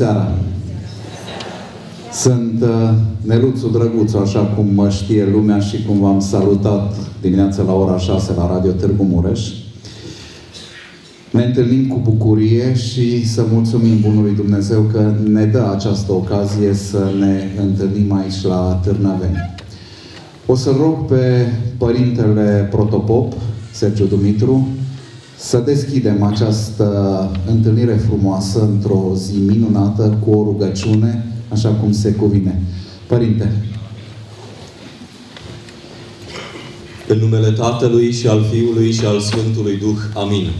Bună 0.00 0.12
seara! 0.12 0.38
Sunt 2.12 2.62
uh, 2.62 2.90
Neluțu 3.20 3.68
Drăguțu, 3.68 4.16
așa 4.16 4.40
cum 4.40 4.66
mă 4.74 4.88
știe 4.88 5.28
lumea 5.32 5.58
și 5.58 5.84
cum 5.86 6.00
v-am 6.00 6.20
salutat 6.20 6.96
dimineața 7.20 7.62
la 7.62 7.72
ora 7.72 7.98
6 7.98 8.32
la 8.36 8.46
Radio 8.52 8.70
Târgu 8.70 9.02
Mureș. 9.02 9.48
Ne 11.30 11.44
întâlnim 11.44 11.88
cu 11.88 12.00
bucurie 12.02 12.74
și 12.74 13.28
să 13.28 13.44
mulțumim 13.52 14.00
Bunului 14.00 14.34
Dumnezeu 14.34 14.80
că 14.80 15.12
ne 15.28 15.44
dă 15.44 15.70
această 15.74 16.12
ocazie 16.12 16.74
să 16.74 17.12
ne 17.18 17.62
întâlnim 17.62 18.12
aici 18.12 18.42
la 18.42 18.80
Târnăveni. 18.84 19.54
O 20.46 20.54
să 20.54 20.70
rog 20.78 21.04
pe 21.04 21.46
Părintele 21.78 22.68
Protopop, 22.70 23.32
Sergiu 23.72 24.04
Dumitru, 24.04 24.68
să 25.42 25.58
deschidem 25.58 26.22
această 26.22 27.30
întâlnire 27.46 27.94
frumoasă 27.94 28.62
într-o 28.62 29.12
zi 29.16 29.36
minunată 29.36 30.18
cu 30.24 30.30
o 30.30 30.44
rugăciune, 30.44 31.26
așa 31.48 31.68
cum 31.68 31.92
se 31.92 32.12
cuvine. 32.12 32.62
Părinte. 33.06 33.52
În 37.08 37.18
numele 37.18 37.50
Tatălui 37.50 38.12
și 38.12 38.26
al 38.26 38.44
Fiului 38.50 38.92
și 38.92 39.04
al 39.04 39.20
Sfântului 39.20 39.76
Duh. 39.76 39.98
Amin. 40.14 40.50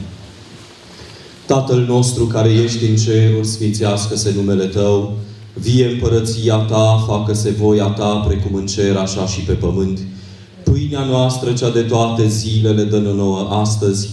Tatăl 1.47 1.85
nostru 1.89 2.25
care 2.25 2.49
ești 2.49 2.85
în 2.85 2.97
ceruri, 2.97 3.47
sfințească-se 3.47 4.33
numele 4.37 4.65
Tău, 4.65 5.13
vie 5.55 5.87
împărăția 5.87 6.57
Ta, 6.57 7.05
facă-se 7.07 7.51
voia 7.51 7.87
Ta, 7.87 8.25
precum 8.27 8.55
în 8.55 8.67
cer, 8.67 8.97
așa 8.97 9.27
și 9.27 9.41
pe 9.41 9.53
pământ. 9.53 9.99
Pâinea 10.63 11.05
noastră, 11.05 11.53
cea 11.53 11.71
de 11.71 11.81
toate 11.81 12.29
zilele, 12.29 12.85
dă 12.85 12.99
nouă 12.99 13.49
astăzi 13.51 14.09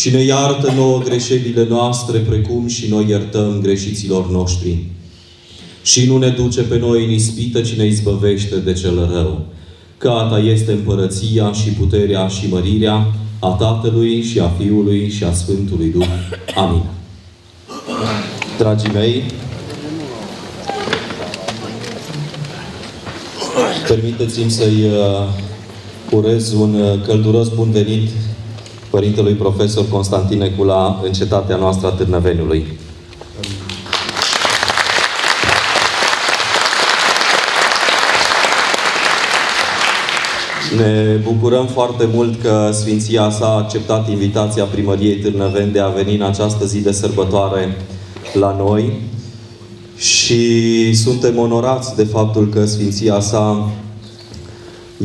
și 0.00 0.10
ne 0.10 0.22
iartă 0.22 0.72
nouă 0.76 0.98
greșelile 0.98 1.66
noastre, 1.68 2.18
precum 2.18 2.66
și 2.66 2.88
noi 2.88 3.06
iertăm 3.08 3.58
greșiților 3.62 4.30
noștri. 4.30 4.84
Și 5.82 6.06
nu 6.06 6.18
ne 6.18 6.28
duce 6.28 6.62
pe 6.62 6.78
noi 6.78 7.04
în 7.04 7.10
ispită, 7.10 7.60
ci 7.60 7.72
ne 7.72 7.86
izbăvește 7.86 8.56
de 8.56 8.72
cel 8.72 9.08
rău. 9.12 9.46
Că 9.98 10.08
a 10.08 10.28
Ta 10.28 10.38
este 10.38 10.72
împărăția 10.72 11.52
și 11.52 11.68
puterea 11.68 12.28
și 12.28 12.48
mărirea 12.50 13.14
a 13.38 13.48
Tatălui 13.48 14.22
și 14.22 14.38
a 14.38 14.48
Fiului 14.58 15.10
și 15.10 15.24
a 15.24 15.32
Sfântului 15.32 15.90
Duh. 15.90 16.06
Amin. 16.54 16.82
Dragii 18.58 18.90
mei, 18.92 19.22
permiteți-mi 23.88 24.50
să-i 24.50 24.84
uh, 24.84 25.28
urez 26.10 26.52
un 26.52 26.74
uh, 26.74 27.02
călduros 27.06 27.48
bun 27.48 27.70
venit 27.70 28.08
Părintelui 28.90 29.32
Profesor 29.34 29.84
Constantin 29.90 30.38
Necula 30.38 31.00
în 31.04 31.12
cetatea 31.12 31.56
noastră 31.56 31.86
a 31.86 31.90
Târnăveniului. 31.90 32.66
Ne 40.76 41.20
bucurăm 41.22 41.66
foarte 41.66 42.08
mult 42.14 42.40
că 42.42 42.70
Sfinția 42.72 43.30
sa 43.30 43.46
a 43.46 43.56
acceptat 43.56 44.08
invitația 44.08 44.64
Primăriei 44.64 45.16
Târnăveni 45.16 45.72
de 45.72 45.80
a 45.80 45.88
veni 45.88 46.14
în 46.14 46.22
această 46.22 46.64
zi 46.64 46.80
de 46.80 46.92
sărbătoare 46.92 47.76
la 48.32 48.56
noi 48.58 48.92
și 49.96 50.94
suntem 50.94 51.38
onorați 51.38 51.96
de 51.96 52.04
faptul 52.04 52.48
că 52.48 52.64
Sfinția 52.66 53.20
sa 53.20 53.70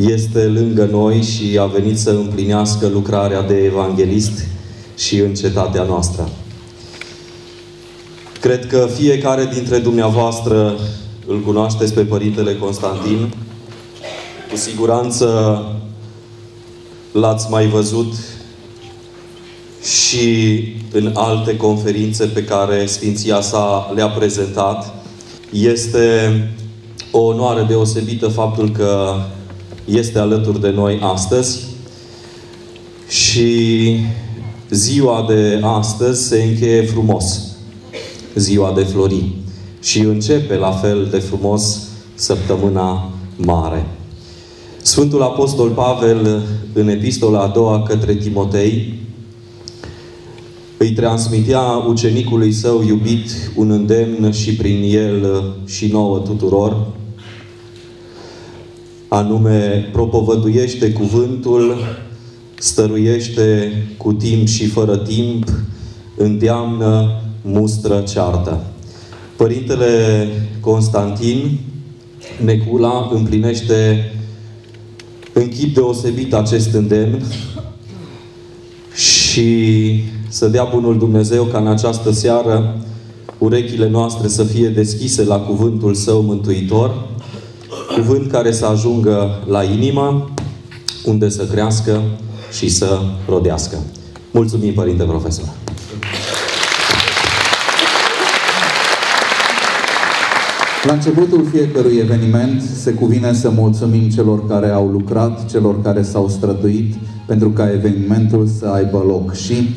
este 0.00 0.44
lângă 0.44 0.88
noi 0.90 1.22
și 1.22 1.58
a 1.58 1.64
venit 1.64 1.98
să 1.98 2.10
împlinească 2.10 2.86
lucrarea 2.86 3.42
de 3.42 3.54
evanghelist 3.54 4.46
și 4.96 5.18
în 5.18 5.34
cetatea 5.34 5.82
noastră. 5.82 6.28
Cred 8.40 8.66
că 8.66 8.88
fiecare 8.94 9.48
dintre 9.52 9.78
dumneavoastră 9.78 10.78
îl 11.26 11.40
cunoașteți 11.40 11.94
pe 11.94 12.00
Părintele 12.00 12.56
Constantin. 12.56 13.34
Cu 14.50 14.56
siguranță 14.56 15.60
l-ați 17.12 17.50
mai 17.50 17.66
văzut 17.66 18.14
și 19.82 20.58
în 20.92 21.10
alte 21.14 21.56
conferințe 21.56 22.24
pe 22.24 22.44
care 22.44 22.86
Sfinția 22.86 23.40
sa 23.40 23.92
le-a 23.94 24.08
prezentat. 24.08 24.94
Este 25.52 26.30
o 27.10 27.18
onoare 27.18 27.62
deosebită 27.62 28.28
faptul 28.28 28.70
că 28.70 29.14
este 29.86 30.18
alături 30.18 30.60
de 30.60 30.70
noi 30.70 30.98
astăzi 31.02 31.64
și 33.08 33.96
ziua 34.70 35.24
de 35.28 35.60
astăzi 35.62 36.26
se 36.28 36.42
încheie 36.42 36.82
frumos. 36.82 37.40
Ziua 38.34 38.72
de 38.74 38.82
flori. 38.82 39.34
Și 39.80 39.98
începe 39.98 40.56
la 40.56 40.70
fel 40.70 41.08
de 41.10 41.18
frumos 41.18 41.88
săptămâna 42.14 43.10
mare. 43.36 43.86
Sfântul 44.82 45.22
Apostol 45.22 45.68
Pavel, 45.68 46.42
în 46.72 46.88
epistola 46.88 47.40
a 47.40 47.48
doua 47.48 47.82
către 47.82 48.14
Timotei, 48.14 48.94
îi 50.76 50.92
transmitea 50.92 51.60
ucenicului 51.60 52.52
său 52.52 52.82
iubit 52.82 53.30
un 53.56 53.70
îndemn 53.70 54.32
și 54.32 54.54
prin 54.54 54.82
el 54.94 55.44
și 55.66 55.86
nouă 55.86 56.18
tuturor, 56.18 56.86
anume 59.08 59.88
propovăduiește 59.92 60.92
cuvântul, 60.92 61.76
stăruiește 62.58 63.72
cu 63.96 64.12
timp 64.12 64.46
și 64.46 64.66
fără 64.66 64.96
timp, 64.96 65.48
îndeamnă, 66.16 67.20
mustră, 67.42 68.00
ceartă. 68.00 68.64
Părintele 69.36 70.26
Constantin 70.60 71.58
Necula 72.44 73.10
împlinește 73.12 74.10
în 75.32 75.48
chip 75.48 75.74
deosebit 75.74 76.34
acest 76.34 76.74
îndemn 76.74 77.22
și 78.94 80.00
să 80.28 80.48
dea 80.48 80.64
Bunul 80.64 80.98
Dumnezeu 80.98 81.44
ca 81.44 81.58
în 81.58 81.66
această 81.66 82.10
seară 82.10 82.76
urechile 83.38 83.88
noastre 83.88 84.28
să 84.28 84.44
fie 84.44 84.68
deschise 84.68 85.24
la 85.24 85.38
cuvântul 85.38 85.94
Său 85.94 86.22
mântuitor 86.22 87.08
cuvânt 87.96 88.30
care 88.30 88.52
să 88.52 88.66
ajungă 88.66 89.42
la 89.48 89.62
inimă, 89.62 90.30
unde 91.04 91.28
să 91.28 91.44
crească 91.44 92.00
și 92.52 92.68
să 92.68 93.00
rodească. 93.28 93.76
Mulțumim, 94.30 94.72
Părinte 94.72 95.04
Profesor! 95.04 95.48
La 100.82 100.92
începutul 100.92 101.46
fiecărui 101.52 101.96
eveniment 101.96 102.62
se 102.62 102.92
cuvine 102.92 103.32
să 103.32 103.50
mulțumim 103.50 104.08
celor 104.08 104.46
care 104.46 104.68
au 104.68 104.88
lucrat, 104.88 105.50
celor 105.50 105.82
care 105.82 106.02
s-au 106.02 106.28
străduit 106.28 106.94
pentru 107.26 107.48
ca 107.50 107.72
evenimentul 107.72 108.46
să 108.58 108.66
aibă 108.66 109.04
loc. 109.06 109.34
Și 109.34 109.70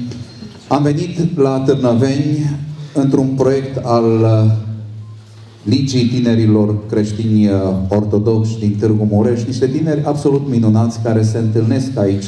am 0.68 0.84
venit 0.84 1.38
la 1.38 1.64
Târnăveni 1.66 2.60
într-un 2.94 3.28
proiect 3.28 3.86
al 3.86 4.06
Ligii 5.70 6.06
Tinerilor 6.06 6.88
Creștini 6.88 7.48
uh, 7.48 7.54
Ortodoxi 7.90 8.60
din 8.60 8.76
Târgu 8.80 9.08
Mureș, 9.12 9.44
niște 9.44 9.68
tineri 9.68 10.04
absolut 10.04 10.50
minunați 10.50 11.02
care 11.02 11.24
se 11.24 11.38
întâlnesc 11.38 11.98
aici 11.98 12.28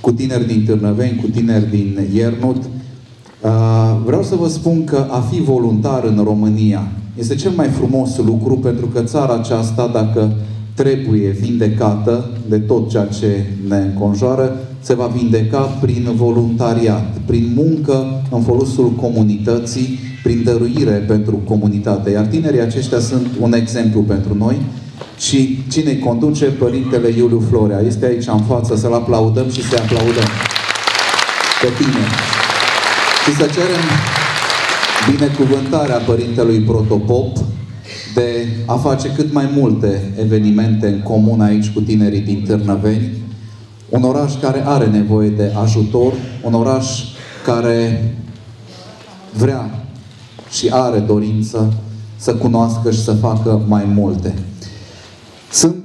cu 0.00 0.12
tineri 0.12 0.46
din 0.46 0.64
Târnăveni, 0.64 1.20
cu 1.20 1.26
tineri 1.26 1.70
din 1.70 2.08
Iernut. 2.14 2.56
Uh, 2.56 3.96
vreau 4.04 4.22
să 4.22 4.34
vă 4.34 4.48
spun 4.48 4.84
că 4.84 5.06
a 5.10 5.20
fi 5.20 5.40
voluntar 5.40 6.04
în 6.04 6.20
România 6.24 6.92
este 7.18 7.34
cel 7.34 7.50
mai 7.56 7.68
frumos 7.68 8.16
lucru 8.16 8.58
pentru 8.58 8.86
că 8.86 9.00
țara 9.00 9.34
aceasta, 9.34 9.90
dacă 9.92 10.32
trebuie 10.74 11.28
vindecată 11.28 12.30
de 12.48 12.58
tot 12.58 12.90
ceea 12.90 13.06
ce 13.06 13.46
ne 13.68 13.76
înconjoară, 13.76 14.56
se 14.80 14.94
va 14.94 15.06
vindeca 15.06 15.60
prin 15.60 16.08
voluntariat, 16.14 17.16
prin 17.24 17.52
muncă 17.54 18.22
în 18.30 18.40
folosul 18.40 18.90
comunității, 18.90 19.98
prin 20.22 20.42
dăruire 20.44 20.90
pentru 20.90 21.36
comunitate. 21.36 22.10
Iar 22.10 22.24
tinerii 22.24 22.60
aceștia 22.60 23.00
sunt 23.00 23.26
un 23.40 23.52
exemplu 23.52 24.00
pentru 24.00 24.34
noi 24.34 24.60
și 25.18 25.58
cine 25.70 25.90
îi 25.90 25.98
conduce? 25.98 26.44
Părintele 26.44 27.08
Iuliu 27.08 27.44
Florea. 27.50 27.80
Este 27.86 28.06
aici 28.06 28.26
în 28.26 28.42
față, 28.42 28.76
să-l 28.76 28.92
aplaudăm 28.92 29.50
și 29.50 29.62
să-i 29.68 29.78
aplaudăm 29.78 30.28
pe 31.60 31.68
tine. 31.76 32.04
Și 33.24 33.36
să 33.36 33.46
cerem 33.46 33.84
binecuvântarea 35.10 35.96
Părintelui 35.96 36.58
Protopop 36.58 37.36
de 38.14 38.46
a 38.66 38.74
face 38.74 39.08
cât 39.08 39.32
mai 39.32 39.50
multe 39.56 40.12
evenimente 40.20 40.86
în 40.86 41.00
comun 41.00 41.40
aici 41.40 41.70
cu 41.70 41.80
tinerii 41.80 42.20
din 42.20 42.44
Târnăveni, 42.46 43.10
un 43.88 44.02
oraș 44.02 44.32
care 44.40 44.62
are 44.66 44.86
nevoie 44.86 45.28
de 45.28 45.52
ajutor, 45.62 46.12
un 46.42 46.54
oraș 46.54 47.02
care 47.44 48.04
vrea 49.32 49.84
și 50.52 50.68
are 50.70 50.98
dorință 50.98 51.72
să 52.16 52.34
cunoască 52.34 52.90
și 52.90 53.02
să 53.02 53.12
facă 53.12 53.62
mai 53.68 53.84
multe. 53.94 54.34
Sunt 55.52 55.84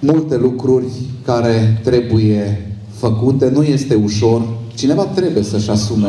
multe 0.00 0.36
lucruri 0.36 0.86
care 1.24 1.80
trebuie 1.84 2.66
făcute, 2.90 3.50
nu 3.54 3.62
este 3.62 3.94
ușor. 3.94 4.42
Cineva 4.74 5.04
trebuie 5.04 5.42
să-și 5.42 5.70
asume 5.70 6.08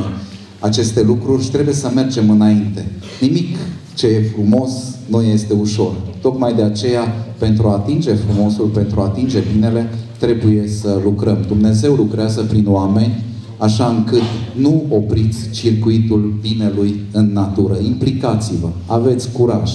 aceste 0.59 1.01
lucruri 1.01 1.43
și 1.43 1.51
trebuie 1.51 1.73
să 1.73 1.91
mergem 1.95 2.29
înainte. 2.29 2.85
Nimic 3.21 3.57
ce 3.93 4.07
e 4.07 4.29
frumos 4.33 4.71
nu 5.07 5.21
este 5.21 5.53
ușor. 5.53 5.91
Tocmai 6.21 6.53
de 6.53 6.61
aceea, 6.61 7.03
pentru 7.37 7.67
a 7.67 7.73
atinge 7.73 8.13
frumosul, 8.13 8.65
pentru 8.65 8.99
a 8.99 9.03
atinge 9.03 9.43
binele, 9.53 9.89
trebuie 10.19 10.67
să 10.67 10.99
lucrăm. 11.03 11.37
Dumnezeu 11.47 11.93
lucrează 11.93 12.41
prin 12.41 12.65
oameni, 12.67 13.23
așa 13.61 13.87
încât 13.87 14.21
nu 14.55 14.85
opriți 14.89 15.49
circuitul 15.49 16.39
binelui 16.41 16.99
în 17.11 17.33
natură. 17.33 17.77
Implicați-vă, 17.85 18.69
aveți 18.85 19.31
curaj. 19.31 19.71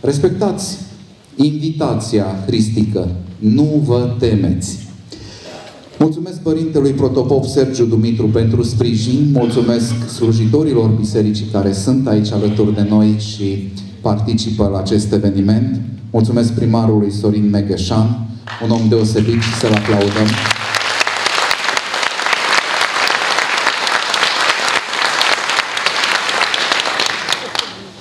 Respectați 0.00 0.78
invitația 1.36 2.24
cristică. 2.46 3.08
Nu 3.38 3.82
vă 3.84 4.14
temeți. 4.18 4.86
Mulțumesc 5.98 6.40
Părintelui 6.40 6.90
Protopop 6.90 7.44
Sergiu 7.44 7.84
Dumitru 7.84 8.26
pentru 8.26 8.62
sprijin, 8.62 9.28
mulțumesc 9.32 10.08
slujitorilor 10.08 10.88
bisericii 10.88 11.46
care 11.52 11.72
sunt 11.72 12.06
aici 12.06 12.32
alături 12.32 12.74
de 12.74 12.86
noi 12.88 13.16
și 13.18 13.68
participă 14.00 14.68
la 14.72 14.78
acest 14.78 15.12
eveniment. 15.12 15.80
Mulțumesc 16.10 16.52
primarului 16.52 17.10
Sorin 17.10 17.48
Megheșan, 17.50 18.26
un 18.64 18.70
om 18.70 18.88
deosebit 18.88 19.40
și 19.40 19.54
să-l 19.54 19.72
aplaudăm. 19.72 20.57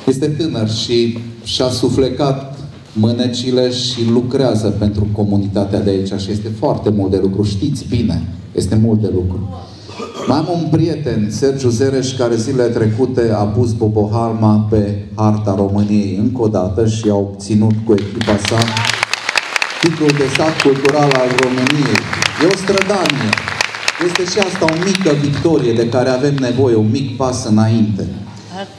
Este 0.07 0.27
tânăr 0.27 0.69
și 0.69 1.18
și-a 1.44 1.69
suflecat 1.69 2.57
mânecile 2.94 3.71
și 3.71 4.09
lucrează 4.09 4.68
pentru 4.68 5.07
comunitatea 5.12 5.81
de 5.81 5.89
aici 5.89 6.21
și 6.21 6.31
este 6.31 6.50
foarte 6.59 6.89
mult 6.89 7.12
de 7.12 7.19
lucru. 7.21 7.44
Știți 7.44 7.86
bine, 7.89 8.21
este 8.56 8.75
mult 8.75 9.01
de 9.01 9.09
lucru. 9.13 9.50
Mai 10.27 10.38
am 10.38 10.48
un 10.54 10.69
prieten, 10.69 11.27
Sergiu 11.31 11.69
Zereș, 11.69 12.15
care 12.15 12.36
zilele 12.36 12.69
trecute 12.69 13.31
a 13.36 13.44
pus 13.44 13.74
Bobohalma 13.74 14.68
pe 14.69 15.06
harta 15.15 15.56
României 15.56 16.18
încă 16.18 16.42
o 16.42 16.48
dată 16.48 16.88
și 16.88 17.09
a 17.09 17.15
obținut 17.15 17.74
cu 17.86 17.94
echipa 17.94 18.38
sa 18.48 18.57
titlul 19.81 20.09
de 20.18 20.25
stat 20.33 20.62
cultural 20.62 21.12
al 21.12 21.30
României. 21.44 22.01
E 22.44 22.45
o 22.54 22.57
strădanie. 22.57 23.30
Este 24.06 24.24
și 24.31 24.39
asta 24.39 24.65
o 24.65 24.86
mică 24.86 25.12
victorie 25.21 25.74
de 25.74 25.89
care 25.89 26.09
avem 26.09 26.36
nevoie, 26.39 26.75
un 26.75 26.89
mic 26.92 27.18
pas 27.18 27.45
înainte. 27.45 28.07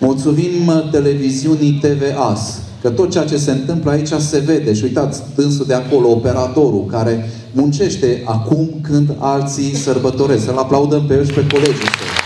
Mulțumim 0.01 0.89
televiziunii 0.91 1.81
TVAS, 1.83 2.61
că 2.83 2.91
tot 2.91 3.11
ceea 3.11 3.25
ce 3.25 3.37
se 3.37 3.51
întâmplă 3.51 3.91
aici 3.91 4.09
se 4.09 4.39
vede. 4.39 4.75
Și 4.75 4.85
uitați, 4.85 5.23
dânsul 5.35 5.67
de 5.67 5.75
acolo, 5.75 6.09
operatorul, 6.09 6.87
care 6.91 7.29
muncește 7.53 8.23
acum 8.25 8.69
când 8.83 9.15
alții 9.19 9.75
sărbătoresc. 9.75 10.45
Să-l 10.45 10.57
aplaudăm 10.57 11.05
pe 11.07 11.15
el 11.15 11.25
și 11.25 11.33
pe 11.33 11.47
colegii 11.47 11.75
săi. 11.99 12.17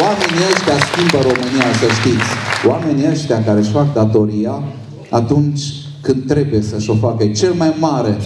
Oamenii 0.00 0.44
ăștia 0.52 0.78
schimbă 0.92 1.28
România, 1.28 1.72
să 1.80 1.86
știți. 2.00 2.30
Oamenii 2.68 3.10
ăștia 3.10 3.44
care 3.44 3.58
își 3.58 3.70
fac 3.70 3.92
datoria 3.94 4.62
atunci 5.10 5.60
când 6.00 6.26
trebuie 6.26 6.62
să-și 6.62 6.90
o 6.90 6.94
facă. 6.94 7.24
E 7.24 7.32
cel 7.32 7.52
mai 7.52 7.74
mare, 7.78 8.16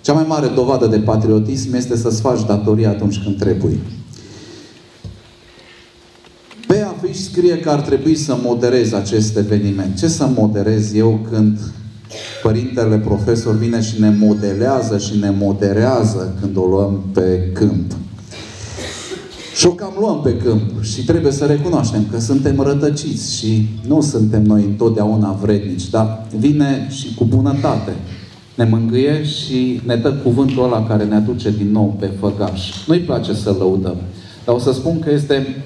cea 0.00 0.12
mai 0.12 0.24
mare 0.28 0.46
dovadă 0.46 0.86
de 0.86 0.98
patriotism 0.98 1.74
este 1.74 1.96
să-ți 1.96 2.20
faci 2.20 2.46
datoria 2.46 2.88
atunci 2.88 3.22
când 3.22 3.38
trebuie. 3.38 3.78
Pe 7.16 7.22
afiș 7.22 7.32
scrie 7.32 7.58
că 7.58 7.70
ar 7.70 7.80
trebui 7.80 8.14
să 8.14 8.36
moderez 8.42 8.92
acest 8.92 9.36
eveniment. 9.36 9.98
Ce 9.98 10.08
să 10.08 10.28
moderez 10.36 10.94
eu 10.94 11.26
când 11.30 11.58
Părintele 12.42 12.98
profesor 12.98 13.56
vine 13.56 13.80
și 13.80 14.00
ne 14.00 14.10
modelează 14.18 14.98
și 14.98 15.18
ne 15.18 15.30
moderează 15.38 16.34
când 16.40 16.56
o 16.56 16.64
luăm 16.64 17.02
pe 17.12 17.50
câmp. 17.52 17.92
Și 19.54 19.66
o 19.66 19.70
cam 19.70 19.92
luăm 20.00 20.20
pe 20.22 20.36
câmp 20.36 20.82
și 20.82 21.04
trebuie 21.04 21.32
să 21.32 21.44
recunoaștem 21.44 22.06
că 22.10 22.20
suntem 22.20 22.60
rătăciți 22.60 23.36
și 23.36 23.68
nu 23.86 24.00
suntem 24.00 24.42
noi 24.42 24.62
întotdeauna 24.62 25.38
vrednici, 25.42 25.90
dar 25.90 26.26
vine 26.38 26.86
și 26.90 27.14
cu 27.14 27.24
bunătate. 27.24 27.92
Ne 28.54 28.64
mângâie 28.64 29.24
și 29.24 29.80
ne 29.84 29.96
dă 29.96 30.12
cuvântul 30.12 30.64
ăla 30.64 30.86
care 30.86 31.04
ne 31.04 31.14
aduce 31.14 31.50
din 31.50 31.70
nou 31.72 31.96
pe 31.98 32.10
făgaș. 32.20 32.86
Nu-i 32.86 33.00
place 33.00 33.34
să 33.34 33.54
lăudăm, 33.58 33.96
dar 34.44 34.54
o 34.54 34.58
să 34.58 34.72
spun 34.72 34.98
că 34.98 35.10
este 35.10 35.64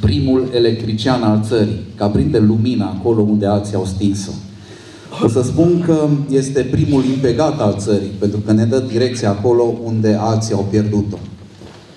primul 0.00 0.50
electrician 0.54 1.22
al 1.22 1.42
țării, 1.42 1.80
ca 1.96 2.06
prinde 2.08 2.38
lumina 2.38 2.86
acolo 2.86 3.20
unde 3.20 3.46
alții 3.46 3.74
au 3.74 3.84
stins-o. 3.84 4.30
O 5.24 5.28
să 5.28 5.42
spun 5.42 5.82
că 5.86 6.08
este 6.30 6.60
primul 6.60 7.04
impegat 7.04 7.60
al 7.60 7.76
țării, 7.78 8.10
pentru 8.18 8.38
că 8.38 8.52
ne 8.52 8.64
dă 8.64 8.84
direcția 8.88 9.30
acolo 9.30 9.74
unde 9.84 10.16
alții 10.20 10.54
au 10.54 10.66
pierdut-o. 10.70 11.16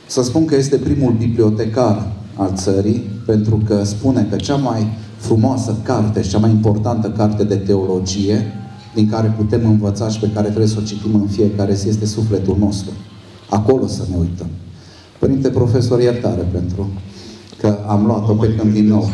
Să 0.08 0.24
spun 0.24 0.46
că 0.46 0.56
este 0.56 0.76
primul 0.76 1.12
bibliotecar 1.12 2.12
al 2.36 2.52
țării, 2.56 3.04
pentru 3.26 3.62
că 3.68 3.84
spune 3.84 4.28
că 4.30 4.36
cea 4.36 4.56
mai 4.56 4.88
frumoasă 5.18 5.76
carte 5.84 6.22
și 6.22 6.30
cea 6.30 6.38
mai 6.38 6.50
importantă 6.50 7.10
carte 7.10 7.44
de 7.44 7.56
teologie, 7.56 8.54
din 8.94 9.10
care 9.10 9.34
putem 9.38 9.62
învăța 9.66 10.10
și 10.10 10.20
pe 10.20 10.30
care 10.34 10.48
trebuie 10.48 10.68
să 10.68 10.78
o 10.80 10.86
citim 10.86 11.16
în 11.16 11.28
fiecare 11.28 11.74
zi, 11.74 11.88
este 11.88 12.06
sufletul 12.06 12.56
nostru. 12.60 12.92
Acolo 13.50 13.88
să 13.88 14.04
ne 14.10 14.16
uităm. 14.20 14.48
Părinte 15.20 15.50
profesor, 15.50 16.02
iertare 16.02 16.48
pentru 16.52 16.90
că 17.60 17.80
am 17.88 18.06
luat-o 18.06 18.34
pe 18.34 18.56
când 18.56 18.74
din 18.74 18.88
nou. 18.88 19.12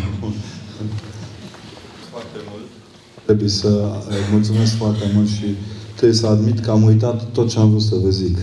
Trebuie 3.26 3.50
să 3.50 3.92
eh, 4.10 4.16
mulțumesc 4.32 4.76
foarte 4.76 5.12
mult 5.14 5.28
și 5.28 5.56
trebuie 5.96 6.18
să 6.18 6.28
admit 6.28 6.60
că 6.60 6.72
am 6.72 6.84
uitat 6.84 7.32
tot 7.32 7.50
ce 7.50 7.60
am 7.60 7.70
vrut 7.70 7.82
să 7.82 7.96
vă 8.04 8.10
zic. 8.10 8.38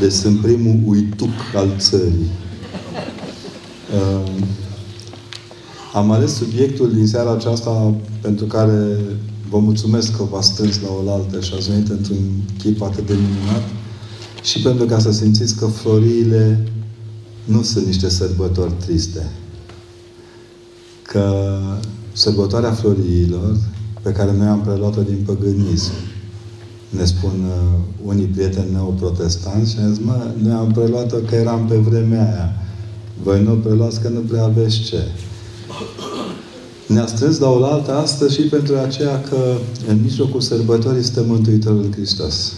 Deci 0.00 0.12
sunt 0.12 0.40
primul 0.40 0.80
uituc 0.84 1.30
al 1.54 1.68
țării. 1.78 2.30
Uh, 3.94 4.30
am 5.92 6.10
ales 6.10 6.34
subiectul 6.34 6.92
din 6.94 7.06
seara 7.06 7.32
aceasta 7.32 7.94
pentru 8.20 8.46
care 8.46 8.98
vă 9.50 9.58
mulțumesc 9.58 10.16
că 10.16 10.22
v-ați 10.30 10.48
strâns 10.48 10.80
la 10.80 10.88
oaltă 11.04 11.40
și 11.40 11.54
ați 11.56 11.70
venit 11.70 11.88
într-un 11.88 12.16
chip 12.58 12.82
atât 12.82 13.06
de 13.06 13.12
minunat 13.12 13.62
și 14.42 14.60
pentru 14.60 14.86
ca 14.86 14.98
să 14.98 15.12
simțiți 15.12 15.56
că 15.56 15.66
floriile 15.66 16.68
nu 17.46 17.62
sunt 17.62 17.86
niște 17.86 18.08
sărbători 18.08 18.72
triste. 18.72 19.30
Că 21.02 21.58
sărbătoarea 22.12 22.72
florilor, 22.72 23.56
pe 24.02 24.12
care 24.12 24.32
noi 24.32 24.46
am 24.46 24.60
preluat-o 24.60 25.02
din 25.02 25.22
păgânism. 25.26 25.92
Ne 26.88 27.04
spun 27.04 27.30
uh, 27.30 27.78
unii 28.04 28.24
prieteni 28.24 28.72
neoprotestanți 28.72 29.72
și 29.72 29.78
am 29.78 29.92
zis, 29.92 30.04
mă, 30.04 30.30
noi 30.42 30.52
am 30.52 30.72
preluat-o 30.72 31.16
că 31.16 31.34
eram 31.34 31.66
pe 31.66 31.76
vremea 31.76 32.32
aia. 32.32 32.52
Voi 33.22 33.42
nu 33.42 33.54
preluați 33.54 34.00
că 34.00 34.08
nu 34.08 34.20
prea 34.20 34.44
aveți 34.44 34.80
ce. 34.80 35.02
Ne-a 36.86 37.06
strâns 37.06 37.38
la 37.38 37.48
oaltă 37.48 37.92
astăzi 37.92 38.34
și 38.34 38.40
pentru 38.42 38.76
aceea 38.76 39.20
că 39.20 39.56
în 39.88 40.00
mijlocul 40.02 40.40
sărbătorii 40.40 41.02
stă 41.02 41.22
Mântuitorul 41.26 41.92
Hristos. 41.92 42.52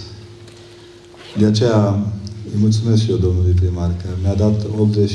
De 1.38 1.46
aceea 1.46 2.06
îi 2.52 2.60
mulțumesc 2.64 3.02
și 3.02 3.10
eu 3.10 3.16
domnului 3.16 3.54
primar 3.60 3.90
că 4.02 4.08
mi-a 4.22 4.34
dat 4.34 4.66
80 4.78 5.10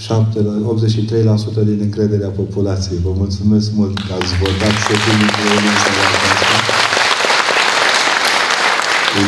83% 0.00 1.64
din 1.70 1.78
încrederea 1.80 2.28
populației. 2.28 2.98
Vă 3.02 3.12
mulțumesc 3.16 3.72
mult 3.72 3.94
că 4.06 4.12
ați 4.18 4.32
votat 4.42 4.74
să 4.86 4.92
fim 5.02 5.18
împreună 5.26 5.70
în 5.72 5.78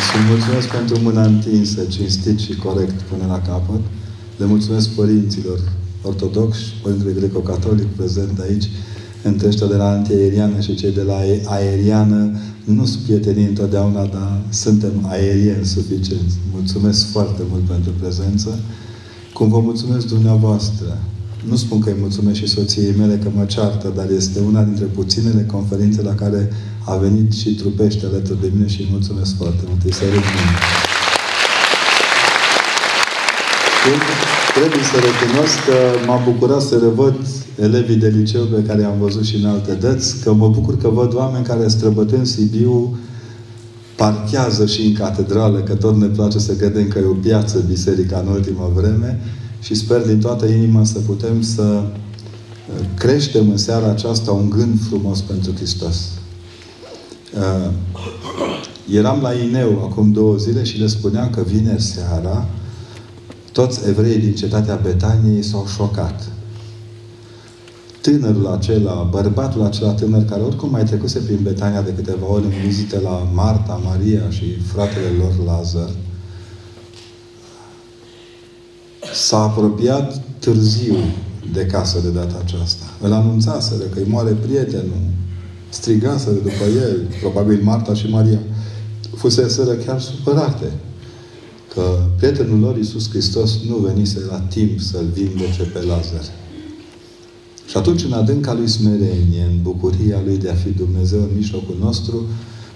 Și 0.07 0.17
mulțumesc 0.29 0.67
pentru 0.77 0.95
mâna 0.99 1.23
întinsă, 1.23 1.81
cinstit 1.95 2.39
și 2.39 2.55
corect 2.55 3.01
până 3.01 3.25
la 3.33 3.39
capăt. 3.41 3.81
Le 4.37 4.45
mulțumesc 4.45 4.89
părinților 4.89 5.59
ortodoxi, 6.01 6.63
Părintele 6.81 7.11
Greco-Catolic 7.11 7.85
prezent 7.85 8.39
aici, 8.39 8.65
între 9.27 9.47
ăștia 9.47 9.67
de 9.67 9.75
la 9.75 9.89
antiaeriană 9.89 10.59
și 10.59 10.75
cei 10.75 10.91
de 10.91 11.01
la 11.01 11.17
aeriană. 11.45 12.31
Nu 12.63 12.85
sunt 12.85 13.03
prietenii 13.03 13.45
întotdeauna, 13.45 14.05
dar 14.05 14.41
suntem 14.49 15.07
aerieni 15.09 15.65
suficienți. 15.65 16.35
Mulțumesc 16.53 17.05
foarte 17.11 17.41
mult 17.49 17.63
pentru 17.63 17.91
prezență. 17.99 18.59
Cum 19.33 19.49
vă 19.49 19.59
mulțumesc 19.59 20.07
dumneavoastră. 20.07 20.97
Nu 21.49 21.55
spun 21.55 21.79
că 21.79 21.89
îi 21.89 21.95
mulțumesc 21.99 22.37
și 22.37 22.47
soției 22.47 22.93
mele 22.97 23.19
că 23.23 23.29
mă 23.35 23.45
ceartă, 23.45 23.93
dar 23.95 24.09
este 24.09 24.39
una 24.39 24.63
dintre 24.63 24.85
puținele 24.85 25.45
conferințe 25.45 26.01
la 26.01 26.15
care 26.15 26.49
a 26.85 26.95
venit 26.95 27.33
și 27.33 27.55
trupește 27.55 28.05
alături 28.05 28.41
de 28.41 28.51
mine 28.53 28.67
și 28.67 28.81
îi 28.81 28.87
mulțumesc 28.91 29.35
foarte 29.35 29.63
mult. 29.67 29.83
Îi 29.83 29.93
sărut 29.93 30.23
mine. 33.87 34.11
Trebuie 34.57 34.83
să 34.91 34.97
recunosc 35.07 35.55
că 35.67 35.77
m-a 36.07 36.19
bucurat 36.29 36.61
să 36.61 36.75
revăd 36.87 37.15
elevii 37.67 37.95
de 37.95 38.07
liceu 38.07 38.43
pe 38.43 38.63
care 38.67 38.81
i-am 38.81 38.99
văzut 38.99 39.25
și 39.25 39.35
în 39.35 39.45
alte 39.45 39.73
dăți, 39.73 40.19
că 40.23 40.33
mă 40.33 40.47
bucur 40.47 40.77
că 40.77 40.89
văd 40.89 41.15
oameni 41.15 41.45
care 41.45 41.67
străbătând 41.67 42.25
Sibiu 42.25 42.97
parchează 43.95 44.65
și 44.65 44.81
în 44.81 44.93
catedrală, 44.93 45.59
că 45.59 45.73
tot 45.75 45.95
ne 45.95 46.05
place 46.05 46.39
să 46.39 46.53
credem 46.53 46.87
că 46.87 46.99
e 46.99 47.05
o 47.05 47.13
piață 47.13 47.63
biserica 47.67 48.23
în 48.25 48.33
ultima 48.33 48.71
vreme 48.75 49.19
și 49.61 49.75
sper 49.75 50.01
din 50.01 50.19
toată 50.19 50.45
inima 50.45 50.83
să 50.83 50.99
putem 50.99 51.41
să 51.41 51.63
uh, 51.63 52.85
creștem 52.97 53.49
în 53.49 53.57
seara 53.57 53.89
aceasta 53.89 54.31
un 54.31 54.49
gând 54.49 54.79
frumos 54.89 55.21
pentru 55.21 55.51
Hristos. 55.55 56.09
Uh, 57.33 57.71
eram 58.91 59.19
la 59.21 59.33
Ineu 59.33 59.89
acum 59.91 60.11
două 60.11 60.35
zile 60.35 60.63
și 60.63 60.79
le 60.79 60.87
spuneam 60.87 61.29
că 61.29 61.43
vine 61.47 61.75
seara 61.77 62.47
toți 63.57 63.87
evreii 63.87 64.19
din 64.19 64.35
cetatea 64.35 64.75
Betaniei 64.75 65.43
s-au 65.43 65.65
șocat. 65.75 66.31
tânărul 68.01 68.47
acela, 68.47 69.07
bărbatul 69.11 69.63
acela 69.63 69.91
tânăr, 69.91 70.25
care 70.25 70.41
oricum 70.41 70.69
mai 70.69 70.83
trecuse 70.83 71.19
prin 71.19 71.39
Betania 71.43 71.81
de 71.81 71.93
câteva 71.93 72.25
ori 72.31 72.43
în 72.43 72.51
vizite 72.65 72.99
la 72.99 73.29
Marta, 73.33 73.81
Maria 73.83 74.29
și 74.29 74.59
fratele 74.59 75.07
lor 75.17 75.45
Lazar, 75.45 75.89
s-a 79.13 79.37
apropiat 79.37 80.21
târziu 80.39 80.95
de 81.53 81.65
casă 81.65 81.99
de 81.99 82.09
data 82.09 82.41
aceasta. 82.43 82.85
Îl 83.01 83.13
anunțaseră 83.13 83.83
că 83.83 83.99
îi 83.99 84.09
moare 84.09 84.31
prietenul, 84.31 85.01
strigaseră 85.69 86.35
după 86.35 86.63
el, 86.87 87.07
probabil 87.19 87.59
Marta 87.63 87.93
și 87.93 88.09
Maria, 88.09 88.39
fuseseră 89.15 89.73
chiar 89.73 89.99
supărate 89.99 90.71
că 91.77 91.99
prietenul 92.17 92.59
lor, 92.59 92.77
Iisus 92.77 93.09
Hristos, 93.09 93.51
nu 93.67 93.75
venise 93.75 94.19
la 94.29 94.39
timp 94.39 94.79
să-l 94.79 95.05
vindece 95.13 95.63
pe 95.63 95.79
Lazar. 95.79 96.25
Și 97.69 97.77
atunci, 97.77 98.03
în 98.03 98.13
adânca 98.13 98.53
lui 98.53 98.67
smerenie, 98.67 99.43
în 99.51 99.61
bucuria 99.61 100.21
lui 100.25 100.37
de 100.37 100.49
a 100.49 100.53
fi 100.53 100.69
Dumnezeu 100.69 101.19
în 101.19 101.29
mijlocul 101.35 101.77
nostru, 101.79 102.25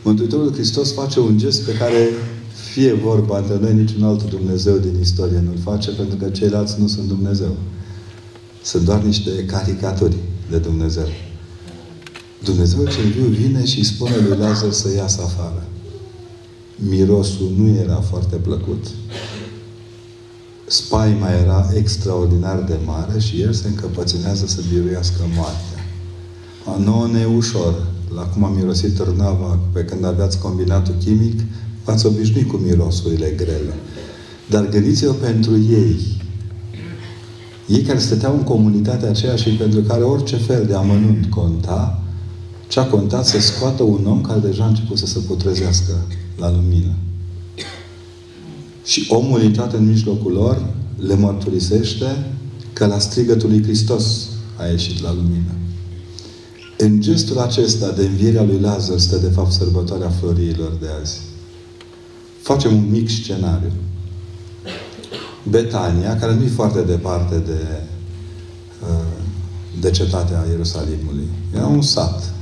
Mântuitorul 0.04 0.54
Hristos 0.54 0.94
face 0.94 1.20
un 1.20 1.38
gest 1.38 1.62
pe 1.62 1.74
care 1.74 2.10
fie 2.72 2.94
vorba 2.94 3.38
între 3.38 3.58
noi, 3.62 3.74
niciun 3.74 4.04
alt 4.04 4.30
Dumnezeu 4.30 4.78
din 4.78 5.00
istorie 5.00 5.44
nu-l 5.46 5.60
face, 5.64 5.92
pentru 5.92 6.16
că 6.16 6.30
ceilalți 6.30 6.80
nu 6.80 6.88
sunt 6.88 7.08
Dumnezeu. 7.08 7.56
Sunt 8.64 8.84
doar 8.84 9.02
niște 9.04 9.46
caricaturi 9.46 10.16
de 10.50 10.58
Dumnezeu. 10.58 11.08
Dumnezeu 12.44 12.86
cel 12.86 13.10
viu 13.18 13.26
vine 13.26 13.66
și 13.66 13.86
spune 13.86 14.16
lui 14.28 14.38
Lazar 14.38 14.72
să 14.72 14.94
iasă 14.96 15.22
afară. 15.22 15.66
Mirosul 16.90 17.52
nu 17.58 17.68
era 17.68 17.96
foarte 17.96 18.36
plăcut. 18.36 18.86
Spaima 20.68 21.30
era 21.30 21.70
extraordinar 21.76 22.64
de 22.64 22.78
mare 22.86 23.20
și 23.20 23.42
el 23.42 23.54
se 23.54 23.68
încăpățânează 23.68 24.46
să 24.48 24.62
biruiască 24.74 25.22
moartea. 25.36 25.86
A 26.66 26.78
nouă 26.84 27.08
ne 27.08 27.26
ușor. 27.26 27.88
La 28.16 28.22
cum 28.22 28.44
am 28.44 28.54
mirosit 28.56 28.96
târnava 28.96 29.60
pe 29.72 29.86
când 29.86 30.06
aveați 30.06 30.40
combinatul 30.40 30.96
chimic, 31.04 31.40
v-ați 31.84 32.06
obișnuit 32.06 32.50
cu 32.50 32.56
mirosurile 32.56 33.30
grele. 33.30 33.74
Dar 34.50 34.70
gândiți-vă 34.70 35.12
pentru 35.12 35.58
ei. 35.58 36.22
Ei 37.68 37.82
care 37.82 38.00
stăteau 38.00 38.34
în 38.34 38.44
comunitatea 38.44 39.10
aceea 39.10 39.36
și 39.36 39.50
pentru 39.50 39.82
care 39.82 40.04
orice 40.04 40.36
fel 40.36 40.66
de 40.66 40.74
amănunt 40.74 41.26
conta, 41.30 42.04
ce 42.68 42.80
a 42.80 42.86
contat 42.86 43.26
să 43.26 43.40
scoată 43.40 43.84
un 43.84 44.06
om 44.06 44.22
care 44.22 44.40
deja 44.40 44.64
a 44.64 44.68
început 44.68 44.98
să 44.98 45.06
se 45.06 45.20
putrezească 45.20 45.94
la 46.42 46.52
lumină. 46.52 46.94
Și 48.84 49.06
omul 49.10 49.42
intrat 49.42 49.74
în 49.74 49.88
mijlocul 49.88 50.32
lor 50.32 50.66
le 50.98 51.16
mărturisește 51.16 52.26
că 52.74 52.86
la 52.86 53.00
strigătul 53.00 53.50
lui 53.50 53.64
Hristos 53.64 54.30
a 54.58 54.66
ieșit 54.66 55.02
la 55.02 55.14
lumină. 55.14 55.54
În 56.78 57.02
gestul 57.02 57.38
acesta 57.38 57.92
de 57.92 58.06
învierea 58.06 58.44
lui 58.44 58.60
Lazar 58.60 59.00
stă 59.00 59.18
de 59.18 59.30
fapt 59.30 59.52
sărbătoarea 59.52 60.10
florilor 60.10 60.72
de 60.80 60.88
azi. 61.02 61.20
Facem 62.42 62.76
un 62.76 62.90
mic 62.90 63.10
scenariu. 63.10 63.72
Betania, 65.50 66.18
care 66.18 66.34
nu 66.34 66.44
e 66.44 66.48
foarte 66.48 66.82
departe 66.82 67.38
de, 67.38 67.82
uh, 68.82 69.22
de 69.80 69.90
cetatea 69.90 70.46
Ierusalimului. 70.50 71.28
Era 71.56 71.66
un 71.66 71.82
sat. 71.82 72.34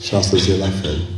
Și 0.00 0.14
astăzi 0.14 0.50
e 0.50 0.56
la 0.56 0.70
fel. 0.82 1.17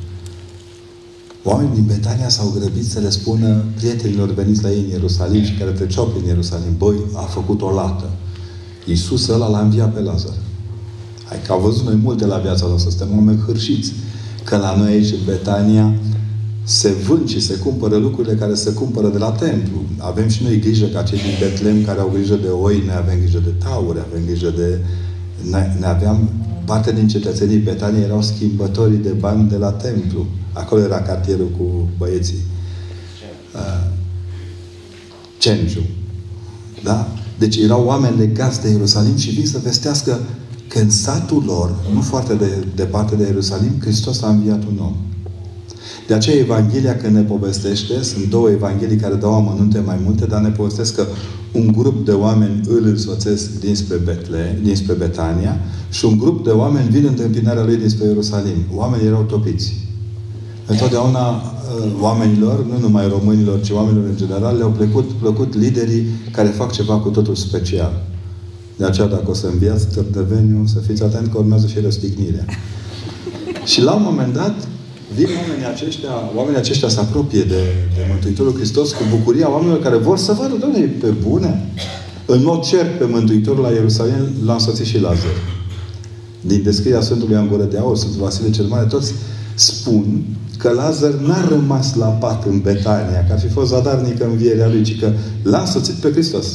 Oamenii 1.44 1.74
din 1.74 1.84
Betania 1.86 2.28
s-au 2.28 2.54
grăbit 2.58 2.86
să 2.86 3.00
le 3.00 3.10
spună 3.10 3.64
prietenilor 3.76 4.34
veniți 4.34 4.62
la 4.62 4.70
ei 4.70 4.82
în 4.84 4.88
Ierusalim 4.88 5.42
și 5.42 5.54
care 5.54 5.70
treceau 5.70 6.04
prin 6.04 6.26
Ierusalim. 6.26 6.76
Băi, 6.78 6.96
a 7.14 7.20
făcut 7.20 7.62
o 7.62 7.70
lată. 7.70 8.10
Iisus 8.86 9.28
ăla 9.28 9.48
l-a 9.48 9.60
înviat 9.60 9.94
pe 9.94 10.00
Lazar. 10.00 10.34
Hai 11.24 11.38
că 11.46 11.52
au 11.52 11.60
văzut 11.60 11.84
noi 11.84 11.98
multe 12.02 12.26
la 12.26 12.36
viața 12.36 12.66
noastră. 12.66 12.90
Suntem 12.90 13.16
oameni 13.16 13.42
hârșiți. 13.46 13.92
Că 14.44 14.56
la 14.56 14.76
noi 14.76 14.92
aici 14.92 15.10
în 15.10 15.24
Betania 15.26 15.94
se 16.64 16.88
vând 16.88 17.28
și 17.28 17.40
se 17.40 17.54
cumpără 17.54 17.96
lucrurile 17.96 18.34
care 18.34 18.54
se 18.54 18.72
cumpără 18.72 19.08
de 19.08 19.18
la 19.18 19.30
templu. 19.30 19.82
Avem 19.98 20.28
și 20.28 20.42
noi 20.42 20.58
grijă 20.58 20.86
ca 20.86 21.02
cei 21.02 21.18
din 21.18 21.36
Betlem 21.40 21.84
care 21.84 22.00
au 22.00 22.10
grijă 22.12 22.34
de 22.34 22.48
oi, 22.48 22.82
noi 22.86 22.94
avem 22.98 23.18
grijă 23.18 23.38
de 23.44 23.54
tauri, 23.64 23.98
avem 23.98 24.24
grijă 24.26 24.52
de... 24.56 24.78
Ne, 25.50 25.76
ne 25.78 25.86
aveam 25.86 26.28
parte 26.64 26.92
din 26.92 27.08
cetățenii 27.08 27.58
Betania 27.58 28.00
erau 28.00 28.22
schimbătorii 28.22 28.98
de 28.98 29.08
bani 29.08 29.48
de 29.48 29.56
la 29.56 29.70
templu. 29.70 30.26
Acolo 30.52 30.80
era 30.80 31.00
cartierul 31.00 31.50
cu 31.58 31.88
băieții. 31.98 32.40
Uh, 33.54 33.90
Cengiu. 35.38 35.82
Da? 36.82 37.08
Deci 37.38 37.56
erau 37.56 37.84
oameni 37.84 38.18
legați 38.18 38.60
de 38.62 38.68
Ierusalim 38.68 39.16
și 39.16 39.30
vin 39.30 39.46
să 39.46 39.60
vestească 39.62 40.18
că 40.68 40.78
în 40.78 40.90
satul 40.90 41.42
lor, 41.46 41.74
nu 41.94 42.00
foarte 42.00 42.34
de, 42.34 42.66
departe 42.74 43.16
de 43.16 43.24
Ierusalim, 43.24 43.72
Hristos 43.80 44.22
a 44.22 44.28
înviat 44.28 44.62
un 44.64 44.78
om. 44.78 44.96
De 46.06 46.14
aceea 46.14 46.36
Evanghelia 46.36 46.96
când 46.96 47.14
ne 47.14 47.22
povestește, 47.22 48.02
sunt 48.02 48.24
două 48.24 48.50
Evanghelii 48.50 48.96
care 48.96 49.14
dau 49.14 49.34
amănunte 49.34 49.78
mai 49.78 50.00
multe, 50.04 50.26
dar 50.26 50.40
ne 50.40 50.48
povestesc 50.48 50.94
că 50.94 51.06
un 51.52 51.72
grup 51.72 52.04
de 52.04 52.12
oameni 52.12 52.60
îl 52.68 52.84
însoțesc 52.86 53.60
dinspre, 53.60 53.96
Betle, 53.96 54.60
dinspre 54.62 54.94
Betania 54.94 55.60
și 55.90 56.04
un 56.04 56.18
grup 56.18 56.44
de 56.44 56.50
oameni 56.50 56.88
vin 56.88 57.02
în 57.02 57.08
întâmpinarea 57.08 57.64
lui 57.64 57.76
dinspre 57.76 58.06
Ierusalim. 58.06 58.56
Oamenii 58.74 59.06
erau 59.06 59.22
topiți. 59.22 59.74
Întotdeauna 60.70 61.28
uh, 61.30 61.92
oamenilor, 62.00 62.66
nu 62.66 62.78
numai 62.78 63.08
românilor, 63.08 63.60
ci 63.60 63.70
oamenilor 63.70 64.04
în 64.04 64.16
general, 64.16 64.56
le-au 64.56 64.70
plăcut, 64.70 65.10
plăcut 65.10 65.54
liderii 65.54 66.06
care 66.32 66.48
fac 66.48 66.72
ceva 66.72 66.96
cu 66.98 67.08
totul 67.08 67.34
special. 67.34 68.02
De 68.76 68.84
aceea, 68.84 69.06
dacă 69.06 69.30
o 69.30 69.34
să 69.34 69.46
înviați 69.46 69.86
Târtăveniu, 69.86 70.66
să 70.66 70.78
fiți 70.78 71.02
atent 71.02 71.32
că 71.32 71.38
urmează 71.38 71.66
și 71.66 71.80
răstignirea. 71.80 72.44
și 73.72 73.82
la 73.82 73.92
un 73.92 74.02
moment 74.02 74.34
dat, 74.34 74.54
vin 75.14 75.26
oamenii 75.40 75.66
aceștia, 75.66 76.10
oamenii 76.36 76.58
aceștia 76.58 76.88
se 76.88 77.00
apropie 77.00 77.42
de, 77.42 77.62
de 77.96 78.02
Mântuitorul 78.10 78.54
Hristos 78.54 78.92
cu 78.92 79.02
bucuria 79.16 79.50
oamenilor 79.50 79.80
care 79.80 79.96
vor 79.96 80.18
să 80.18 80.32
vadă, 80.32 80.54
Doamne, 80.58 80.78
pe 80.78 81.06
bune. 81.28 81.70
În 82.26 82.42
mod 82.44 82.62
cer 82.62 82.96
pe 82.98 83.04
Mântuitorul 83.04 83.62
la 83.62 83.70
Ierusalim 83.70 84.28
l-a 84.44 84.52
însoțit 84.52 84.86
și 84.86 85.00
Lazar. 85.00 85.36
Din 86.40 86.62
descrierea 86.62 87.00
Sfântului 87.00 87.36
Angură 87.36 87.62
de 87.62 87.78
Aur, 87.78 87.96
Sfântul 87.96 88.20
Vasile 88.20 88.50
cel 88.50 88.66
Mare, 88.66 88.86
toți 88.86 89.12
spun 89.54 90.22
că 90.60 90.70
Lazar 90.70 91.12
n-a 91.12 91.48
rămas 91.48 91.94
la 91.94 92.06
pat 92.06 92.46
în 92.46 92.60
Betania, 92.60 93.24
că 93.26 93.32
ar 93.32 93.40
fi 93.40 93.48
fost 93.48 93.70
zadarnică 93.70 94.24
învierea 94.24 94.68
lui, 94.68 94.82
ci 94.82 94.98
că 94.98 95.12
l-a 95.42 95.60
însoțit 95.60 95.94
pe 95.94 96.10
Hristos. 96.10 96.46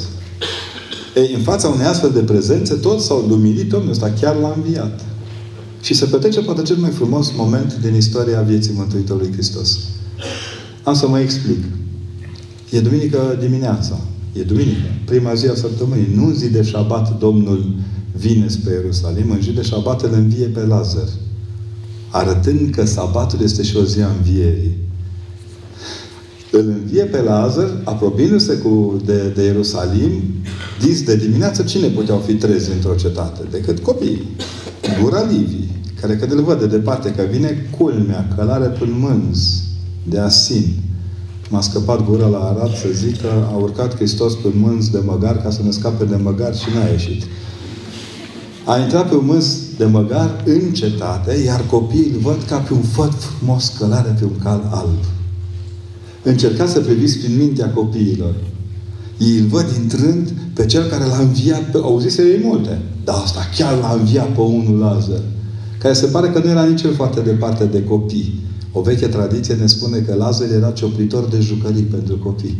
Ei, 1.16 1.34
în 1.34 1.42
fața 1.42 1.68
unei 1.68 1.86
astfel 1.86 2.12
de 2.14 2.20
prezențe, 2.20 2.74
toți 2.74 3.06
s-au 3.06 3.26
luminit, 3.28 3.70
Domnul 3.70 3.92
ăsta 3.92 4.14
chiar 4.20 4.36
l-a 4.36 4.54
înviat. 4.56 5.00
Și 5.82 5.94
se 5.94 6.06
petrece 6.06 6.42
poate 6.42 6.62
cel 6.62 6.76
mai 6.76 6.90
frumos 6.90 7.32
moment 7.38 7.78
din 7.82 7.96
istoria 7.96 8.42
vieții 8.42 8.74
Mântuitorului 8.76 9.32
Hristos. 9.32 9.78
Am 10.84 10.94
să 10.94 11.08
mă 11.08 11.20
explic. 11.20 11.64
E 12.70 12.80
duminică 12.80 13.38
dimineața. 13.40 14.00
E 14.34 14.42
duminică. 14.42 14.88
Prima 15.06 15.34
zi 15.34 15.48
a 15.48 15.56
săptămânii. 15.56 16.08
Nu 16.16 16.26
în 16.26 16.36
zi 16.36 16.50
de 16.50 16.64
șabat 16.64 17.20
Domnul 17.20 17.76
vine 18.18 18.48
spre 18.48 18.74
Ierusalim. 18.74 19.32
În 19.32 19.42
zi 19.42 19.52
de 19.52 19.62
șabat 19.62 20.02
îl 20.02 20.14
învie 20.14 20.46
pe 20.46 20.60
Lazar. 20.60 21.08
Arătând 22.16 22.74
că 22.76 22.86
sabatul 22.86 23.40
este 23.44 23.64
și 23.64 23.78
o 23.78 23.84
zi 23.84 24.02
a 24.02 24.12
învierii. 24.18 24.78
Îl 26.52 26.68
învie 26.68 27.04
pe 27.04 27.22
Lazar, 27.22 27.82
apropiindu-se 27.84 28.58
cu, 28.58 29.02
de, 29.06 29.32
de 29.36 29.44
Ierusalim, 29.44 30.12
dis 30.82 31.04
de 31.04 31.16
dimineață, 31.16 31.64
cine 31.64 31.88
puteau 31.88 32.18
fi 32.26 32.34
trezi 32.34 32.72
într-o 32.72 32.96
cetate? 32.96 33.42
Decât 33.52 33.80
copiii. 33.80 34.28
Gura 35.02 35.22
Livii, 35.22 35.70
care 36.02 36.16
când 36.16 36.32
îl 36.32 36.44
văd 36.44 36.60
de 36.60 36.68
departe 36.68 37.12
că 37.12 37.24
vine, 37.32 37.70
culmea, 37.78 38.28
călare 38.36 38.68
până 38.68 38.96
mânz, 39.00 39.62
de 40.04 40.20
asin. 40.20 40.74
M-a 41.50 41.62
scăpat 41.62 42.06
gura 42.06 42.28
la 42.28 42.40
Arad 42.40 42.76
să 42.76 42.88
zic 42.94 43.22
că 43.22 43.30
a 43.54 43.56
urcat 43.56 43.96
Hristos 43.96 44.34
pe 44.34 44.48
mânz 44.54 44.90
de 44.90 45.02
măgar 45.06 45.42
ca 45.42 45.50
să 45.50 45.62
ne 45.64 45.72
scape 45.72 46.06
de 46.06 46.16
măgar 46.16 46.56
și 46.56 46.66
n-a 46.76 46.90
ieșit. 46.92 47.24
A 48.66 48.78
intrat 48.78 49.10
pe 49.10 49.16
un 49.16 49.26
mânz 49.26 49.65
de 49.78 49.86
măgar 49.86 50.44
în 50.46 50.74
cetate, 50.74 51.42
iar 51.46 51.66
copiii 51.70 52.12
îl 52.14 52.20
văd 52.20 52.44
ca 52.48 52.58
pe 52.58 52.74
un 52.74 52.82
făt 52.82 53.14
frumos 53.14 53.74
călare 53.78 54.16
pe 54.20 54.26
un 54.26 54.38
cal 54.44 54.70
alb. 54.72 55.00
Încercați 56.24 56.72
să 56.72 56.80
priviți 56.80 57.18
prin 57.18 57.38
mintea 57.38 57.70
copiilor. 57.70 58.36
Ei 59.18 59.38
îl 59.38 59.46
văd 59.46 59.66
intrând 59.82 60.34
pe 60.54 60.66
cel 60.66 60.84
care 60.84 61.06
l-a 61.06 61.18
înviat 61.18 61.72
pe... 61.72 61.78
Auzise 61.78 62.22
ei 62.22 62.42
multe. 62.44 62.82
Dar 63.04 63.16
asta 63.16 63.40
chiar 63.58 63.80
l-a 63.80 63.96
înviat 64.00 64.34
pe 64.34 64.42
unul 64.42 64.80
Lazar. 64.80 65.22
Care 65.78 65.94
se 65.94 66.06
pare 66.06 66.30
că 66.30 66.40
nu 66.44 66.50
era 66.50 66.64
nici 66.64 66.82
el 66.82 66.94
foarte 66.94 67.20
departe 67.20 67.66
de 67.66 67.84
copii. 67.84 68.40
O 68.72 68.82
veche 68.82 69.08
tradiție 69.08 69.54
ne 69.54 69.66
spune 69.66 69.98
că 69.98 70.16
Lazar 70.16 70.50
era 70.50 70.72
cioplitor 70.72 71.26
de 71.26 71.40
jucării 71.40 71.84
pentru 71.84 72.18
copii. 72.18 72.58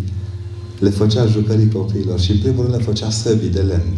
Le 0.80 0.90
făcea 0.90 1.26
jucării 1.26 1.72
copiilor 1.74 2.20
și 2.20 2.32
în 2.32 2.38
primul 2.38 2.62
rând 2.64 2.76
le 2.76 2.84
făcea 2.84 3.10
săbii 3.10 3.50
de 3.50 3.60
lemn. 3.60 3.94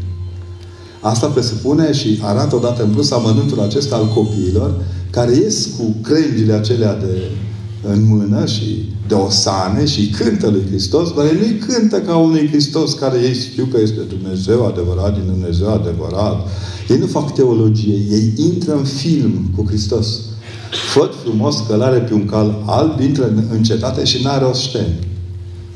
Asta 1.09 1.27
presupune 1.27 1.93
și 1.93 2.19
arată 2.21 2.55
odată 2.55 2.83
în 2.83 2.89
plus 2.89 3.11
amănuntul 3.11 3.59
acesta 3.59 3.95
al 3.95 4.07
copiilor 4.07 4.81
care 5.09 5.35
ies 5.35 5.65
cu 5.77 5.95
crengile 6.01 6.53
acelea 6.53 6.95
de 6.95 7.21
în 7.81 8.07
mână 8.07 8.45
și 8.45 8.89
de 9.07 9.13
osane 9.13 9.85
și 9.85 10.09
cântă 10.09 10.49
lui 10.49 10.63
Hristos, 10.67 11.13
dar 11.13 11.25
ei 11.25 11.37
nu 11.39 11.65
cântă 11.65 11.99
ca 11.99 12.17
unui 12.17 12.47
Hristos 12.47 12.93
care 12.93 13.17
ei 13.19 13.33
știu 13.33 13.65
că 13.65 13.79
este 13.81 13.99
Dumnezeu 13.99 14.65
adevărat 14.65 15.13
din 15.13 15.23
Dumnezeu 15.25 15.73
adevărat. 15.73 16.47
Ei 16.89 16.97
nu 16.97 17.05
fac 17.05 17.33
teologie, 17.33 17.93
ei 18.11 18.33
intră 18.35 18.75
în 18.75 18.83
film 18.83 19.51
cu 19.55 19.65
Hristos. 19.67 20.07
Făt 20.93 21.13
frumos 21.23 21.63
călare 21.67 21.97
pe 21.97 22.13
un 22.13 22.25
cal 22.25 22.63
alb, 22.65 22.99
intră 22.99 23.31
în 23.51 23.63
cetate 23.63 24.03
și 24.03 24.23
n-are 24.23 24.45
oșteni. 24.45 24.99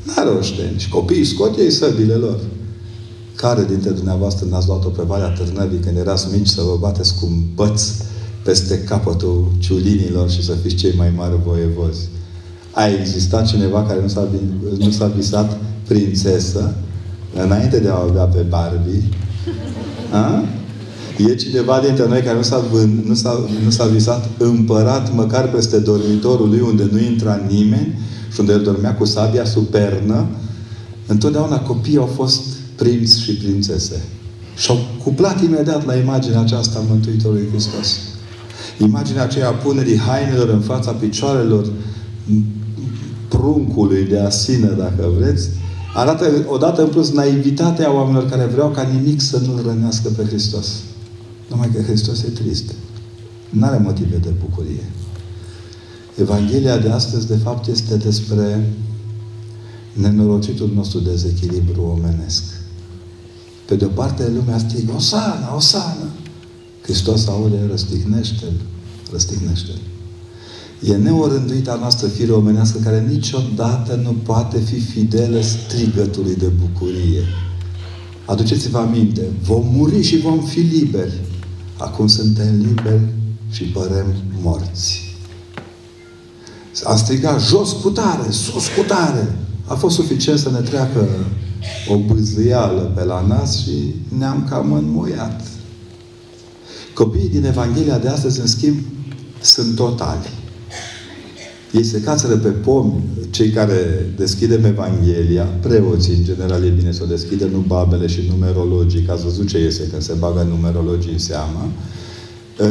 N-are 0.02 0.28
oșteni. 0.28 0.78
Și 0.78 0.88
copiii 0.88 1.24
scot 1.24 1.58
ei 1.58 1.70
săbile 1.70 2.14
lor. 2.14 2.38
Care 3.42 3.64
dintre 3.64 3.90
dumneavoastră 3.90 4.46
n-ați 4.50 4.66
luat-o 4.66 4.88
pe 4.88 5.02
Valea 5.06 5.28
Târnăvii 5.28 5.78
când 5.78 5.96
erați 5.96 6.26
mici 6.32 6.46
să 6.46 6.60
vă 6.60 6.76
bateți 6.80 7.14
cu 7.14 7.26
un 7.26 7.42
păț 7.54 7.82
peste 8.42 8.78
capătul 8.78 9.52
ciulinilor 9.58 10.30
și 10.30 10.44
să 10.44 10.52
fiți 10.52 10.74
cei 10.74 10.94
mai 10.96 11.12
mari 11.16 11.40
voievozi? 11.44 12.08
A 12.72 12.86
existat 12.86 13.46
cineva 13.46 13.82
care 13.82 14.00
nu 14.00 14.08
s-a, 14.08 14.28
nu 14.78 14.90
s-a 14.90 15.06
visat 15.06 15.58
prințesă 15.88 16.74
înainte 17.44 17.78
de 17.78 17.88
a 17.88 18.02
avea 18.08 18.24
pe 18.24 18.40
Barbie? 18.40 19.02
A? 20.12 20.44
E 21.28 21.34
cineva 21.34 21.80
dintre 21.84 22.08
noi 22.08 22.20
care 22.20 22.36
nu 22.36 22.42
s-a, 22.42 22.62
nu 23.04 23.14
s-a, 23.14 23.44
nu 23.64 23.70
s-a 23.70 23.86
visat 23.86 24.28
împărat 24.38 25.14
măcar 25.14 25.50
peste 25.50 25.78
dormitorul 25.78 26.48
lui 26.48 26.60
unde 26.60 26.88
nu 26.92 26.98
intra 26.98 27.40
nimeni 27.48 27.98
și 28.32 28.40
unde 28.40 28.52
el 28.52 28.62
dormea 28.62 28.94
cu 28.94 29.04
sabia 29.04 29.44
supernă? 29.44 30.26
Întotdeauna 31.06 31.60
copiii 31.60 31.96
au 31.96 32.10
fost 32.14 32.51
prinți 32.82 33.20
și 33.20 33.32
prințese. 33.32 34.02
Și 34.56 34.70
au 34.70 34.78
cuplat 35.02 35.42
imediat 35.42 35.86
la 35.86 35.94
imaginea 35.94 36.40
aceasta 36.40 36.78
a 36.78 36.88
Mântuitorului 36.88 37.48
Hristos. 37.50 37.98
Imaginea 38.78 39.22
aceea 39.22 39.48
a 39.48 39.52
punerii 39.52 39.98
hainelor 39.98 40.48
în 40.48 40.60
fața 40.60 40.90
picioarelor 40.92 41.72
pruncului 43.28 44.04
de 44.04 44.18
asină, 44.18 44.66
dacă 44.66 45.12
vreți, 45.18 45.48
arată 45.94 46.44
odată 46.48 46.82
în 46.82 46.88
plus 46.88 47.10
naivitatea 47.12 47.94
oamenilor 47.94 48.28
care 48.28 48.44
vreau 48.44 48.70
ca 48.70 48.82
nimic 48.82 49.20
să 49.20 49.40
nu-L 49.46 49.62
rănească 49.66 50.08
pe 50.08 50.24
Hristos. 50.24 50.66
Numai 51.50 51.70
că 51.74 51.82
Hristos 51.82 52.22
e 52.22 52.28
trist. 52.28 52.74
Nu 53.50 53.66
are 53.66 53.78
motive 53.78 54.16
de 54.16 54.32
bucurie. 54.40 54.90
Evanghelia 56.20 56.78
de 56.78 56.90
astăzi, 56.90 57.26
de 57.26 57.36
fapt, 57.36 57.66
este 57.66 57.96
despre 57.96 58.72
nenorocitul 59.92 60.70
nostru 60.74 60.98
dezechilibru 60.98 61.82
omenesc. 61.82 62.42
Pe 63.64 63.74
de 63.74 63.84
o 63.84 63.88
parte, 63.88 64.30
lumea 64.30 64.58
strigă, 64.58 64.92
Osana, 64.96 65.54
Osana! 65.54 66.08
Hristos 66.82 67.26
aude, 67.26 67.56
răstignește-l, 67.70 68.60
răstignește-l. 69.12 69.80
E 70.80 70.96
neorânduita 70.96 71.76
noastră 71.80 72.06
fire 72.06 72.32
omenească 72.32 72.78
care 72.78 73.06
niciodată 73.08 74.00
nu 74.02 74.16
poate 74.22 74.58
fi 74.58 74.80
fidelă 74.80 75.40
strigătului 75.40 76.34
de 76.34 76.46
bucurie. 76.46 77.24
Aduceți-vă 78.24 78.78
aminte, 78.78 79.22
vom 79.42 79.66
muri 79.72 80.02
și 80.02 80.18
vom 80.18 80.40
fi 80.40 80.58
liberi. 80.58 81.20
Acum 81.76 82.06
suntem 82.06 82.56
liberi 82.58 83.08
și 83.50 83.64
părem 83.64 84.06
morți. 84.40 85.16
A 86.84 86.96
strigat 86.96 87.40
jos 87.40 87.72
cu 87.72 87.90
tare, 87.90 88.30
sus 88.30 88.66
cu 88.76 88.82
tare. 88.86 89.38
A 89.66 89.74
fost 89.74 89.94
suficient 89.94 90.38
să 90.38 90.50
ne 90.50 90.60
treacă 90.60 91.08
o 91.88 91.96
bâzâială 91.96 92.92
pe 92.94 93.04
la 93.04 93.24
nas 93.28 93.62
și 93.62 93.94
ne-am 94.18 94.46
cam 94.48 94.72
înmuiat. 94.72 95.40
Copiii 96.94 97.28
din 97.28 97.44
Evanghelia 97.44 97.98
de 97.98 98.08
astăzi, 98.08 98.40
în 98.40 98.46
schimb, 98.46 98.76
sunt 99.40 99.74
totali. 99.74 100.28
Ei 101.72 101.84
se 101.84 102.00
cațără 102.00 102.36
pe 102.36 102.48
pomi, 102.48 103.02
cei 103.30 103.50
care 103.50 103.74
deschidem 104.16 104.64
Evanghelia, 104.64 105.42
preoții, 105.42 106.14
în 106.14 106.24
general, 106.24 106.64
e 106.64 106.68
bine 106.68 106.92
să 106.92 107.00
o 107.02 107.06
deschidă, 107.06 107.46
nu 107.46 107.58
babele 107.58 108.06
și 108.06 108.30
numerologii, 108.30 109.02
că 109.02 109.12
ați 109.12 109.22
văzut 109.22 109.48
ce 109.48 109.58
iese 109.58 109.86
când 109.90 110.02
se 110.02 110.12
bagă 110.18 110.46
numerologii 110.50 111.12
în 111.12 111.18
seamă. 111.18 111.72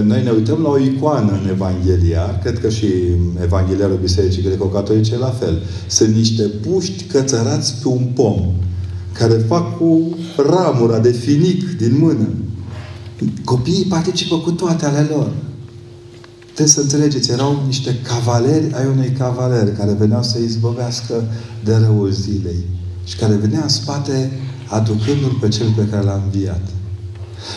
Noi 0.04 0.24
ne 0.24 0.32
uităm 0.32 0.62
la 0.62 0.70
o 0.70 0.78
icoană 0.78 1.40
în 1.44 1.50
Evanghelia, 1.50 2.40
cred 2.44 2.60
că 2.60 2.70
și 2.70 2.88
Evanghelia 3.44 3.88
Bisericii 3.88 4.44
Greco-Catolice 4.44 5.18
la 5.18 5.30
fel. 5.30 5.62
Sunt 5.88 6.16
niște 6.16 6.44
puști 6.44 7.04
cățărați 7.04 7.82
pe 7.82 7.88
un 7.88 8.06
pom, 8.14 8.42
care 9.14 9.34
fac 9.34 9.78
cu 9.78 10.18
ramura 10.38 11.00
de 11.00 11.12
finic 11.12 11.78
din 11.78 11.98
mână. 12.00 12.28
Copiii 13.44 13.86
participă 13.90 14.38
cu 14.38 14.52
toate 14.52 14.86
ale 14.86 15.08
lor. 15.10 15.32
Trebuie 16.44 16.68
să 16.68 16.82
înțelegeți, 16.82 17.32
erau 17.32 17.64
niște 17.66 17.96
cavaleri 18.04 18.74
ai 18.74 18.86
unui 18.94 19.10
cavaler 19.18 19.76
care 19.76 19.96
veneau 20.00 20.24
să 20.24 20.40
izbăvească 20.40 21.24
de 21.64 21.76
răul 21.76 22.12
zilei 22.12 22.66
și 23.04 23.16
care 23.16 23.34
venea 23.34 23.62
în 23.62 23.70
spate 23.70 24.32
aducându-l 24.68 25.38
pe 25.42 25.48
cel 25.48 25.68
pe 25.76 25.88
care 25.92 26.04
l-a 26.04 26.22
înviat. 26.24 26.62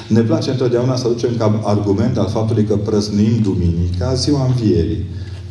Ne 0.09 0.21
place 0.21 0.51
întotdeauna 0.51 0.97
să 0.97 1.07
aducem 1.07 1.37
ca 1.38 1.61
argument 1.64 2.19
al 2.19 2.29
faptului 2.29 2.64
că 2.64 2.77
prăznuim 2.77 3.38
duminica, 3.43 4.14
ziua 4.14 4.47
învierii. 4.47 5.05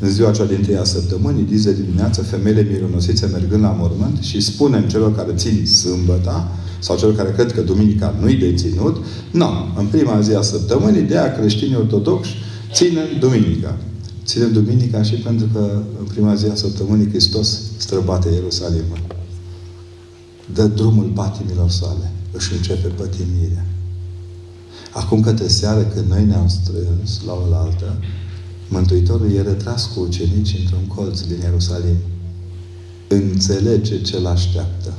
În 0.03 0.09
ziua 0.09 0.31
cea 0.31 0.45
din 0.45 0.61
treia 0.61 0.83
săptămânii, 0.83 1.43
dis 1.43 1.63
de 1.63 1.73
dimineață, 1.73 2.21
femeile 2.21 2.67
mironosițe 2.71 3.25
mergând 3.25 3.63
la 3.63 3.69
mormânt 3.69 4.17
și 4.21 4.41
spunem 4.41 4.83
celor 4.87 5.15
care 5.15 5.31
țin 5.35 5.65
sâmbăta, 5.65 6.51
sau 6.79 6.97
celor 6.97 7.15
care 7.15 7.31
cred 7.31 7.51
că 7.51 7.61
duminica 7.61 8.15
nu-i 8.19 8.35
de 8.35 8.53
ținut, 8.53 9.05
nu. 9.31 9.49
În 9.77 9.85
prima 9.85 10.21
zi 10.21 10.33
a 10.33 10.41
săptămânii, 10.41 11.01
de 11.01 11.17
a 11.17 11.31
creștinii 11.31 11.75
ortodoxi, 11.75 12.31
ținem 12.73 13.05
Duminica. 13.19 13.77
Ținem 14.25 14.51
Duminica 14.51 15.03
și 15.03 15.15
pentru 15.15 15.47
că 15.53 15.81
în 15.99 16.05
prima 16.05 16.35
zi 16.35 16.45
a 16.45 16.55
săptămânii 16.55 17.09
Hristos 17.09 17.61
străbate 17.77 18.29
Ierusalimul. 18.33 19.01
Dă 20.53 20.63
drumul 20.63 21.11
patimilor 21.15 21.69
sale. 21.69 22.11
Își 22.31 22.53
începe 22.53 22.87
pătimirea. 22.87 23.65
Acum 24.93 25.21
către 25.21 25.47
seară, 25.47 25.81
când 25.81 26.05
noi 26.09 26.25
ne-am 26.25 26.47
strâns 26.47 27.21
la 27.25 27.33
o 27.33 27.55
altă, 27.55 27.97
Mântuitorul 28.73 29.31
e 29.31 29.41
retras 29.41 29.85
cu 29.85 29.99
ucenici 29.99 30.55
într-un 30.59 30.85
colț 30.87 31.21
din 31.21 31.39
Ierusalim. 31.41 31.97
Înțelege 33.07 34.01
ce-l 34.01 34.25
așteaptă. 34.25 34.93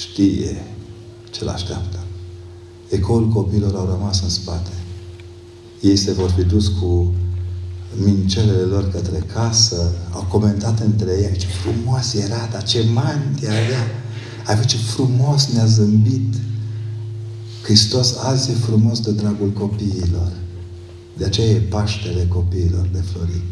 Știe 0.00 0.64
ce-l 1.30 1.48
așteaptă. 1.48 1.98
Ecoul 2.88 3.28
copiilor 3.28 3.74
au 3.74 3.86
rămas 3.86 4.22
în 4.22 4.28
spate. 4.28 4.70
Ei 5.80 5.96
se 5.96 6.12
vor 6.12 6.30
fi 6.30 6.42
dus 6.42 6.68
cu 6.68 7.12
mincelele 8.04 8.62
lor 8.62 8.90
către 8.90 9.24
casă, 9.32 9.92
au 10.10 10.26
comentat 10.30 10.80
între 10.80 11.10
ei, 11.10 11.36
ce 11.38 11.46
frumos 11.46 12.14
era, 12.14 12.48
dar 12.52 12.62
ce 12.62 12.84
manti 12.92 13.46
avea. 13.46 13.86
Ai 14.46 14.54
văzut 14.54 14.70
ce 14.70 14.76
frumos 14.76 15.46
ne-a 15.46 15.66
zâmbit. 15.66 16.34
Hristos 17.62 18.16
azi 18.16 18.50
e 18.50 18.54
frumos 18.54 19.00
de 19.00 19.12
dragul 19.12 19.50
copiilor. 19.50 20.41
De 21.16 21.24
aceea 21.24 21.48
e 21.48 21.58
Paștele 21.58 22.26
copiilor 22.28 22.88
de 22.92 23.00
flori. 23.12 23.42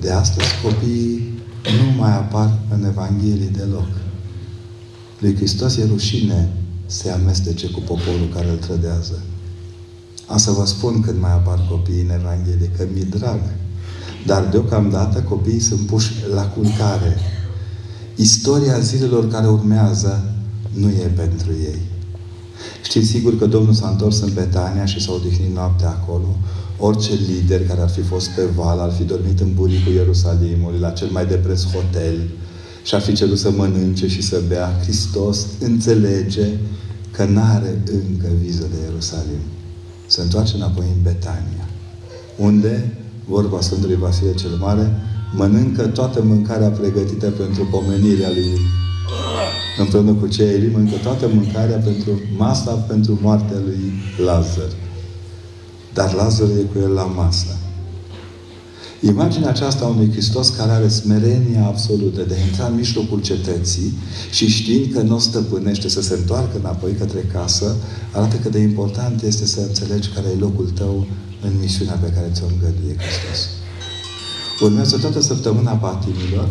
De 0.00 0.10
astăzi 0.10 0.48
copiii 0.62 1.38
nu 1.64 1.98
mai 1.98 2.12
apar 2.12 2.58
în 2.70 2.84
Evanghelie 2.84 3.50
deloc. 3.56 3.88
Lui 5.18 5.34
Hristos 5.34 5.76
e 5.76 5.86
rușine 5.86 6.52
să 6.86 7.10
amestece 7.10 7.70
cu 7.70 7.80
poporul 7.80 8.28
care 8.34 8.50
îl 8.50 8.56
trădează. 8.56 9.22
Am 10.26 10.36
să 10.36 10.50
vă 10.50 10.66
spun 10.66 11.00
când 11.00 11.20
mai 11.20 11.32
apar 11.32 11.66
copiii 11.68 12.02
în 12.02 12.10
Evanghelie, 12.10 12.70
că 12.76 12.86
mi-e 12.92 13.02
drag. 13.02 13.40
Dar 14.26 14.44
deocamdată 14.44 15.22
copiii 15.22 15.60
sunt 15.60 15.80
puși 15.80 16.12
la 16.34 16.46
culcare. 16.46 17.16
Istoria 18.14 18.78
zilelor 18.78 19.28
care 19.28 19.46
urmează 19.46 20.34
nu 20.72 20.88
e 20.88 21.12
pentru 21.16 21.50
ei. 21.50 21.80
Știți 22.82 23.06
sigur 23.06 23.38
că 23.38 23.46
Domnul 23.46 23.74
s-a 23.74 23.88
întors 23.88 24.20
în 24.20 24.32
Betania 24.34 24.84
și 24.84 25.00
s-a 25.00 25.12
odihnit 25.12 25.54
noaptea 25.54 25.88
acolo. 25.88 26.36
Orice 26.80 27.12
lider 27.28 27.66
care 27.66 27.80
ar 27.80 27.88
fi 27.88 28.00
fost 28.00 28.28
pe 28.28 28.42
val, 28.56 28.78
ar 28.78 28.92
fi 28.92 29.04
dormit 29.04 29.40
în 29.40 29.54
buricul 29.54 29.92
Ierusalimului, 29.92 30.78
la 30.78 30.90
cel 30.90 31.08
mai 31.10 31.26
de 31.26 31.34
preț 31.34 31.62
hotel, 31.64 32.14
și 32.84 32.94
ar 32.94 33.00
fi 33.00 33.12
cerut 33.12 33.38
să 33.38 33.50
mănânce 33.50 34.08
și 34.08 34.22
să 34.22 34.42
bea. 34.48 34.78
Hristos 34.82 35.46
înțelege 35.60 36.46
că 37.10 37.24
n-are 37.24 37.82
încă 37.84 38.28
viză 38.42 38.66
de 38.70 38.76
Ierusalim 38.84 39.42
se 40.06 40.20
întoarce 40.20 40.56
înapoi 40.56 40.86
în 40.94 41.02
Betania, 41.02 41.68
unde, 42.36 42.96
vorba 43.24 43.60
Sfântului 43.60 43.96
Vasile 43.96 44.34
cel 44.34 44.50
Mare, 44.58 44.92
mănâncă 45.34 45.86
toată 45.86 46.22
mâncarea 46.22 46.68
pregătită 46.68 47.30
pentru 47.30 47.68
pomenirea 47.70 48.28
lui 48.28 48.50
împreună 49.78 50.12
cu 50.12 50.26
cei 50.26 50.46
ei, 50.46 50.70
mănâncă 50.72 50.96
toată 51.02 51.28
mâncarea 51.34 51.76
pentru 51.76 52.10
masa, 52.36 52.70
pentru 52.70 53.18
moartea 53.22 53.56
lui 53.64 53.92
Lazar. 54.24 54.70
Dar 55.94 56.14
Lazar 56.14 56.48
e 56.48 56.62
cu 56.72 56.78
el 56.78 56.90
la 56.90 57.04
masă. 57.04 57.56
Imaginea 59.00 59.48
aceasta 59.48 59.84
a 59.84 59.88
unui 59.88 60.10
Hristos 60.10 60.48
care 60.48 60.70
are 60.70 60.88
smerenia 60.88 61.66
absolută 61.66 62.22
de 62.22 62.34
a 62.34 62.46
intra 62.46 62.66
în 62.66 62.74
mijlocul 62.74 63.20
cetății 63.20 63.92
și 64.30 64.48
știind 64.48 64.92
că 64.92 65.00
nu 65.00 65.14
o 65.14 65.18
stăpânește 65.18 65.88
să 65.88 66.02
se 66.02 66.14
întoarcă 66.14 66.58
înapoi 66.58 66.92
către 66.92 67.20
casă, 67.32 67.76
arată 68.12 68.36
cât 68.36 68.50
de 68.50 68.58
important 68.58 69.22
este 69.22 69.46
să 69.46 69.60
înțelegi 69.60 70.08
care 70.08 70.26
e 70.34 70.38
locul 70.38 70.70
tău 70.74 71.06
în 71.42 71.52
misiunea 71.60 71.94
pe 71.94 72.12
care 72.14 72.30
ți-o 72.32 72.46
îngăduie 72.46 72.96
Hristos. 72.96 73.48
Urmează 74.60 74.98
toată 74.98 75.20
săptămâna 75.20 75.72
patimilor 75.72 76.48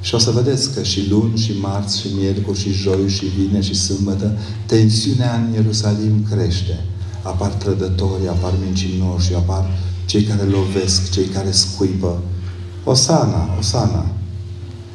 și 0.00 0.14
o 0.14 0.18
să 0.18 0.30
vedeți 0.30 0.74
că 0.74 0.82
și 0.82 1.08
luni, 1.08 1.38
și 1.38 1.52
marți, 1.60 2.00
și 2.00 2.06
miercuri, 2.18 2.58
și 2.58 2.72
joi, 2.72 3.08
și 3.08 3.24
vine, 3.24 3.60
și 3.60 3.74
sâmbătă, 3.74 4.38
tensiunea 4.66 5.34
în 5.34 5.52
Ierusalim 5.52 6.26
crește. 6.30 6.84
Apar 7.26 7.50
trădători, 7.50 8.28
apar 8.28 8.52
mincinoși, 8.64 9.34
apar 9.34 9.70
cei 10.04 10.22
care 10.22 10.42
lovesc, 10.42 11.10
cei 11.10 11.24
care 11.24 11.50
scuipă. 11.50 12.18
Osana, 12.84 13.48
Osana. 13.58 14.06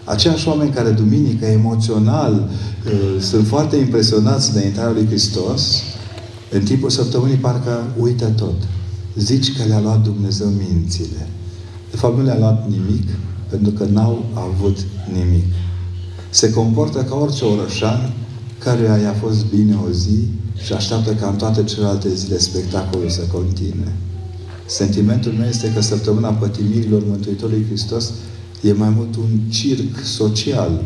Aceiași 0.03 0.47
oameni 0.47 0.71
care 0.71 0.89
duminică 0.89 1.45
emoțional 1.45 2.33
uh, 2.33 3.21
sunt 3.21 3.47
foarte 3.47 3.75
impresionați 3.75 4.53
de 4.53 4.65
intrarea 4.65 4.91
lui 4.91 5.05
Hristos, 5.05 5.81
în 6.51 6.63
timpul 6.63 6.89
săptămânii 6.89 7.35
parcă 7.35 7.83
uită 7.99 8.25
tot. 8.25 8.55
Zici 9.15 9.57
că 9.57 9.63
le-a 9.63 9.79
luat 9.79 10.01
Dumnezeu 10.01 10.47
mințile. 10.47 11.27
De 11.91 11.97
fapt, 11.97 12.17
nu 12.17 12.23
le-a 12.23 12.37
luat 12.37 12.69
nimic, 12.69 13.09
pentru 13.49 13.71
că 13.71 13.83
n-au 13.83 14.25
avut 14.33 14.77
nimic. 15.13 15.45
Se 16.29 16.51
comportă 16.53 17.03
ca 17.03 17.15
orice 17.15 17.45
orășan 17.45 18.13
care 18.63 19.01
i-a 19.03 19.13
fost 19.13 19.45
bine 19.45 19.75
o 19.87 19.91
zi 19.91 20.27
și 20.63 20.73
așteaptă 20.73 21.13
ca 21.13 21.27
în 21.27 21.35
toate 21.35 21.63
celelalte 21.63 22.15
zile 22.15 22.37
spectacolul 22.37 23.09
să 23.09 23.21
continue. 23.21 23.95
Sentimentul 24.65 25.31
meu 25.31 25.47
este 25.47 25.71
că 25.73 25.81
săptămâna 25.81 26.29
pătimirilor 26.29 27.03
Mântuitorului 27.05 27.65
Hristos 27.65 28.11
e 28.61 28.73
mai 28.73 28.89
mult 28.89 29.15
un 29.15 29.39
circ 29.49 30.03
social. 30.03 30.83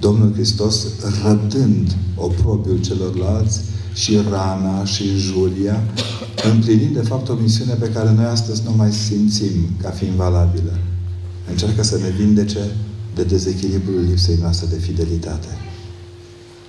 Domnul 0.00 0.32
Hristos 0.32 0.86
rădând 1.24 1.96
oprobiul 2.16 2.80
celorlalți 2.80 3.60
și 3.94 4.18
rana 4.30 4.84
și 4.84 5.04
julia, 5.16 5.82
împlinind 6.52 6.94
de 6.94 7.00
fapt 7.00 7.28
o 7.28 7.34
misiune 7.34 7.72
pe 7.72 7.90
care 7.90 8.12
noi 8.12 8.24
astăzi 8.24 8.62
nu 8.64 8.74
mai 8.76 8.92
simțim 8.92 9.52
ca 9.82 9.90
fiind 9.90 10.14
valabilă. 10.14 10.78
Încearcă 11.50 11.82
să 11.82 11.98
ne 11.98 12.24
vindece 12.24 12.58
de 13.14 13.22
dezechilibrul 13.22 14.04
lipsei 14.08 14.36
noastre 14.40 14.66
de 14.70 14.76
fidelitate. 14.76 15.48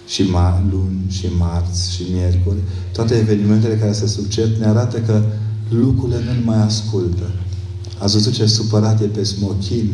Și 0.08 0.24
ma, 0.24 0.64
luni, 0.72 1.06
și 1.08 1.28
marți, 1.38 1.92
și 1.94 2.04
miercuri, 2.14 2.58
toate 2.94 3.16
evenimentele 3.16 3.76
care 3.76 3.92
se 3.92 4.08
succed 4.08 4.50
ne 4.60 4.66
arată 4.66 4.98
că 4.98 5.22
lucrurile 5.70 6.18
nu 6.18 6.46
mai 6.46 6.62
ascultă. 6.62 7.32
Ați 7.98 8.14
văzut 8.14 8.34
ce 8.34 8.46
supărat 8.46 9.02
e 9.02 9.06
pe 9.06 9.24
smochin? 9.24 9.94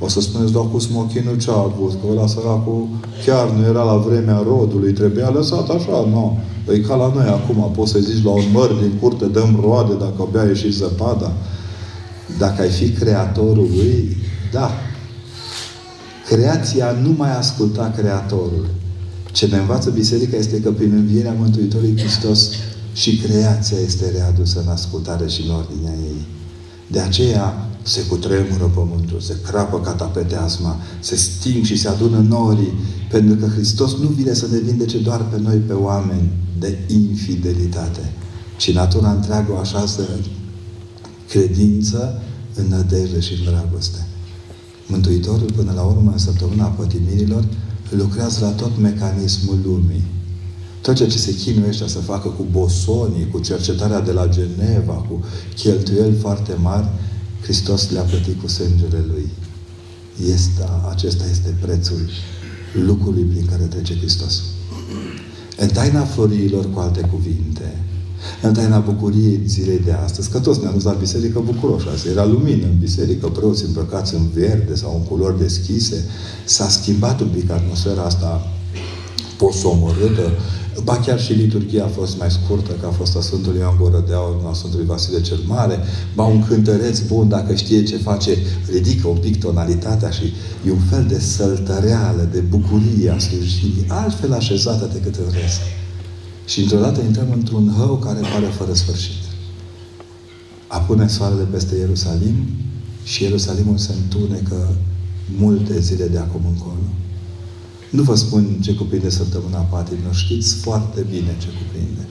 O 0.00 0.08
să 0.08 0.20
spuneți, 0.20 0.52
doar 0.52 0.66
cu 0.72 0.78
smochinul 0.78 1.38
ce 1.38 1.50
a 1.50 1.58
avut? 1.58 1.90
Că 1.90 2.06
ăla 2.10 2.26
săracul 2.26 2.88
chiar 3.24 3.50
nu 3.50 3.64
era 3.64 3.82
la 3.82 3.96
vremea 3.96 4.42
rodului, 4.46 4.92
trebuia 4.92 5.30
lăsat 5.30 5.68
așa, 5.68 6.06
nu. 6.10 6.38
E 6.72 6.78
ca 6.78 6.94
la 6.94 7.12
noi 7.14 7.26
acum, 7.26 7.70
poți 7.74 7.90
să 7.90 7.98
zici 7.98 8.24
la 8.24 8.30
un 8.30 8.44
măr 8.52 8.72
din 8.72 8.92
curte, 9.00 9.26
dăm 9.26 9.58
roade 9.62 9.94
dacă 9.94 10.14
abia 10.20 10.42
ieși 10.42 10.70
zăpada. 10.70 11.32
Dacă 12.38 12.62
ai 12.62 12.68
fi 12.68 12.90
creatorul 12.90 13.68
lui, 13.76 14.16
da. 14.52 14.70
Creația 16.28 16.90
nu 17.02 17.14
mai 17.16 17.36
asculta 17.36 17.92
creatorul. 17.96 18.66
Ce 19.38 19.46
ne 19.46 19.56
învață 19.56 19.90
Biserica 19.90 20.36
este 20.36 20.60
că 20.60 20.70
prin 20.70 20.92
învierea 20.92 21.32
Mântuitorului 21.32 21.96
Hristos 21.96 22.48
și 22.92 23.16
creația 23.16 23.76
este 23.78 24.10
readusă 24.10 24.60
în 24.60 24.68
ascultare 24.68 25.28
și 25.28 25.42
în 25.42 25.50
ordinea 25.50 25.92
ei. 25.92 26.26
De 26.86 27.00
aceea 27.00 27.68
se 27.82 28.00
cutremură 28.00 28.70
pământul, 28.74 29.20
se 29.20 29.36
crapă 29.46 29.80
catapeteasma, 29.80 30.76
se 31.00 31.16
sting 31.16 31.64
și 31.64 31.76
se 31.76 31.88
adună 31.88 32.18
norii, 32.28 32.72
pentru 33.10 33.34
că 33.34 33.46
Hristos 33.46 33.96
nu 33.98 34.08
vine 34.08 34.32
să 34.32 34.46
ne 34.50 34.58
vindece 34.58 34.98
doar 34.98 35.24
pe 35.24 35.40
noi, 35.40 35.56
pe 35.56 35.72
oameni, 35.72 36.32
de 36.58 36.78
infidelitate, 36.86 38.12
ci 38.56 38.72
natura 38.72 39.10
întreagă 39.10 39.52
o 39.52 39.58
așează 39.58 40.08
credință, 41.28 42.22
în 42.54 42.66
nădejde 42.68 43.20
și 43.20 43.32
în 43.32 43.52
dragoste. 43.52 44.06
Mântuitorul, 44.86 45.52
până 45.56 45.72
la 45.74 45.82
urmă, 45.82 46.10
în 46.10 46.18
săptămâna 46.18 46.64
pătimirilor, 46.64 47.44
lucrează 47.90 48.44
la 48.44 48.50
tot 48.50 48.78
mecanismul 48.78 49.58
lumii. 49.64 50.04
Tot 50.80 50.94
ceea 50.94 51.08
ce 51.08 51.18
se 51.18 51.34
chinuiește 51.34 51.88
să 51.88 51.98
facă 51.98 52.28
cu 52.28 52.46
bosonii, 52.50 53.28
cu 53.30 53.38
cercetarea 53.38 54.00
de 54.00 54.12
la 54.12 54.28
Geneva, 54.28 54.92
cu 54.92 55.24
cheltuieli 55.54 56.16
foarte 56.16 56.54
mari, 56.62 56.88
Hristos 57.42 57.90
le-a 57.90 58.02
plătit 58.02 58.40
cu 58.40 58.48
sângele 58.48 59.04
Lui. 59.06 59.28
Este, 60.30 60.68
acesta 60.90 61.24
este 61.30 61.54
prețul 61.60 62.08
lucrului 62.86 63.22
prin 63.22 63.46
care 63.46 63.62
trece 63.62 63.96
Hristos. 63.96 64.42
În 65.56 65.68
taina 65.68 66.04
floriilor, 66.04 66.70
cu 66.70 66.78
alte 66.78 67.00
cuvinte, 67.00 67.76
în 68.42 68.52
taina 68.52 68.78
bucuriei 68.78 69.40
zilei 69.46 69.80
de 69.84 69.92
astăzi, 69.92 70.30
că 70.30 70.38
toți 70.38 70.60
ne-am 70.60 70.72
dus 70.72 70.82
la 70.82 70.92
biserică 70.92 71.42
bucuroși. 71.44 71.88
Asta 71.88 72.08
era 72.08 72.24
lumină 72.24 72.66
în 72.66 72.78
biserică, 72.80 73.26
preoți 73.26 73.64
îmbrăcați 73.64 74.14
în 74.14 74.28
verde 74.34 74.74
sau 74.74 74.94
în 74.94 75.02
culori 75.02 75.38
deschise. 75.38 76.04
S-a 76.44 76.68
schimbat 76.68 77.20
un 77.20 77.28
pic 77.28 77.50
atmosfera 77.50 78.02
asta 78.02 78.52
posomorâtă, 79.36 80.30
Ba 80.84 80.96
chiar 80.96 81.20
și 81.20 81.32
liturgia 81.32 81.84
a 81.84 81.88
fost 81.88 82.18
mai 82.18 82.30
scurtă, 82.30 82.72
că 82.80 82.86
a 82.86 82.90
fost 82.90 83.16
a 83.16 83.20
Sfântului 83.20 83.58
Ioan 83.60 83.76
Gură 83.80 84.04
de 84.06 84.14
Aur, 84.14 84.36
a 84.50 84.52
Sfântului 84.52 84.86
Vasile 84.86 85.20
cel 85.20 85.38
Mare. 85.46 85.78
Ba 86.14 86.24
un 86.24 86.44
cântăreț 86.46 86.98
bun, 86.98 87.28
dacă 87.28 87.54
știe 87.54 87.82
ce 87.82 87.96
face, 87.96 88.36
ridică 88.72 89.08
un 89.08 89.16
pic 89.16 89.40
tonalitatea 89.40 90.10
și 90.10 90.32
e 90.66 90.70
un 90.70 90.84
fel 90.90 91.04
de 91.08 91.18
săltăreală, 91.18 92.28
de 92.32 92.40
bucurie 92.40 93.10
a 93.10 93.18
slujirii, 93.18 93.84
altfel 93.88 94.32
așezată 94.32 94.90
decât 94.92 95.14
în 95.14 95.32
rest. 95.40 95.60
Și 96.48 96.60
într-o 96.60 96.78
dată 96.78 97.00
intrăm 97.00 97.30
într-un 97.32 97.74
hău 97.78 97.96
care 97.96 98.20
pare 98.20 98.46
fără 98.46 98.72
sfârșit. 98.72 99.22
Apune 100.66 101.08
soarele 101.08 101.42
peste 101.42 101.76
Ierusalim 101.76 102.34
și 103.04 103.22
Ierusalimul 103.22 103.78
se 103.78 103.92
întunecă 103.92 104.76
multe 105.38 105.80
zile 105.80 106.06
de 106.06 106.18
acum 106.18 106.40
încolo. 106.52 106.88
Nu 107.90 108.02
vă 108.02 108.14
spun 108.14 108.58
ce 108.60 108.74
cuprinde 108.74 109.10
săptămâna 109.10 109.58
patimilor, 109.58 110.14
știți 110.14 110.54
foarte 110.54 111.06
bine 111.10 111.36
ce 111.40 111.46
cuprinde. 111.46 112.06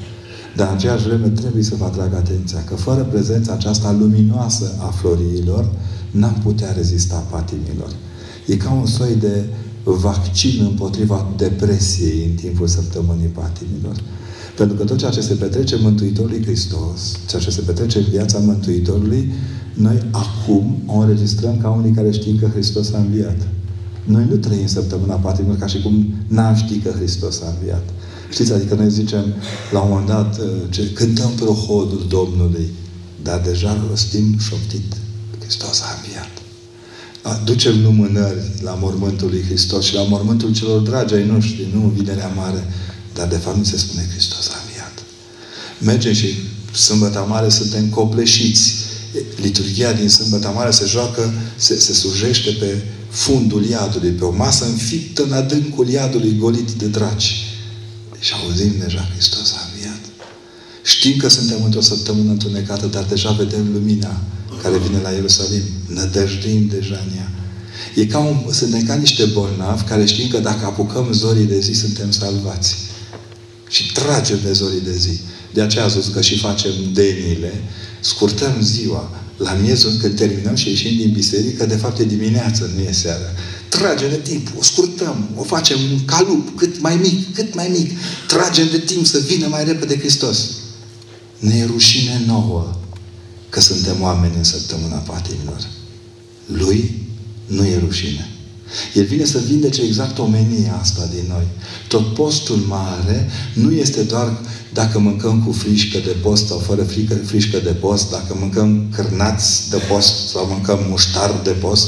Dar 0.55 0.67
în 0.67 0.75
aceeași 0.75 1.07
vreme 1.07 1.27
trebuie 1.27 1.63
să 1.63 1.75
vă 1.75 1.85
atrag 1.85 2.13
atenția 2.13 2.63
că 2.63 2.75
fără 2.75 3.03
prezența 3.03 3.53
aceasta 3.53 3.91
luminoasă 3.91 4.75
a 4.79 4.85
floriilor, 4.85 5.69
n-am 6.11 6.39
putea 6.43 6.71
rezista 6.71 7.15
patimilor. 7.15 7.91
E 8.45 8.57
ca 8.57 8.71
un 8.71 8.85
soi 8.85 9.15
de 9.15 9.45
vaccin 9.83 10.65
împotriva 10.69 11.27
depresiei 11.37 12.25
în 12.25 12.35
timpul 12.35 12.67
săptămânii 12.67 13.27
patimilor. 13.27 13.95
Pentru 14.57 14.75
că 14.75 14.83
tot 14.83 14.97
ceea 14.97 15.11
ce 15.11 15.21
se 15.21 15.33
petrece 15.33 15.75
Mântuitorului 15.75 16.43
Hristos, 16.43 17.19
ceea 17.27 17.41
ce 17.41 17.49
se 17.49 17.61
petrece 17.61 17.97
în 17.97 18.05
viața 18.09 18.37
Mântuitorului, 18.39 19.31
noi 19.73 20.01
acum 20.11 20.81
o 20.85 20.97
înregistrăm 20.97 21.57
ca 21.61 21.69
unii 21.69 21.91
care 21.91 22.11
știm 22.11 22.37
că 22.39 22.47
Hristos 22.53 22.93
a 22.93 22.97
înviat. 22.97 23.47
Noi 24.03 24.25
nu 24.29 24.35
trăim 24.35 24.67
săptămâna 24.67 25.15
patimilor 25.15 25.57
ca 25.57 25.67
și 25.67 25.81
cum 25.81 26.13
n-am 26.27 26.55
ști 26.55 26.77
că 26.77 26.89
Hristos 26.89 27.41
a 27.41 27.53
înviat. 27.59 27.83
Știți, 28.31 28.53
adică 28.53 28.75
noi 28.75 28.89
zicem 28.89 29.25
la 29.71 29.79
un 29.81 29.89
moment 29.89 30.07
dat, 30.07 30.39
uh, 30.39 30.45
ce, 30.69 30.91
cântăm 30.93 31.31
prohodul 31.35 32.05
Domnului, 32.09 32.67
dar 33.23 33.41
deja 33.41 33.85
rostim 33.89 34.37
șoptit. 34.39 34.93
Hristos 35.39 35.81
a 35.81 35.85
înviat. 35.97 36.31
Ducem 37.45 37.81
lumânări 37.83 38.39
la 38.61 38.77
mormântul 38.81 39.29
lui 39.29 39.43
Hristos 39.43 39.85
și 39.85 39.93
la 39.93 40.03
mormântul 40.03 40.53
celor 40.53 40.79
dragi 40.79 41.13
ai 41.13 41.25
noștri, 41.25 41.67
nu 41.73 41.79
vinerea 41.95 42.27
mare, 42.27 42.63
dar 43.17 43.27
de 43.27 43.35
fapt 43.35 43.57
nu 43.57 43.63
se 43.63 43.77
spune 43.77 44.07
Hristos 44.11 44.49
a 44.49 44.61
înviat. 44.65 45.03
Mergem 45.79 46.13
și 46.13 46.27
sâmbătă 46.73 47.25
mare 47.29 47.49
suntem 47.49 47.89
copleșiți. 47.89 48.73
Liturgia 49.41 49.93
din 49.93 50.09
sâmbătă 50.09 50.51
mare 50.55 50.71
se 50.71 50.85
joacă, 50.85 51.33
se, 51.55 51.79
se 51.79 51.93
sujește 51.93 52.49
pe 52.51 52.83
fundul 53.09 53.65
iadului, 53.65 54.09
pe 54.09 54.23
o 54.23 54.31
masă 54.31 54.65
înfiptă 54.65 55.23
în 55.23 55.31
adâncul 55.31 55.87
iadului 55.89 56.37
golit 56.37 56.71
de 56.71 56.85
draci. 56.85 57.33
Și 58.19 58.33
auzim 58.43 58.73
deja 58.79 59.09
Hristos 59.13 59.53
a 59.57 59.69
înviat. 59.71 60.01
Știm 60.83 61.17
că 61.17 61.27
suntem 61.27 61.63
într-o 61.63 61.81
săptămână 61.81 62.31
întunecată, 62.31 62.85
dar 62.85 63.03
deja 63.03 63.31
vedem 63.31 63.71
lumina 63.73 64.21
care 64.61 64.77
vine 64.77 65.01
la 65.01 65.09
Ierusalim. 65.09 65.61
Nădăjduim 65.87 66.67
deja 66.67 67.03
în 67.05 67.17
ea. 67.17 67.31
E 67.95 68.05
ca 68.05 68.17
un, 68.17 68.37
suntem 68.51 68.83
ca 68.83 68.93
niște 68.93 69.25
bolnavi 69.25 69.83
care 69.83 70.05
știm 70.05 70.27
că 70.27 70.37
dacă 70.37 70.65
apucăm 70.65 71.07
zorii 71.11 71.45
de 71.45 71.59
zi, 71.59 71.73
suntem 71.73 72.11
salvați. 72.11 72.75
Și 73.69 73.91
tragem 73.91 74.39
de 74.43 74.51
zorii 74.51 74.81
de 74.81 74.95
zi. 74.95 75.19
De 75.53 75.61
aceea 75.61 75.83
a 75.83 75.87
zis 75.87 76.07
că 76.07 76.21
și 76.21 76.37
facem 76.37 76.71
denile, 76.93 77.63
scurtăm 77.99 78.61
ziua, 78.61 79.11
la 79.37 79.53
miezul, 79.53 79.91
când 79.91 80.15
terminăm 80.17 80.55
și 80.55 80.69
ieșim 80.69 80.97
din 80.97 81.11
biserică, 81.11 81.65
de 81.65 81.75
fapt 81.75 81.99
e 81.99 82.03
dimineață, 82.03 82.71
nu 82.75 82.81
e 82.81 82.91
seara. 82.91 83.33
Tragem 83.69 84.09
de 84.09 84.15
timp, 84.15 84.47
o 84.59 84.63
scurtăm, 84.63 85.29
o 85.35 85.43
facem 85.43 85.77
un 85.91 86.05
calup 86.05 86.57
cât 86.57 86.81
mai 86.81 86.95
mic, 86.95 87.33
cât 87.33 87.55
mai 87.55 87.67
mic. 87.67 87.91
Tragem 88.27 88.67
de 88.71 88.79
timp 88.79 89.05
să 89.05 89.19
vină 89.19 89.47
mai 89.47 89.63
repede 89.63 89.97
Hristos. 89.97 90.49
Ne 91.39 91.55
e 91.55 91.65
rușine 91.65 92.23
nouă 92.25 92.79
că 93.49 93.59
suntem 93.59 94.01
oameni 94.01 94.35
în 94.35 94.43
săptămâna 94.43 94.95
patimilor. 94.95 95.67
Lui 96.45 97.07
nu 97.45 97.65
e 97.65 97.79
rușine. 97.79 98.31
El 98.93 99.05
vine 99.05 99.25
să 99.25 99.39
vindece 99.47 99.81
exact 99.81 100.17
omenia 100.17 100.77
asta 100.81 101.09
din 101.13 101.23
noi. 101.27 101.47
Tot 101.87 102.13
postul 102.13 102.55
mare 102.55 103.29
nu 103.53 103.71
este 103.71 104.01
doar 104.01 104.39
dacă 104.73 104.99
mâncăm 104.99 105.43
cu 105.43 105.51
frișcă 105.51 105.97
de 105.97 106.15
post 106.21 106.47
sau 106.47 106.57
fără 106.57 106.83
frică, 106.83 107.15
frișcă 107.15 107.59
de 107.59 107.71
post, 107.71 108.09
dacă 108.09 108.37
mâncăm 108.39 108.87
cârnați 108.95 109.69
de 109.69 109.77
post 109.89 110.27
sau 110.27 110.45
mâncăm 110.45 110.79
muștar 110.89 111.41
de 111.43 111.49
post, 111.51 111.87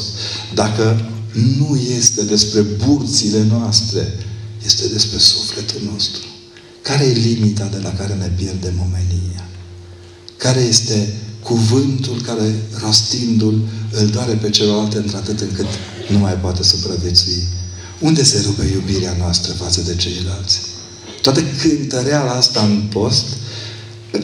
dacă 0.53 1.09
nu 1.57 1.79
este 1.97 2.23
despre 2.23 2.61
burțile 2.61 3.43
noastre, 3.49 4.13
este 4.65 4.87
despre 4.87 5.17
sufletul 5.17 5.81
nostru. 5.93 6.21
Care 6.81 7.03
e 7.03 7.13
limita 7.13 7.65
de 7.65 7.79
la 7.83 7.93
care 7.93 8.13
ne 8.13 8.31
pierdem 8.35 8.73
omenia? 8.87 9.47
Care 10.37 10.59
este 10.59 11.13
cuvântul 11.43 12.21
care, 12.21 12.55
rostindu-l, 12.81 13.59
îl 13.91 14.07
doare 14.07 14.33
pe 14.33 14.49
celălalt 14.49 14.93
într-atât 14.93 15.39
încât 15.39 15.65
nu 16.09 16.17
mai 16.17 16.33
poate 16.33 16.63
supraviețui? 16.63 17.43
Unde 17.99 18.23
se 18.23 18.41
rupe 18.45 18.65
iubirea 18.65 19.15
noastră 19.19 19.53
față 19.53 19.81
de 19.81 19.95
ceilalți? 19.95 20.59
Toată 21.21 21.41
cântăreala 21.61 22.31
asta 22.31 22.61
în 22.61 22.81
post 22.89 23.25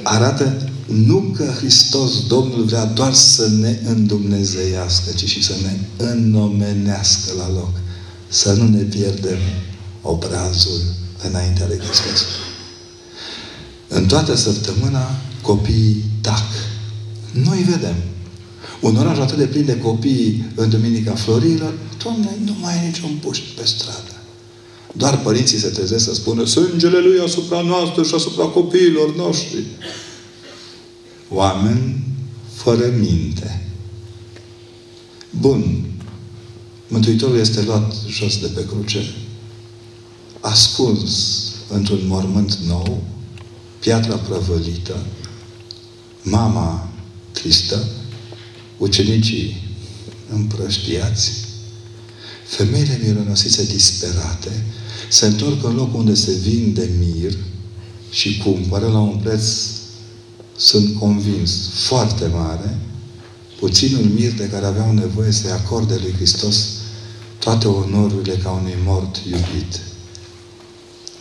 arată 0.03 0.69
nu 0.85 1.19
că 1.35 1.53
Hristos, 1.57 2.27
Domnul, 2.27 2.63
vrea 2.63 2.85
doar 2.85 3.13
să 3.13 3.49
ne 3.49 3.79
îndumnezeiască, 3.85 5.11
ci 5.15 5.25
și 5.25 5.43
să 5.43 5.53
ne 5.61 5.77
înnomenească 5.97 7.31
la 7.37 7.49
loc. 7.49 7.71
Să 8.27 8.53
nu 8.53 8.67
ne 8.67 8.81
pierdem 8.81 9.37
obrazul 10.01 10.81
înaintea 11.29 11.65
lui 11.67 11.77
Hristos. 11.77 12.25
În 13.87 14.05
toată 14.05 14.35
săptămâna, 14.35 15.09
copiii 15.41 16.03
tac. 16.21 16.45
Noi 17.31 17.65
vedem. 17.69 17.95
Un 18.79 18.95
oraș 18.95 19.17
atât 19.17 19.37
de 19.37 19.45
plin 19.45 19.65
de 19.65 19.77
copii 19.77 20.51
în 20.55 20.69
Duminica 20.69 21.13
Florilor, 21.13 21.73
Doamne, 22.03 22.37
nu 22.45 22.55
mai 22.61 22.75
e 22.75 22.85
niciun 22.85 23.17
puști 23.21 23.45
pe 23.55 23.65
stradă. 23.65 24.15
Doar 24.97 25.19
părinții 25.19 25.57
se 25.57 25.67
trezesc 25.67 26.03
să 26.03 26.13
spună 26.13 26.45
sângele 26.45 26.99
Lui 26.99 27.19
asupra 27.19 27.61
noastră 27.61 28.03
și 28.03 28.13
asupra 28.15 28.45
copiilor 28.45 29.15
noștri. 29.15 29.63
Oameni 31.29 32.03
fără 32.53 32.93
minte. 32.99 33.69
Bun. 35.29 35.83
Mântuitorul 36.87 37.39
este 37.39 37.61
luat 37.61 37.93
jos 38.07 38.39
de 38.39 38.47
pe 38.47 38.65
cruce, 38.65 39.13
ascuns 40.39 41.43
într-un 41.69 41.99
mormânt 42.07 42.53
nou, 42.67 43.03
piatra 43.79 44.15
prăvălită, 44.15 45.05
mama 46.21 46.89
tristă, 47.31 47.87
ucenicii 48.85 49.63
împrăștiați, 50.29 51.31
femeile 52.45 52.99
mironosițe 53.03 53.63
disperate, 53.63 54.63
se 55.09 55.25
întorc 55.25 55.63
în 55.63 55.75
locul 55.75 55.99
unde 55.99 56.13
se 56.13 56.31
vinde 56.31 56.89
mir 56.99 57.37
și 58.09 58.37
cumpără 58.37 58.87
la 58.87 58.99
un 58.99 59.17
preț, 59.23 59.43
sunt 60.57 60.99
convins, 60.99 61.69
foarte 61.73 62.27
mare, 62.27 62.77
puținul 63.59 64.03
mir 64.03 64.31
de 64.31 64.49
care 64.49 64.65
aveau 64.65 64.93
nevoie 64.93 65.31
să-i 65.31 65.51
acorde 65.51 65.95
lui 66.01 66.13
Hristos 66.13 66.67
toate 67.39 67.67
onorurile 67.67 68.35
ca 68.35 68.49
unui 68.49 68.75
mort 68.85 69.15
iubit. 69.15 69.79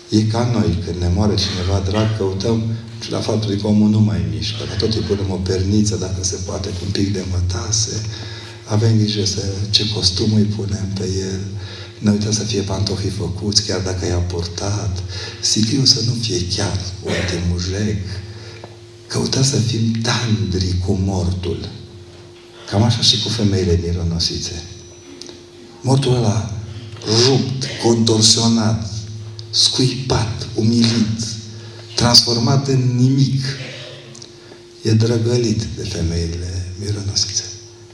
E 0.09 0.23
ca 0.23 0.51
noi, 0.53 0.79
când 0.85 0.97
ne 1.01 1.09
moare 1.15 1.35
cineva 1.35 1.83
drag, 1.89 2.17
căutăm 2.17 2.63
la 3.11 3.21
faptul 3.21 3.55
că 3.55 3.67
omul 3.67 3.89
nu 3.89 4.01
mai 4.01 4.21
mișcă, 4.31 4.65
dar 4.69 4.77
tot 4.77 4.95
îi 4.95 5.01
punem 5.01 5.31
o 5.31 5.35
perniță, 5.35 5.97
dacă 5.97 6.25
se 6.25 6.39
poate, 6.47 6.69
cu 6.69 6.81
un 6.85 6.91
pic 6.91 7.13
de 7.13 7.25
mătase, 7.31 8.03
avem 8.65 8.99
grijă 8.99 9.25
să, 9.25 9.43
ce 9.71 9.89
costum 9.89 10.35
îi 10.35 10.43
punem 10.43 10.89
pe 10.95 11.09
el, 11.19 11.41
ne 11.99 12.11
uităm 12.11 12.33
să 12.33 12.43
fie 12.43 12.61
pantofii 12.61 13.11
făcuți, 13.11 13.67
chiar 13.67 13.81
dacă 13.81 14.07
i-a 14.07 14.19
purtat, 14.19 15.03
sicriul 15.41 15.85
să 15.85 16.01
nu 16.07 16.13
fie 16.21 16.47
chiar 16.57 16.79
un 17.03 17.13
temujec, 17.31 18.03
căutăm 19.07 19.43
să 19.43 19.57
fim 19.57 19.93
tandri 20.03 20.75
cu 20.87 20.99
mortul. 21.05 21.69
Cam 22.71 22.83
așa 22.83 23.01
și 23.01 23.23
cu 23.23 23.29
femeile 23.29 23.81
mironosițe. 23.87 24.63
Mortul 25.81 26.15
ăla 26.15 26.53
rupt, 27.27 27.65
contorsionat, 27.83 28.94
scuipat, 29.55 30.49
umilit, 30.55 31.21
transformat 31.95 32.69
în 32.69 32.97
nimic, 32.97 33.45
e 34.83 34.93
drăgălit 34.93 35.63
de 35.77 35.83
femeile 35.83 36.67
mironosițe. 36.79 37.43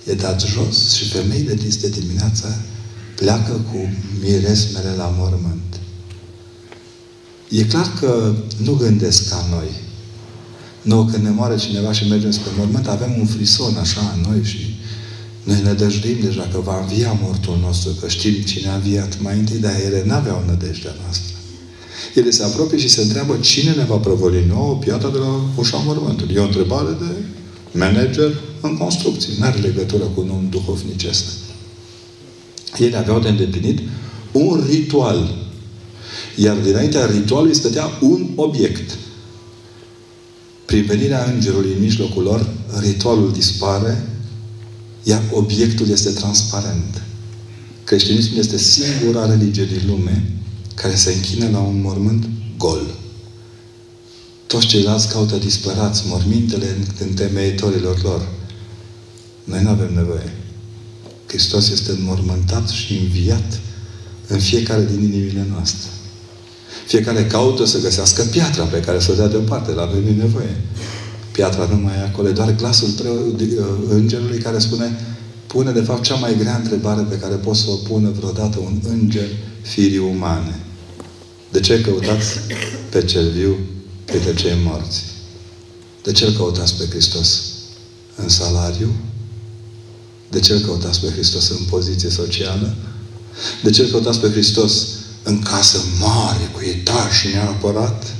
E 0.04 0.14
dat 0.14 0.40
jos 0.40 0.94
și 0.94 1.08
femeile 1.08 1.54
de 1.54 1.88
dimineața 1.88 2.58
pleacă 3.16 3.52
cu 3.52 3.92
miresmele 4.20 4.94
la 4.96 5.14
mormânt. 5.18 5.80
E 7.48 7.64
clar 7.64 7.92
că 8.00 8.34
nu 8.56 8.72
gândesc 8.72 9.28
ca 9.28 9.46
noi. 9.50 9.68
Nu, 10.82 11.04
când 11.04 11.24
ne 11.24 11.30
moare 11.30 11.56
cineva 11.56 11.92
și 11.92 12.08
mergem 12.08 12.30
spre 12.30 12.50
mormânt, 12.56 12.86
avem 12.86 13.14
un 13.18 13.26
frison 13.26 13.76
așa 13.76 14.14
în 14.14 14.30
noi 14.30 14.44
și 14.44 14.78
noi 15.42 15.62
ne 15.62 15.72
dăjduim 15.72 16.20
deja 16.20 16.48
că 16.52 16.58
va 16.58 16.80
învia 16.80 17.18
mortul 17.22 17.58
nostru, 17.60 17.90
că 17.90 18.08
știm 18.08 18.32
cine 18.32 18.68
a 18.68 18.74
înviat 18.74 19.20
mai 19.20 19.38
întâi, 19.38 19.58
dar 19.58 19.74
ele 19.84 20.04
n-aveau 20.04 20.44
nădejdea 20.46 20.94
noastră. 21.02 21.39
Ele 22.14 22.30
se 22.30 22.42
apropie 22.42 22.78
și 22.78 22.88
se 22.88 23.00
întreabă 23.00 23.36
cine 23.40 23.70
ne 23.70 23.84
va 23.84 23.96
prăvăli 23.96 24.44
nouă 24.48 24.74
piatra 24.74 25.08
de 25.08 25.18
la 25.18 25.40
ușa 25.56 25.76
mormântului. 25.76 26.34
E 26.34 26.38
o 26.38 26.44
întrebare 26.44 26.96
de 27.00 27.24
manager 27.78 28.40
în 28.60 28.76
construcții. 28.76 29.32
Nu 29.38 29.44
are 29.44 29.58
legătură 29.58 30.04
cu 30.04 30.20
un 30.20 30.30
om 30.30 30.46
duhovnicesc. 30.50 31.24
Ele 32.78 32.96
aveau 32.96 33.20
de 33.20 33.28
îndeplinit 33.28 33.78
un 34.32 34.64
ritual. 34.68 35.34
Iar 36.36 36.56
dinaintea 36.56 37.06
ritualului 37.06 37.54
stătea 37.54 37.90
un 38.00 38.28
obiect. 38.34 38.98
Prin 40.64 40.84
venirea 40.84 41.30
Îngerului 41.34 41.72
în 41.72 41.80
mijlocul 41.80 42.22
lor, 42.22 42.50
ritualul 42.80 43.32
dispare, 43.32 44.08
iar 45.02 45.22
obiectul 45.32 45.88
este 45.88 46.10
transparent. 46.10 47.02
Creștinismul 47.84 48.38
este 48.38 48.58
singura 48.58 49.26
religie 49.26 49.64
din 49.64 49.82
lume 49.86 50.39
care 50.82 50.94
se 50.94 51.12
închină 51.12 51.48
la 51.52 51.58
un 51.58 51.80
mormânt 51.80 52.28
gol. 52.56 52.94
Toți 54.46 54.66
ceilalți 54.66 55.08
caută 55.08 55.36
disperați 55.36 56.02
mormintele 56.06 56.76
în 57.00 57.14
temeitorilor 57.14 58.02
lor. 58.02 58.28
Noi 59.44 59.62
nu 59.62 59.68
avem 59.68 59.94
nevoie. 59.94 60.32
Hristos 61.26 61.70
este 61.70 61.90
înmormântat 61.90 62.68
și 62.68 62.96
înviat 62.96 63.60
în 64.26 64.38
fiecare 64.38 64.84
din 64.84 65.02
inimile 65.02 65.46
noastre. 65.50 65.90
Fiecare 66.86 67.26
caută 67.26 67.64
să 67.64 67.80
găsească 67.80 68.22
piatra 68.22 68.64
pe 68.64 68.80
care 68.80 69.00
să 69.00 69.10
o 69.12 69.14
dea 69.14 69.28
deoparte, 69.28 69.72
la 69.72 69.82
avem 69.82 70.16
nevoie. 70.16 70.56
Piatra 71.32 71.68
nu 71.70 71.76
mai 71.76 71.94
e 71.94 72.02
acolo, 72.02 72.30
doar 72.30 72.54
glasul 72.54 72.88
uh, 72.88 73.44
îngerului 73.88 74.38
care 74.38 74.58
spune 74.58 74.98
pune 75.46 75.70
de 75.72 75.80
fapt 75.80 76.02
cea 76.02 76.14
mai 76.14 76.36
grea 76.38 76.56
întrebare 76.56 77.02
pe 77.02 77.18
care 77.18 77.34
poți 77.34 77.60
să 77.60 77.70
o 77.70 77.74
pună 77.74 78.10
vreodată 78.10 78.58
un 78.58 78.80
înger 78.88 79.28
firii 79.62 79.98
umane. 79.98 80.54
De 81.50 81.60
ce 81.60 81.80
căutați 81.80 82.38
pe 82.88 83.04
cel 83.04 83.30
viu 83.30 83.58
printre 84.04 84.34
cei 84.34 84.58
morți? 84.64 85.02
De 86.02 86.12
ce 86.12 86.24
îl 86.24 86.32
căutați 86.32 86.74
pe 86.74 86.86
Hristos? 86.90 87.42
În 88.16 88.28
salariu? 88.28 88.94
De 90.30 90.40
ce 90.40 90.52
îl 90.52 90.60
căutați 90.60 91.00
pe 91.00 91.10
Hristos 91.10 91.48
în 91.48 91.64
poziție 91.68 92.10
socială? 92.10 92.74
De 93.62 93.70
ce 93.70 93.82
îl 93.82 93.88
căutați 93.88 94.20
pe 94.20 94.30
Hristos 94.30 94.86
în 95.22 95.38
casă 95.38 95.78
mare, 96.00 96.50
cu 96.52 96.60
etaj 96.60 97.24
neapărat? 97.32 98.14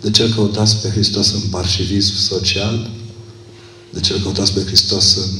De 0.00 0.10
ce 0.10 0.22
îl 0.22 0.32
căutați 0.32 0.76
pe 0.76 0.88
Hristos 0.88 1.32
în 1.32 1.40
parșivism 1.50 2.14
social? 2.16 2.90
De 3.90 4.00
ce 4.00 4.12
îl 4.12 4.20
căutați 4.20 4.52
pe 4.52 4.60
Hristos 4.60 5.16
în 5.16 5.30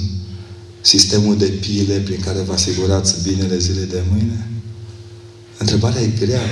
sistemul 0.80 1.36
de 1.36 1.46
pile 1.46 1.98
prin 1.98 2.20
care 2.20 2.40
vă 2.40 2.52
asigurați 2.52 3.14
binele 3.22 3.58
zilei 3.58 3.86
de 3.86 4.02
mâine? 4.10 4.50
Întrebarea 5.58 6.00
e 6.00 6.06
grea. 6.06 6.42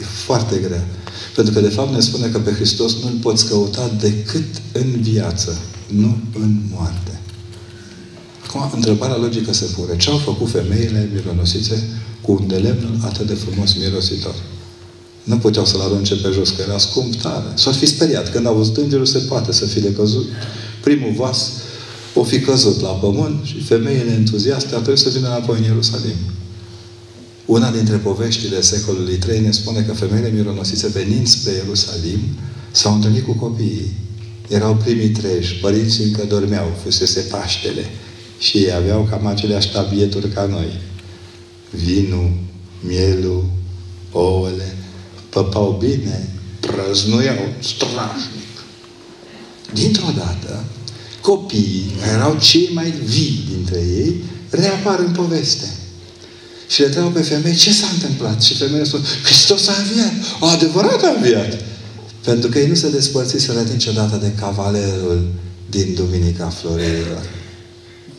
E 0.00 0.04
foarte 0.04 0.56
grea. 0.56 0.86
Pentru 1.34 1.52
că, 1.54 1.60
de 1.60 1.68
fapt, 1.68 1.92
ne 1.92 2.00
spune 2.00 2.26
că 2.26 2.38
pe 2.38 2.52
Hristos 2.52 2.92
nu 3.02 3.06
îl 3.06 3.18
poți 3.22 3.48
căuta 3.48 3.90
decât 4.00 4.44
în 4.72 5.00
viață, 5.00 5.58
nu 5.86 6.16
în 6.40 6.56
moarte. 6.74 7.20
Acum, 8.46 8.70
întrebarea 8.74 9.16
logică 9.16 9.52
se 9.52 9.64
pune. 9.76 9.96
Ce 9.96 10.10
au 10.10 10.16
făcut 10.16 10.50
femeile 10.50 11.10
mironosițe 11.14 11.82
cu 12.20 12.32
un 12.32 12.46
de 12.46 12.56
lemn 12.56 13.00
atât 13.04 13.26
de 13.26 13.34
frumos 13.34 13.74
mirositor? 13.74 14.34
Nu 15.24 15.38
puteau 15.38 15.64
să-l 15.64 15.80
arunce 15.80 16.14
pe 16.14 16.28
jos, 16.32 16.50
că 16.50 16.62
era 16.66 16.78
scump 16.78 17.14
tare. 17.14 17.52
S-ar 17.54 17.74
fi 17.74 17.86
speriat. 17.86 18.30
Când 18.30 18.46
au 18.46 18.54
văzut 18.54 18.76
îngerul, 18.76 19.06
se 19.06 19.18
poate 19.18 19.52
să 19.52 19.64
fie 19.64 19.92
căzut. 19.92 20.26
Primul 20.82 21.12
vas 21.16 21.50
o 22.14 22.24
fi 22.24 22.40
căzut 22.40 22.80
la 22.80 22.88
pământ 22.88 23.44
și 23.44 23.60
femeile 23.60 24.10
entuziaste 24.10 24.74
ar 24.74 24.80
trebui 24.80 24.98
să 24.98 25.08
vină 25.08 25.26
înapoi 25.26 25.58
în 25.58 25.64
Ierusalim. 25.64 26.16
Una 27.50 27.70
dintre 27.70 27.96
poveștile 27.96 28.60
secolului 28.60 29.18
III 29.28 29.40
ne 29.40 29.50
spune 29.50 29.82
că 29.82 29.92
femeile 29.92 30.30
mironosițe 30.30 30.88
venind 30.88 31.26
spre 31.26 31.52
Ierusalim 31.52 32.20
s-au 32.70 32.94
întâlnit 32.94 33.24
cu 33.24 33.32
copiii. 33.32 33.92
Erau 34.48 34.74
primii 34.74 35.08
treji, 35.08 35.54
părinții 35.54 36.04
încă 36.04 36.24
dormeau, 36.28 36.72
fusese 36.82 37.20
Paștele 37.20 37.84
și 38.38 38.56
ei 38.56 38.72
aveau 38.72 39.08
cam 39.10 39.26
aceleași 39.26 39.70
tabieturi 39.72 40.28
ca 40.28 40.46
noi. 40.46 40.80
Vinul, 41.70 42.32
mielul, 42.80 43.44
ouăle, 44.12 44.76
păpau 45.28 45.76
bine, 45.78 46.28
prăznuiau 46.60 47.52
strașnic. 47.58 48.52
Dintr-o 49.72 50.12
dată, 50.16 50.64
copiii, 51.20 51.92
care 52.00 52.12
erau 52.12 52.36
cei 52.40 52.70
mai 52.72 52.90
vii 52.90 53.44
dintre 53.54 53.78
ei, 53.78 54.14
reapar 54.50 54.98
în 54.98 55.12
poveste. 55.12 55.79
Și 56.70 56.80
le 56.80 56.86
întreabă 56.86 57.10
pe 57.10 57.22
femei, 57.22 57.54
ce 57.54 57.72
s-a 57.72 57.86
întâmplat? 57.92 58.42
Și 58.42 58.56
femeile 58.56 58.84
spun, 58.84 59.04
Hristos 59.22 59.68
a 59.68 59.74
înviat. 59.82 60.12
O 60.40 60.46
adevărat 60.46 61.02
a 61.02 61.12
înviat. 61.16 61.58
Pentru 62.24 62.48
că 62.48 62.58
ei 62.58 62.68
nu 62.68 62.74
se 62.74 62.90
despărțiseră 62.90 63.60
niciodată 63.60 64.16
de 64.16 64.32
cavalerul 64.40 65.28
din 65.70 65.94
Duminica 65.94 66.48
Florilor. 66.48 67.30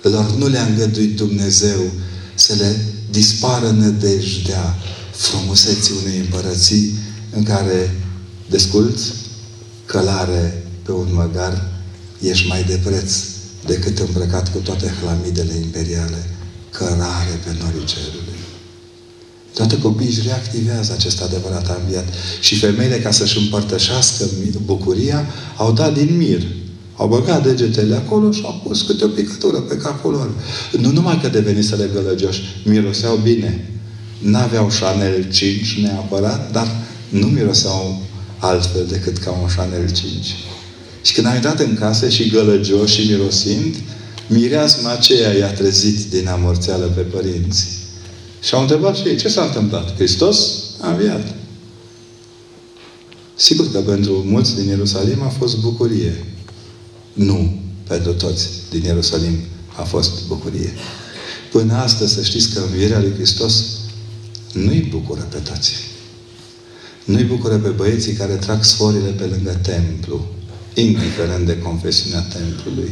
Lor 0.02 0.36
nu 0.38 0.48
le-a 0.48 0.64
îngăduit 0.64 1.16
Dumnezeu 1.16 1.92
să 2.36 2.54
le 2.58 2.76
dispară 3.12 3.70
nădejdea 3.70 4.76
frumuseții 5.12 5.94
unei 6.06 6.20
împărății 6.20 6.98
în 7.36 7.44
care 7.44 7.96
desculți 8.50 9.14
călare 9.86 10.64
pe 10.84 10.92
un 10.92 11.08
măgar 11.14 11.72
ești 12.20 12.48
mai 12.48 12.64
de 12.64 12.80
preț 12.84 13.14
decât 13.66 14.00
îmbrăcat 14.00 14.52
cu 14.52 14.58
toate 14.58 14.94
hlamidele 15.02 15.54
imperiale, 15.54 16.30
cărare 16.70 17.40
pe 17.46 17.56
norii 17.60 17.86
cerului. 17.86 18.31
Toate 19.54 19.78
copiii 19.78 20.10
își 20.10 20.22
reactivează 20.26 20.94
acest 20.98 21.22
adevărat 21.22 21.78
înviat. 21.80 22.08
Și 22.40 22.56
femeile, 22.56 23.00
ca 23.00 23.12
să-și 23.12 23.38
împărtășească 23.38 24.26
bucuria, 24.66 25.26
au 25.58 25.72
dat 25.72 25.94
din 25.94 26.18
mir. 26.18 26.42
Au 26.96 27.08
băgat 27.08 27.44
degetele 27.44 27.96
acolo 27.96 28.32
și 28.32 28.42
au 28.46 28.62
pus 28.68 28.82
câte 28.82 29.04
o 29.04 29.08
picătură 29.08 29.58
pe 29.58 29.78
capul 29.78 30.12
lor. 30.12 30.32
Nu 30.80 30.92
numai 30.92 31.20
că 31.22 31.28
deveniseră 31.28 31.84
gălăgioși, 31.94 32.42
miroseau 32.66 33.16
bine. 33.16 33.70
N-aveau 34.20 34.72
Chanel 34.80 35.32
5 35.32 35.78
neapărat, 35.82 36.52
dar 36.52 36.68
nu 37.10 37.28
miroseau 37.28 38.02
altfel 38.38 38.86
decât 38.90 39.18
ca 39.18 39.32
un 39.32 39.48
Chanel 39.56 39.92
5. 39.92 40.36
Și 41.02 41.14
când 41.14 41.28
am 41.28 41.36
intrat 41.36 41.60
în 41.60 41.76
casă 41.80 42.10
și 42.10 42.30
gălăgioși 42.30 43.02
și 43.02 43.10
mirosind, 43.10 43.76
mireasma 44.28 44.92
aceea 44.92 45.32
i-a 45.34 45.54
trezit 45.54 46.10
din 46.10 46.28
amorțeală 46.28 46.86
pe 46.86 47.02
părinți. 47.02 47.81
Și 48.42 48.54
au 48.54 48.62
întrebat 48.62 48.96
și 48.96 49.08
ei, 49.08 49.16
ce 49.16 49.28
s-a 49.28 49.44
întâmplat? 49.44 49.96
Hristos 49.96 50.48
a 50.80 50.90
înviat. 50.92 51.36
Sigur 53.36 53.72
că 53.72 53.80
pentru 53.80 54.24
mulți 54.26 54.56
din 54.56 54.68
Ierusalim 54.68 55.22
a 55.22 55.28
fost 55.28 55.58
bucurie. 55.58 56.26
Nu 57.14 57.60
pentru 57.88 58.14
toți 58.14 58.50
din 58.70 58.84
Ierusalim 58.84 59.38
a 59.78 59.82
fost 59.82 60.28
bucurie. 60.28 60.74
Până 61.52 61.74
astăzi 61.74 62.14
să 62.14 62.22
știți 62.22 62.54
că 62.54 62.60
învierea 62.60 63.00
lui 63.00 63.14
Hristos 63.14 63.64
nu-i 64.54 64.88
bucură 64.90 65.28
pe 65.30 65.38
toți. 65.38 65.74
Nu-i 67.04 67.24
bucură 67.24 67.58
pe 67.58 67.70
băieții 67.70 68.14
care 68.14 68.34
trag 68.34 68.64
sforile 68.64 69.10
pe 69.10 69.24
lângă 69.24 69.60
templu, 69.62 70.26
indiferent 70.74 71.46
de 71.46 71.58
confesiunea 71.60 72.22
templului. 72.22 72.92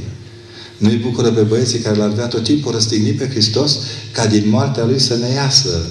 Nu-i 0.79 0.95
bucură 0.95 1.31
pe 1.31 1.41
băieții 1.41 1.79
care 1.79 1.97
l-ar 1.97 2.09
vrea 2.09 2.27
tot 2.27 2.43
timpul 2.43 2.71
răstignit 2.71 3.17
pe 3.17 3.29
Hristos 3.29 3.77
ca 4.11 4.25
din 4.25 4.49
moartea 4.49 4.85
Lui 4.85 4.99
să 4.99 5.15
ne 5.15 5.27
iasă 5.27 5.85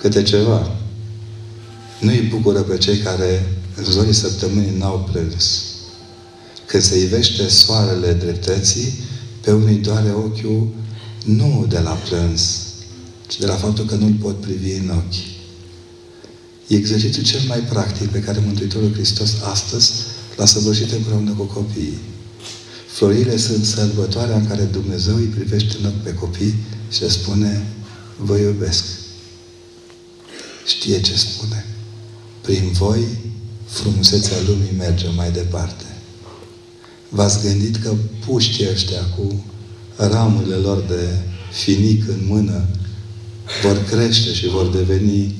câte 0.00 0.22
ceva. 0.22 0.76
Nu-i 2.00 2.28
bucură 2.30 2.60
pe 2.60 2.78
cei 2.78 2.96
care 2.96 3.46
în 3.76 3.84
zorii 3.84 4.12
săptămânii 4.12 4.78
n-au 4.78 5.08
plâns. 5.12 5.62
Când 6.66 6.82
se 6.82 6.98
ivește 6.98 7.48
soarele 7.48 8.12
dreptății, 8.12 8.92
pe 9.40 9.52
unii 9.52 9.76
doare 9.76 10.10
ochiul 10.10 10.68
nu 11.24 11.66
de 11.68 11.78
la 11.78 11.90
plâns, 11.90 12.58
ci 13.26 13.38
de 13.38 13.46
la 13.46 13.54
faptul 13.54 13.84
că 13.84 13.94
nu-L 13.94 14.16
pot 14.20 14.40
privi 14.40 14.72
în 14.72 14.88
ochi. 14.88 15.14
E 16.66 16.76
exercițiul 16.76 17.24
cel 17.24 17.40
mai 17.48 17.58
practic 17.58 18.08
pe 18.08 18.20
care 18.20 18.42
Mântuitorul 18.46 18.92
Hristos 18.92 19.30
astăzi 19.42 19.92
l-a 20.36 20.44
săvârșit 20.44 20.92
împreună 20.92 21.30
cu 21.30 21.42
copiii. 21.42 21.98
Florile 22.94 23.36
sunt 23.36 23.64
sărbătoarea 23.64 24.36
în 24.36 24.46
care 24.46 24.62
Dumnezeu 24.62 25.16
îi 25.16 25.24
privește 25.24 25.76
în 25.80 25.86
ochi 25.86 26.02
pe 26.02 26.14
copii 26.14 26.54
și 26.90 27.02
le 27.02 27.08
spune, 27.08 27.66
vă 28.16 28.36
iubesc. 28.36 28.84
Știe 30.66 31.00
ce 31.00 31.16
spune. 31.16 31.66
Prin 32.40 32.70
voi, 32.72 33.00
frumusețea 33.66 34.36
lumii 34.46 34.74
merge 34.78 35.06
mai 35.16 35.30
departe. 35.30 35.84
V-ați 37.08 37.42
gândit 37.42 37.76
că 37.76 37.94
puștii 38.26 38.70
ăștia 38.72 39.04
cu 39.16 39.44
ramurile 39.96 40.54
lor 40.54 40.80
de 40.80 41.08
finic 41.52 42.08
în 42.08 42.20
mână 42.26 42.68
vor 43.62 43.84
crește 43.84 44.32
și 44.34 44.48
vor 44.48 44.66
deveni 44.66 45.34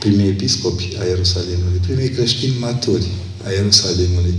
primii 0.00 0.28
episcopi 0.28 0.96
a 1.00 1.04
Ierusalimului, 1.04 1.78
primii 1.86 2.10
creștini 2.10 2.58
maturi 2.58 3.06
a 3.46 3.50
Ierusalimului, 3.50 4.34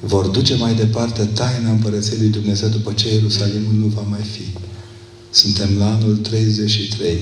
vor 0.00 0.26
duce 0.26 0.54
mai 0.54 0.74
departe 0.74 1.24
taina 1.24 1.70
Împărăției 1.70 2.18
lui 2.18 2.28
Dumnezeu 2.28 2.68
după 2.68 2.92
ce 2.92 3.12
Ierusalimul 3.12 3.72
nu 3.72 3.86
va 3.86 4.02
mai 4.02 4.22
fi. 4.22 4.42
Suntem 5.30 5.78
la 5.78 5.92
anul 5.94 6.16
33. 6.16 7.18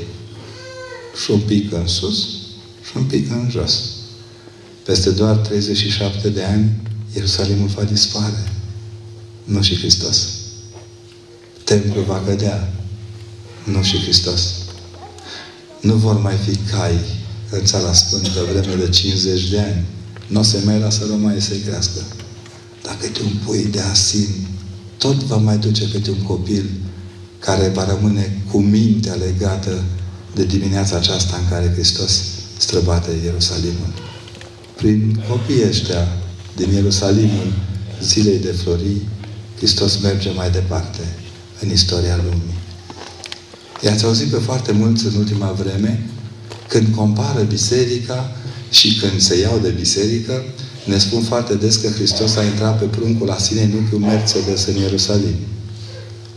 Și 1.24 1.30
un 1.30 1.40
pic 1.40 1.72
în 1.72 1.86
sus 1.86 2.26
și 2.82 2.96
un 2.96 3.04
pic 3.04 3.30
în 3.30 3.48
jos. 3.50 3.80
Peste 4.84 5.10
doar 5.10 5.36
37 5.36 6.28
de 6.28 6.44
ani, 6.44 6.70
Ierusalimul 7.14 7.66
va 7.66 7.82
dispare. 7.82 8.52
Nu 9.44 9.62
și 9.62 9.76
Hristos. 9.76 10.28
Templul 11.64 12.04
va 12.04 12.22
cădea. 12.26 12.72
Nu 13.64 13.82
și 13.82 13.96
Hristos. 13.96 14.52
Nu 15.80 15.94
vor 15.94 16.20
mai 16.20 16.36
fi 16.36 16.56
cai 16.56 16.98
în 17.50 17.64
țara 17.64 17.92
Sfântă 17.92 18.44
vreme 18.50 18.74
de 18.74 18.88
50 18.88 19.48
de 19.48 19.60
ani. 19.60 19.84
Nu 20.26 20.40
o 20.40 20.42
să 20.42 20.58
mai 20.64 20.78
lasă 20.78 21.06
romanii 21.10 21.40
să-i 21.40 21.58
crească. 21.58 22.00
Dar 22.88 22.96
câte 22.96 23.22
un 23.22 23.32
pui 23.44 23.68
de 23.70 23.80
asin, 23.80 24.28
tot 24.98 25.14
va 25.14 25.36
mai 25.36 25.58
duce 25.58 25.88
câte 25.88 26.10
un 26.10 26.22
copil 26.22 26.70
care 27.38 27.68
va 27.68 27.84
rămâne 27.84 28.42
cu 28.50 28.58
mintea 28.58 29.14
legată 29.14 29.84
de 30.34 30.44
dimineața 30.44 30.96
aceasta 30.96 31.36
în 31.36 31.48
care 31.48 31.72
Hristos 31.72 32.22
străbate 32.56 33.10
Ierusalimul. 33.24 33.92
Prin 34.76 35.24
copiii 35.28 35.68
ăștia 35.68 36.08
din 36.56 36.72
Ierusalimul 36.72 37.52
zilei 38.02 38.38
de 38.38 38.52
florii, 38.62 39.08
Hristos 39.56 39.98
merge 39.98 40.30
mai 40.30 40.50
departe 40.50 41.00
în 41.60 41.70
istoria 41.70 42.16
lumii. 42.16 42.58
I-ați 43.84 44.04
auzit 44.04 44.28
pe 44.28 44.36
foarte 44.36 44.72
mulți 44.72 45.06
în 45.06 45.14
ultima 45.14 45.50
vreme 45.52 46.06
când 46.68 46.94
compară 46.94 47.42
biserica 47.42 48.36
și 48.70 48.94
când 48.94 49.20
se 49.20 49.38
iau 49.38 49.58
de 49.58 49.70
biserică, 49.70 50.44
ne 50.88 50.98
spun 50.98 51.22
foarte 51.22 51.54
des 51.54 51.76
că 51.76 51.88
Hristos 51.88 52.36
a 52.36 52.44
intrat 52.44 52.78
pe 52.78 52.84
pruncul 52.84 53.30
Asinei, 53.30 53.66
nu 53.66 53.86
pe 53.88 53.94
un 53.94 54.00
Mercedes 54.00 54.66
în 54.66 54.76
Ierusalim. 54.76 55.36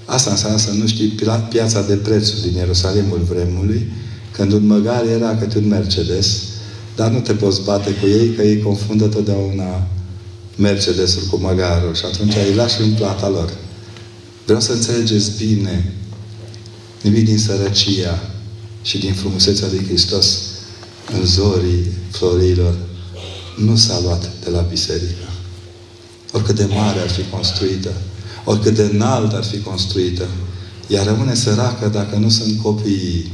Asta 0.05 0.29
înseamnă 0.31 0.57
să 0.57 0.71
nu 0.71 0.87
știi 0.87 1.17
piața 1.49 1.81
de 1.81 1.93
prețuri 1.93 2.41
din 2.41 2.57
Ierusalimul 2.57 3.27
vremului, 3.29 3.91
când 4.31 4.51
un 4.51 4.65
măgar 4.65 5.05
era 5.05 5.37
câte 5.37 5.57
un 5.57 5.67
Mercedes, 5.67 6.41
dar 6.95 7.11
nu 7.11 7.19
te 7.19 7.33
poți 7.33 7.63
bate 7.63 7.91
cu 7.91 8.07
ei, 8.07 8.33
că 8.35 8.41
ei 8.41 8.61
confundă 8.61 9.05
totdeauna 9.05 9.87
Mercedesul 10.55 11.21
cu 11.29 11.37
măgarul 11.37 11.95
și 11.95 12.05
atunci 12.05 12.33
îi 12.47 12.55
lași 12.55 12.81
în 12.81 12.91
plata 12.91 13.29
lor. 13.29 13.53
Vreau 14.45 14.61
să 14.61 14.71
înțelegeți 14.71 15.31
bine 15.37 15.93
nimic 17.01 17.25
din 17.25 17.37
sărăcia 17.37 18.19
și 18.81 18.97
din 18.97 19.13
frumusețea 19.13 19.67
lui 19.71 19.85
Hristos 19.85 20.37
în 21.19 21.25
zorii 21.25 21.91
florilor 22.11 22.75
nu 23.55 23.75
s-a 23.75 23.99
luat 23.99 24.29
de 24.43 24.49
la 24.49 24.61
biserică. 24.61 25.29
Oricât 26.31 26.55
de 26.55 26.65
mare 26.65 26.99
ar 26.99 27.09
fi 27.09 27.23
construită, 27.29 27.91
oricât 28.45 28.75
de 28.75 28.89
înalt 28.93 29.33
ar 29.33 29.43
fi 29.43 29.59
construită, 29.59 30.27
ea 30.87 31.03
rămâne 31.03 31.33
săracă 31.33 31.87
dacă 31.87 32.15
nu 32.15 32.29
sunt 32.29 32.61
copiii 32.61 33.31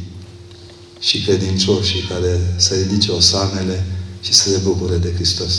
și 1.00 1.22
credincioșii 1.22 2.02
care 2.10 2.54
să 2.56 2.74
ridice 2.74 3.12
osanele 3.12 3.86
și 4.22 4.34
să 4.34 4.50
se 4.50 4.60
bucure 4.64 4.98
de 4.98 5.14
Hristos. 5.16 5.54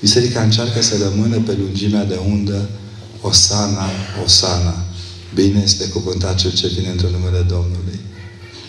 Biserica 0.00 0.42
încearcă 0.42 0.82
să 0.82 0.94
rămână 0.96 1.40
pe 1.40 1.56
lungimea 1.60 2.04
de 2.04 2.18
undă 2.28 2.68
Osana, 3.20 3.88
Osana. 4.24 4.84
Bine 5.34 5.60
este 5.64 5.88
cuvântat 5.88 6.34
cel 6.34 6.52
ce 6.52 6.66
vine 6.66 6.90
într 6.90 7.04
numele 7.04 7.44
Domnului. 7.48 8.00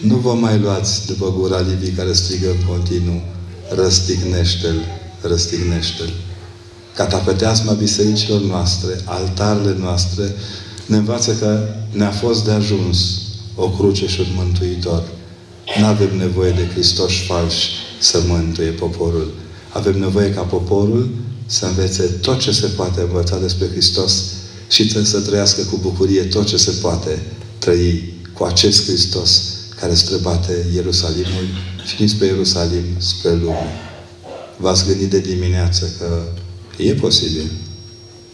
Nu 0.02 0.16
vă 0.16 0.34
mai 0.34 0.60
luați 0.60 1.06
după 1.06 1.34
gura 1.38 1.60
Livii 1.60 1.92
care 1.92 2.14
strigă 2.14 2.50
în 2.50 2.66
continuu 2.68 3.22
răstignește-l, 3.70 4.86
răstignește-l. 5.22 6.14
Catapeteasma 6.96 7.72
bisericilor 7.74 8.42
noastre, 8.42 9.00
altarele 9.06 9.76
noastre, 9.80 10.36
ne 10.86 10.98
învață 10.98 11.36
că 11.40 11.68
ne-a 11.92 12.12
fost 12.12 12.44
de 12.46 12.52
ajuns 12.52 12.98
o 13.56 13.70
cruce 13.70 14.08
și 14.08 14.20
un 14.20 14.28
mântuitor. 14.36 15.04
Nu 15.80 15.86
avem 15.86 16.18
nevoie 16.18 16.52
de 16.52 16.68
Hristos 16.74 17.12
falși 17.28 17.70
să 18.00 18.22
mântuie 18.28 18.70
poporul. 18.70 19.34
Avem 19.70 20.00
nevoie 20.00 20.34
ca 20.34 20.42
poporul 20.42 21.10
să 21.46 21.66
învețe 21.66 22.04
tot 22.04 22.40
ce 22.40 22.52
se 22.52 22.68
poate 22.68 23.02
învăța 23.02 23.38
despre 23.38 23.68
Hristos 23.68 24.24
și 24.68 25.06
să 25.06 25.20
trăiască 25.20 25.62
cu 25.62 25.78
bucurie 25.82 26.24
tot 26.24 26.46
ce 26.46 26.58
se 26.58 26.72
poate 26.72 27.22
trăi 27.60 28.14
cu 28.34 28.44
acest 28.44 28.84
Hristos 28.84 29.42
care 29.84 29.96
străbate 29.96 30.66
Ierusalimul 30.74 31.48
și 31.86 31.96
dinspre 31.96 32.26
Ierusalim 32.26 32.84
spre 32.98 33.34
lume. 33.34 33.72
v-ați 34.58 34.86
gândit 34.86 35.10
de 35.10 35.20
dimineață 35.20 35.90
că 35.98 36.08
e 36.78 36.94
posibil 36.94 37.52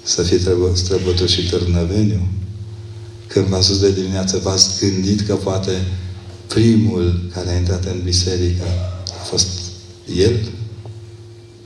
să 0.04 0.22
fie 0.22 0.40
străbătut 0.74 1.30
și 1.30 1.50
târnăveniu? 1.50 2.28
Când 3.28 3.46
v-ați 3.46 3.68
dus 3.68 3.80
de 3.80 3.92
dimineață, 3.92 4.38
v-ați 4.38 4.70
gândit 4.80 5.22
că 5.22 5.36
poate 5.36 5.72
primul 6.48 7.30
care 7.34 7.50
a 7.50 7.58
intrat 7.58 7.86
în 7.86 8.02
biserică 8.04 8.64
a 9.22 9.24
fost 9.24 9.48
el? 10.18 10.40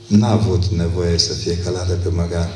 N-a 0.06 0.30
avut 0.30 0.64
nevoie 0.64 1.18
să 1.18 1.32
fie 1.32 1.56
călare 1.56 1.94
pe 1.94 2.08
măgar. 2.08 2.50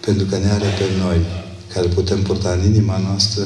Pentru 0.00 0.26
că 0.26 0.36
ne 0.36 0.50
are 0.50 0.68
pe 0.78 1.02
noi, 1.02 1.26
care 1.74 1.86
putem 1.86 2.22
purta 2.22 2.52
în 2.52 2.64
inima 2.64 2.98
noastră, 2.98 3.42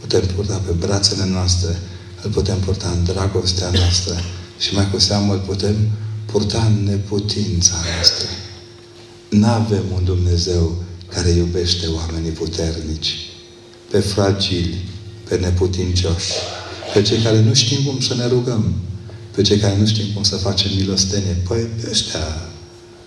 putem 0.00 0.22
purta 0.34 0.62
pe 0.66 0.72
brațele 0.72 1.26
noastre, 1.26 1.76
îl 2.22 2.30
putem 2.30 2.58
purta 2.58 2.88
în 2.88 3.04
dragostea 3.04 3.70
noastră 3.70 4.14
și 4.58 4.74
mai 4.74 4.90
cu 4.90 4.98
seamă 4.98 5.32
îl 5.32 5.38
putem 5.38 5.76
purta 6.26 6.64
în 6.64 6.84
neputința 6.84 7.74
noastră. 7.94 8.26
N-avem 9.28 9.84
un 9.94 10.04
Dumnezeu 10.04 10.82
care 11.08 11.28
iubește 11.28 11.86
oamenii 11.86 12.30
puternici, 12.30 13.16
pe 13.90 14.00
fragili, 14.00 14.84
pe 15.28 15.36
neputincioși, 15.36 16.32
pe 16.94 17.02
cei 17.02 17.18
care 17.18 17.40
nu 17.40 17.54
știm 17.54 17.84
cum 17.84 18.00
să 18.00 18.14
ne 18.14 18.26
rugăm, 18.26 18.74
pe 19.34 19.42
cei 19.42 19.58
care 19.58 19.76
nu 19.76 19.86
știm 19.86 20.06
cum 20.14 20.22
să 20.22 20.36
facem 20.36 20.70
milostenie. 20.76 21.36
Păi 21.48 21.68
pe 21.80 21.88
ăștia 21.90 22.48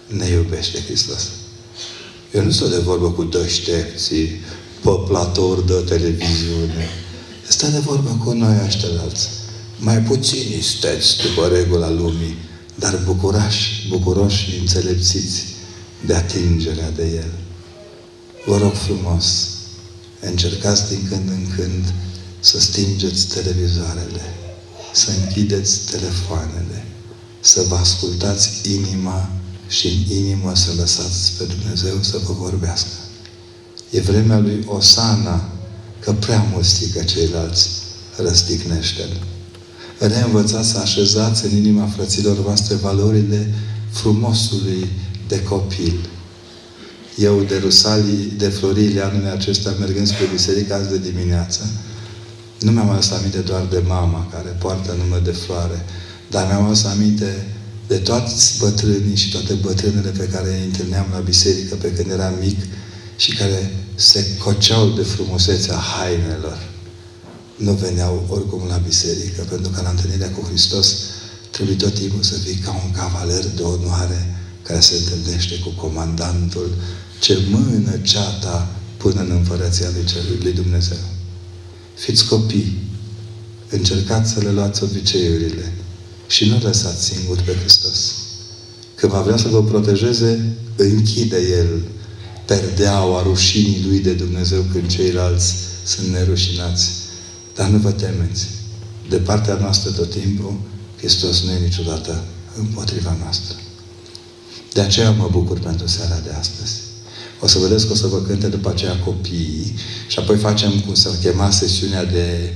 ne 0.07 0.27
iubește 0.27 0.79
Hristos. 0.81 1.27
Eu 2.33 2.43
nu 2.43 2.51
sunt 2.51 2.71
de 2.71 2.77
vorbă 2.77 3.11
cu 3.11 3.23
deștepții, 3.23 4.27
pe 4.81 4.89
platouri 5.07 5.67
de 5.67 5.73
televiziune. 5.73 6.89
Este 7.49 7.69
de 7.69 7.79
vorbă 7.79 8.21
cu 8.23 8.31
noi 8.31 8.55
așteptați. 8.55 9.27
Mai 9.77 10.01
puțini 10.01 10.57
isteți 10.57 11.17
după 11.17 11.47
regula 11.47 11.89
lumii, 11.89 12.35
dar 12.75 13.01
bucurași, 13.05 13.87
bucuroși 13.89 14.43
și 14.43 14.59
înțelepțiți 14.59 15.45
de 16.05 16.15
atingerea 16.15 16.91
de 16.91 17.05
El. 17.15 17.31
Vă 18.45 18.57
rog 18.57 18.73
frumos, 18.73 19.47
încercați 20.19 20.87
din 20.87 21.07
când 21.09 21.29
în 21.29 21.45
când 21.55 21.93
să 22.39 22.59
stingeți 22.59 23.27
televizoarele, 23.27 24.21
să 24.93 25.11
închideți 25.21 25.79
telefoanele, 25.91 26.85
să 27.39 27.65
vă 27.67 27.75
ascultați 27.75 28.49
inima 28.63 29.29
și 29.67 29.87
în 29.87 30.15
inimă 30.15 30.55
să 30.55 30.71
lăsați 30.77 31.31
pe 31.37 31.43
Dumnezeu 31.43 32.01
să 32.01 32.17
vă 32.25 32.33
vorbească. 32.33 32.93
E 33.89 34.01
vremea 34.01 34.39
lui 34.39 34.63
Osana, 34.67 35.49
că 35.99 36.11
prea 36.11 36.47
mult 36.51 36.65
strică 36.65 37.03
ceilalți, 37.03 37.69
răstignește-l. 38.17 39.21
Reînvățați 39.99 40.69
să 40.69 40.77
așezați 40.77 41.45
în 41.45 41.57
inima 41.57 41.87
frăților 41.87 42.41
voastre 42.41 42.75
valorile 42.75 43.53
frumosului 43.91 44.87
de 45.27 45.43
copil. 45.43 46.09
Eu 47.17 47.41
de 47.41 47.57
Rusalii, 47.57 48.33
de 48.37 48.47
florile 48.47 49.01
anului 49.01 49.29
acesta, 49.29 49.75
mergând 49.79 50.07
spre 50.07 50.25
biserică 50.33 50.73
azi 50.73 50.89
de 50.89 50.97
dimineață, 50.97 51.69
nu 52.59 52.71
mi-am 52.71 52.89
adus 52.89 53.11
aminte 53.11 53.39
doar 53.39 53.65
de 53.69 53.83
mama 53.87 54.27
care 54.31 54.49
poartă 54.59 54.95
nume 54.97 55.21
de 55.23 55.31
floare, 55.31 55.85
dar 56.29 56.47
mi-am 56.47 56.65
adus 56.65 56.83
aminte 56.83 57.47
de 57.87 57.97
toți 57.97 58.57
bătrânii 58.59 59.15
și 59.15 59.31
toate 59.31 59.53
bătrânele 59.53 60.09
pe 60.09 60.27
care 60.27 60.49
îi 60.57 60.65
întâlneam 60.65 61.05
la 61.11 61.19
biserică 61.19 61.75
pe 61.75 61.93
când 61.93 62.11
eram 62.11 62.33
mic 62.39 62.57
și 63.19 63.35
care 63.35 63.75
se 63.95 64.37
coceau 64.43 64.89
de 64.89 65.01
frumusețea 65.01 65.75
hainelor. 65.75 66.57
Nu 67.55 67.73
veneau 67.73 68.25
oricum 68.29 68.61
la 68.67 68.77
biserică, 68.77 69.41
pentru 69.49 69.71
că 69.71 69.81
la 69.81 69.89
întâlnirea 69.89 70.31
cu 70.31 70.45
Hristos 70.47 70.95
trebuie 71.49 71.75
tot 71.75 71.93
timpul 71.93 72.23
să 72.23 72.33
fii 72.33 72.55
ca 72.55 72.81
un 72.85 72.91
cavaler 72.91 73.45
de 73.55 73.61
onoare 73.61 74.35
care 74.63 74.79
se 74.79 74.95
întâlnește 74.95 75.59
cu 75.59 75.69
comandantul 75.69 76.75
ce 77.19 77.37
mână 77.49 77.97
ceata 77.97 78.75
până 78.97 79.21
în 79.21 79.31
împărăția 79.31 79.89
lui, 79.93 80.05
Cerului, 80.05 80.39
lui 80.41 80.53
Dumnezeu. 80.53 81.03
Fiți 81.95 82.27
copii, 82.27 82.83
încercați 83.69 84.31
să 84.31 84.39
le 84.39 84.51
luați 84.51 84.83
obiceiurile 84.83 85.73
și 86.27 86.49
nu 86.49 86.59
lăsați 86.61 87.03
singuri 87.03 87.43
pe 87.43 87.55
Hristos. 87.59 88.13
Când 88.95 89.11
va 89.11 89.21
vrea 89.21 89.37
să 89.37 89.47
vă 89.47 89.63
protejeze, 89.63 90.55
închide 90.75 91.37
El 91.59 91.81
perdeaua 92.49 93.21
rușinii 93.21 93.85
Lui 93.87 93.99
de 93.99 94.13
Dumnezeu 94.13 94.61
când 94.71 94.87
ceilalți 94.87 95.53
sunt 95.85 96.07
nerușinați. 96.07 96.89
Dar 97.55 97.67
nu 97.67 97.77
vă 97.77 97.91
temeți. 97.91 98.47
De 99.09 99.17
partea 99.17 99.53
noastră 99.53 99.91
tot 99.91 100.09
timpul, 100.09 100.59
Hristos 100.97 101.43
nu 101.43 101.51
e 101.51 101.59
niciodată 101.59 102.23
împotriva 102.57 103.17
noastră. 103.21 103.55
De 104.73 104.81
aceea 104.81 105.11
mă 105.11 105.27
bucur 105.31 105.59
pentru 105.59 105.87
seara 105.87 106.19
de 106.23 106.29
astăzi. 106.39 106.73
O 107.39 107.47
să 107.47 107.59
vedeți 107.59 107.85
că 107.85 107.91
o 107.91 107.95
să 107.95 108.07
vă 108.07 108.21
cânte 108.21 108.47
după 108.47 108.69
aceea 108.69 108.99
copiii 108.99 109.75
și 110.07 110.19
apoi 110.19 110.37
facem, 110.37 110.79
cum 110.79 110.93
să 110.93 111.09
chema, 111.21 111.49
sesiunea 111.49 112.05
de 112.05 112.53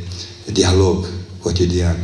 dialog 0.51 1.07
cotidian. 1.39 1.97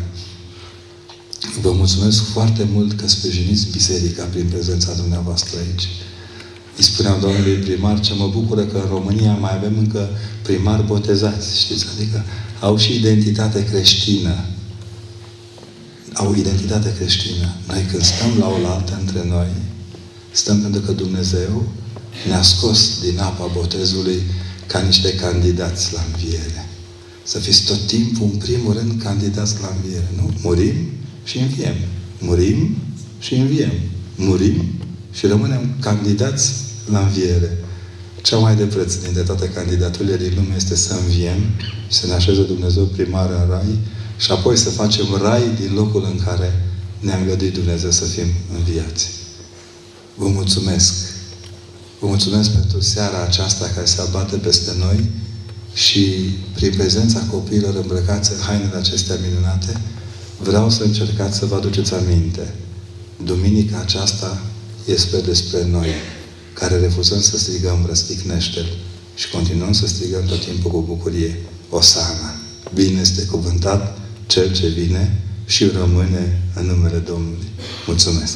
Vă 1.62 1.72
mulțumesc 1.72 2.24
foarte 2.24 2.68
mult 2.72 3.00
că 3.00 3.08
sprijiniți 3.08 3.68
biserica 3.72 4.24
prin 4.24 4.46
prezența 4.46 4.94
dumneavoastră 4.94 5.58
aici. 5.58 5.88
Îi 6.80 6.86
spuneam 6.86 7.20
domnului 7.20 7.54
primar 7.54 8.00
ce 8.00 8.14
mă 8.14 8.28
bucură 8.28 8.62
că 8.62 8.78
în 8.78 8.90
România 8.90 9.34
mai 9.34 9.56
avem 9.56 9.78
încă 9.78 10.10
primari 10.42 10.86
botezați, 10.86 11.60
știți? 11.60 11.86
Adică 11.96 12.24
au 12.60 12.78
și 12.78 12.96
identitate 12.96 13.66
creștină. 13.66 14.46
Au 16.14 16.36
identitate 16.36 16.94
creștină. 16.94 17.56
Noi 17.68 17.86
când 17.92 18.02
stăm 18.02 18.38
la 18.38 18.48
oaltă 18.48 18.98
între 19.00 19.26
noi, 19.28 19.48
stăm 20.32 20.62
pentru 20.62 20.82
că 20.82 20.92
Dumnezeu 20.92 21.68
ne-a 22.28 22.42
scos 22.42 23.00
din 23.02 23.20
apa 23.20 23.52
botezului 23.54 24.22
ca 24.68 24.80
niște 24.80 25.14
candidați 25.14 25.94
la 25.94 26.00
înviere. 26.12 26.70
Să 27.24 27.40
fiți 27.40 27.66
tot 27.66 27.86
timpul, 27.86 28.30
în 28.32 28.38
primul 28.38 28.74
rând, 28.74 29.02
candidați 29.02 29.56
la 29.62 29.74
înviere. 29.76 30.10
Nu? 30.16 30.32
Murim 30.42 30.76
și 31.24 31.38
înviem. 31.38 31.76
Murim 32.20 32.78
și 33.20 33.34
înviem. 33.36 33.74
Murim 34.16 34.64
și 35.12 35.26
rămânem 35.26 35.76
candidați 35.80 36.68
la 36.92 37.00
înviere. 37.00 37.58
Cea 38.22 38.38
mai 38.38 38.56
de 38.56 38.64
preț 38.64 38.96
dintre 38.96 39.22
toate 39.22 39.50
candidaturile 39.50 40.18
din 40.18 40.34
lume 40.36 40.54
este 40.56 40.76
să 40.76 40.94
înviem 40.94 41.40
și 41.88 41.98
să 42.00 42.08
ne 42.08 42.14
așeze 42.14 42.44
Dumnezeu 42.44 42.84
primar 42.84 43.30
în 43.30 43.50
rai 43.50 43.78
și 44.18 44.32
apoi 44.32 44.58
să 44.58 44.70
facem 44.70 45.06
rai 45.22 45.44
din 45.60 45.74
locul 45.74 46.04
în 46.12 46.24
care 46.26 46.66
ne-a 47.00 47.18
îngăduit 47.18 47.54
Dumnezeu 47.54 47.92
să 47.92 48.04
fim 48.04 48.28
înviați. 48.58 49.10
Vă 50.16 50.28
mulțumesc! 50.28 50.94
Vă 52.00 52.08
mulțumesc 52.08 52.50
pentru 52.52 52.82
seara 52.82 53.24
aceasta 53.24 53.70
care 53.74 53.86
se 53.86 54.02
abate 54.02 54.36
peste 54.36 54.72
noi 54.78 55.10
și 55.74 56.06
prin 56.54 56.74
prezența 56.78 57.20
copiilor 57.32 57.76
îmbrăcați 57.76 58.32
în 58.32 58.40
hainele 58.40 58.76
acestea 58.76 59.16
minunate, 59.28 59.82
vreau 60.44 60.70
să 60.70 60.84
încercați 60.84 61.38
să 61.38 61.46
vă 61.46 61.56
aduceți 61.56 61.94
aminte. 61.94 62.54
Duminica 63.24 63.80
aceasta 63.80 64.42
este 64.86 65.18
despre 65.18 65.66
noi, 65.66 65.88
care 66.60 66.80
refuzăm 66.80 67.22
să 67.22 67.38
strigăm 67.38 67.86
răsticnește 67.88 68.66
și 69.16 69.30
continuăm 69.30 69.74
să 69.74 69.88
strigăm 69.88 70.26
tot 70.26 70.46
timpul 70.46 70.72
cu 70.72 70.82
bucurie. 70.82 71.36
Osana! 71.70 72.36
Bine 72.74 73.00
este 73.00 73.26
cuvântat 73.26 73.98
Cel 74.28 74.54
ce 74.54 74.68
vine 74.68 75.22
și 75.46 75.66
rămâne 75.66 76.42
în 76.56 76.66
numele 76.66 76.98
Domnului. 76.98 77.48
Mulțumesc! 77.88 78.36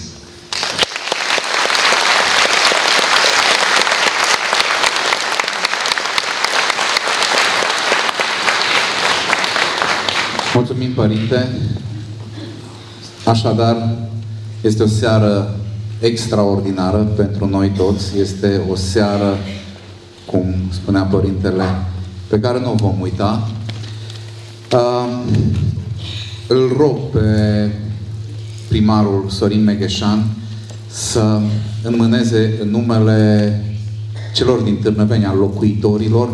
Mulțumim, 10.53 10.93
Părinte. 10.93 11.47
Așadar, 13.25 13.97
este 14.61 14.83
o 14.83 14.87
seară 14.87 15.55
extraordinară 16.03 16.97
pentru 16.97 17.45
noi 17.47 17.69
toți. 17.77 18.19
Este 18.19 18.61
o 18.69 18.75
seară, 18.75 19.37
cum 20.25 20.53
spunea 20.69 21.01
Părintele, 21.01 21.63
pe 22.27 22.39
care 22.39 22.59
nu 22.59 22.71
o 22.71 22.75
vom 22.75 22.99
uita. 23.01 23.51
Uh, 24.73 25.19
îl 26.47 26.73
rog 26.77 26.97
pe 27.11 27.69
primarul 28.67 29.25
Sorin 29.29 29.63
Megheșan 29.63 30.23
să 30.87 31.39
înmâneze 31.83 32.57
în 32.61 32.69
numele 32.69 33.61
celor 34.33 34.59
din 34.59 34.75
Târnăveni, 34.75 35.25
al 35.25 35.37
locuitorilor, 35.37 36.29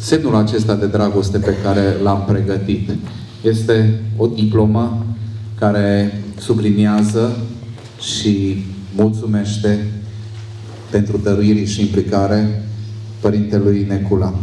semnul 0.00 0.34
acesta 0.34 0.74
de 0.74 0.86
dragoste 0.86 1.38
pe 1.38 1.56
care 1.62 1.96
l-am 2.02 2.24
pregătit. 2.28 2.90
Este 3.42 4.00
o 4.16 4.26
diplomă 4.26 5.06
care 5.58 6.22
subliniază 6.38 7.36
și 8.00 8.64
mulțumește 8.94 9.86
pentru 10.90 11.16
dăruirii 11.16 11.66
și 11.66 11.80
implicare 11.80 12.62
Părintelui 13.20 13.84
Necula. 13.88 14.34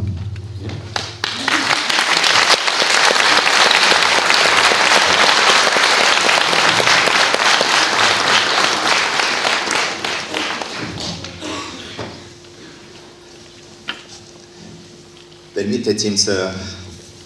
Permiteți-mi 15.54 16.18
să 16.18 16.52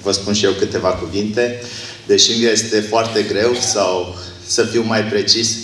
vă 0.01 0.11
spun 0.11 0.33
și 0.33 0.45
eu 0.45 0.51
câteva 0.51 0.89
cuvinte. 0.89 1.61
Deși 2.07 2.39
mi 2.39 2.45
este 2.45 2.79
foarte 2.79 3.21
greu 3.21 3.53
sau 3.53 4.15
să 4.45 4.63
fiu 4.63 4.83
mai 4.83 5.03
precis, 5.03 5.57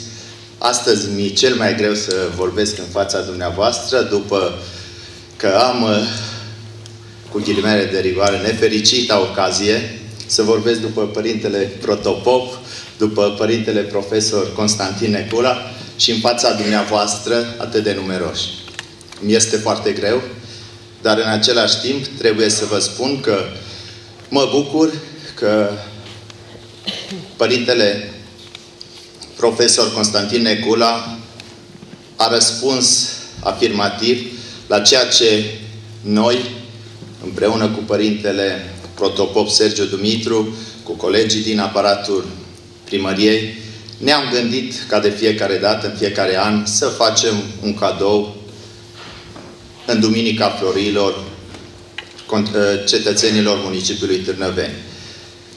astăzi 0.59 1.07
mi-e 1.15 1.29
cel 1.29 1.55
mai 1.55 1.75
greu 1.75 1.93
să 1.93 2.13
vorbesc 2.35 2.77
în 2.77 2.87
fața 2.91 3.21
dumneavoastră 3.21 4.01
după 4.01 4.53
că 5.35 5.47
am, 5.47 5.83
uh, 5.83 6.07
cu 7.31 7.39
ghilimele 7.39 7.85
de 7.85 7.99
rigoare, 7.99 8.37
nefericita 8.37 9.19
ocazie 9.19 9.99
să 10.25 10.41
vorbesc 10.41 10.79
după 10.79 11.01
Părintele 11.01 11.57
Protopop, 11.57 12.57
după 12.97 13.35
Părintele 13.37 13.81
Profesor 13.81 14.53
Constantin 14.53 15.11
Necula 15.11 15.71
și 15.97 16.11
în 16.11 16.19
fața 16.19 16.53
dumneavoastră 16.53 17.55
atât 17.57 17.83
de 17.83 17.93
numeroși. 17.93 18.47
Mi 19.19 19.33
este 19.33 19.57
foarte 19.57 19.91
greu, 19.91 20.21
dar 21.01 21.17
în 21.17 21.29
același 21.29 21.79
timp 21.79 22.05
trebuie 22.17 22.49
să 22.49 22.65
vă 22.65 22.79
spun 22.79 23.19
că 23.21 23.37
mă 24.29 24.49
bucur 24.51 24.93
că 25.35 25.69
Părintele 27.35 28.13
Profesor 29.39 29.93
Constantin 29.93 30.41
Necula 30.41 31.17
a 32.15 32.33
răspuns 32.33 33.09
afirmativ 33.39 34.39
la 34.67 34.79
ceea 34.79 35.05
ce 35.05 35.45
noi, 36.01 36.37
împreună 37.23 37.67
cu 37.67 37.79
Părintele 37.85 38.73
Protopop 38.93 39.49
Sergiu 39.49 39.85
Dumitru, 39.85 40.55
cu 40.83 40.91
colegii 40.91 41.41
din 41.41 41.59
aparatul 41.59 42.25
primăriei, 42.83 43.57
ne-am 43.97 44.23
gândit 44.33 44.73
ca 44.87 44.99
de 44.99 45.09
fiecare 45.09 45.57
dată, 45.57 45.87
în 45.87 45.95
fiecare 45.97 46.37
an, 46.37 46.65
să 46.65 46.85
facem 46.85 47.35
un 47.63 47.73
cadou 47.73 48.35
în 49.85 49.99
Duminica 49.99 50.49
Florilor 50.49 51.23
cetățenilor 52.85 53.59
municipiului 53.63 54.17
Târnăveni. 54.17 54.73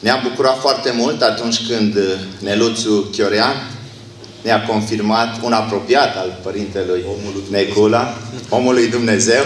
Ne-am 0.02 0.20
bucurat 0.22 0.60
foarte 0.60 0.92
mult 0.96 1.22
atunci 1.22 1.66
când 1.68 1.98
Neluțu 2.40 3.08
Chiorean 3.12 3.70
ne-a 4.42 4.62
confirmat 4.62 5.38
un 5.42 5.52
apropiat 5.52 6.16
al 6.16 6.38
Părintelui 6.42 7.04
Necula, 7.50 8.16
omului 8.48 8.88
Dumnezeu, 8.88 9.42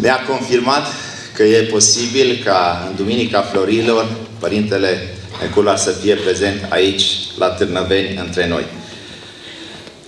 ne-a 0.00 0.20
confirmat 0.28 0.86
că 1.34 1.42
e 1.42 1.62
posibil 1.62 2.40
ca 2.44 2.86
în 2.88 2.96
Duminica 2.96 3.40
Florilor 3.40 4.06
Părintele 4.38 5.14
Necula 5.40 5.76
să 5.76 5.90
fie 5.90 6.14
prezent 6.14 6.66
aici, 6.68 7.04
la 7.38 7.46
Târnăveni, 7.46 8.16
între 8.16 8.48
noi. 8.48 8.64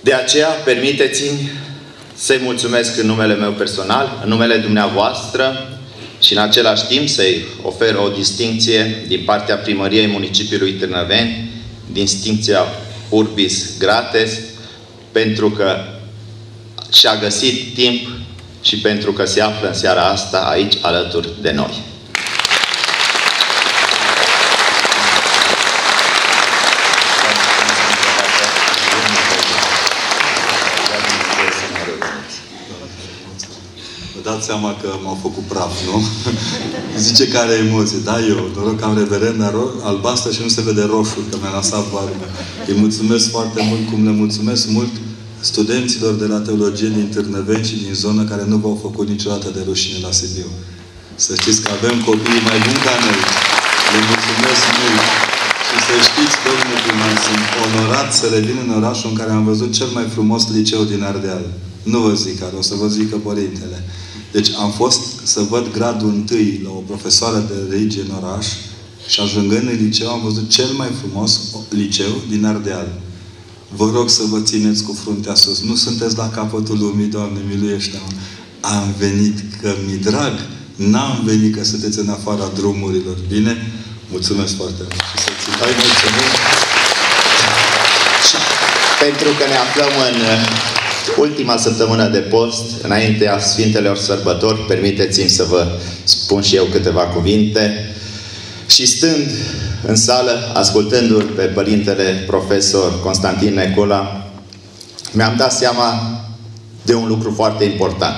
De 0.01 0.13
aceea, 0.13 0.47
permiteți-mi 0.47 1.51
să-i 2.15 2.39
mulțumesc 2.43 2.97
în 2.97 3.05
numele 3.05 3.35
meu 3.35 3.51
personal, 3.51 4.19
în 4.23 4.29
numele 4.29 4.57
dumneavoastră 4.57 5.76
și 6.19 6.33
în 6.33 6.39
același 6.39 6.85
timp 6.85 7.09
să-i 7.09 7.45
ofer 7.61 7.95
o 7.95 8.09
distinție 8.09 9.03
din 9.07 9.21
partea 9.25 9.55
primăriei 9.55 10.07
municipiului 10.07 10.71
Târnăveni, 10.71 11.49
distinția 11.91 12.65
Urbis 13.09 13.77
Grates, 13.79 14.39
pentru 15.11 15.49
că 15.49 15.75
și-a 16.91 17.15
găsit 17.15 17.73
timp 17.73 18.07
și 18.61 18.77
pentru 18.77 19.13
că 19.13 19.25
se 19.25 19.41
află 19.41 19.67
în 19.67 19.73
seara 19.73 20.01
asta 20.01 20.37
aici 20.37 20.73
alături 20.81 21.29
de 21.41 21.51
noi. 21.51 21.83
Dați 34.37 34.49
seama 34.53 34.71
că 34.81 34.89
m-au 35.03 35.17
făcut 35.25 35.45
praf, 35.51 35.73
nu? 35.87 35.97
Zice 37.07 37.23
că 37.31 37.37
are 37.37 37.55
emoții. 37.65 38.01
Da, 38.09 38.15
eu, 38.31 38.39
noroc 38.55 38.79
că 38.79 38.85
am 38.85 38.97
reverend 39.03 39.39
albastră 39.89 40.29
și 40.35 40.41
nu 40.45 40.51
se 40.55 40.61
vede 40.67 40.83
roșu, 40.93 41.19
că 41.29 41.35
mi-a 41.41 41.53
lăsat 41.59 41.85
barba. 41.93 42.27
Îi 42.69 42.75
mulțumesc 42.83 43.25
foarte 43.35 43.59
mult, 43.69 43.83
cum 43.91 43.99
le 44.07 44.13
mulțumesc 44.23 44.63
mult 44.77 44.93
studenților 45.51 46.13
de 46.23 46.27
la 46.33 46.39
teologie 46.47 46.91
din 46.97 47.07
Târnăveni 47.13 47.69
și 47.69 47.77
din 47.83 47.93
zonă 48.03 48.21
care 48.31 48.43
nu 48.51 48.57
v-au 48.63 48.77
făcut 48.85 49.07
niciodată 49.13 49.47
de 49.55 49.61
rușine 49.69 49.97
la 50.05 50.11
Sibiu. 50.17 50.49
Să 51.25 51.31
știți 51.39 51.61
că 51.63 51.69
avem 51.77 51.95
copii 52.09 52.41
mai 52.49 52.59
buni 52.65 52.81
ca 52.87 52.95
noi. 53.05 53.19
Le 53.93 53.99
mulțumesc 54.09 54.63
mult. 54.79 55.05
Și 55.67 55.77
să 55.87 55.95
știți, 56.07 56.35
domnule 56.45 56.77
primar, 56.85 57.13
sunt 57.27 57.45
onorat 57.65 58.09
să 58.19 58.25
revin 58.35 58.57
în 58.65 58.71
orașul 58.79 59.09
în 59.11 59.17
care 59.19 59.31
am 59.31 59.45
văzut 59.51 59.71
cel 59.79 59.89
mai 59.97 60.05
frumos 60.15 60.41
liceu 60.57 60.81
din 60.91 61.01
Ardeal. 61.11 61.45
Nu 61.91 61.99
vă 62.05 62.13
zic 62.23 62.35
care, 62.39 62.55
o 62.61 62.63
să 62.69 62.75
vă 62.81 62.87
zică 62.97 63.15
părintele. 63.29 63.79
Deci 64.37 64.51
am 64.59 64.71
fost 64.71 65.01
să 65.23 65.41
văd 65.49 65.71
gradul 65.71 66.09
întâi 66.09 66.61
la 66.63 66.69
o 66.69 66.83
profesoară 66.91 67.39
de 67.49 67.53
religie 67.69 68.01
în 68.01 68.13
oraș 68.21 68.45
și 69.07 69.19
ajungând 69.19 69.69
în 69.69 69.77
liceu 69.81 70.09
am 70.09 70.21
văzut 70.23 70.49
cel 70.49 70.71
mai 70.77 70.89
frumos 70.99 71.39
liceu 71.69 72.13
din 72.29 72.45
Ardeal. 72.45 72.87
Vă 73.75 73.91
rog 73.93 74.09
să 74.09 74.21
vă 74.29 74.39
țineți 74.39 74.83
cu 74.83 74.93
fruntea 75.03 75.35
sus. 75.35 75.61
Nu 75.61 75.75
sunteți 75.75 76.17
la 76.17 76.29
capătul 76.29 76.77
lumii, 76.79 77.05
Doamne, 77.05 77.39
miluiește-mă. 77.49 78.11
Am 78.75 78.95
venit 78.97 79.39
că 79.61 79.75
mi 79.87 79.97
drag. 79.97 80.33
N-am 80.75 81.21
venit 81.25 81.55
că 81.55 81.63
sunteți 81.63 81.99
în 81.99 82.09
afara 82.09 82.51
drumurilor. 82.55 83.17
Bine? 83.27 83.71
Mulțumesc 84.11 84.55
foarte 84.55 84.81
mult. 84.81 85.03
Și 85.11 85.17
să 85.23 85.29
țin. 85.41 85.53
mulțumim. 85.59 86.29
Pentru 88.99 89.29
că 89.37 89.43
ne 89.51 89.57
aflăm 89.65 89.93
în 90.09 90.17
ultima 91.17 91.57
săptămână 91.57 92.07
de 92.07 92.17
post, 92.17 92.83
înaintea 92.83 93.39
Sfintelor 93.39 93.97
Sărbători, 93.97 94.65
permiteți-mi 94.65 95.29
să 95.29 95.43
vă 95.43 95.67
spun 96.03 96.41
și 96.41 96.55
eu 96.55 96.63
câteva 96.63 97.01
cuvinte. 97.01 97.93
Și 98.67 98.85
stând 98.85 99.31
în 99.87 99.95
sală, 99.95 100.51
ascultându-l 100.53 101.23
pe 101.23 101.41
Părintele 101.41 102.23
Profesor 102.27 103.01
Constantin 103.01 103.53
Necola, 103.53 104.29
mi-am 105.11 105.35
dat 105.37 105.51
seama 105.51 106.19
de 106.81 106.93
un 106.95 107.07
lucru 107.07 107.31
foarte 107.35 107.63
important. 107.63 108.15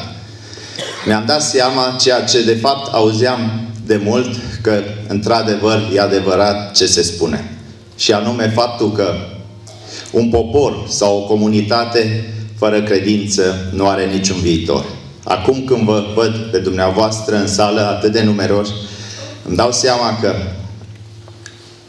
Mi-am 1.05 1.23
dat 1.25 1.41
seama 1.41 1.95
ceea 1.99 2.23
ce 2.23 2.43
de 2.43 2.55
fapt 2.55 2.93
auzeam 2.93 3.67
de 3.85 4.01
mult, 4.03 4.35
că 4.61 4.83
într-adevăr 5.07 5.81
e 5.93 5.99
adevărat 5.99 6.75
ce 6.75 6.85
se 6.85 7.01
spune. 7.01 7.57
Și 7.95 8.13
anume 8.13 8.51
faptul 8.55 8.91
că 8.91 9.13
un 10.11 10.29
popor 10.29 10.85
sau 10.87 11.17
o 11.17 11.25
comunitate 11.25 12.33
fără 12.59 12.81
credință 12.81 13.69
nu 13.73 13.87
are 13.87 14.05
niciun 14.05 14.39
viitor. 14.41 14.85
Acum 15.23 15.63
când 15.65 15.83
vă 15.83 16.03
văd 16.15 16.35
pe 16.51 16.57
dumneavoastră 16.57 17.35
în 17.35 17.47
sală 17.47 17.81
atât 17.81 18.11
de 18.11 18.23
numeroși, 18.23 18.71
îmi 19.47 19.55
dau 19.55 19.71
seama 19.71 20.17
că 20.21 20.33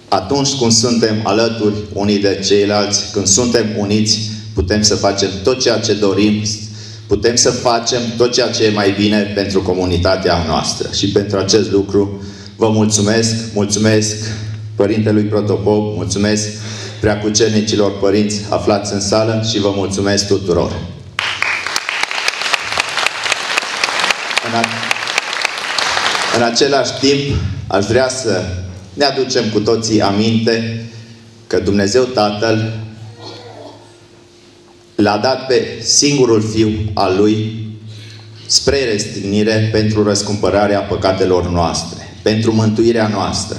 atunci 0.08 0.54
când 0.58 0.72
suntem 0.72 1.14
alături 1.22 1.74
unii 1.92 2.18
de 2.18 2.40
ceilalți, 2.46 3.12
când 3.12 3.26
suntem 3.26 3.66
uniți, 3.78 4.18
putem 4.54 4.82
să 4.82 4.94
facem 4.94 5.28
tot 5.42 5.60
ceea 5.60 5.78
ce 5.78 5.92
dorim, 5.92 6.42
putem 7.06 7.36
să 7.36 7.50
facem 7.50 8.00
tot 8.16 8.32
ceea 8.32 8.50
ce 8.50 8.64
e 8.64 8.70
mai 8.70 8.94
bine 8.98 9.22
pentru 9.22 9.62
comunitatea 9.62 10.44
noastră. 10.46 10.88
Și 10.92 11.08
pentru 11.08 11.38
acest 11.38 11.70
lucru 11.70 12.22
vă 12.56 12.68
mulțumesc, 12.68 13.34
mulțumesc 13.54 14.16
Părintelui 14.74 15.22
Protopop, 15.22 15.96
mulțumesc 15.96 16.48
preacucernicilor 17.00 17.98
părinți 17.98 18.40
aflați 18.48 18.92
în 18.92 19.00
sală 19.00 19.42
și 19.50 19.60
vă 19.60 19.72
mulțumesc 19.74 20.26
tuturor. 20.26 20.72
În, 24.46 24.54
a... 24.54 24.64
în 26.36 26.42
același 26.42 26.92
timp, 26.98 27.36
aș 27.66 27.84
vrea 27.84 28.08
să 28.08 28.42
ne 28.92 29.04
aducem 29.04 29.50
cu 29.52 29.60
toții 29.60 30.02
aminte 30.02 30.84
că 31.46 31.58
Dumnezeu 31.58 32.02
Tatăl 32.02 32.72
l-a 34.94 35.16
dat 35.16 35.46
pe 35.46 35.78
singurul 35.82 36.42
Fiu 36.42 36.90
al 36.94 37.16
Lui 37.16 37.68
spre 38.46 38.84
restignire 38.84 39.68
pentru 39.72 40.02
răscumpărarea 40.02 40.80
păcatelor 40.80 41.48
noastre, 41.48 42.16
pentru 42.22 42.52
mântuirea 42.52 43.08
noastră. 43.08 43.56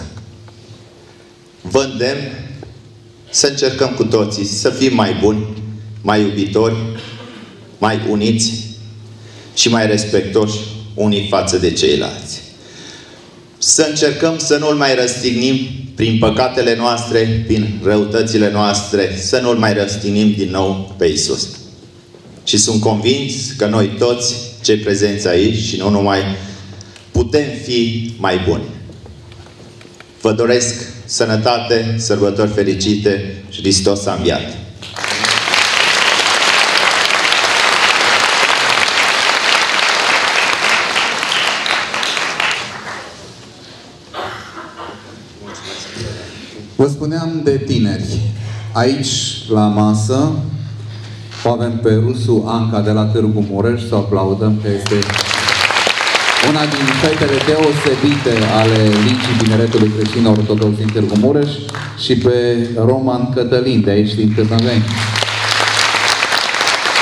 Vă 1.61 1.89
îndemn 1.91 2.50
să 3.31 3.47
încercăm 3.47 3.89
cu 3.89 4.03
toții 4.03 4.45
să 4.45 4.69
fim 4.69 4.95
mai 4.95 5.17
buni, 5.21 5.45
mai 6.01 6.21
iubitori, 6.21 6.75
mai 7.77 7.99
uniți 8.09 8.51
și 9.53 9.69
mai 9.69 9.87
respectoși 9.87 10.57
unii 10.93 11.27
față 11.29 11.57
de 11.57 11.71
ceilalți. 11.71 12.41
Să 13.57 13.85
încercăm 13.89 14.37
să 14.37 14.57
nu-L 14.57 14.75
mai 14.75 14.95
răstignim 14.95 15.55
prin 15.95 16.17
păcatele 16.17 16.75
noastre, 16.75 17.43
prin 17.47 17.79
răutățile 17.83 18.51
noastre, 18.51 19.17
să 19.21 19.39
nu-L 19.39 19.55
mai 19.55 19.73
răstignim 19.73 20.33
din 20.37 20.49
nou 20.49 20.95
pe 20.97 21.05
Isus. 21.05 21.47
Și 22.43 22.57
sunt 22.57 22.81
convins 22.81 23.33
că 23.57 23.65
noi 23.65 23.95
toți, 23.99 24.35
cei 24.63 24.77
prezenți 24.77 25.27
aici 25.27 25.63
și 25.63 25.77
nu 25.77 25.89
numai, 25.89 26.19
putem 27.11 27.45
fi 27.63 28.11
mai 28.17 28.41
buni. 28.47 28.63
Vă 30.21 30.31
doresc 30.31 30.85
sănătate, 31.11 31.95
sărbători 31.97 32.49
fericite 32.49 33.43
și 33.49 33.59
Hristos 33.59 34.05
a 34.05 34.13
înviat! 34.13 34.41
Vă 46.75 46.87
spuneam 46.87 47.41
de 47.43 47.57
tineri. 47.57 48.19
Aici, 48.73 49.09
la 49.49 49.67
masă, 49.67 50.31
o 51.43 51.49
avem 51.49 51.79
pe 51.83 51.93
Rusu 51.93 52.45
Anca 52.47 52.81
de 52.81 52.91
la 52.91 53.03
Târgu 53.03 53.45
Mureș, 53.49 53.87
să 53.87 53.95
aplaudăm 53.95 54.59
că 54.61 54.69
este 54.69 54.95
una 56.49 56.63
din 56.75 56.85
fetele 57.01 57.37
deosebite 57.49 58.35
ale 58.59 58.79
Ligii 59.05 59.37
Tineretului 59.43 59.91
Creștin 59.95 60.25
Ortodox 60.25 60.77
din 60.77 60.89
Târgu 60.93 61.15
Mureș 61.19 61.51
și 61.97 62.15
pe 62.15 62.37
Roman 62.85 63.29
Cătălin 63.35 63.81
de 63.81 63.91
aici 63.91 64.13
din 64.13 64.33
Târnăveni. 64.35 64.83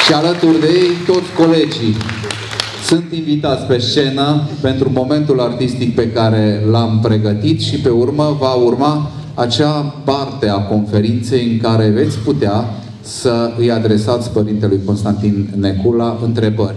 Și 0.06 0.14
alături 0.14 0.60
de 0.60 0.68
ei 0.68 0.92
toți 1.06 1.32
colegii 1.38 1.96
sunt 2.86 3.04
invitați 3.12 3.64
pe 3.64 3.78
scenă 3.78 4.48
pentru 4.62 4.92
momentul 4.94 5.40
artistic 5.42 5.96
pe 5.96 6.12
care 6.12 6.64
l-am 6.72 7.00
pregătit 7.00 7.62
și 7.62 7.76
pe 7.76 7.90
urmă 7.90 8.38
va 8.40 8.54
urma 8.54 9.12
acea 9.34 9.94
parte 10.04 10.50
a 10.50 10.58
conferinței 10.58 11.52
în 11.52 11.60
care 11.60 11.90
veți 11.90 12.18
putea 12.18 12.66
să 13.02 13.52
îi 13.58 13.72
adresați 13.72 14.30
Părintelui 14.30 14.80
Constantin 14.86 15.50
Necula 15.56 16.18
întrebări. 16.24 16.76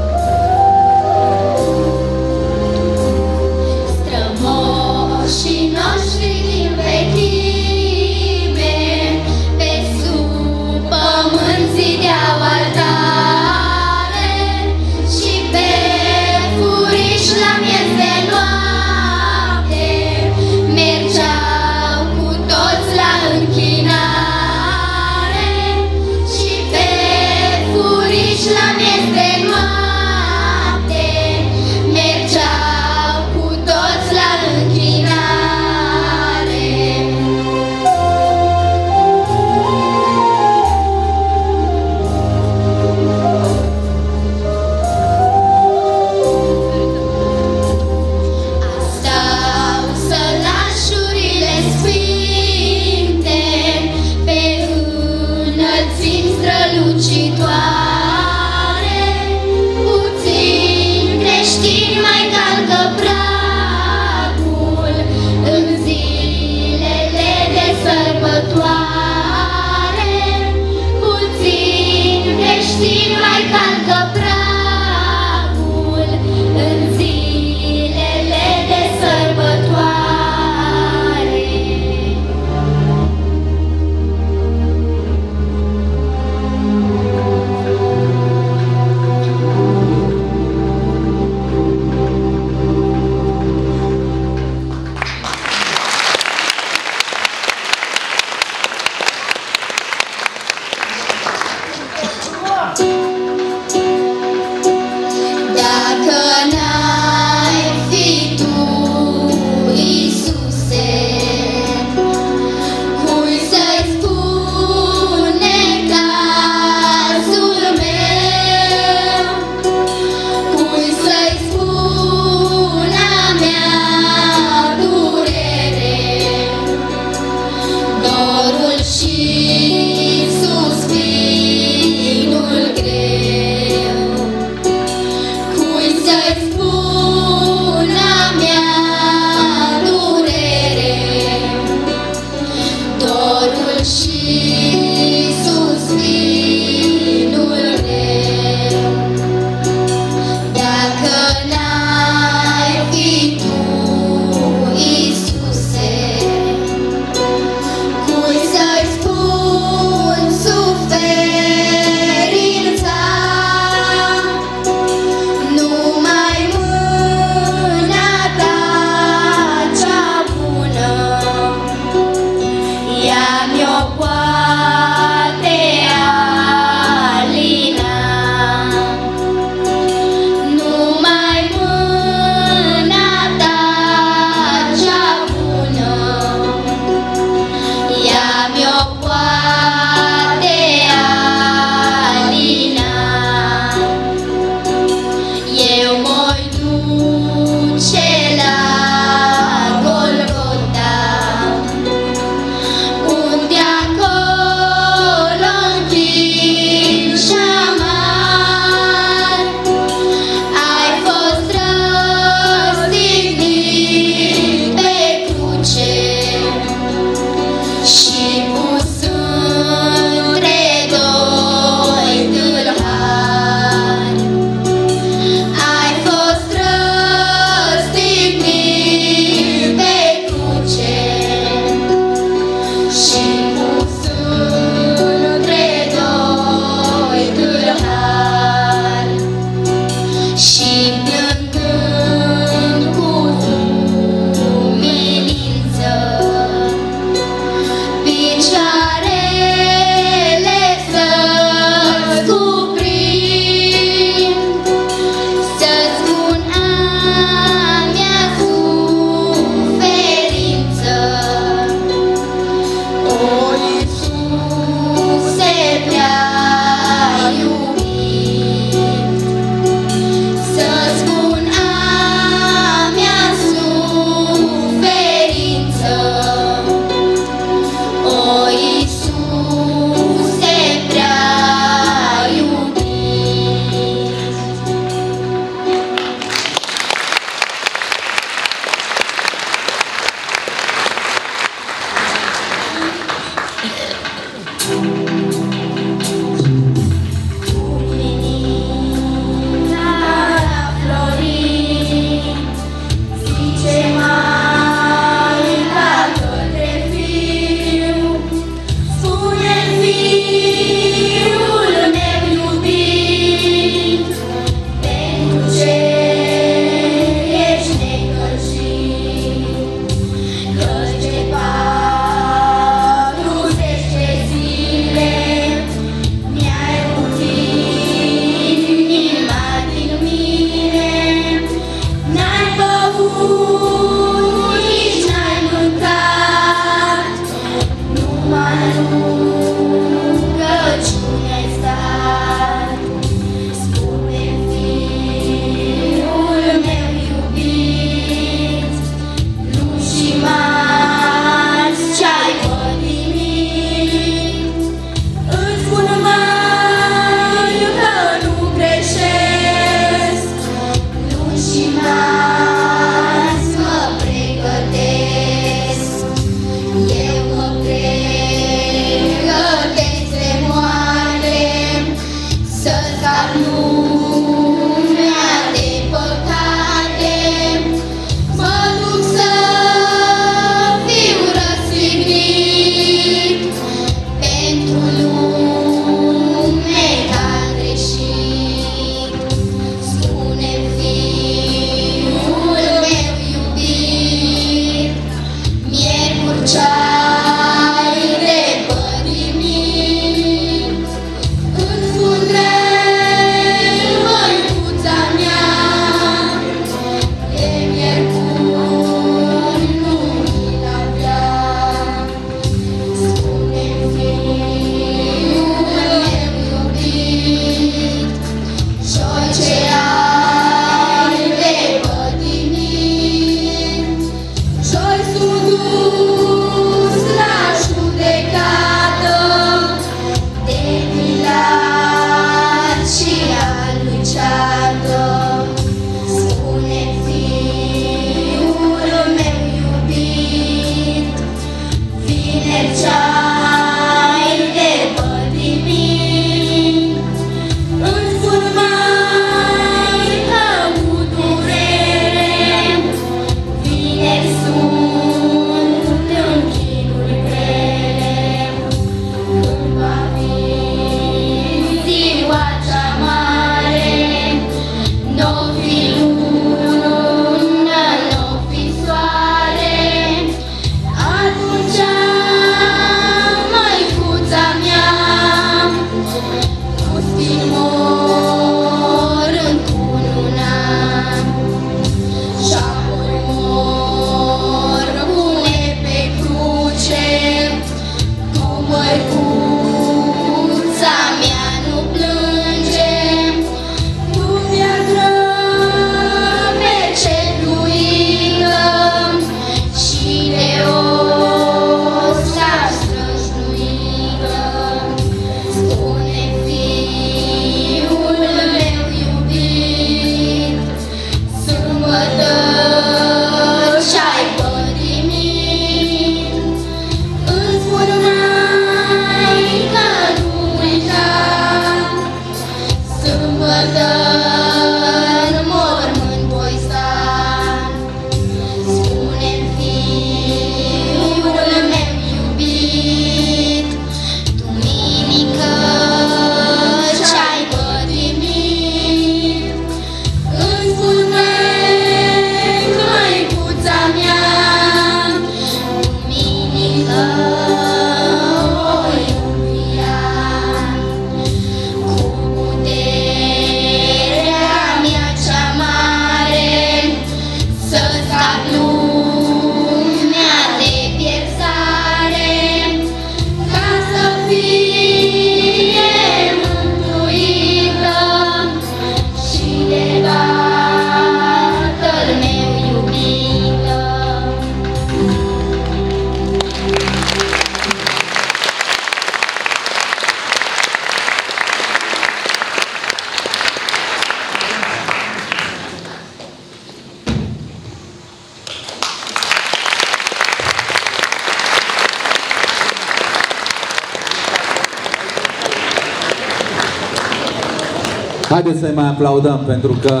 Aplaudăm 599.00 599.44
pentru 599.46 599.78
că... 599.82 600.00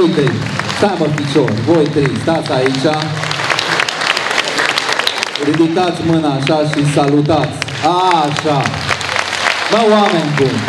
Uite, 0.00 0.32
stai 0.76 0.94
mă 0.98 1.04
picior, 1.04 1.50
voi 1.66 1.84
trei, 1.84 2.10
stați 2.22 2.52
aici. 2.52 2.86
Ridicați 5.44 6.00
mâna 6.06 6.28
așa 6.28 6.58
și 6.70 6.92
salutați. 6.94 7.56
Așa. 8.22 8.62
Mă, 9.70 9.80
oameni 9.90 10.34
buni, 10.36 10.60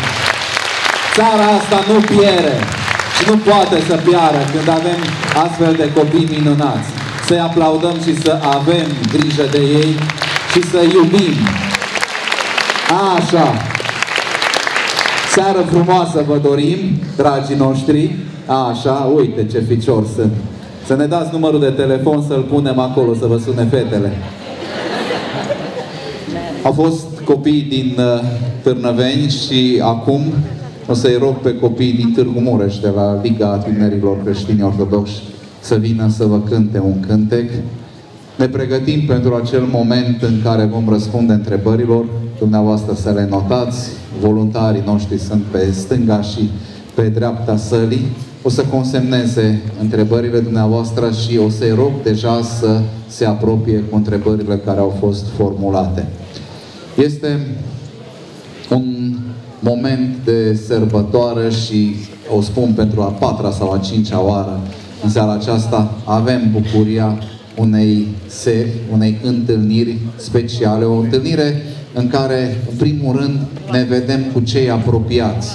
țara 1.13 1.45
asta 1.57 1.83
nu 1.93 1.99
pierde 1.99 2.55
și 3.17 3.29
nu 3.29 3.37
poate 3.37 3.81
să 3.87 3.95
piară 3.95 4.41
când 4.51 4.69
avem 4.69 4.99
astfel 5.47 5.73
de 5.73 5.91
copii 5.93 6.27
minunați. 6.29 6.87
Să-i 7.25 7.39
aplaudăm 7.39 7.97
și 8.03 8.21
să 8.21 8.39
avem 8.55 8.87
grijă 9.11 9.43
de 9.51 9.59
ei 9.59 9.99
și 10.51 10.69
să 10.69 10.79
iubim. 10.93 11.35
Așa. 13.17 13.74
Seară 15.35 15.59
frumoasă 15.59 16.23
vă 16.27 16.39
dorim, 16.43 16.77
dragii 17.17 17.55
noștri. 17.55 18.15
Așa, 18.69 19.11
uite 19.15 19.45
ce 19.45 19.59
ficior 19.59 20.05
sunt. 20.15 20.31
Să 20.85 20.95
ne 20.95 21.05
dați 21.05 21.29
numărul 21.31 21.59
de 21.59 21.69
telefon 21.69 22.23
să-l 22.27 22.41
punem 22.41 22.79
acolo, 22.79 23.13
să 23.13 23.25
vă 23.25 23.37
sune 23.37 23.63
fetele. 23.63 24.11
Au 26.63 26.71
fost 26.71 27.05
copii 27.25 27.61
din 27.61 27.95
uh, 27.97 28.21
Târnăveni 28.63 29.29
și 29.29 29.81
acum 29.83 30.21
o 30.87 30.93
să-i 30.93 31.17
rog 31.19 31.35
pe 31.35 31.55
copiii 31.55 31.93
din 31.93 32.11
Târgu 32.11 32.39
Mureș, 32.39 32.77
de 32.77 32.91
la 32.95 33.19
Liga 33.21 33.57
Tinerilor 33.57 34.23
Creștini 34.23 34.63
Ortodoxi, 34.63 35.21
să 35.59 35.75
vină 35.75 36.09
să 36.09 36.25
vă 36.25 36.39
cânte 36.39 36.79
un 36.79 36.99
cântec. 36.99 37.49
Ne 38.37 38.47
pregătim 38.47 39.05
pentru 39.07 39.35
acel 39.35 39.63
moment 39.71 40.21
în 40.21 40.41
care 40.43 40.63
vom 40.63 40.89
răspunde 40.89 41.33
întrebărilor, 41.33 42.05
dumneavoastră 42.39 42.93
să 42.93 43.11
le 43.11 43.27
notați, 43.29 43.89
voluntarii 44.25 44.83
noștri 44.85 45.17
sunt 45.17 45.43
pe 45.43 45.71
stânga 45.71 46.21
și 46.21 46.49
pe 46.93 47.01
dreapta 47.01 47.57
sălii, 47.57 48.05
o 48.41 48.49
să 48.49 48.61
consemneze 48.61 49.61
întrebările 49.81 50.39
dumneavoastră 50.39 51.11
și 51.11 51.37
o 51.37 51.49
să-i 51.49 51.71
rog 51.75 51.91
deja 52.03 52.41
să 52.41 52.81
se 53.07 53.25
apropie 53.25 53.83
cu 53.89 53.95
întrebările 53.95 54.57
care 54.57 54.79
au 54.79 54.95
fost 54.99 55.25
formulate. 55.37 56.07
Este 56.95 57.39
un 58.69 59.15
moment 59.59 60.15
de 60.23 60.59
sărbătoare 60.67 61.49
și 61.49 61.95
o 62.37 62.41
spun 62.41 62.73
pentru 62.75 63.01
a 63.01 63.05
patra 63.05 63.51
sau 63.51 63.71
a 63.71 63.77
cincea 63.77 64.21
oară 64.23 64.59
în 65.03 65.09
seara 65.09 65.33
aceasta, 65.33 65.91
avem 66.03 66.41
bucuria 66.51 67.17
unei 67.57 68.07
seri, 68.27 68.69
unei 68.91 69.17
întâlniri 69.23 69.97
speciale, 70.15 70.85
o 70.85 70.99
întâlnire 70.99 71.61
în 71.97 72.07
care, 72.07 72.57
în 72.69 72.77
primul 72.77 73.15
rând, 73.15 73.39
ne 73.71 73.85
vedem 73.89 74.21
cu 74.33 74.39
cei 74.39 74.69
apropiați, 74.69 75.49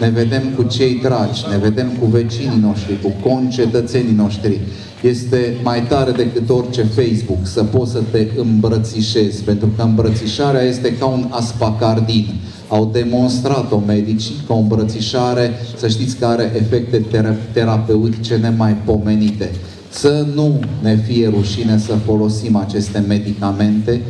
ne 0.00 0.08
vedem 0.08 0.42
cu 0.56 0.62
cei 0.62 0.98
dragi, 1.02 1.44
ne 1.50 1.58
vedem 1.58 1.88
cu 2.00 2.06
vecinii 2.06 2.60
noștri, 2.62 3.00
cu 3.02 3.28
concetățenii 3.28 4.14
noștri. 4.14 4.60
Este 5.02 5.54
mai 5.62 5.82
tare 5.82 6.10
decât 6.10 6.50
orice 6.50 6.82
Facebook 6.82 7.38
să 7.42 7.64
poți 7.64 7.90
să 7.90 8.02
te 8.10 8.26
îmbrățișezi, 8.36 9.42
pentru 9.42 9.68
că 9.76 9.82
îmbrățișarea 9.82 10.62
este 10.62 10.96
ca 10.96 11.06
un 11.06 11.26
aspacardin. 11.30 12.26
Au 12.68 12.90
demonstrat-o 12.92 13.82
medicii 13.86 14.34
ca 14.46 14.54
o 14.54 14.58
îmbrățișare, 14.58 15.50
să 15.76 15.88
știți 15.88 16.16
că 16.16 16.26
are 16.26 16.52
efecte 16.56 17.04
terapeutice 17.52 18.36
nemaipomenite. 18.36 19.50
Să 19.90 20.26
nu 20.34 20.60
ne 20.82 20.96
fie 20.96 21.28
rușine 21.28 21.78
să 21.78 21.92
folosim 21.92 22.56
aceste 22.56 23.04
medicamente, 23.08 24.00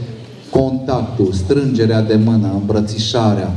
contactul, 0.50 1.32
strângerea 1.32 2.02
de 2.02 2.14
mână, 2.24 2.50
îmbrățișarea, 2.60 3.52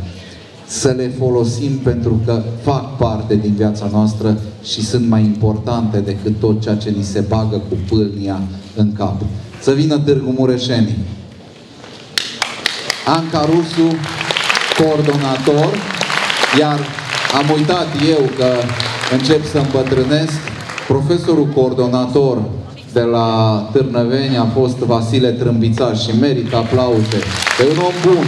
să 0.65 0.93
le 0.97 1.11
folosim 1.19 1.77
pentru 1.77 2.21
că 2.25 2.41
fac 2.61 2.97
parte 2.97 3.35
din 3.35 3.53
viața 3.53 3.89
noastră 3.91 4.37
și 4.63 4.85
sunt 4.85 5.07
mai 5.07 5.21
importante 5.21 5.99
decât 5.99 6.39
tot 6.39 6.61
ceea 6.61 6.75
ce 6.75 6.89
ni 6.89 7.03
se 7.03 7.19
bagă 7.19 7.55
cu 7.55 7.77
pâlnia 7.89 8.39
în 8.75 8.93
cap. 8.93 9.21
Să 9.61 9.71
vină 9.71 9.97
Târgu 9.97 10.33
Mureșenii. 10.37 10.97
Anca 13.05 13.45
Rusu, 13.45 13.95
coordonator, 14.77 15.77
iar 16.59 16.79
am 17.37 17.49
uitat 17.55 17.87
eu 18.09 18.29
că 18.37 18.47
încep 19.11 19.45
să 19.45 19.57
îmbătrânesc, 19.57 20.39
profesorul 20.87 21.45
coordonator 21.45 22.41
de 22.93 23.01
la 23.01 23.69
Târnăveni 23.71 24.37
a 24.37 24.45
fost 24.53 24.77
Vasile 24.77 25.31
Trâmbițaș 25.31 26.01
și 26.01 26.19
merită 26.19 26.55
aplauze. 26.55 27.17
E 27.59 27.71
un 27.71 27.77
om 27.77 27.93
bun, 28.05 28.25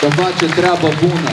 că 0.00 0.06
face 0.06 0.54
treabă 0.54 0.88
bună. 1.00 1.30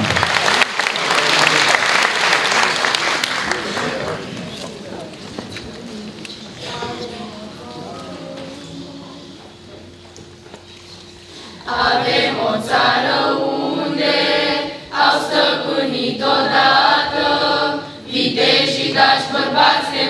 Avem 11.65 12.33
o 12.51 12.53
țară 12.67 13.17
unde 13.83 14.15
au 15.03 15.13
stăpânit 15.25 16.21
odată 16.21 17.29
vitejii 18.09 18.93
dași 18.93 19.31
bărbați 19.31 19.91
de 19.93 20.03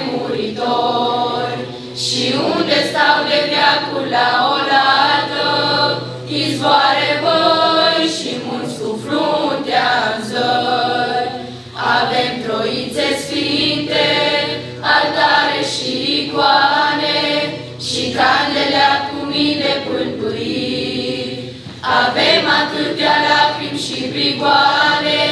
atâtea 23.11 23.29
lacrimi 23.29 23.83
și 23.85 23.99
prigoane, 24.13 25.23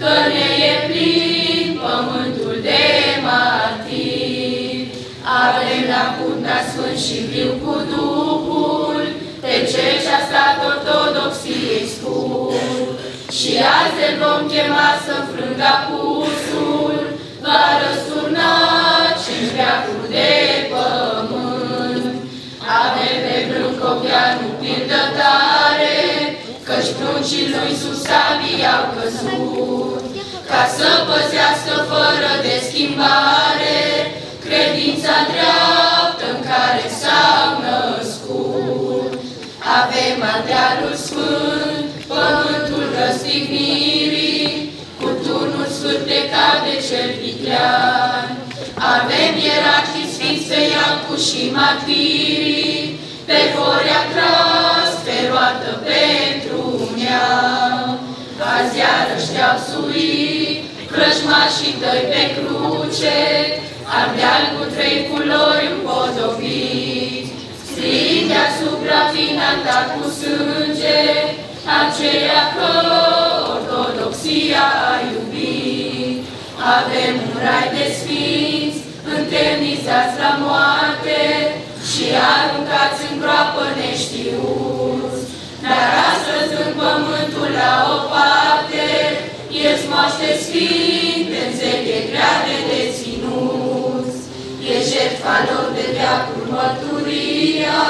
că 0.00 0.12
ne 0.30 0.46
e 0.70 0.74
plin 0.88 1.80
pământul 1.82 2.56
de 2.62 2.84
martiri. 3.26 4.88
Avem 5.44 5.82
la 5.92 6.04
punta 6.16 6.58
sfânt 6.70 6.98
și 7.06 7.18
viu 7.30 7.50
cu 7.62 7.74
Duhul, 7.90 9.02
pe 9.42 9.54
cel 9.70 9.94
ce-a 10.04 10.20
stat 10.28 10.56
ortodoxiei 10.70 11.90
spun. 11.94 12.88
Și 13.36 13.52
azi 13.78 14.00
îl 14.08 14.14
vom 14.22 14.40
chema 14.52 14.88
să 15.06 15.14
frângă 15.30 15.68
apusul, 15.74 16.96
va 17.44 17.64
răsurna 17.80 18.52
cinci 19.22 19.52
veacuri 19.56 20.10
de 20.14 20.32
pământ. 20.70 22.14
Avem 22.82 23.16
pe 23.24 23.36
brânc 23.48 23.76
copianul 23.82 24.54
pildă 24.60 25.02
tare, 25.16 25.49
Căci 26.80 26.98
pruncii 27.00 27.52
lui 27.54 27.72
sub 27.82 27.96
sabii 28.06 28.68
au 28.76 28.84
căzut, 28.96 30.04
Ca 30.50 30.62
să 30.76 30.88
păzească 31.08 31.74
fără 31.90 32.32
de 32.44 32.54
schimbare 32.68 33.80
Credința 34.44 35.14
dreaptă 35.32 36.24
în 36.34 36.40
care 36.50 36.84
s-au 37.00 37.48
născut. 37.66 39.12
Avem 39.80 40.16
altarul 40.32 40.96
sfânt, 41.06 41.86
pământul 42.10 42.86
răstignirii, 42.98 44.48
Cu 45.00 45.08
turnul 45.24 45.68
scârtecat 45.76 46.58
de 46.66 46.74
cel 46.88 47.10
viclean. 47.22 48.28
Avem 48.96 49.32
ierarhii 49.46 50.12
sfinți 50.14 50.48
pe 50.50 50.60
Iancu 50.72 51.14
și 51.26 51.40
Matvirii, 51.56 53.00
Pe 53.28 53.40
fori 53.54 53.90
atras, 54.02 54.90
pe 55.04 55.16
roată 55.30 55.70
pentru 55.84 55.90
neam. 55.90 56.29
Azi 58.54 58.78
iarăși 58.82 59.30
te-au 59.34 59.58
suit, 59.68 60.58
Crășmașii 60.92 61.78
tăi 61.80 62.02
pe 62.10 62.22
cruce, 62.34 63.20
Ardeal 63.98 64.44
cu 64.54 64.62
trei 64.74 64.98
culori 65.08 65.70
împodobit, 65.72 67.26
Strind 67.68 68.26
deasupra 68.30 69.00
finanta 69.12 69.78
cu 69.92 70.02
sânge, 70.18 71.02
Aceea 71.80 72.42
că 72.56 72.70
ortodoxia 73.52 74.66
a 74.90 74.92
iubit. 75.12 76.18
Avem 76.76 77.14
un 77.28 77.36
rai 77.44 77.68
de 77.76 77.86
sfinți, 77.98 78.80
întemnizați 79.16 80.18
la 80.22 80.32
moarte 80.44 81.20
Și 81.90 82.04
aruncați 82.34 83.02
în 83.10 83.14
groapă 83.22 83.64
neștiuți. 83.78 84.99
Dar 85.70 85.90
astăzi 86.12 86.52
în 86.64 86.70
pământul 86.80 87.48
la 87.60 87.72
o 87.94 87.98
parte, 88.12 88.86
ești 89.68 89.86
moaște 89.92 90.28
sfinte, 90.44 91.38
în 91.46 91.52
zeche 91.58 91.98
grea 92.08 92.34
de 92.46 92.56
deținuți. 92.68 94.18
E 94.72 94.74
jertfa 94.90 95.36
lor 95.48 95.66
de 95.76 95.84
veacul 95.94 96.44
mărturia, 96.54 97.82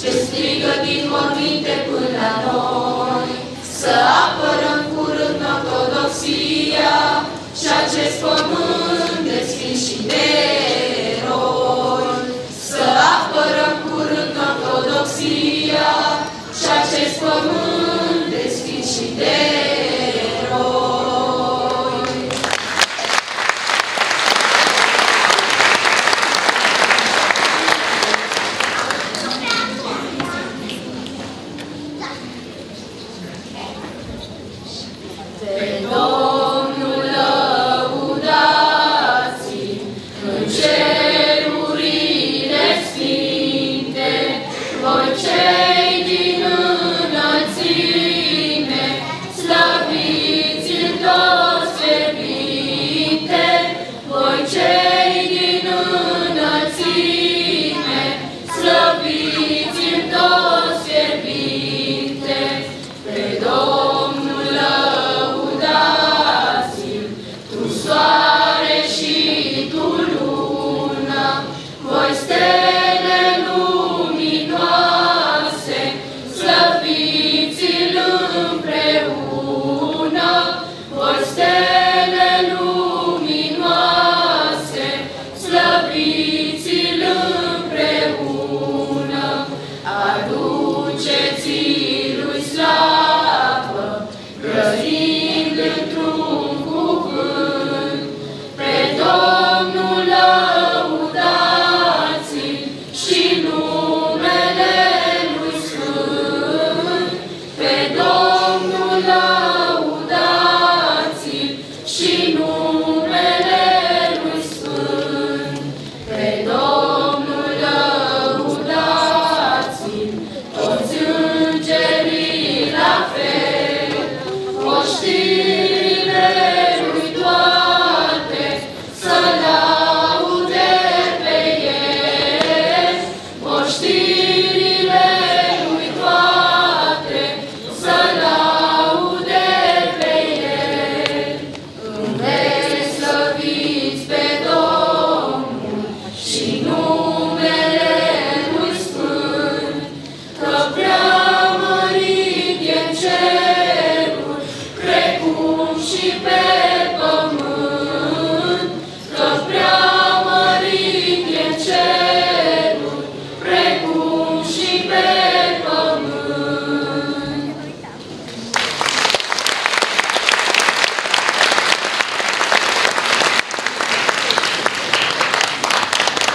ce 0.00 0.10
strigă 0.22 0.72
din 0.86 1.02
morminte 1.12 1.74
până 1.86 2.10
la 2.20 2.32
noi. 2.46 3.30
Să 3.78 3.94
apărăm 4.24 4.80
curând 4.92 5.40
ortodoxia 5.54 6.98
și 7.58 7.68
acest 7.82 8.16
pământ, 8.24 8.89
sfinți 19.32 19.59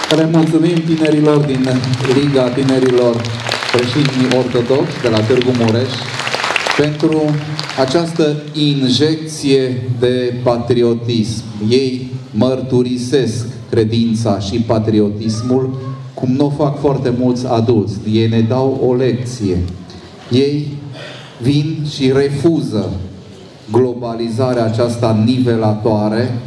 Le 0.09 0.29
mulțumim 0.31 0.75
tinerilor 0.85 1.37
din 1.37 1.67
Liga 2.21 2.49
Tinerilor 2.49 3.21
Creștini 3.71 4.35
Ortodoxi 4.37 5.01
de 5.01 5.09
la 5.09 5.19
Târgu 5.19 5.51
Mureș 5.59 5.89
pentru 6.77 7.21
această 7.79 8.35
injecție 8.53 9.83
de 9.99 10.33
patriotism. 10.43 11.43
Ei 11.69 12.11
mărturisesc 12.31 13.45
credința 13.69 14.39
și 14.39 14.59
patriotismul 14.59 15.77
cum 16.13 16.31
nu 16.31 16.45
o 16.45 16.63
fac 16.63 16.79
foarte 16.79 17.13
mulți 17.19 17.47
adulți. 17.47 17.95
Ei 18.11 18.27
ne 18.27 18.41
dau 18.41 18.81
o 18.87 18.93
lecție. 18.93 19.57
Ei 20.31 20.67
vin 21.41 21.85
și 21.95 22.11
refuză 22.11 22.89
globalizarea 23.71 24.65
aceasta 24.65 25.23
nivelatoare 25.25 26.37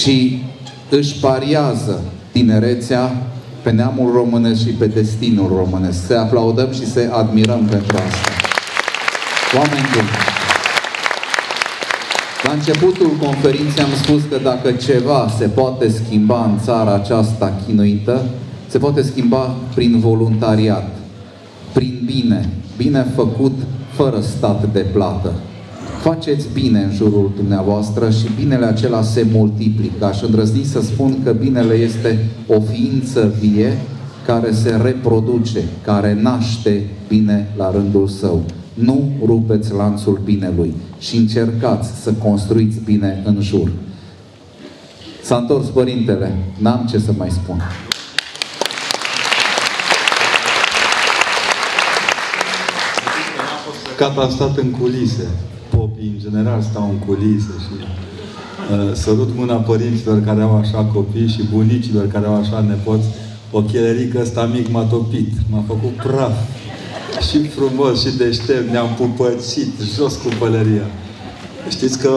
și 0.00 0.42
își 0.90 1.20
pariază 1.20 2.02
tinerețea 2.32 3.12
pe 3.62 3.70
neamul 3.70 4.12
românesc 4.12 4.60
și 4.60 4.68
pe 4.68 4.86
destinul 4.86 5.48
românesc. 5.48 6.06
Să 6.06 6.14
aplaudăm 6.14 6.72
și 6.72 6.86
să 6.86 7.08
admirăm 7.12 7.64
pentru 7.64 7.96
asta. 7.96 8.30
Oameni 9.56 9.88
buni! 9.92 10.08
La 12.42 12.52
începutul 12.52 13.10
conferinței 13.22 13.84
am 13.84 13.90
spus 14.02 14.22
că 14.30 14.38
dacă 14.42 14.72
ceva 14.72 15.28
se 15.38 15.46
poate 15.46 15.88
schimba 15.88 16.44
în 16.44 16.58
țara 16.64 16.94
aceasta 16.94 17.52
chinuită, 17.66 18.24
se 18.66 18.78
poate 18.78 19.02
schimba 19.02 19.54
prin 19.74 19.98
voluntariat, 19.98 20.88
prin 21.72 22.02
bine, 22.04 22.48
bine 22.76 23.06
făcut 23.14 23.52
fără 23.94 24.20
stat 24.20 24.72
de 24.72 24.80
plată. 24.80 25.32
Faceți 26.00 26.48
bine 26.52 26.82
în 26.82 26.92
jurul 26.92 27.30
dumneavoastră 27.36 28.10
și 28.10 28.26
binele 28.36 28.66
acela 28.66 29.02
se 29.02 29.26
multiplică. 29.32 30.04
Aș 30.04 30.22
îndrăzni 30.22 30.64
să 30.64 30.80
spun 30.80 31.22
că 31.22 31.32
binele 31.32 31.74
este 31.74 32.26
o 32.46 32.60
ființă 32.60 33.34
vie 33.40 33.78
care 34.26 34.52
se 34.52 34.76
reproduce, 34.82 35.64
care 35.84 36.18
naște 36.22 36.86
bine 37.08 37.48
la 37.56 37.70
rândul 37.70 38.08
său. 38.08 38.42
Nu 38.74 39.10
rupeți 39.24 39.72
lanțul 39.72 40.20
binelui 40.24 40.74
și 40.98 41.16
încercați 41.16 42.02
să 42.02 42.12
construiți 42.12 42.80
bine 42.84 43.22
în 43.24 43.40
jur. 43.40 43.72
S-a 45.22 45.36
întors 45.36 45.66
părintele, 45.66 46.36
n-am 46.58 46.86
ce 46.90 46.98
să 46.98 47.12
mai 47.16 47.30
spun. 47.30 47.62
Cat 53.96 54.18
am 54.18 54.30
stat 54.30 54.56
în 54.56 54.70
culise. 54.70 55.28
Popii, 55.76 56.12
în 56.14 56.30
general, 56.30 56.60
stau 56.60 56.88
în 56.90 56.98
culise 57.06 57.54
și 57.64 57.74
uh, 57.80 58.94
sărut 58.94 59.28
mâna 59.36 59.54
părinților 59.54 60.20
care 60.20 60.42
au 60.42 60.56
așa 60.56 60.84
copii 60.84 61.28
și 61.28 61.42
bunicilor 61.52 62.06
care 62.06 62.26
au 62.26 62.34
așa 62.34 62.60
nepoți. 62.68 63.06
O 63.52 63.62
chelerică 63.62 64.18
ăsta 64.20 64.50
mic 64.54 64.70
m-a 64.70 64.82
topit, 64.82 65.32
m-a 65.50 65.64
făcut 65.66 65.90
praf. 65.90 66.32
Și 67.30 67.48
frumos 67.48 68.04
și 68.04 68.16
deștept, 68.16 68.70
ne-am 68.70 68.88
pupățit, 68.96 69.72
jos 69.94 70.14
cu 70.14 70.28
pălăria. 70.38 70.86
Știți 71.68 71.98
că 71.98 72.10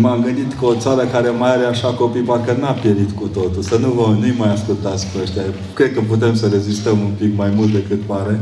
m-am 0.00 0.22
gândit 0.22 0.52
că 0.58 0.64
o 0.64 0.74
țară 0.74 1.04
care 1.04 1.28
mai 1.28 1.50
are 1.50 1.64
așa 1.64 1.88
copii, 1.88 2.20
parcă 2.20 2.56
n-a 2.60 2.70
pierit 2.70 3.10
cu 3.10 3.26
totul. 3.26 3.62
Să 3.62 3.76
nu 3.76 3.90
vă, 3.90 4.16
nu-i 4.18 4.34
mai 4.38 4.52
ascultați 4.52 5.06
pe 5.06 5.22
ăștia. 5.22 5.42
Cred 5.74 5.92
că 5.92 6.00
putem 6.08 6.34
să 6.34 6.46
rezistăm 6.46 6.98
un 7.00 7.12
pic 7.18 7.36
mai 7.36 7.52
mult 7.56 7.72
decât 7.72 8.00
pare. 8.00 8.40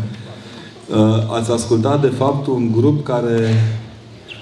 Uh, 0.90 1.36
ați 1.38 1.50
ascultat, 1.50 2.00
de 2.00 2.12
fapt, 2.16 2.46
un 2.46 2.72
grup 2.76 3.04
care 3.04 3.54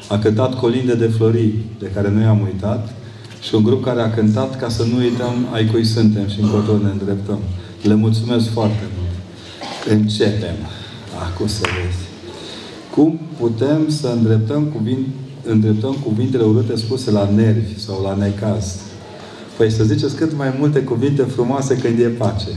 a 0.09 0.19
cântat 0.19 0.59
Colinde 0.59 0.95
de 0.95 1.07
Flori, 1.07 1.55
de 1.79 1.91
care 1.95 2.11
noi 2.11 2.25
am 2.25 2.41
uitat, 2.41 2.95
și 3.41 3.55
un 3.55 3.63
grup 3.63 3.85
care 3.85 4.01
a 4.01 4.11
cântat 4.11 4.59
ca 4.61 4.69
să 4.69 4.83
nu 4.83 4.97
uităm 4.97 5.35
ai 5.53 5.67
cui 5.67 5.85
suntem 5.85 6.29
și 6.29 6.41
încotro 6.41 6.77
ne 6.77 6.91
îndreptăm. 6.91 7.39
Le 7.83 7.95
mulțumesc 7.95 8.49
foarte 8.51 8.85
mult. 8.97 9.99
Începem. 9.99 10.55
Acum 11.31 11.47
să 11.47 11.61
vezi. 11.61 12.03
Cum 12.95 13.21
putem 13.39 13.89
să 13.89 14.09
îndreptăm, 14.17 14.63
cuvint, 14.63 15.07
îndreptăm 15.45 15.97
cuvintele 16.05 16.43
urâte 16.43 16.77
spuse 16.77 17.11
la 17.11 17.31
nervi 17.35 17.81
sau 17.81 18.03
la 18.03 18.15
necaz? 18.15 18.77
Păi 19.57 19.71
să 19.71 19.85
ziceți 19.85 20.17
cât 20.17 20.37
mai 20.37 20.55
multe 20.59 20.81
cuvinte 20.81 21.23
frumoase 21.23 21.77
când 21.77 21.99
e 21.99 22.07
pace. 22.07 22.49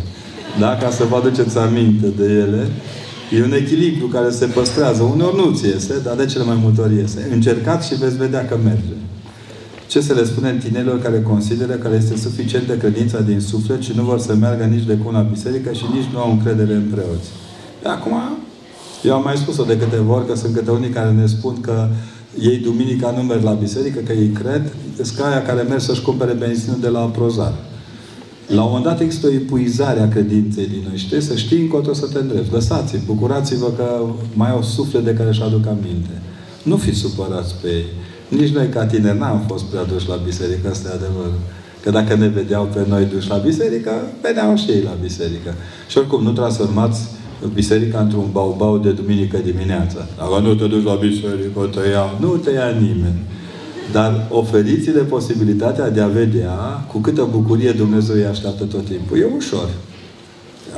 Da? 0.59 0.77
Ca 0.77 0.89
să 0.89 1.03
vă 1.03 1.15
aduceți 1.15 1.57
aminte 1.57 2.07
de 2.07 2.23
ele. 2.23 2.67
E 3.31 3.43
un 3.43 3.53
echilibru 3.53 4.07
care 4.07 4.29
se 4.29 4.45
păstrează. 4.45 5.03
Uneori 5.03 5.35
nu 5.35 5.51
ți 5.55 5.65
iese, 5.65 5.99
dar 6.03 6.15
de 6.15 6.25
cele 6.25 6.43
mai 6.43 6.59
multe 6.61 6.81
ori 6.81 6.95
iese. 6.95 7.29
Încercați 7.33 7.87
și 7.87 7.95
veți 7.95 8.17
vedea 8.17 8.45
că 8.45 8.57
merge. 8.63 8.95
Ce 9.87 10.01
să 10.01 10.13
le 10.13 10.25
spunem 10.25 10.57
tinerilor 10.57 11.01
care 11.01 11.21
consideră 11.21 11.73
că 11.73 11.89
este 11.95 12.17
suficient 12.17 12.67
de 12.67 12.77
credința 12.77 13.19
din 13.19 13.39
suflet 13.39 13.81
și 13.81 13.91
nu 13.95 14.03
vor 14.03 14.19
să 14.19 14.35
meargă 14.35 14.63
nici 14.63 14.85
de 14.85 14.97
cu 14.97 15.11
la 15.11 15.19
biserică 15.19 15.73
și 15.73 15.83
nici 15.93 16.09
nu 16.13 16.19
au 16.19 16.31
încredere 16.31 16.73
în 16.73 16.87
preoți? 16.91 17.29
De 17.81 17.89
acum, 17.89 18.17
eu 19.03 19.13
am 19.13 19.23
mai 19.23 19.37
spus-o 19.37 19.63
de 19.63 19.77
câteva 19.77 20.13
ori 20.13 20.27
că 20.27 20.35
sunt 20.35 20.53
câte 20.53 20.71
unii 20.71 20.89
care 20.89 21.11
ne 21.11 21.25
spun 21.25 21.61
că 21.61 21.87
ei 22.39 22.57
duminica 22.57 23.13
nu 23.17 23.21
merg 23.21 23.43
la 23.43 23.51
biserică, 23.51 23.99
că 24.05 24.13
ei 24.13 24.27
cred, 24.27 24.73
sunt 24.95 25.19
aia 25.19 25.41
care 25.41 25.61
merg 25.61 25.81
să-și 25.81 26.01
cumpere 26.01 26.33
benzină 26.33 26.75
de 26.81 26.87
la 26.87 26.99
prozar. 26.99 27.53
La 28.47 28.61
un 28.61 28.67
moment 28.67 28.85
dat 28.85 28.99
există 29.01 29.27
o 29.27 29.31
epuizare 29.31 29.99
a 29.99 30.07
credinței 30.07 30.67
din 30.67 30.81
noi. 30.87 30.97
Știți? 30.97 31.25
Să 31.25 31.35
știi 31.35 31.61
încotro 31.61 31.93
să 31.93 32.07
te 32.13 32.19
îndrepți. 32.19 32.51
Lăsați-i, 32.51 32.99
bucurați-vă 33.05 33.69
că 33.77 34.01
mai 34.33 34.51
au 34.51 34.61
suflet 34.61 35.03
de 35.03 35.13
care 35.13 35.29
își 35.29 35.41
aduc 35.41 35.67
aminte. 35.67 36.21
Nu 36.63 36.77
fiți 36.77 36.97
supărați 36.97 37.55
pe 37.61 37.67
ei. 37.67 37.85
Nici 38.27 38.53
noi 38.53 38.67
ca 38.67 38.85
tine 38.85 39.13
n-am 39.13 39.43
fost 39.47 39.63
prea 39.63 39.83
duși 39.83 40.07
la 40.07 40.15
biserică, 40.15 40.69
asta 40.69 40.89
e 40.89 40.95
adevărul. 40.95 41.39
Că 41.83 41.89
dacă 41.89 42.15
ne 42.15 42.27
vedeau 42.27 42.69
pe 42.73 42.85
noi 42.87 43.05
duși 43.05 43.29
la 43.29 43.35
biserică, 43.37 43.91
veneau 44.21 44.55
și 44.55 44.69
ei 44.69 44.81
la 44.81 44.95
biserică. 45.01 45.53
Și 45.89 45.97
oricum, 45.97 46.23
nu 46.23 46.31
transformați 46.31 46.99
biserica 47.53 47.99
într-un 47.99 48.27
baubau 48.31 48.77
de 48.77 48.91
duminică 48.91 49.37
dimineața. 49.37 50.07
Dacă 50.17 50.39
nu 50.41 50.55
te 50.55 50.67
duci 50.67 50.83
la 50.83 50.95
biserică, 50.95 51.69
te 51.71 51.89
ia. 51.89 52.05
Nu 52.19 52.27
te 52.27 52.51
ia 52.51 52.69
nimeni. 52.69 53.19
Dar 53.91 54.27
oferiți-le 54.29 55.01
posibilitatea 55.01 55.89
de 55.89 56.01
a 56.01 56.07
vedea 56.07 56.85
cu 56.91 56.97
câtă 56.97 57.27
bucurie 57.31 57.71
Dumnezeu 57.71 58.15
îi 58.15 58.25
așteaptă 58.25 58.63
tot 58.63 58.85
timpul. 58.85 59.19
E 59.19 59.27
ușor. 59.35 59.69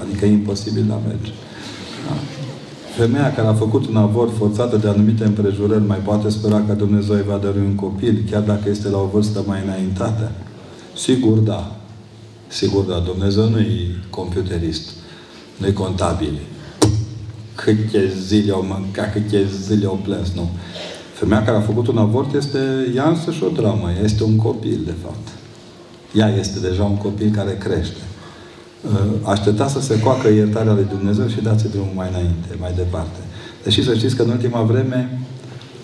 Adică 0.02 0.26
e 0.26 0.32
imposibil 0.32 0.84
de 0.88 0.94
a 0.94 1.08
merge. 1.08 1.32
Da. 2.08 2.16
Femeia 2.96 3.34
care 3.34 3.48
a 3.48 3.54
făcut 3.54 3.88
un 3.88 3.96
avort 3.96 4.38
forțată 4.38 4.78
de 4.78 4.88
anumite 4.88 5.24
împrejurări 5.24 5.88
mai 5.88 5.98
poate 5.98 6.30
spera 6.30 6.64
că 6.68 6.74
Dumnezeu 6.74 7.16
îi 7.16 7.24
va 7.28 7.38
dărui 7.38 7.62
un 7.62 7.76
copil, 7.76 8.24
chiar 8.32 8.42
dacă 8.42 8.70
este 8.70 8.90
la 8.90 8.98
o 8.98 9.10
vârstă 9.14 9.44
mai 9.46 9.62
înaintată? 9.66 10.32
Sigur 10.96 11.38
da. 11.38 11.76
Sigur 12.48 12.84
da. 12.84 13.00
Dumnezeu 13.00 13.50
nu 13.50 13.60
e 13.60 13.96
computerist. 14.10 14.90
Nu 15.58 15.68
e 15.68 15.72
contabil. 15.72 16.40
Câte 17.56 18.12
zile 18.22 18.52
au 18.52 18.66
mâncat, 18.70 19.14
câte 19.14 19.48
zile 19.62 19.86
au 19.86 20.00
plâns. 20.04 20.32
Nu. 20.36 20.50
Femeia 21.20 21.44
care 21.44 21.58
a 21.58 21.62
făcut 21.62 21.88
un 21.88 21.98
avort 21.98 22.34
este 22.34 22.60
ea 22.96 23.08
însăși 23.10 23.44
o 23.44 23.48
dramă. 23.48 23.92
Ea 23.96 24.04
este 24.04 24.24
un 24.24 24.36
copil, 24.36 24.80
de 24.86 24.94
fapt. 25.04 25.28
Ea 26.14 26.36
este 26.40 26.60
deja 26.60 26.84
un 26.84 26.98
copil 26.98 27.32
care 27.36 27.58
crește. 27.60 28.04
Uh, 28.86 29.30
aștepta 29.30 29.68
să 29.68 29.82
se 29.82 30.00
coacă 30.00 30.28
iertarea 30.28 30.74
lui 30.74 30.86
Dumnezeu 30.90 31.28
și 31.28 31.42
dați 31.42 31.70
drumul 31.70 31.92
mai 31.96 32.08
înainte, 32.10 32.48
mai 32.60 32.72
departe. 32.76 33.20
Deși 33.64 33.84
să 33.84 33.94
știți 33.94 34.16
că 34.16 34.22
în 34.22 34.30
ultima 34.30 34.62
vreme, 34.62 35.20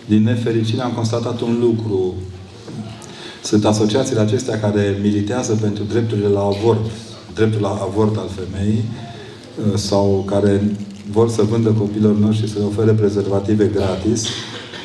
din 0.05 0.23
nefericire, 0.23 0.81
am 0.81 0.91
constatat 0.91 1.41
un 1.41 1.57
lucru. 1.61 2.13
Sunt 3.43 3.65
asociațiile 3.65 4.21
acestea 4.21 4.59
care 4.59 4.97
militează 5.01 5.57
pentru 5.61 5.83
drepturile 5.83 6.27
la 6.27 6.41
avort, 6.41 6.85
dreptul 7.33 7.61
la 7.61 7.79
avort 7.81 8.17
al 8.17 8.29
femeii, 8.35 8.83
uh, 8.83 9.77
sau 9.77 10.23
care 10.25 10.61
vor 11.11 11.29
să 11.29 11.41
vândă 11.41 11.69
copilor 11.69 12.15
noștri 12.15 12.49
să 12.49 12.59
le 12.59 12.65
ofere 12.65 12.91
prezervative 12.91 13.65
gratis, 13.73 14.25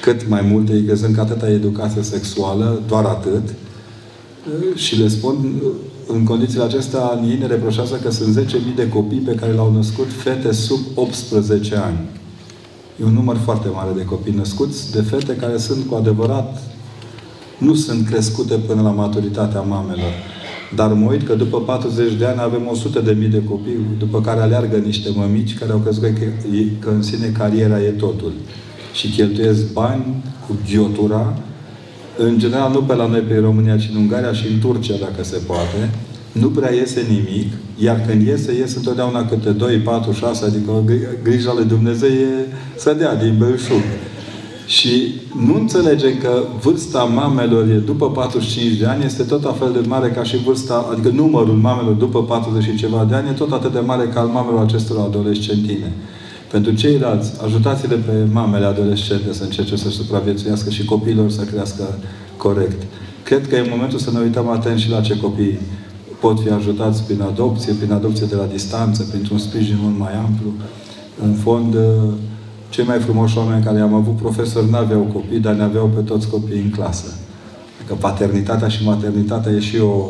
cât 0.01 0.29
mai 0.29 0.41
multe, 0.51 0.73
ei 0.73 0.83
crezând 0.83 1.15
că 1.15 1.21
atâta 1.21 1.51
educație 1.51 2.03
sexuală, 2.03 2.83
doar 2.87 3.05
atât, 3.05 3.43
și 4.75 5.01
le 5.01 5.09
spun, 5.09 5.63
în 6.07 6.25
condițiile 6.25 6.65
acestea, 6.65 7.21
ei 7.29 7.39
ne 7.39 7.47
reproșează 7.47 7.99
că 8.03 8.11
sunt 8.11 8.39
10.000 8.39 8.53
de 8.77 8.89
copii 8.89 9.19
pe 9.19 9.35
care 9.35 9.53
le-au 9.53 9.73
născut 9.73 10.13
fete 10.13 10.53
sub 10.53 10.79
18 10.95 11.77
ani. 11.77 11.99
E 13.01 13.05
un 13.05 13.13
număr 13.13 13.37
foarte 13.37 13.69
mare 13.69 13.91
de 13.97 14.05
copii 14.05 14.35
născuți, 14.37 14.93
de 14.93 15.01
fete 15.01 15.37
care 15.37 15.59
sunt 15.59 15.87
cu 15.87 15.95
adevărat, 15.95 16.63
nu 17.59 17.75
sunt 17.75 18.07
crescute 18.07 18.55
până 18.55 18.83
la 18.83 18.91
maturitatea 18.91 19.61
mamelor. 19.61 20.13
Dar 20.75 20.93
mă 20.93 21.11
uit 21.11 21.27
că 21.27 21.35
după 21.35 21.61
40 21.61 22.13
de 22.13 22.27
ani 22.27 22.41
avem 22.41 22.69
100 22.71 23.01
de 23.01 23.13
mii 23.13 23.29
de 23.29 23.45
copii, 23.45 23.79
după 23.99 24.21
care 24.21 24.41
aleargă 24.41 24.77
niște 24.77 25.11
mămici 25.15 25.59
care 25.59 25.73
au 25.73 25.79
crezut 25.79 26.03
că, 26.03 26.11
că 26.79 26.91
în 26.91 27.03
sine 27.03 27.27
cariera 27.27 27.81
e 27.81 27.91
totul 27.91 28.33
și 28.93 29.09
cheltuiesc 29.09 29.73
bani 29.73 30.25
cu 30.47 30.57
ghiotura, 30.71 31.35
în 32.17 32.39
general 32.39 32.71
nu 32.73 32.83
pe 32.83 32.95
la 32.95 33.07
noi, 33.07 33.21
pe 33.21 33.39
România, 33.39 33.77
ci 33.77 33.91
în 33.95 34.01
Ungaria 34.01 34.33
și 34.33 34.47
în 34.47 34.59
Turcia, 34.61 34.95
dacă 35.01 35.25
se 35.25 35.41
poate, 35.47 35.91
nu 36.33 36.49
prea 36.49 36.73
iese 36.73 37.07
nimic, 37.09 37.53
iar 37.77 38.05
când 38.07 38.27
iese, 38.27 38.55
iese 38.57 38.77
întotdeauna 38.77 39.27
câte 39.27 39.51
2, 39.51 39.77
4, 39.77 40.13
6, 40.13 40.45
adică 40.45 40.85
grija 41.23 41.53
lui 41.55 41.65
Dumnezeu 41.65 42.09
e 42.09 42.47
să 42.77 42.95
dea 42.99 43.15
din 43.15 43.35
belșug. 43.39 43.83
Și 44.67 45.15
nu 45.47 45.55
înțelegem 45.55 46.13
că 46.21 46.43
vârsta 46.63 47.03
mamelor 47.03 47.69
e 47.69 47.75
după 47.75 48.11
45 48.11 48.77
de 48.77 48.87
ani 48.87 49.05
este 49.05 49.23
tot 49.23 49.43
la 49.43 49.53
fel 49.53 49.73
de 49.73 49.89
mare 49.89 50.09
ca 50.09 50.23
și 50.23 50.37
vârsta, 50.37 50.89
adică 50.93 51.09
numărul 51.09 51.55
mamelor 51.55 51.93
după 51.93 52.23
40 52.23 52.63
și 52.63 52.75
ceva 52.77 53.07
de 53.09 53.15
ani 53.15 53.29
e 53.29 53.33
tot 53.33 53.53
atât 53.53 53.73
de 53.73 53.79
mare 53.79 54.05
ca 54.15 54.21
al 54.21 54.27
mamelor 54.27 54.63
acestor 54.63 54.99
adolescentine. 54.99 55.93
Pentru 56.51 56.73
ceilalți, 56.75 57.33
ajutați-le 57.45 57.97
pe 57.97 58.13
mamele 58.33 58.67
adolescente 58.67 59.33
să 59.33 59.45
încerce 59.45 59.77
să 59.77 59.91
supraviețuiască 59.91 60.71
și 60.71 60.85
copiilor 60.85 61.31
să 61.31 61.43
crească 61.43 61.99
corect. 62.37 62.83
Cred 63.25 63.49
că 63.49 63.55
e 63.55 63.67
momentul 63.71 63.99
să 63.99 64.11
ne 64.11 64.19
uităm 64.19 64.49
atent 64.49 64.79
și 64.79 64.91
la 64.91 65.01
ce 65.01 65.17
copii 65.17 65.59
pot 66.21 66.41
fi 66.41 66.49
ajutați 66.49 67.03
prin 67.03 67.21
adopție, 67.21 67.73
prin 67.73 67.93
adopție 67.93 68.27
de 68.27 68.35
la 68.35 68.45
distanță, 68.45 69.03
printr-un 69.11 69.39
sprijin 69.39 69.77
mult 69.81 69.99
mai 69.99 70.15
amplu. 70.17 70.53
În 71.23 71.33
fond, 71.33 71.77
cei 72.69 72.85
mai 72.85 72.99
frumoși 72.99 73.39
oameni 73.39 73.65
care 73.65 73.81
am 73.81 73.95
avut 73.95 74.17
profesori 74.17 74.71
n-aveau 74.71 75.01
copii, 75.13 75.39
dar 75.39 75.55
ne 75.55 75.63
aveau 75.63 75.91
pe 75.95 76.01
toți 76.01 76.29
copiii 76.29 76.63
în 76.63 76.71
clasă. 76.71 77.15
Că 77.87 77.95
paternitatea 77.95 78.69
și 78.69 78.85
maternitatea 78.85 79.53
e 79.53 79.61
și 79.61 79.77
o, 79.77 80.07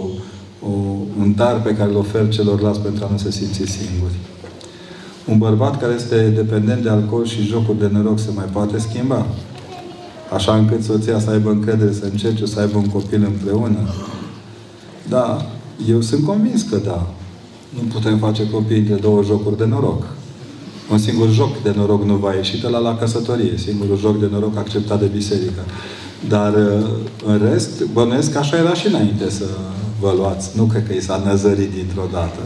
o, 0.62 0.70
un 1.18 1.34
dar 1.36 1.62
pe 1.62 1.74
care 1.74 1.90
îl 1.90 1.96
ofer 1.96 2.28
celorlalți 2.28 2.80
pentru 2.80 3.04
a 3.04 3.08
nu 3.10 3.16
se 3.16 3.30
simți 3.30 3.54
singuri. 3.54 4.14
Un 5.30 5.38
bărbat 5.38 5.80
care 5.80 5.92
este 5.92 6.28
dependent 6.28 6.82
de 6.82 6.88
alcool 6.88 7.26
și 7.26 7.46
jocuri 7.46 7.78
de 7.78 7.88
noroc 7.92 8.18
se 8.18 8.28
mai 8.34 8.44
poate 8.52 8.78
schimba? 8.78 9.26
Așa 10.34 10.54
încât 10.54 10.82
soția 10.82 11.20
să 11.20 11.30
aibă 11.30 11.50
încredere, 11.50 11.92
să 11.92 12.04
încerce 12.04 12.46
să 12.46 12.60
aibă 12.60 12.78
un 12.78 12.86
copil 12.88 13.24
împreună? 13.24 13.78
Da, 15.08 15.46
eu 15.88 16.00
sunt 16.00 16.24
convins 16.24 16.62
că 16.62 16.76
da. 16.84 17.06
Nu 17.68 17.80
putem 17.92 18.18
face 18.18 18.50
copii 18.50 18.78
între 18.78 18.94
două 18.94 19.22
jocuri 19.22 19.56
de 19.56 19.64
noroc. 19.64 20.06
Un 20.90 20.98
singur 20.98 21.30
joc 21.30 21.62
de 21.62 21.74
noroc 21.76 22.04
nu 22.04 22.14
va 22.14 22.34
ieși 22.34 22.60
de 22.60 22.68
la 22.68 22.78
la 22.78 22.96
căsătorie. 22.96 23.56
Singurul 23.56 23.98
joc 23.98 24.20
de 24.20 24.28
noroc 24.30 24.56
acceptat 24.56 25.00
de 25.00 25.06
biserică. 25.06 25.60
Dar 26.28 26.54
în 27.26 27.40
rest, 27.50 27.84
bănuiesc 27.84 28.32
că 28.32 28.38
așa 28.38 28.56
era 28.56 28.74
și 28.74 28.86
înainte 28.86 29.30
să 29.30 29.44
vă 30.00 30.12
luați. 30.16 30.50
Nu 30.56 30.64
cred 30.64 30.86
că 30.86 30.92
i 30.92 31.00
s-a 31.00 31.22
năzărit 31.24 31.70
dintr-o 31.72 32.08
dată 32.12 32.40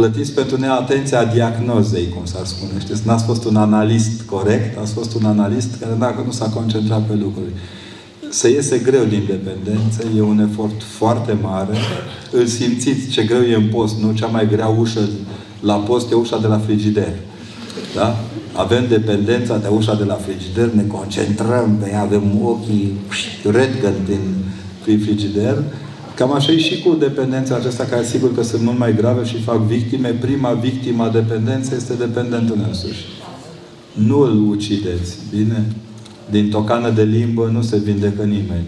plătiți 0.00 0.32
pentru 0.32 0.56
neatenția 0.58 1.24
diagnozei, 1.24 2.08
cum 2.14 2.24
s-ar 2.24 2.44
spune. 2.44 2.72
Știți, 2.78 3.06
n-ați 3.06 3.24
fost 3.24 3.44
un 3.44 3.56
analist 3.56 4.22
corect, 4.22 4.78
ați 4.78 4.92
fost 4.92 5.14
un 5.14 5.24
analist 5.24 5.70
care 5.80 5.94
dacă 5.98 6.22
nu 6.26 6.30
s-a 6.30 6.48
concentrat 6.48 7.02
pe 7.02 7.14
lucruri. 7.14 7.52
Să 8.30 8.48
iese 8.48 8.78
greu 8.78 9.04
din 9.04 9.22
dependență, 9.26 10.00
e 10.16 10.20
un 10.20 10.48
efort 10.50 10.82
foarte 10.82 11.36
mare. 11.42 11.74
Îl 12.30 12.46
simțiți 12.46 13.08
ce 13.08 13.22
greu 13.22 13.42
e 13.42 13.54
în 13.54 13.68
post, 13.68 14.00
nu? 14.00 14.12
Cea 14.12 14.26
mai 14.26 14.48
grea 14.48 14.66
ușă 14.66 15.00
la 15.60 15.74
post 15.74 16.10
e 16.10 16.14
ușa 16.14 16.38
de 16.38 16.46
la 16.46 16.58
frigider. 16.58 17.12
Da? 17.94 18.16
Avem 18.52 18.84
dependența 18.88 19.58
de 19.58 19.68
ușa 19.68 19.94
de 19.94 20.04
la 20.04 20.14
frigider, 20.14 20.68
ne 20.72 20.82
concentrăm 20.82 21.76
pe 21.82 21.90
ea, 21.90 22.00
avem 22.00 22.22
ochii 22.44 22.92
redgăn 23.42 23.94
prin, 24.04 24.20
prin 24.82 24.98
frigider 25.00 25.62
Cam 26.20 26.32
așa 26.32 26.52
e 26.52 26.58
și 26.58 26.82
cu 26.82 26.94
dependența 26.98 27.54
aceasta, 27.54 27.84
care 27.84 28.04
sigur 28.04 28.34
că 28.34 28.42
sunt 28.42 28.62
mult 28.62 28.78
mai 28.78 28.94
grave 28.94 29.24
și 29.24 29.42
fac 29.42 29.58
victime. 29.58 30.08
Prima 30.08 30.52
victima 30.52 31.08
dependenței 31.08 31.76
este 31.76 31.94
dependentul 31.94 32.58
însuși. 32.66 33.04
Nu 33.92 34.18
îl 34.18 34.48
ucideți, 34.48 35.16
bine? 35.34 35.66
Din 36.30 36.50
tocană 36.50 36.90
de 36.90 37.02
limbă 37.02 37.50
nu 37.52 37.62
se 37.62 37.76
vindecă 37.76 38.22
nimeni. 38.22 38.66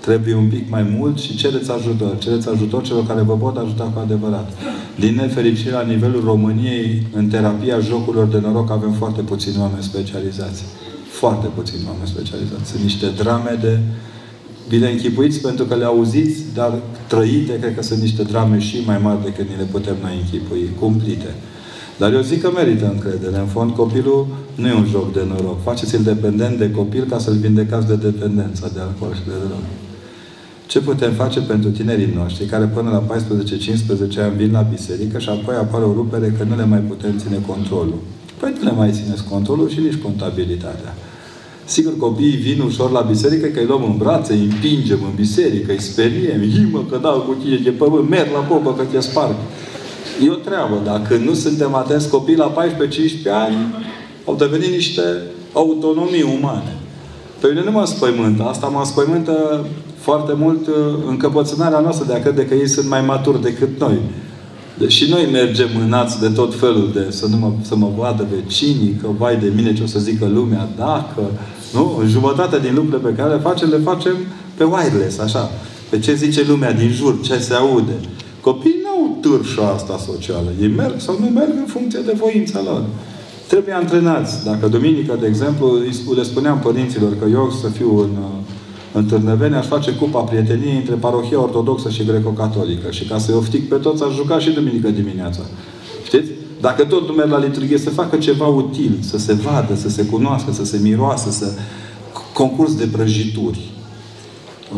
Trebuie 0.00 0.34
un 0.34 0.48
pic 0.48 0.70
mai 0.70 0.94
mult 0.96 1.18
și 1.18 1.36
cereți 1.36 1.70
ajutor. 1.70 2.18
Cereți 2.18 2.48
ajutor 2.48 2.82
celor 2.82 3.06
care 3.06 3.22
vă 3.22 3.36
pot 3.36 3.56
ajuta 3.56 3.84
cu 3.84 3.98
adevărat. 3.98 4.50
Din 4.98 5.14
nefericire, 5.14 5.70
la 5.70 5.82
nivelul 5.82 6.24
României, 6.24 7.06
în 7.12 7.28
terapia 7.28 7.78
jocurilor 7.78 8.26
de 8.26 8.38
noroc, 8.38 8.70
avem 8.70 8.92
foarte 8.92 9.20
puțini 9.20 9.56
oameni 9.58 9.82
specializați. 9.82 10.62
Foarte 11.08 11.46
puțini 11.54 11.82
oameni 11.86 12.08
specializați. 12.08 12.70
Sunt 12.70 12.82
niște 12.82 13.06
drame 13.16 13.58
de 13.60 13.78
vi 14.68 14.78
le 14.78 14.90
închipuiți 14.90 15.40
pentru 15.40 15.64
că 15.64 15.74
le 15.74 15.84
auziți, 15.84 16.42
dar 16.54 16.72
trăite, 17.06 17.58
cred 17.60 17.74
că 17.74 17.82
sunt 17.82 18.00
niște 18.00 18.22
drame 18.22 18.58
și 18.58 18.82
mai 18.86 18.98
mari 19.02 19.24
decât 19.24 19.48
ni 19.48 19.56
le 19.56 19.66
putem 19.70 19.96
noi 20.02 20.18
închipui, 20.22 20.70
cumplite. 20.80 21.34
Dar 21.98 22.12
eu 22.12 22.20
zic 22.20 22.42
că 22.42 22.50
merită 22.54 22.90
încredere. 22.92 23.38
În 23.38 23.46
fond, 23.46 23.70
copilul 23.70 24.26
nu 24.54 24.68
e 24.68 24.72
un 24.72 24.86
joc 24.90 25.12
de 25.12 25.24
noroc. 25.28 25.62
Faceți-l 25.62 26.02
dependent 26.02 26.58
de 26.58 26.70
copil 26.70 27.04
ca 27.10 27.18
să-l 27.18 27.34
vindecați 27.34 27.86
de 27.86 27.96
dependența 27.96 28.68
de 28.74 28.80
alcool 28.80 29.14
și 29.14 29.24
de 29.24 29.38
drog. 29.46 29.64
Ce 30.66 30.80
putem 30.80 31.12
face 31.12 31.40
pentru 31.40 31.70
tinerii 31.70 32.12
noștri 32.14 32.44
care 32.44 32.64
până 32.64 32.90
la 32.90 33.16
14-15 33.16 34.18
ani 34.18 34.36
vin 34.36 34.52
la 34.52 34.60
biserică 34.60 35.18
și 35.18 35.28
apoi 35.28 35.54
apare 35.54 35.84
o 35.84 35.92
rupere 35.92 36.34
că 36.38 36.44
nu 36.44 36.56
le 36.56 36.64
mai 36.64 36.78
putem 36.78 37.18
ține 37.18 37.38
controlul? 37.46 37.98
Păi 38.40 38.54
nu 38.58 38.64
le 38.64 38.72
mai 38.72 38.90
țineți 38.92 39.24
controlul 39.24 39.68
și 39.68 39.80
nici 39.80 40.02
contabilitatea. 40.02 40.94
Sigur, 41.68 41.96
copiii 41.98 42.36
vin 42.36 42.60
ușor 42.60 42.90
la 42.90 43.00
biserică, 43.00 43.46
că 43.46 43.58
îi 43.58 43.66
luăm 43.66 43.84
în 43.84 43.96
brațe, 43.96 44.32
îi 44.32 44.48
împingem 44.50 44.98
în 45.02 45.14
biserică, 45.14 45.72
îi 45.72 45.80
speriem, 45.80 46.40
mă, 46.70 46.82
că 46.90 46.98
dau 47.02 47.18
cu 47.20 47.36
tine 47.42 47.56
de 47.56 47.70
pământ, 47.70 48.08
merg 48.08 48.28
la 48.32 48.38
popă 48.38 48.74
că 48.74 48.82
te 48.82 49.00
sparg. 49.00 49.34
E 50.24 50.30
o 50.30 50.34
treabă. 50.34 50.80
Dacă 50.84 51.16
nu 51.16 51.34
suntem 51.34 51.74
atenți, 51.74 52.08
copiii 52.08 52.36
la 52.36 52.52
14-15 52.52 52.56
ani 53.30 53.56
au 54.24 54.34
devenit 54.34 54.70
niște 54.70 55.02
autonomii 55.52 56.38
umane. 56.40 56.76
Pe 57.40 57.46
mine 57.46 57.62
nu 57.64 57.70
mă 57.70 57.84
spăimântă. 57.84 58.42
Asta 58.42 58.66
mă 58.66 58.84
spăimântă 58.84 59.66
foarte 59.98 60.32
mult 60.36 60.66
uh, 60.66 60.74
încăpățânarea 61.08 61.80
noastră 61.80 62.06
de 62.06 62.14
a 62.14 62.22
crede 62.22 62.46
că 62.46 62.54
ei 62.54 62.68
sunt 62.68 62.88
mai 62.88 63.00
maturi 63.00 63.42
decât 63.42 63.80
noi. 63.80 63.98
Deși 64.78 65.10
noi 65.10 65.28
mergem 65.32 65.68
mânați 65.74 66.20
de 66.20 66.28
tot 66.28 66.58
felul 66.58 66.90
de 66.94 67.06
să, 67.08 67.26
nu 67.26 67.36
mă, 67.36 67.52
să 67.62 67.76
mă 67.76 67.90
vadă 67.96 68.26
vecinii, 68.34 68.98
că 69.02 69.08
vai 69.18 69.36
de 69.36 69.52
mine 69.56 69.74
ce 69.74 69.82
o 69.82 69.86
să 69.86 69.98
zică 69.98 70.26
lumea, 70.26 70.68
dacă... 70.76 71.22
Nu? 71.72 71.96
În 72.00 72.08
jumătate 72.08 72.58
din 72.58 72.74
lucrurile 72.74 73.08
pe 73.08 73.16
care 73.16 73.34
le 73.34 73.40
facem, 73.40 73.68
le 73.68 73.80
facem 73.84 74.16
pe 74.54 74.64
wireless, 74.64 75.18
așa. 75.18 75.50
Pe 75.90 75.98
ce 75.98 76.14
zice 76.14 76.44
lumea 76.48 76.72
din 76.72 76.90
jur, 76.90 77.20
ce 77.20 77.38
se 77.38 77.54
aude. 77.54 77.92
Copiii 78.40 78.82
nu 78.82 78.88
au 78.88 79.18
târșa 79.20 79.68
asta 79.68 79.98
socială. 79.98 80.50
Ei 80.60 80.68
merg 80.68 81.00
sau 81.00 81.16
nu 81.20 81.26
merg 81.26 81.52
în 81.56 81.66
funcție 81.66 82.00
de 82.06 82.12
voința 82.16 82.60
lor. 82.64 82.84
Trebuie 83.46 83.74
antrenați. 83.74 84.44
Dacă 84.44 84.66
duminică, 84.68 85.16
de 85.20 85.26
exemplu, 85.26 85.78
le 86.14 86.22
spuneam 86.22 86.58
părinților 86.58 87.16
că 87.18 87.26
eu 87.30 87.50
să 87.60 87.68
fiu 87.68 87.98
în, 87.98 88.10
în 88.92 89.04
Târnăveni, 89.04 89.54
aș 89.54 89.66
face 89.66 89.90
cupa 89.92 90.20
prieteniei 90.20 90.76
între 90.76 90.94
parohia 90.94 91.40
ortodoxă 91.40 91.90
și 91.90 92.04
greco-catolică. 92.04 92.90
Și 92.90 93.04
ca 93.04 93.18
să-i 93.18 93.34
oftic 93.34 93.68
pe 93.68 93.74
toți, 93.74 94.02
aș 94.02 94.14
juca 94.14 94.38
și 94.38 94.50
duminică 94.50 94.88
dimineața. 94.88 95.40
Știți? 96.56 96.60
Dacă 96.60 96.84
tot 96.84 97.08
nu 97.08 97.14
merg 97.14 97.30
la 97.30 97.38
liturghie, 97.38 97.78
să 97.78 97.90
facă 97.90 98.16
ceva 98.16 98.46
util, 98.46 98.98
să 99.00 99.18
se 99.18 99.32
vadă, 99.32 99.74
să 99.74 99.88
se 99.88 100.04
cunoască, 100.04 100.52
să 100.52 100.64
se 100.64 100.78
miroasă, 100.82 101.30
să 101.30 101.52
concurs 102.32 102.76
de 102.76 102.86
prăjituri. 102.92 103.70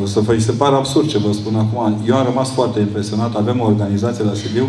O 0.03 0.07
să 0.07 0.21
vă 0.21 0.39
se 0.39 0.53
pare 0.53 0.75
absurd 0.75 1.09
ce 1.09 1.19
vă 1.19 1.33
spun 1.33 1.55
acum. 1.55 2.03
Eu 2.07 2.17
am 2.17 2.25
rămas 2.25 2.51
foarte 2.51 2.81
impresionat. 2.81 3.37
Avem 3.37 3.61
o 3.61 3.65
organizație 3.65 4.25
la 4.25 4.35
Sibiu, 4.35 4.69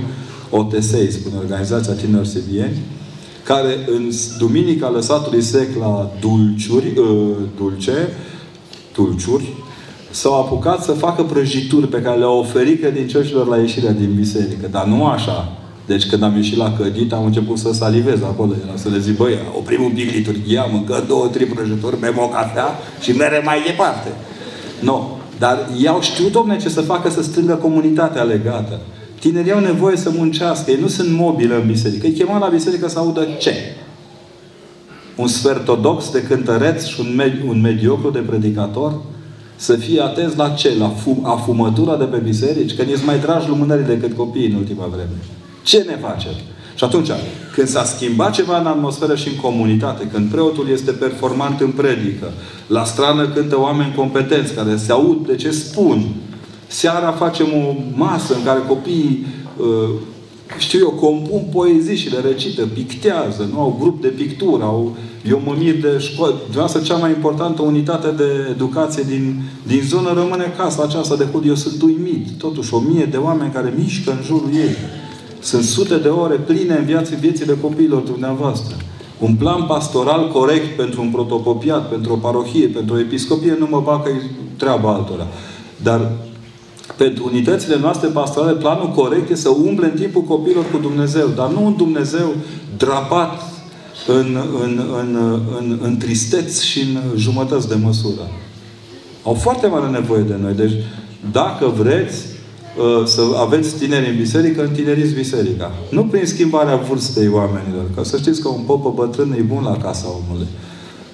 OTSEI, 0.49 1.11
spune 1.11 1.35
Organizația 1.37 1.93
Tineri 1.93 2.27
Sibieni, 2.27 2.77
care 3.43 3.77
în 3.87 4.11
duminica 4.37 4.89
lăsatului 4.89 5.41
sec 5.41 5.77
la 5.79 6.11
dulciuri, 6.19 6.93
uh, 6.97 7.35
dulce, 7.57 8.07
dulciuri, 8.95 9.53
s-au 10.11 10.39
apucat 10.39 10.83
să 10.83 10.91
facă 10.91 11.23
prăjituri 11.23 11.87
pe 11.87 12.01
care 12.01 12.17
le-au 12.17 12.39
oferit 12.39 12.79
credincioșilor 12.79 13.47
la 13.47 13.57
ieșirea 13.57 13.91
din 13.91 14.13
biserică. 14.15 14.67
Dar 14.71 14.85
nu 14.85 15.05
așa. 15.05 15.58
Deci 15.91 16.05
când 16.07 16.23
am 16.23 16.35
ieșit 16.35 16.57
la 16.57 16.73
cădit, 16.77 17.13
am 17.13 17.25
început 17.25 17.57
să 17.57 17.73
salivez 17.73 18.21
acolo. 18.23 18.53
Era 18.65 18.75
să 18.75 18.89
le 18.89 18.99
zic, 18.99 19.17
băi, 19.17 19.33
oprim 19.57 19.83
un 19.83 19.91
pic 19.91 20.11
liturghia, 20.11 20.65
mâncă 20.71 21.03
două, 21.07 21.27
trei 21.27 21.45
prăjituri, 21.45 21.99
bem 21.99 22.17
o 22.17 22.27
cafea 22.27 22.67
și 23.01 23.11
merem 23.11 23.41
mai 23.45 23.57
departe. 23.65 24.09
Nu. 24.79 25.17
Dar 25.39 25.69
i-au 25.83 26.01
știut, 26.01 26.31
domne, 26.31 26.57
ce 26.57 26.69
să 26.69 26.81
facă 26.81 27.09
să 27.09 27.21
strângă 27.23 27.53
comunitatea 27.53 28.21
legată. 28.23 28.79
Tinerii 29.19 29.51
au 29.51 29.59
nevoie 29.59 29.95
să 29.97 30.11
muncească. 30.15 30.71
Ei 30.71 30.77
nu 30.81 30.87
sunt 30.87 31.09
mobile 31.11 31.55
în 31.55 31.67
biserică. 31.67 32.05
Îi 32.05 32.13
chema 32.13 32.37
la 32.37 32.47
biserică 32.47 32.89
să 32.89 32.99
audă 32.99 33.27
ce? 33.39 33.53
Un 35.15 35.27
sfertodox 35.27 36.11
de 36.11 36.23
cântăreț 36.23 36.85
și 36.85 36.99
un, 36.99 37.21
med- 37.21 37.47
un 37.47 37.61
mediocru 37.61 38.09
de 38.09 38.19
predicator? 38.19 39.01
Să 39.55 39.73
fie 39.75 40.01
atenți 40.01 40.37
la 40.37 40.49
ce? 40.49 40.75
La 40.79 40.93
fum- 40.93 41.23
afumătura 41.23 41.97
de 41.97 42.05
pe 42.05 42.17
biserici? 42.17 42.75
Că 42.75 42.81
nici 42.81 43.05
mai 43.05 43.15
tragi 43.19 43.47
lumânării 43.47 43.85
decât 43.85 44.15
copiii 44.17 44.47
în 44.49 44.55
ultima 44.55 44.85
vreme. 44.85 45.17
Ce 45.69 45.85
ne 45.87 45.97
facem? 46.07 46.31
Și 46.75 46.83
atunci, 46.83 47.09
când 47.53 47.67
s-a 47.67 47.83
schimbat 47.83 48.33
ceva 48.33 48.59
în 48.59 48.65
atmosferă 48.65 49.15
și 49.15 49.27
în 49.27 49.35
comunitate, 49.35 50.07
când 50.13 50.31
preotul 50.31 50.69
este 50.69 50.91
performant 50.91 51.59
în 51.59 51.71
predică, 51.71 52.31
la 52.67 52.83
strană 52.83 53.27
cântă 53.27 53.59
oameni 53.59 53.93
competenți 53.95 54.53
care 54.53 54.75
se 54.77 54.91
aud 54.91 55.27
de 55.27 55.35
ce 55.35 55.51
spun, 55.51 56.05
seara 56.67 57.11
facem 57.11 57.45
o 57.45 57.75
masă 57.95 58.33
în 58.33 58.43
care 58.43 58.59
copiii 58.67 59.25
uh, 59.57 59.89
știu 60.57 60.79
eu, 60.79 60.89
compun 60.89 61.41
poezii 61.51 61.97
și 61.97 62.09
le 62.09 62.19
recită, 62.19 62.65
pictează, 62.65 63.49
nu? 63.51 63.59
Au 63.59 63.77
grup 63.79 64.01
de 64.01 64.07
pictură, 64.07 64.63
au... 64.63 64.95
Eu 65.29 65.41
mă 65.45 65.55
mir 65.57 65.75
de 65.81 65.97
școală. 65.97 66.33
Dumneavoastră, 66.41 66.81
cea 66.81 66.95
mai 66.95 67.09
importantă 67.09 67.61
unitate 67.61 68.07
de 68.17 68.47
educație 68.49 69.03
din, 69.07 69.41
din 69.67 69.81
zonă 69.87 70.13
rămâne 70.13 70.53
casa 70.57 70.83
aceasta 70.83 71.15
de 71.15 71.27
hud. 71.31 71.45
Eu 71.45 71.55
sunt 71.55 71.81
uimit. 71.81 72.27
Totuși, 72.37 72.73
o 72.73 72.79
mie 72.79 73.05
de 73.05 73.17
oameni 73.17 73.53
care 73.53 73.73
mișcă 73.77 74.11
în 74.11 74.19
jurul 74.25 74.49
ei. 74.53 74.75
Sunt 75.39 75.63
sute 75.63 75.97
de 75.97 76.07
ore 76.07 76.35
pline 76.35 76.75
în 76.75 76.85
viață, 76.85 77.15
viețile 77.19 77.57
copiilor 77.61 78.01
dumneavoastră. 78.01 78.75
Un 79.19 79.35
plan 79.35 79.65
pastoral 79.65 80.31
corect 80.31 80.77
pentru 80.77 81.01
un 81.01 81.09
protopopiat, 81.09 81.89
pentru 81.89 82.13
o 82.13 82.15
parohie, 82.15 82.67
pentru 82.67 82.95
o 82.95 82.99
episcopie, 82.99 83.55
nu 83.59 83.67
mă 83.69 83.81
bag 83.85 84.03
că 84.03 84.09
e 84.09 84.21
treaba 84.57 84.93
altora. 84.93 85.27
Dar 85.83 86.11
pentru 86.97 87.25
unitățile 87.25 87.77
noastre 87.81 88.07
pastorale, 88.07 88.57
planul 88.57 88.87
corect 88.87 89.29
este 89.29 89.41
să 89.41 89.49
umble 89.49 89.85
în 89.85 89.99
timpul 89.99 90.21
copiilor 90.21 90.65
cu 90.71 90.77
Dumnezeu. 90.77 91.27
Dar 91.35 91.49
nu 91.49 91.65
un 91.65 91.75
Dumnezeu 91.77 92.33
drapat 92.77 93.41
în, 94.07 94.37
în, 94.63 94.81
în, 94.99 95.39
în, 95.59 95.79
în 95.81 95.97
tristeți 95.97 96.65
și 96.65 96.79
în 96.79 97.17
jumătăți 97.17 97.67
de 97.67 97.75
măsură. 97.75 98.29
Au 99.23 99.33
foarte 99.33 99.67
mare 99.67 99.89
nevoie 99.89 100.21
de 100.21 100.35
noi. 100.41 100.53
Deci, 100.53 100.73
dacă 101.31 101.65
vreți, 101.65 102.23
Uh, 102.23 102.38
să 103.05 103.21
aveți 103.39 103.75
tineri 103.75 104.09
în 104.09 104.15
biserică, 104.15 104.63
întineriți 104.63 105.13
biserica. 105.13 105.71
Nu 105.89 106.03
prin 106.03 106.25
schimbarea 106.25 106.75
vârstei 106.75 107.27
oamenilor. 107.27 107.83
Că 107.95 108.03
să 108.03 108.17
știți 108.17 108.41
că 108.41 108.47
un 108.47 108.61
popă 108.65 108.93
bătrân 108.95 109.31
e 109.31 109.41
bun 109.41 109.63
la 109.63 109.77
casa 109.77 110.07
omului. 110.07 110.47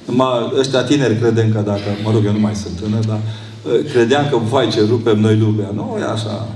Numai 0.06 0.54
ăștia 0.60 0.84
tineri 0.84 1.20
credem 1.20 1.52
că 1.52 1.62
dacă, 1.66 1.90
mă 2.04 2.12
rog, 2.12 2.26
eu 2.26 2.32
nu 2.32 2.40
mai 2.40 2.56
sunt 2.56 2.80
tânăr, 2.80 3.06
dar 3.06 3.20
uh, 3.64 3.92
credeam 3.92 4.28
că, 4.30 4.38
vai, 4.50 4.68
ce 4.68 4.86
rupem 4.90 5.20
noi 5.20 5.38
lumea. 5.38 5.72
Nu, 5.74 5.98
e 6.00 6.04
așa. 6.04 6.48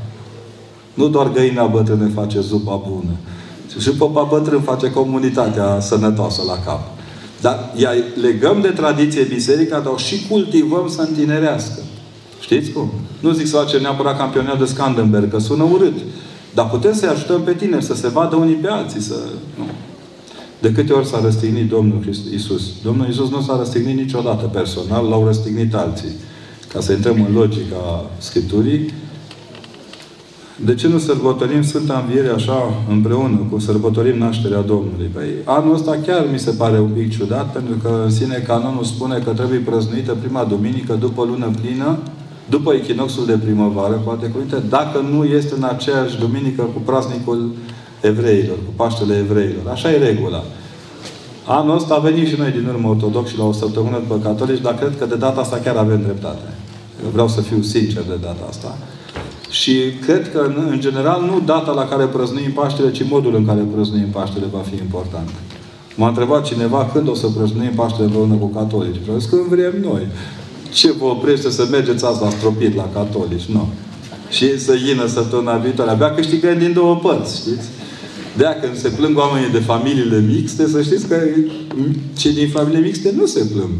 Nu 0.93 1.07
doar 1.07 1.31
găina 1.31 1.65
bătrână 1.65 2.09
face 2.13 2.39
zupa 2.39 2.83
bună. 2.89 3.15
Și 3.79 3.89
popa 3.89 4.23
bătrân 4.23 4.61
face 4.61 4.91
comunitatea 4.91 5.79
sănătoasă 5.79 6.41
la 6.47 6.59
cap. 6.65 6.81
Dar 7.41 7.73
ea, 7.77 7.91
legăm 8.21 8.61
de 8.61 8.67
tradiție 8.67 9.23
biserica, 9.23 9.79
dar 9.79 9.93
și 9.97 10.27
cultivăm 10.29 10.89
să 10.89 11.01
întinerească. 11.01 11.79
Știți 12.39 12.71
cum? 12.71 12.89
Nu 13.19 13.31
zic 13.31 13.47
să 13.47 13.57
facem 13.57 13.81
neapărat 13.81 14.17
campionat 14.17 14.59
de 14.59 14.65
Scandenberg, 14.65 15.31
că 15.31 15.39
sună 15.39 15.63
urât. 15.63 15.97
Dar 16.53 16.69
putem 16.69 16.93
să-i 16.93 17.09
ajutăm 17.09 17.41
pe 17.41 17.53
tineri 17.53 17.83
să 17.83 17.95
se 17.95 18.07
vadă 18.07 18.35
unii 18.35 18.55
pe 18.55 18.67
alții. 18.67 19.01
Să... 19.01 19.15
Nu. 19.57 19.65
De 20.61 20.71
câte 20.71 20.93
ori 20.93 21.07
s-a 21.07 21.21
răstignit 21.23 21.69
Domnul 21.69 22.03
Isus? 22.33 22.61
Domnul 22.83 23.09
Isus 23.09 23.29
nu 23.29 23.41
s-a 23.41 23.57
răstignit 23.57 23.97
niciodată 23.97 24.45
personal, 24.45 25.05
l-au 25.09 25.25
răstignit 25.25 25.73
alții. 25.73 26.11
Ca 26.73 26.79
să 26.79 26.91
intrăm 26.91 27.25
în 27.27 27.33
logica 27.33 28.05
Scripturii, 28.17 28.93
de 30.65 30.75
ce 30.75 30.87
nu 30.87 30.97
sărbătorim 30.97 31.63
Sfânta 31.63 32.03
Înviere 32.05 32.29
așa 32.29 32.73
împreună, 32.89 33.47
cu 33.51 33.59
sărbătorim 33.59 34.17
nașterea 34.17 34.61
Domnului? 34.61 35.09
Păi 35.13 35.27
anul 35.43 35.73
ăsta 35.73 35.97
chiar 36.05 36.25
mi 36.31 36.39
se 36.39 36.51
pare 36.51 36.79
un 36.79 36.89
pic 36.89 37.17
ciudat, 37.17 37.53
pentru 37.53 37.75
că 37.83 38.01
în 38.03 38.11
sine 38.11 38.43
canonul 38.47 38.83
spune 38.83 39.21
că 39.25 39.31
trebuie 39.31 39.59
prăznuită 39.59 40.17
prima 40.21 40.43
duminică 40.43 40.93
după 40.93 41.23
lună 41.23 41.51
plină, 41.61 41.97
după 42.49 42.73
echinoxul 42.73 43.25
de 43.25 43.39
primăvară, 43.43 44.01
cu 44.03 44.09
alte 44.09 44.27
cuvinte, 44.27 44.63
dacă 44.69 44.99
nu 45.11 45.23
este 45.23 45.53
în 45.55 45.63
aceeași 45.63 46.19
duminică 46.19 46.61
cu 46.61 46.79
praznicul 46.85 47.51
evreilor, 48.01 48.57
cu 48.65 48.71
Paștele 48.75 49.17
evreilor. 49.17 49.63
Așa 49.71 49.91
e 49.91 49.97
regula. 49.97 50.43
Anul 51.45 51.75
ăsta 51.75 51.93
a 51.93 51.99
venit 51.99 52.27
și 52.27 52.35
noi 52.37 52.51
din 52.51 52.65
urmă 52.67 52.89
ortodox 52.89 53.29
și 53.29 53.37
la 53.37 53.45
o 53.45 53.51
săptămână 53.51 53.97
după 53.97 54.19
catolici, 54.23 54.61
dar 54.61 54.75
cred 54.75 54.97
că 54.97 55.05
de 55.05 55.15
data 55.15 55.39
asta 55.39 55.59
chiar 55.63 55.75
avem 55.75 56.01
dreptate. 56.01 56.53
Eu 57.03 57.09
vreau 57.11 57.27
să 57.27 57.41
fiu 57.41 57.61
sincer 57.61 58.03
de 58.03 58.17
data 58.21 58.45
asta. 58.49 58.77
Și 59.49 59.73
cred 60.05 60.31
că, 60.31 60.39
în, 60.39 60.67
în 60.69 60.79
general, 60.79 61.21
nu 61.21 61.41
data 61.45 61.71
la 61.71 61.85
care 61.85 62.05
prăznuim 62.05 62.51
Paștele, 62.51 62.91
ci 62.91 63.09
modul 63.09 63.35
în 63.35 63.45
care 63.45 63.67
prăznuim 63.73 64.07
Paștele 64.07 64.45
va 64.51 64.59
fi 64.59 64.75
important. 64.75 65.29
M-a 65.95 66.07
întrebat 66.07 66.43
cineva 66.45 66.89
când 66.93 67.07
o 67.09 67.13
să 67.13 67.27
prăznuim 67.27 67.71
Paștele 67.75 68.05
împreună 68.05 68.33
cu 68.33 68.47
catolici. 68.47 69.01
Vreau 69.03 69.17
când 69.29 69.41
vrem 69.41 69.73
noi. 69.81 70.07
Ce 70.73 70.91
vă 70.91 71.05
oprește 71.05 71.49
să 71.49 71.67
mergeți 71.71 72.05
asta 72.05 72.29
stropit 72.29 72.75
la 72.75 72.89
catolici? 72.93 73.45
Nu. 73.45 73.67
Și 74.29 74.59
să 74.59 74.73
ină 74.91 75.07
săptămâna 75.07 75.57
viitoare. 75.57 75.91
Abia 75.91 76.13
câștigăm 76.15 76.57
din 76.57 76.73
două 76.73 76.95
părți, 76.95 77.35
știți? 77.35 77.67
de 78.39 78.57
când 78.61 78.77
se 78.77 78.89
plâng 78.89 79.17
oamenii 79.17 79.49
de 79.49 79.59
familiile 79.59 80.19
mixte, 80.19 80.67
să 80.67 80.81
știți 80.81 81.07
că 81.07 81.17
cei 82.17 82.33
din 82.33 82.49
familiile 82.49 82.85
mixte 82.85 83.13
nu 83.17 83.25
se 83.25 83.49
plâng. 83.53 83.73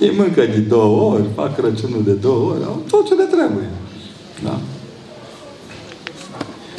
Ei 0.00 0.12
mâncă 0.16 0.40
de 0.40 0.58
două 0.68 1.12
ori, 1.12 1.24
fac 1.34 1.56
Crăciunul 1.56 2.02
de 2.04 2.12
două 2.12 2.50
ori, 2.50 2.64
au 2.64 2.82
tot 2.90 3.06
ce 3.06 3.14
le 3.14 3.24
trebuie. 3.24 3.70
Da? 4.44 4.60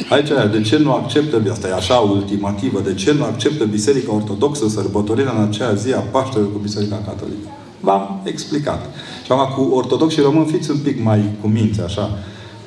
Aici, 0.08 0.28
de 0.52 0.60
ce 0.60 0.78
nu 0.78 0.92
acceptă, 0.92 1.42
asta 1.50 1.68
e 1.68 1.72
așa 1.72 1.94
ultimativă, 1.94 2.80
de 2.80 2.94
ce 2.94 3.12
nu 3.12 3.24
acceptă 3.24 3.64
Biserica 3.64 4.14
Ortodoxă 4.14 4.68
sărbătorirea 4.68 5.32
în 5.36 5.42
aceea 5.48 5.72
zi 5.72 5.92
a 5.92 5.98
Paștelor 5.98 6.52
cu 6.52 6.58
Biserica 6.58 7.02
Catolică? 7.06 7.48
V-am 7.80 8.20
explicat. 8.24 8.94
Și 9.24 9.32
acum 9.32 9.54
cu 9.54 9.74
ortodoxi 9.74 10.16
și 10.16 10.22
români 10.22 10.46
fiți 10.46 10.70
un 10.70 10.78
pic 10.82 11.02
mai 11.02 11.30
cu 11.40 11.46
minți, 11.46 11.80
așa. 11.80 12.18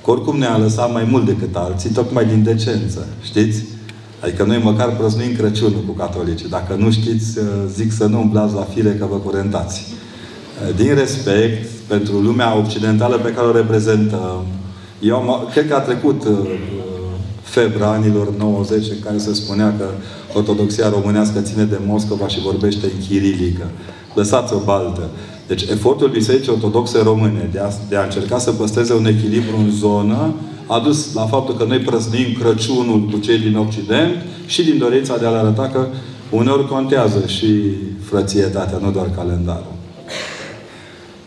Că 0.03 0.11
oricum 0.11 0.37
ne-a 0.37 0.57
lăsat 0.57 0.93
mai 0.93 1.07
mult 1.09 1.25
decât 1.25 1.55
alții, 1.55 1.89
tocmai 1.89 2.25
din 2.25 2.43
decență. 2.43 3.07
Știți? 3.21 3.63
Adică 4.19 4.43
noi 4.43 4.61
măcar 4.63 4.95
prăznuim 4.95 5.35
Crăciunul 5.35 5.83
cu 5.87 5.91
catolici. 5.91 6.41
Dacă 6.41 6.75
nu 6.77 6.91
știți, 6.91 7.37
uh, 7.37 7.45
zic 7.73 7.91
să 7.91 8.05
nu 8.05 8.19
umblați 8.19 8.53
la 8.53 8.61
fire 8.61 8.95
că 8.99 9.05
vă 9.09 9.15
curentați. 9.15 9.85
Uh, 9.87 10.75
din 10.75 10.95
respect 10.95 11.67
pentru 11.87 12.19
lumea 12.19 12.57
occidentală 12.57 13.17
pe 13.17 13.33
care 13.33 13.47
o 13.47 13.51
reprezentăm, 13.51 14.45
eu 14.99 15.15
am, 15.15 15.47
cred 15.51 15.67
că 15.67 15.75
a 15.75 15.79
trecut 15.79 16.23
uh, 16.23 16.37
febra 17.41 17.87
anilor 17.87 18.33
90 18.37 18.89
în 18.89 18.99
care 19.03 19.17
se 19.17 19.33
spunea 19.33 19.75
că 19.77 19.85
ortodoxia 20.33 20.89
românească 20.89 21.39
ține 21.39 21.63
de 21.63 21.79
Moscova 21.85 22.27
și 22.27 22.41
vorbește 22.41 22.85
în 22.85 23.07
chirilică. 23.07 23.65
Lăsați 24.13 24.53
o 24.53 24.59
baltă. 24.65 25.09
Deci 25.47 25.61
efortul 25.61 26.09
Bisericii 26.09 26.51
Ortodoxe 26.51 27.01
Române 27.03 27.49
de 27.51 27.59
a, 27.59 27.69
de 27.89 27.95
a 27.95 28.03
încerca 28.03 28.37
să 28.37 28.51
păstreze 28.51 28.93
un 28.93 29.05
echilibru 29.05 29.57
în 29.57 29.71
zonă 29.71 30.33
a 30.67 30.79
dus 30.79 31.13
la 31.13 31.25
faptul 31.25 31.55
că 31.55 31.63
noi 31.63 31.79
prăznim 31.79 32.33
Crăciunul 32.39 33.09
cu 33.11 33.17
cei 33.17 33.37
din 33.37 33.55
Occident 33.55 34.15
și 34.45 34.63
din 34.63 34.77
dorința 34.77 35.17
de 35.17 35.25
a 35.25 35.29
le 35.29 35.37
arăta 35.37 35.69
că 35.73 35.87
uneori 36.29 36.67
contează 36.67 37.23
și 37.25 37.47
frățietatea, 38.01 38.77
nu 38.77 38.91
doar 38.91 39.09
calendarul. 39.15 39.75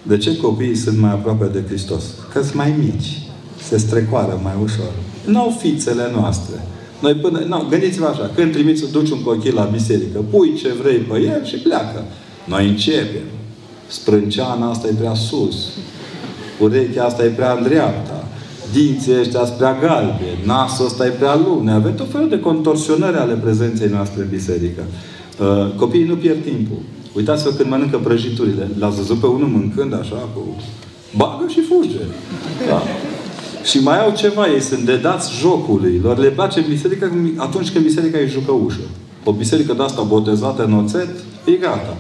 De 0.03 0.17
ce 0.17 0.37
copiii 0.37 0.75
sunt 0.75 0.99
mai 0.99 1.11
aproape 1.11 1.47
de 1.53 1.63
Hristos? 1.67 2.05
Că 2.33 2.43
sunt 2.43 2.55
mai 2.55 2.75
mici. 2.79 3.23
Se 3.63 3.77
strecoară 3.77 4.41
mai 4.43 4.55
ușor. 4.63 4.93
Nu 5.27 5.41
au 5.41 5.57
fițele 5.61 6.11
noastre. 6.15 6.55
Noi 7.01 7.15
până... 7.15 7.39
Nu, 7.39 7.67
gândiți-vă 7.69 8.07
așa. 8.07 8.31
Când 8.35 8.53
trimiți, 8.53 8.93
duci 8.93 9.11
un 9.11 9.23
copil 9.23 9.55
la 9.55 9.63
biserică, 9.73 10.25
pui 10.31 10.55
ce 10.55 10.73
vrei 10.83 10.97
pe 10.97 11.21
el 11.21 11.45
și 11.45 11.57
pleacă. 11.57 12.05
Noi 12.45 12.69
începem. 12.69 13.23
Sprânceana 13.91 14.71
asta 14.71 14.89
e 14.89 14.95
prea 14.99 15.15
sus. 15.15 15.57
Urechea 16.61 17.05
asta 17.05 17.25
e 17.25 17.29
prea 17.29 17.53
în 17.53 17.63
dreapta. 17.63 18.25
Dinții 18.73 19.19
ăștia 19.19 19.45
sunt 19.45 19.57
prea 19.57 19.79
galbe. 19.81 20.39
Nasul 20.45 20.87
ăsta 20.87 21.07
e 21.07 21.09
prea 21.09 21.37
lung. 21.37 21.65
Ne 21.65 21.73
avem 21.73 21.95
tot 21.95 22.11
felul 22.11 22.29
de 22.29 22.41
contorsionări 22.41 23.17
ale 23.17 23.35
prezenței 23.35 23.89
noastre 23.89 24.23
în 24.23 24.29
biserică. 24.29 24.83
Uh, 25.41 25.75
copiii 25.77 26.05
nu 26.05 26.15
pierd 26.15 26.43
timpul. 26.45 26.79
Uitați-vă 27.15 27.51
când 27.51 27.71
mănâncă 27.71 27.99
prăjiturile. 27.99 28.69
L-ați 28.79 28.97
văzut 28.97 29.19
pe 29.19 29.27
unul 29.27 29.49
mâncând 29.49 29.95
așa 29.95 30.29
cu... 30.35 30.57
Bagă 31.17 31.45
și 31.49 31.61
fuge. 31.61 32.05
Da? 32.69 32.83
Și 33.65 33.79
mai 33.83 34.05
au 34.05 34.13
ceva, 34.17 34.49
ei 34.49 34.61
sunt 34.61 34.81
dedați 34.81 35.39
jocului. 35.41 36.01
Lor 36.03 36.19
le 36.19 36.29
place 36.29 36.59
în 36.59 36.65
biserică 36.69 37.13
atunci 37.37 37.71
când 37.71 37.85
biserica 37.85 38.19
e 38.19 38.27
jucăușă. 38.27 38.81
O 39.25 39.33
biserică 39.33 39.73
de 39.73 39.83
asta 39.83 40.03
botezată 40.03 40.65
în 40.65 40.73
oțet, 40.73 41.09
e 41.45 41.53
gata. 41.53 41.97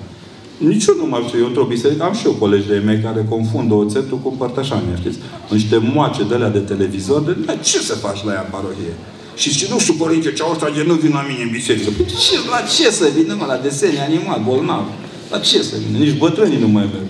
Nici 0.69 0.87
eu 0.87 0.95
nu 1.03 1.07
mai 1.07 1.25
știu. 1.27 1.39
Eu 1.39 1.47
într-o 1.47 1.65
biserică 1.65 2.03
am 2.05 2.15
și 2.15 2.27
eu 2.27 2.33
colegi 2.33 2.67
de 2.67 2.83
mei 2.85 3.01
care 3.07 3.27
confundă 3.29 3.75
oțetul 3.75 4.19
cu 4.23 4.29
împărtășania, 4.29 4.97
știți? 4.99 5.19
Niște 5.51 5.77
moace 5.95 6.23
de 6.29 6.35
alea 6.35 6.49
de 6.49 6.59
televizor, 6.59 7.21
de 7.21 7.59
ce 7.63 7.79
să 7.79 7.95
faci 7.95 8.25
la 8.25 8.33
ea 8.33 8.45
în 8.47 8.51
parohie? 8.51 8.95
Și 9.37 9.51
zice, 9.51 9.67
nu 9.71 9.79
știu, 9.79 9.95
părinte, 9.95 10.33
ce 10.33 10.43
ăsta 10.53 10.69
de 10.77 10.85
nu 10.87 10.95
vin 10.95 11.13
la 11.19 11.25
mine 11.29 11.43
în 11.43 11.51
biserică. 11.51 11.91
Păi 11.97 12.07
ce, 12.07 12.35
la 12.55 12.61
ce 12.75 12.91
să 12.91 13.07
vină, 13.17 13.35
mă, 13.39 13.45
la 13.47 13.57
desene 13.57 14.01
animat, 14.09 14.45
bolnav? 14.45 14.85
La 15.31 15.39
ce 15.39 15.63
să 15.63 15.75
vină? 15.83 16.05
Nici 16.05 16.19
bătrânii 16.19 16.59
nu 16.59 16.69
mai 16.69 16.89
merg. 16.93 17.09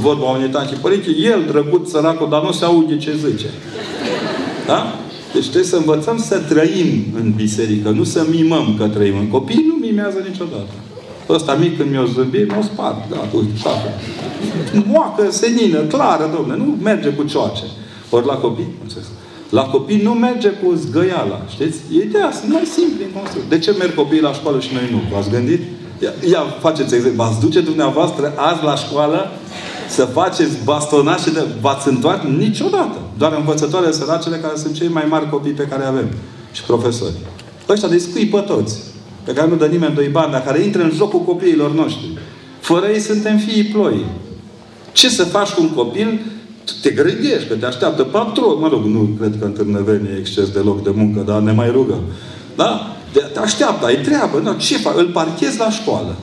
Vorba 0.00 0.24
unei 0.24 0.48
tanti, 0.48 0.74
părinte, 0.74 1.10
el 1.32 1.44
drăguț 1.50 1.90
săracul, 1.90 2.28
dar 2.30 2.42
nu 2.42 2.52
se 2.52 2.64
aude 2.64 2.96
ce 2.96 3.12
zice. 3.26 3.50
Da? 4.66 4.98
Deci 5.32 5.48
trebuie 5.52 5.70
să 5.74 5.76
învățăm 5.76 6.18
să 6.18 6.36
trăim 6.38 7.04
în 7.20 7.32
biserică, 7.36 7.90
nu 7.90 8.04
să 8.04 8.26
mimăm 8.30 8.74
că 8.78 8.86
trăim. 8.86 9.26
Copiii 9.30 9.64
nu 9.68 9.74
mimează 9.74 10.18
niciodată. 10.28 10.72
Ăsta 11.28 11.54
mic 11.54 11.76
când 11.76 11.90
mi-o 11.90 12.04
zâmbi, 12.04 12.44
mă 12.44 12.62
spart. 12.72 13.10
Da, 13.10 13.16
uite, 13.32 13.60
tată. 13.62 13.88
Moacă, 14.86 15.30
senină, 15.30 15.80
clară, 15.80 16.30
domne. 16.36 16.56
Nu 16.56 16.76
merge 16.82 17.08
cu 17.08 17.22
cioace. 17.22 17.64
Ori 18.10 18.26
la 18.26 18.34
copii, 18.34 18.74
la 19.50 19.62
copii 19.62 20.02
nu 20.02 20.10
merge 20.10 20.48
cu 20.48 20.74
zgăiala. 20.74 21.40
Știți? 21.48 21.78
Ideea 21.92 22.30
sunt 22.40 22.52
mai 22.52 22.64
simpli 22.64 23.04
în 23.04 23.10
construcție. 23.20 23.56
De 23.56 23.58
ce 23.58 23.70
merg 23.78 23.94
copiii 23.94 24.20
la 24.20 24.32
școală 24.32 24.60
și 24.60 24.72
noi 24.72 24.88
nu? 24.90 25.00
V-ați 25.12 25.30
gândit? 25.30 25.60
Ia, 26.02 26.12
ia 26.30 26.42
faceți 26.60 26.94
exemplu. 26.94 27.22
V-ați 27.22 27.40
duce 27.40 27.60
dumneavoastră 27.60 28.32
azi 28.36 28.64
la 28.64 28.74
școală 28.74 29.30
să 29.88 30.04
faceți 30.04 30.56
bastonașe 30.64 31.30
de... 31.30 31.44
V-ați 31.60 31.88
întoarce? 31.88 32.26
Niciodată. 32.26 32.98
Doar 33.18 33.32
învățătoarele 33.32 33.92
săracele 33.92 34.36
care 34.36 34.56
sunt 34.56 34.74
cei 34.74 34.88
mai 34.88 35.04
mari 35.08 35.30
copii 35.30 35.52
pe 35.52 35.66
care 35.70 35.84
avem. 35.84 36.08
Și 36.52 36.62
profesori. 36.62 37.12
Ăștia 37.68 37.88
de 37.88 37.98
scui 37.98 38.26
pe 38.26 38.38
toți 38.38 38.78
pe 39.26 39.32
care 39.32 39.48
nu 39.48 39.56
dă 39.56 39.66
nimeni 39.66 39.94
doi 39.94 40.08
bani, 40.08 40.32
dar 40.32 40.42
care 40.42 40.62
intră 40.62 40.82
în 40.82 40.92
jocul 40.94 41.20
copiilor 41.20 41.72
noștri. 41.74 42.18
Fără 42.60 42.86
ei 42.86 43.00
suntem 43.00 43.38
fiii 43.38 43.64
ploi. 43.64 44.04
Ce 44.92 45.08
să 45.08 45.24
faci 45.24 45.48
cu 45.48 45.62
un 45.62 45.70
copil? 45.70 46.20
Te 46.82 46.90
grăgești, 46.90 47.48
că 47.48 47.54
te 47.54 47.66
așteaptă 47.66 48.02
patron. 48.02 48.60
Mă 48.60 48.68
rog, 48.68 48.84
nu 48.84 49.08
cred 49.18 49.36
că 49.38 49.44
în 49.44 49.52
Târnăveni 49.52 50.08
e 50.08 50.18
exces 50.18 50.50
de 50.50 50.58
loc 50.58 50.82
de 50.82 50.90
muncă, 50.94 51.20
dar 51.20 51.40
ne 51.40 51.52
mai 51.52 51.70
rugă. 51.70 52.00
Da? 52.56 52.96
Te 53.32 53.38
așteaptă, 53.38 53.86
ai 53.86 53.96
treabă. 53.96 54.40
Da, 54.44 54.54
ce 54.54 54.76
faci? 54.76 54.94
Îl 54.96 55.06
parchezi 55.06 55.58
la 55.58 55.70
școală. 55.70 56.16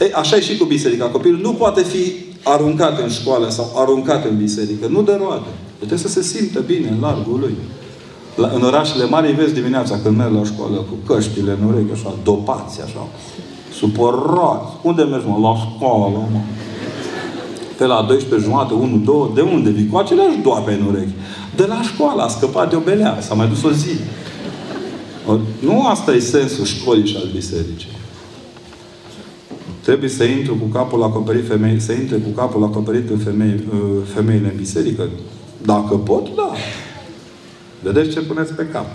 Ei, 0.00 0.12
așa 0.12 0.36
e 0.36 0.40
și 0.40 0.56
cu 0.56 0.64
biserica. 0.64 1.04
Copilul 1.04 1.40
nu 1.40 1.52
poate 1.52 1.82
fi 1.82 2.12
aruncat 2.42 3.00
în 3.00 3.08
școală 3.08 3.50
sau 3.50 3.72
aruncat 3.76 4.24
în 4.24 4.36
biserică. 4.36 4.86
Nu 4.86 5.02
dă 5.02 5.16
roade. 5.20 5.48
Trebuie 5.76 5.98
să 5.98 6.08
se 6.08 6.22
simtă 6.22 6.60
bine 6.60 6.88
în 6.88 7.00
largul 7.00 7.38
lui. 7.40 7.54
La, 8.34 8.50
în 8.54 8.62
orașele 8.62 9.04
mari 9.04 9.26
îi 9.26 9.34
vezi 9.34 9.54
dimineața 9.54 9.98
când 10.02 10.16
merg 10.16 10.34
la 10.34 10.44
școală 10.44 10.76
cu 10.76 11.12
căștile 11.12 11.56
în 11.60 11.68
urechi, 11.68 11.92
așa, 11.92 12.14
dopați, 12.24 12.82
așa, 12.82 13.06
supărați. 13.72 14.72
Unde 14.82 15.02
mergi, 15.02 15.26
mă? 15.26 15.48
La 15.48 15.54
școală, 15.56 16.16
mă. 16.32 16.40
Pe 17.78 17.86
la 17.86 18.04
12 18.08 18.48
jumate, 18.48 18.74
1, 18.74 18.96
2, 18.96 19.30
de 19.34 19.40
unde 19.40 19.70
vii? 19.70 19.88
Cu 19.88 19.98
aceleași 19.98 20.38
doape 20.42 20.72
în 20.72 20.86
urechi. 20.86 21.14
De 21.56 21.66
la 21.66 21.82
școală, 21.82 22.22
a 22.22 22.28
scăpat 22.28 22.70
de 22.70 22.76
o 22.76 22.80
belea, 22.80 23.18
s-a 23.20 23.34
mai 23.34 23.48
dus 23.48 23.62
o 23.62 23.70
zi. 23.70 23.90
Nu 25.60 25.86
asta 25.86 26.12
e 26.12 26.18
sensul 26.18 26.64
școlii 26.64 27.06
și 27.06 27.16
al 27.16 27.28
bisericii. 27.34 27.98
Trebuie 29.82 30.08
să 30.08 30.24
intru 30.24 30.54
cu 30.54 30.66
capul 30.66 31.02
acoperit 31.02 31.46
femei, 31.46 31.80
să 31.80 31.92
intre 31.92 32.16
cu 32.16 32.28
capul 32.28 32.64
acoperit 32.64 33.10
în 33.10 33.18
femei, 33.18 33.64
uh, 33.72 33.78
femeile 34.14 34.48
în 34.50 34.56
biserică. 34.56 35.08
Dacă 35.64 35.94
pot, 35.94 36.34
da. 36.34 36.50
Vedeți 37.82 38.10
ce 38.10 38.20
puneți 38.20 38.52
pe 38.52 38.66
cap. 38.72 38.86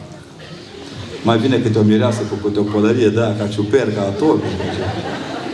Mai 1.23 1.37
vine 1.37 1.57
câte 1.57 1.79
o 1.79 1.81
mireasă 1.81 2.21
cu 2.29 2.47
câte 2.47 2.59
o 2.59 2.63
pălărie 2.63 3.09
de 3.09 3.19
aia, 3.21 3.35
ca 3.39 3.47
ciuper, 3.47 3.93
ca 3.93 4.01
tot. 4.01 4.39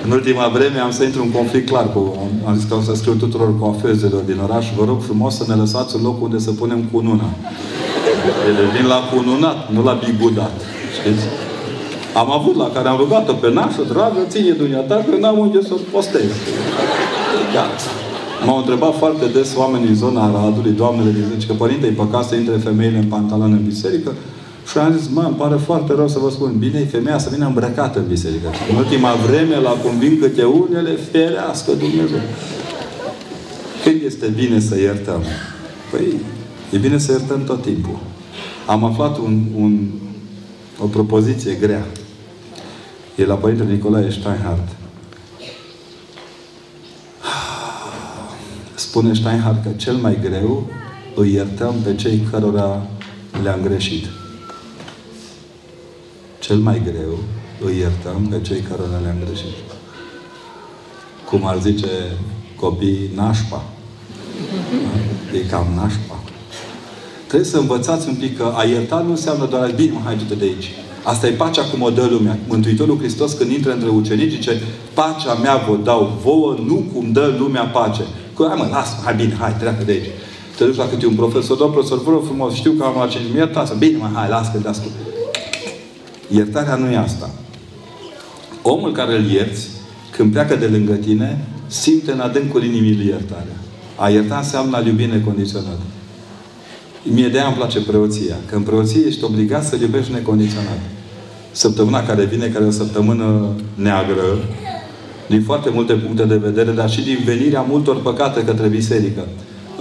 În 0.04 0.12
ultima 0.12 0.48
vreme 0.48 0.80
am 0.80 0.92
să 0.92 1.04
intru 1.04 1.22
în 1.22 1.32
conflict 1.32 1.70
clar 1.70 1.92
cu... 1.94 2.30
Am 2.48 2.56
zis 2.56 2.64
că 2.70 2.74
am 2.74 2.84
să 2.84 2.94
scriu 2.96 3.14
tuturor 3.14 3.60
coafezelor 3.60 4.22
din 4.22 4.40
oraș. 4.44 4.66
Vă 4.78 4.86
rog 4.86 5.02
frumos 5.02 5.36
să 5.36 5.44
ne 5.48 5.56
lăsați 5.56 5.96
un 5.96 6.02
loc 6.02 6.22
unde 6.22 6.40
să 6.40 6.52
punem 6.52 6.84
cununa. 6.92 7.30
Ele 8.48 8.78
vin 8.78 8.88
la 8.88 9.00
cununat, 9.14 9.72
nu 9.72 9.84
la 9.84 10.00
bigudat. 10.06 10.52
Știți? 11.00 11.24
Am 12.14 12.32
avut 12.32 12.56
la 12.56 12.70
care 12.70 12.88
am 12.88 12.98
rugat-o 12.98 13.34
pe 13.34 13.52
nașă, 13.52 13.82
dragă, 13.88 14.20
ține 14.28 14.52
dumneata, 14.52 15.06
că 15.10 15.16
n-am 15.20 15.38
unde 15.38 15.62
să 15.62 15.74
postez. 15.92 16.32
Gata. 17.54 18.01
M-au 18.46 18.58
întrebat 18.58 18.98
foarte 18.98 19.26
des 19.28 19.56
oamenii 19.56 19.88
în 19.88 19.96
zona 19.96 20.24
Aradului, 20.24 20.72
doamnele 20.72 21.12
din 21.12 21.26
zice 21.34 21.48
că 21.48 21.54
părinte, 21.54 21.86
e 21.88 21.92
păcat 21.92 22.28
să 22.28 22.36
intre 22.36 22.56
femeile 22.56 22.98
în 22.98 23.06
pantalon 23.06 23.52
în 23.52 23.64
biserică? 23.64 24.12
Și 24.72 24.78
am 24.78 24.98
zis, 24.98 25.08
mă, 25.14 25.22
îmi 25.22 25.36
pare 25.36 25.56
foarte 25.56 25.94
rău 25.94 26.08
să 26.08 26.20
vă 26.20 26.30
spun, 26.30 26.56
bine 26.58 26.80
e 26.80 26.86
femeia 26.86 27.18
să 27.18 27.30
vină 27.34 27.46
îmbrăcată 27.46 28.00
în 28.00 28.08
biserică. 28.08 28.48
În 28.72 28.76
ultima 28.76 29.14
vreme, 29.14 29.56
la 29.60 29.70
cum 29.70 30.00
vin 30.00 30.20
câte 30.20 30.44
unele, 30.44 30.90
ferească 31.12 31.72
Dumnezeu. 31.72 32.20
Când 33.84 34.02
este 34.06 34.28
bine 34.28 34.60
să 34.60 34.80
iertăm? 34.80 35.22
Păi, 35.92 36.14
e 36.72 36.78
bine 36.78 36.98
să 36.98 37.12
iertăm 37.12 37.44
tot 37.44 37.62
timpul. 37.62 38.00
Am 38.68 38.84
aflat 38.84 39.18
un, 39.18 39.42
un, 39.56 39.88
o 40.80 40.86
propoziție 40.86 41.54
grea. 41.54 41.86
E 43.16 43.26
la 43.26 43.36
Părintele 43.36 43.72
Nicolae 43.72 44.12
Steinhardt. 44.12 44.81
Spune 48.92 49.14
Steinhardt 49.14 49.64
că 49.64 49.70
cel 49.76 49.96
mai 49.96 50.18
greu 50.22 50.68
îi 51.16 51.34
iertăm 51.34 51.76
pe 51.84 51.96
cei 51.96 52.28
cărora 52.32 52.88
le-am 53.44 53.60
greșit. 53.62 54.06
Cel 56.40 56.58
mai 56.58 56.82
greu 56.84 57.18
îi 57.66 57.78
iertăm 57.78 58.28
pe 58.30 58.42
cei 58.42 58.60
cărora 58.60 59.00
le-am 59.04 59.16
greșit. 59.26 59.56
Cum 61.26 61.48
ar 61.48 61.60
zice 61.60 61.88
copiii 62.56 63.10
nașpa. 63.16 63.64
Da? 65.32 65.38
E 65.38 65.42
cam 65.50 65.68
nașpa. 65.76 66.20
Trebuie 67.28 67.50
să 67.50 67.58
învățați 67.58 68.08
un 68.08 68.16
pic 68.16 68.38
că 68.38 68.54
a 68.56 68.64
ierta 68.64 69.00
nu 69.00 69.10
înseamnă 69.10 69.46
doar 69.46 69.72
bine, 69.76 69.92
mă, 69.92 70.00
hai 70.04 70.16
du 70.28 70.34
de 70.34 70.44
aici. 70.44 70.70
Asta 71.04 71.28
e 71.28 71.32
pacea 71.32 71.64
cum 71.64 71.82
o 71.82 71.90
dă 71.90 72.06
lumea. 72.06 72.40
Mântuitorul 72.48 72.98
Hristos 72.98 73.34
când 73.34 73.52
intră 73.52 73.72
între 73.72 73.90
ucenici 73.90 74.32
zice 74.32 74.62
pacea 74.94 75.34
mea 75.34 75.56
vă 75.56 75.76
dau 75.84 76.20
vouă, 76.24 76.56
nu 76.66 76.84
cum 76.94 77.12
dă 77.12 77.36
lumea 77.38 77.64
pace. 77.64 78.04
Că, 78.36 78.46
hai 78.48 78.58
mă, 78.58 78.68
lasă, 78.72 78.94
hai 79.04 79.16
bine, 79.16 79.36
hai, 79.40 79.56
treacă 79.60 79.84
de 79.84 79.92
aici. 79.92 80.10
Te 80.58 80.66
duci 80.66 80.76
la 80.76 80.88
câte 80.88 81.06
un 81.06 81.16
profesor, 81.16 81.58
domn 81.58 81.72
profesor, 81.72 82.04
vă 82.04 82.12
rog 82.12 82.24
frumos, 82.26 82.54
știu 82.54 82.72
că 82.72 82.84
am 82.84 82.96
la 83.00 83.08
5 83.08 83.24
iertați 83.36 83.78
Bine, 83.78 83.98
mă, 83.98 84.10
hai, 84.14 84.30
lasă 84.30 84.52
că 84.54 84.60
te 84.60 84.68
ascult. 84.68 84.92
Iertarea 86.28 86.76
nu 86.76 86.92
e 86.92 86.98
asta. 86.98 87.30
Omul 88.62 88.92
care 88.92 89.18
îl 89.18 89.26
ierți, 89.26 89.68
când 90.12 90.32
pleacă 90.32 90.56
de 90.56 90.66
lângă 90.66 90.94
tine, 90.94 91.46
simte 91.68 92.12
în 92.12 92.20
adâncul 92.20 92.64
inimii 92.64 92.96
lui 92.96 93.06
iertarea. 93.06 93.56
A 93.96 94.10
ierta 94.10 94.38
înseamnă 94.38 94.78
a 94.78 94.84
iubi 94.86 95.06
necondiționat. 95.06 95.80
Mie 97.04 97.28
de 97.28 97.40
îmi 97.40 97.56
place 97.56 97.82
preoția. 97.82 98.36
Că 98.46 98.56
în 98.56 98.62
preoție 98.62 99.06
ești 99.08 99.24
obligat 99.24 99.66
să 99.66 99.78
iubești 99.82 100.12
necondiționat. 100.12 100.80
Săptămâna 101.52 102.04
care 102.04 102.24
vine, 102.24 102.48
care 102.48 102.64
e 102.64 102.68
o 102.68 102.72
săptămână 102.72 103.56
neagră, 103.76 104.24
din 105.32 105.44
foarte 105.44 105.70
multe 105.74 105.94
puncte 105.94 106.24
de 106.24 106.36
vedere, 106.36 106.72
dar 106.72 106.90
și 106.90 107.02
din 107.02 107.18
venirea 107.26 107.62
multor 107.62 108.02
păcate 108.02 108.44
către 108.44 108.68
biserică. 108.68 109.28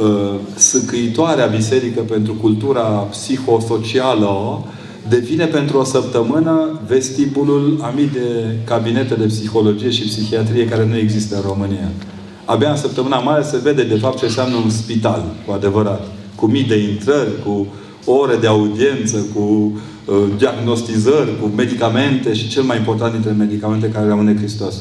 Uh, 0.00 0.34
sâncăitoarea 0.56 1.46
biserică 1.46 2.00
pentru 2.00 2.32
cultura 2.34 2.82
psihosocială 2.82 4.64
devine 5.08 5.44
pentru 5.44 5.78
o 5.78 5.84
săptămână 5.84 6.80
vestibulul 6.86 7.78
a 7.82 7.92
mii 7.96 8.10
de 8.12 8.56
cabinete 8.64 9.14
de 9.14 9.24
psihologie 9.24 9.90
și 9.90 10.02
psihiatrie 10.02 10.68
care 10.68 10.86
nu 10.86 10.96
există 10.96 11.36
în 11.36 11.42
România. 11.46 11.88
Abia 12.44 12.70
în 12.70 12.76
săptămâna 12.76 13.18
mare 13.18 13.42
se 13.42 13.60
vede 13.62 13.82
de 13.82 13.96
fapt 13.96 14.18
ce 14.18 14.24
înseamnă 14.24 14.56
un 14.56 14.70
spital, 14.70 15.24
cu 15.46 15.52
adevărat. 15.52 16.06
Cu 16.34 16.46
mii 16.46 16.64
de 16.64 16.76
intrări, 16.76 17.42
cu 17.44 17.66
ore 18.04 18.36
de 18.36 18.46
audiență, 18.46 19.26
cu 19.34 19.40
uh, 19.40 20.16
diagnostizări, 20.38 21.40
cu 21.40 21.50
medicamente 21.56 22.32
și 22.32 22.48
cel 22.48 22.62
mai 22.62 22.76
important 22.76 23.12
dintre 23.12 23.30
medicamente 23.30 23.88
care 23.88 24.06
rămâne 24.06 24.36
Hristos. 24.36 24.74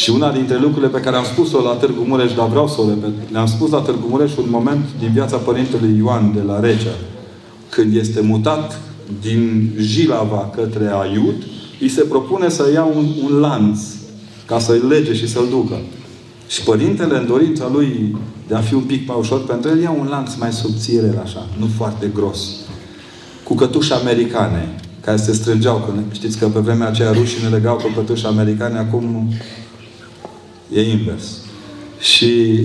Și 0.00 0.10
una 0.10 0.32
dintre 0.32 0.58
lucrurile 0.58 0.88
pe 0.88 1.00
care 1.00 1.16
am 1.16 1.24
spus-o 1.24 1.62
la 1.62 1.70
Târgu 1.70 2.02
Mureș, 2.06 2.34
dar 2.34 2.48
vreau 2.48 2.68
să 2.68 2.80
o 2.80 2.88
repet, 2.88 3.30
le-am 3.32 3.46
spus 3.46 3.70
la 3.70 3.80
Târgu 3.80 4.06
Mureș 4.08 4.36
un 4.36 4.46
moment 4.50 4.84
din 4.98 5.10
viața 5.12 5.36
Părintelui 5.36 5.96
Ioan 5.96 6.32
de 6.34 6.40
la 6.46 6.60
Regea, 6.60 6.94
când 7.68 7.96
este 7.96 8.20
mutat 8.20 8.80
din 9.20 9.70
Jilava 9.78 10.50
către 10.56 10.90
Aiut, 11.00 11.42
îi 11.80 11.88
se 11.88 12.00
propune 12.00 12.48
să 12.48 12.70
ia 12.72 12.84
un, 12.84 13.06
un 13.24 13.38
lanț 13.38 13.78
ca 14.46 14.58
să-l 14.58 14.86
lege 14.88 15.14
și 15.14 15.28
să-l 15.28 15.46
ducă. 15.50 15.76
Și 16.48 16.62
părintele, 16.62 17.18
în 17.18 17.26
dorința 17.26 17.70
lui 17.72 18.16
de 18.48 18.54
a 18.54 18.60
fi 18.60 18.74
un 18.74 18.82
pic 18.82 19.08
mai 19.08 19.16
ușor 19.18 19.44
pentru 19.44 19.70
el, 19.70 19.80
ia 19.80 19.90
un 19.90 20.06
lanț 20.10 20.34
mai 20.34 20.52
subțire, 20.52 21.20
așa, 21.22 21.46
nu 21.58 21.68
foarte 21.76 22.10
gros. 22.14 22.38
Cu 23.42 23.54
cătuși 23.54 23.92
americane, 23.92 24.74
care 25.04 25.16
se 25.16 25.32
strângeau. 25.32 25.76
Că, 25.76 25.92
știți 26.12 26.38
că 26.38 26.46
pe 26.46 26.58
vremea 26.58 26.88
aceea 26.88 27.12
rușii 27.12 27.42
ne 27.42 27.48
legau 27.48 27.74
cu 27.74 27.90
cătuși 27.96 28.26
americane, 28.26 28.78
acum 28.78 29.32
e 30.74 30.90
invers. 30.90 31.24
Și 31.98 32.60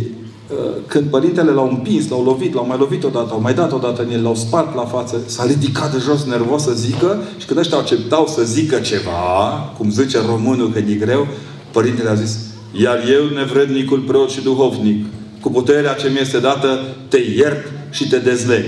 uh, 0.52 0.76
când 0.88 1.10
părintele 1.10 1.52
l-au 1.52 1.70
împins, 1.70 2.10
l-au 2.10 2.24
lovit, 2.24 2.54
l-au 2.54 2.68
mai 2.68 2.78
lovit 2.78 3.04
odată, 3.04 3.32
au 3.32 3.42
mai 3.42 3.54
dat 3.54 3.72
odată 3.72 4.04
în 4.04 4.12
el, 4.12 4.24
l-au 4.24 4.36
spart 4.36 4.76
la 4.76 4.86
față, 4.86 5.22
s-a 5.26 5.46
ridicat 5.46 5.92
de 5.92 6.00
jos 6.00 6.24
nervos 6.24 6.64
să 6.64 6.72
zică 6.72 7.20
și 7.38 7.46
când 7.46 7.60
ăștia 7.60 7.78
acceptau 7.78 8.28
să 8.28 8.44
zică 8.44 8.80
ceva, 8.80 9.74
cum 9.78 9.92
zice 9.92 10.20
românul 10.28 10.72
că 10.72 10.80
e 10.80 10.94
greu, 10.94 11.28
părintele 11.72 12.10
a 12.10 12.14
zis, 12.14 12.38
iar 12.72 12.98
eu, 13.10 13.38
nevrednicul 13.38 14.00
preot 14.00 14.30
și 14.30 14.42
duhovnic, 14.42 15.06
cu 15.42 15.50
puterea 15.50 15.94
ce 15.94 16.10
mi 16.10 16.20
este 16.20 16.40
dată, 16.40 16.80
te 17.08 17.18
iert 17.18 17.72
și 17.92 18.08
te 18.08 18.18
dezleg. 18.18 18.64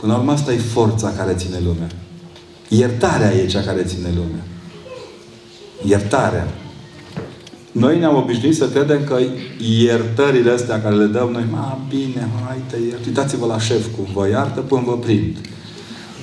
Până 0.00 0.12
la 0.12 0.18
urmă, 0.18 0.32
asta 0.32 0.52
e 0.52 0.56
forța 0.56 1.12
care 1.16 1.34
ține 1.34 1.60
lumea. 1.64 1.88
Iertarea 2.68 3.34
e 3.34 3.46
cea 3.46 3.60
care 3.60 3.82
ține 3.82 4.08
lumea. 4.14 4.44
Iertarea. 5.84 6.46
Noi 7.78 7.98
ne-am 7.98 8.16
obișnuit 8.16 8.56
să 8.56 8.68
credem 8.68 9.04
că 9.04 9.16
iertările 9.82 10.50
astea 10.50 10.82
care 10.82 10.94
le 10.94 11.04
dăm 11.04 11.28
noi, 11.32 11.44
ma, 11.50 11.86
bine, 11.88 12.28
hai 12.46 12.60
te 12.70 12.76
iert. 12.88 13.06
Uitați-vă 13.06 13.46
la 13.46 13.58
șef 13.58 13.86
cum 13.96 14.06
vă 14.14 14.28
iartă 14.28 14.60
până 14.60 14.82
vă 14.86 14.96
prind. 14.98 15.36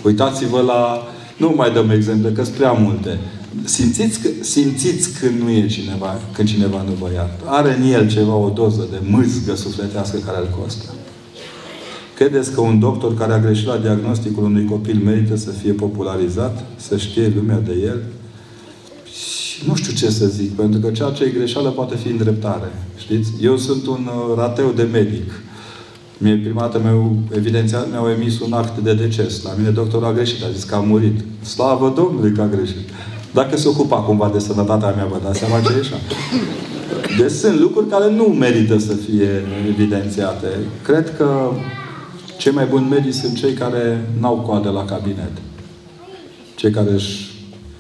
Uitați-vă 0.04 0.62
la... 0.62 1.08
Nu 1.38 1.54
mai 1.56 1.72
dăm 1.72 1.90
exemple, 1.90 2.32
că 2.32 2.44
sunt 2.44 2.56
prea 2.56 2.72
multe. 2.72 3.20
Simțiți, 3.64 4.20
că, 4.20 4.30
simțiți 4.42 5.20
când 5.20 5.42
nu 5.42 5.50
e 5.50 5.68
cineva, 5.68 6.20
când 6.34 6.48
cineva 6.48 6.84
nu 6.88 6.94
vă 7.00 7.10
iartă. 7.14 7.44
Are 7.46 7.78
în 7.78 7.92
el 7.92 8.10
ceva, 8.10 8.36
o 8.36 8.50
doză 8.50 8.88
de 8.92 8.98
mâzgă 9.10 9.56
sufletească 9.56 10.18
care 10.26 10.38
îl 10.38 10.58
costă. 10.62 10.94
Credeți 12.16 12.54
că 12.54 12.62
un 12.62 12.80
doctor 12.80 13.18
care 13.18 13.34
a 13.34 13.40
greșit 13.40 13.68
la 13.68 13.78
diagnosticul 13.78 14.44
unui 14.44 14.66
copil 14.66 15.02
merită 15.04 15.36
să 15.36 15.50
fie 15.50 15.72
popularizat? 15.72 16.66
Să 16.76 16.98
știe 16.98 17.34
lumea 17.36 17.60
de 17.60 17.74
el? 17.84 18.02
Și 19.64 19.70
nu 19.70 19.76
știu 19.76 19.94
ce 19.94 20.10
să 20.10 20.26
zic, 20.26 20.52
pentru 20.52 20.80
că 20.80 20.92
ceea 20.92 21.10
ce 21.10 21.24
e 21.24 21.30
greșeală 21.30 21.70
poate 21.70 21.96
fi 21.96 22.08
îndreptare. 22.08 22.72
Știți? 22.98 23.32
Eu 23.42 23.58
sunt 23.58 23.88
un 23.88 24.10
uh, 24.16 24.38
rateu 24.38 24.72
de 24.76 24.88
medic. 24.92 25.32
Mie 26.18 26.36
prima 26.36 26.62
dată 26.62 26.80
mi-au, 26.84 27.18
evidențiat, 27.36 27.90
mi-au 27.90 28.10
emis 28.10 28.40
un 28.40 28.54
act 28.54 28.78
de 28.78 28.94
deces. 28.94 29.44
La 29.44 29.54
mine 29.58 29.70
doctorul 29.70 30.08
a 30.08 30.14
greșit, 30.14 30.44
a 30.44 30.50
zis 30.54 30.64
că 30.64 30.76
a 30.76 30.80
murit. 30.80 31.20
Slavă 31.42 31.94
Domnului 31.96 32.32
că 32.32 32.42
a 32.42 32.48
greșit. 32.48 32.90
Dacă 33.34 33.58
se 33.58 33.68
ocupa 33.68 33.96
cumva 33.96 34.30
de 34.34 34.40
sănătatea 34.40 34.94
mea, 34.96 35.06
vă 35.06 35.20
dați 35.24 35.40
seama 35.40 35.60
ce 35.60 35.74
e 35.74 35.80
așa. 35.80 35.96
Deci 37.20 37.32
sunt 37.32 37.60
lucruri 37.60 37.90
care 37.90 38.12
nu 38.12 38.24
merită 38.24 38.78
să 38.78 38.94
fie 38.94 39.30
evidențiate. 39.70 40.48
Cred 40.82 41.16
că 41.18 41.52
cei 42.38 42.52
mai 42.52 42.66
buni 42.66 42.88
medici 42.90 43.14
sunt 43.14 43.36
cei 43.36 43.54
care 43.54 44.10
n-au 44.20 44.36
coadă 44.36 44.70
la 44.70 44.86
cabinet. 44.86 45.32
Cei 46.56 46.72
care 46.72 46.92
își 46.92 47.33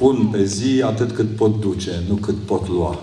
pun 0.03 0.27
pe 0.31 0.43
zi 0.43 0.81
atât 0.85 1.11
cât 1.11 1.35
pot 1.35 1.59
duce, 1.59 2.03
nu 2.07 2.15
cât 2.15 2.35
pot 2.45 2.69
lua. 2.69 3.01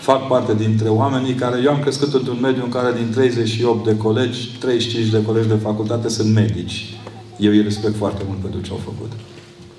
Fac 0.00 0.28
parte 0.28 0.54
dintre 0.54 0.88
oamenii 0.88 1.34
care... 1.34 1.60
Eu 1.64 1.70
am 1.70 1.80
crescut 1.80 2.14
într-un 2.14 2.38
mediu 2.40 2.62
în 2.64 2.68
care 2.68 2.92
din 2.96 3.10
38 3.12 3.84
de 3.84 3.96
colegi, 3.96 4.56
35 4.58 5.10
de 5.10 5.22
colegi 5.22 5.48
de 5.48 5.54
facultate 5.54 6.08
sunt 6.08 6.34
medici. 6.34 6.98
Eu 7.38 7.50
îi 7.50 7.62
respect 7.62 7.96
foarte 7.96 8.22
mult 8.26 8.38
pentru 8.38 8.60
ce 8.60 8.70
au 8.70 8.80
făcut. 8.84 9.12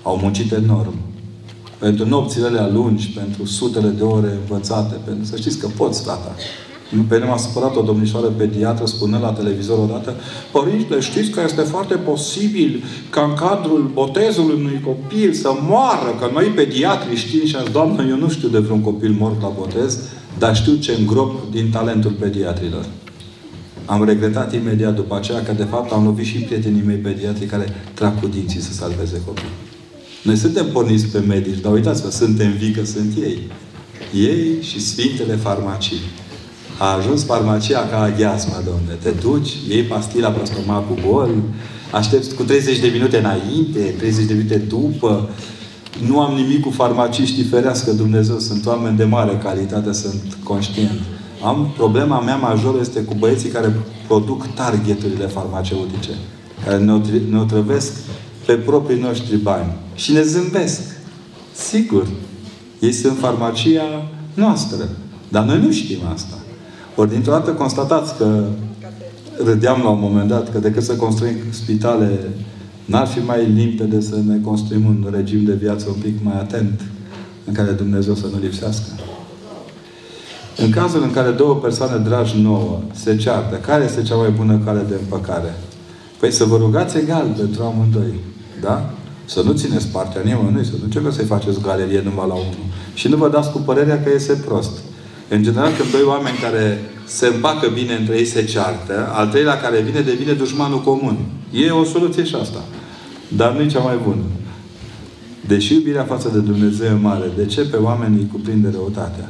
Au 0.02 0.16
muncit 0.16 0.52
enorm. 0.52 0.94
Pentru 1.78 2.06
nopțile 2.06 2.46
alea 2.46 2.68
lungi, 2.68 3.10
pentru 3.10 3.44
sutele 3.44 3.88
de 3.88 4.02
ore 4.02 4.38
învățate, 4.40 4.94
pentru 5.04 5.24
să 5.24 5.36
știți 5.36 5.58
că 5.58 5.66
poți, 5.76 6.04
tata. 6.04 6.34
Pe 7.08 7.14
mine 7.14 7.26
m-a 7.26 7.36
supărat 7.36 7.76
o 7.76 7.80
domnișoară 7.80 8.26
pediatră 8.26 8.86
spunând 8.86 9.22
la 9.22 9.32
televizor 9.32 9.78
odată 9.78 10.14
Părinte, 10.52 11.00
știți 11.00 11.30
că 11.30 11.40
este 11.44 11.60
foarte 11.60 11.94
posibil 11.94 12.84
ca 13.10 13.22
în 13.22 13.34
cadrul 13.34 13.90
botezului 13.92 14.60
unui 14.60 14.80
copil 14.84 15.32
să 15.32 15.50
moară, 15.68 16.16
că 16.20 16.30
noi 16.32 16.44
pediatri 16.44 17.16
știm 17.16 17.46
și 17.46 17.56
azi, 17.56 17.70
Doamnă, 17.70 18.04
eu 18.08 18.16
nu 18.16 18.28
știu 18.28 18.48
de 18.48 18.58
vreun 18.58 18.80
copil 18.80 19.16
mort 19.18 19.42
la 19.42 19.52
botez, 19.58 19.98
dar 20.38 20.56
știu 20.56 20.74
ce 20.74 20.92
îngrop 20.98 21.50
din 21.50 21.70
talentul 21.70 22.10
pediatrilor. 22.10 22.84
Am 23.84 24.04
regretat 24.04 24.54
imediat 24.54 24.94
după 24.94 25.16
aceea 25.16 25.42
că, 25.42 25.52
de 25.52 25.64
fapt, 25.64 25.92
am 25.92 26.04
lovit 26.04 26.26
și 26.26 26.38
prietenii 26.38 26.82
mei 26.86 26.96
pediatri 26.96 27.46
care 27.46 27.74
trag 27.94 28.20
cu 28.20 28.26
dinții 28.26 28.60
să 28.60 28.72
salveze 28.72 29.22
copii. 29.26 29.48
Noi 30.22 30.36
suntem 30.36 30.66
porniți 30.72 31.06
pe 31.06 31.18
medici, 31.18 31.60
dar 31.60 31.72
uitați-vă, 31.72 32.10
suntem 32.10 32.52
vii 32.52 32.70
că 32.70 32.84
sunt 32.84 33.12
ei. 33.20 33.38
Ei 34.14 34.62
și 34.62 34.80
Sfintele 34.80 35.34
Farmacii. 35.34 36.00
A 36.78 36.96
ajuns 36.96 37.24
farmacia 37.24 37.88
ca 37.88 38.00
aghiazma, 38.00 38.62
domne. 38.64 38.98
Te 39.02 39.10
duci, 39.10 39.52
iei 39.68 39.82
pastila 39.82 40.28
pe 40.28 40.44
stomacul 40.44 40.98
gol, 41.06 41.30
aștepți 41.90 42.34
cu 42.34 42.42
30 42.42 42.78
de 42.78 42.88
minute 42.92 43.18
înainte, 43.18 43.94
30 43.98 44.24
de 44.24 44.34
minute 44.34 44.56
după. 44.56 45.28
Nu 46.06 46.20
am 46.20 46.34
nimic 46.34 46.60
cu 46.60 46.70
farmaciștii, 46.70 47.44
ferească 47.44 47.92
Dumnezeu. 47.92 48.38
Sunt 48.38 48.66
oameni 48.66 48.96
de 48.96 49.04
mare 49.04 49.40
calitate, 49.42 49.92
sunt 49.92 50.38
conștient. 50.42 51.00
Am, 51.44 51.72
problema 51.76 52.20
mea 52.20 52.36
majoră 52.36 52.78
este 52.80 53.00
cu 53.00 53.14
băieții 53.18 53.48
care 53.48 53.74
produc 54.06 54.46
targeturile 54.54 55.26
farmaceutice. 55.26 56.10
Care 56.64 56.78
ne, 56.78 57.00
ne 57.30 57.38
otrăvesc 57.38 57.92
pe 58.46 58.52
proprii 58.52 59.00
noștri 59.00 59.36
bani. 59.36 59.72
Și 59.94 60.12
ne 60.12 60.22
zâmbesc. 60.22 60.80
Sigur. 61.52 62.06
Ei 62.80 62.92
sunt 62.92 63.18
farmacia 63.18 64.08
noastră. 64.34 64.88
Dar 65.28 65.44
noi 65.44 65.60
nu 65.60 65.72
știm 65.72 65.98
asta. 66.14 66.38
Ori 66.96 67.10
dintr-o 67.10 67.32
dată 67.32 67.50
constatați 67.50 68.16
că 68.16 68.44
râdeam 69.44 69.80
la 69.82 69.88
un 69.88 70.00
moment 70.00 70.28
dat 70.28 70.52
că 70.52 70.58
decât 70.58 70.82
să 70.82 70.96
construim 70.96 71.36
spitale, 71.50 72.18
n-ar 72.84 73.06
fi 73.06 73.18
mai 73.18 73.46
limpede 73.46 74.00
să 74.00 74.16
ne 74.26 74.40
construim 74.44 74.86
un 74.86 75.08
regim 75.14 75.44
de 75.44 75.52
viață 75.52 75.86
un 75.88 76.00
pic 76.02 76.14
mai 76.22 76.38
atent, 76.38 76.80
în 77.44 77.52
care 77.52 77.70
Dumnezeu 77.70 78.14
să 78.14 78.26
nu 78.32 78.38
lipsească. 78.38 78.88
În 80.56 80.70
cazul 80.70 81.02
în 81.02 81.10
care 81.10 81.30
două 81.30 81.54
persoane 81.54 81.96
dragi 81.96 82.40
nouă 82.40 82.80
se 82.92 83.16
ceartă, 83.16 83.56
care 83.56 83.84
este 83.84 84.02
cea 84.02 84.14
mai 84.14 84.30
bună 84.30 84.60
cale 84.64 84.84
de 84.88 84.94
împăcare? 85.00 85.54
Păi 86.20 86.32
să 86.32 86.44
vă 86.44 86.56
rugați 86.56 86.96
egal 86.96 87.34
pentru 87.36 87.62
amândoi. 87.62 88.14
Da? 88.60 88.90
Să 89.24 89.42
nu 89.42 89.52
țineți 89.52 89.86
partea 89.86 90.22
nimănui, 90.24 90.64
să 90.64 90.72
nu 90.78 90.84
începeți 90.84 91.16
să-i 91.16 91.24
faceți 91.24 91.60
galerie 91.60 92.02
numai 92.04 92.26
la 92.28 92.34
unul. 92.34 92.66
Și 92.94 93.08
nu 93.08 93.16
vă 93.16 93.28
dați 93.28 93.50
cu 93.50 93.58
părerea 93.58 94.02
că 94.02 94.10
este 94.14 94.32
prost. 94.32 94.78
În 95.28 95.42
general, 95.42 95.72
când 95.78 95.90
doi 95.90 96.02
oameni 96.02 96.36
care 96.36 96.80
se 97.04 97.26
împacă 97.26 97.68
bine 97.68 97.94
între 97.94 98.16
ei 98.16 98.24
se 98.24 98.44
ceartă, 98.44 99.10
al 99.12 99.28
treilea 99.28 99.60
care 99.60 99.80
vine 99.80 100.00
devine 100.00 100.32
dușmanul 100.32 100.80
comun. 100.80 101.16
E 101.52 101.70
o 101.70 101.84
soluție 101.84 102.24
și 102.24 102.34
asta. 102.34 102.64
Dar 103.28 103.52
nu 103.52 103.60
e 103.60 103.66
cea 103.66 103.80
mai 103.80 103.98
bună. 104.04 104.22
Deși 105.46 105.74
iubirea 105.74 106.02
față 106.02 106.28
de 106.28 106.38
Dumnezeu 106.38 106.86
e 106.86 106.98
mare, 107.00 107.30
de 107.36 107.46
ce 107.46 107.60
pe 107.60 107.76
oamenii 107.76 108.28
cuprinde 108.32 108.68
răutatea? 108.72 109.28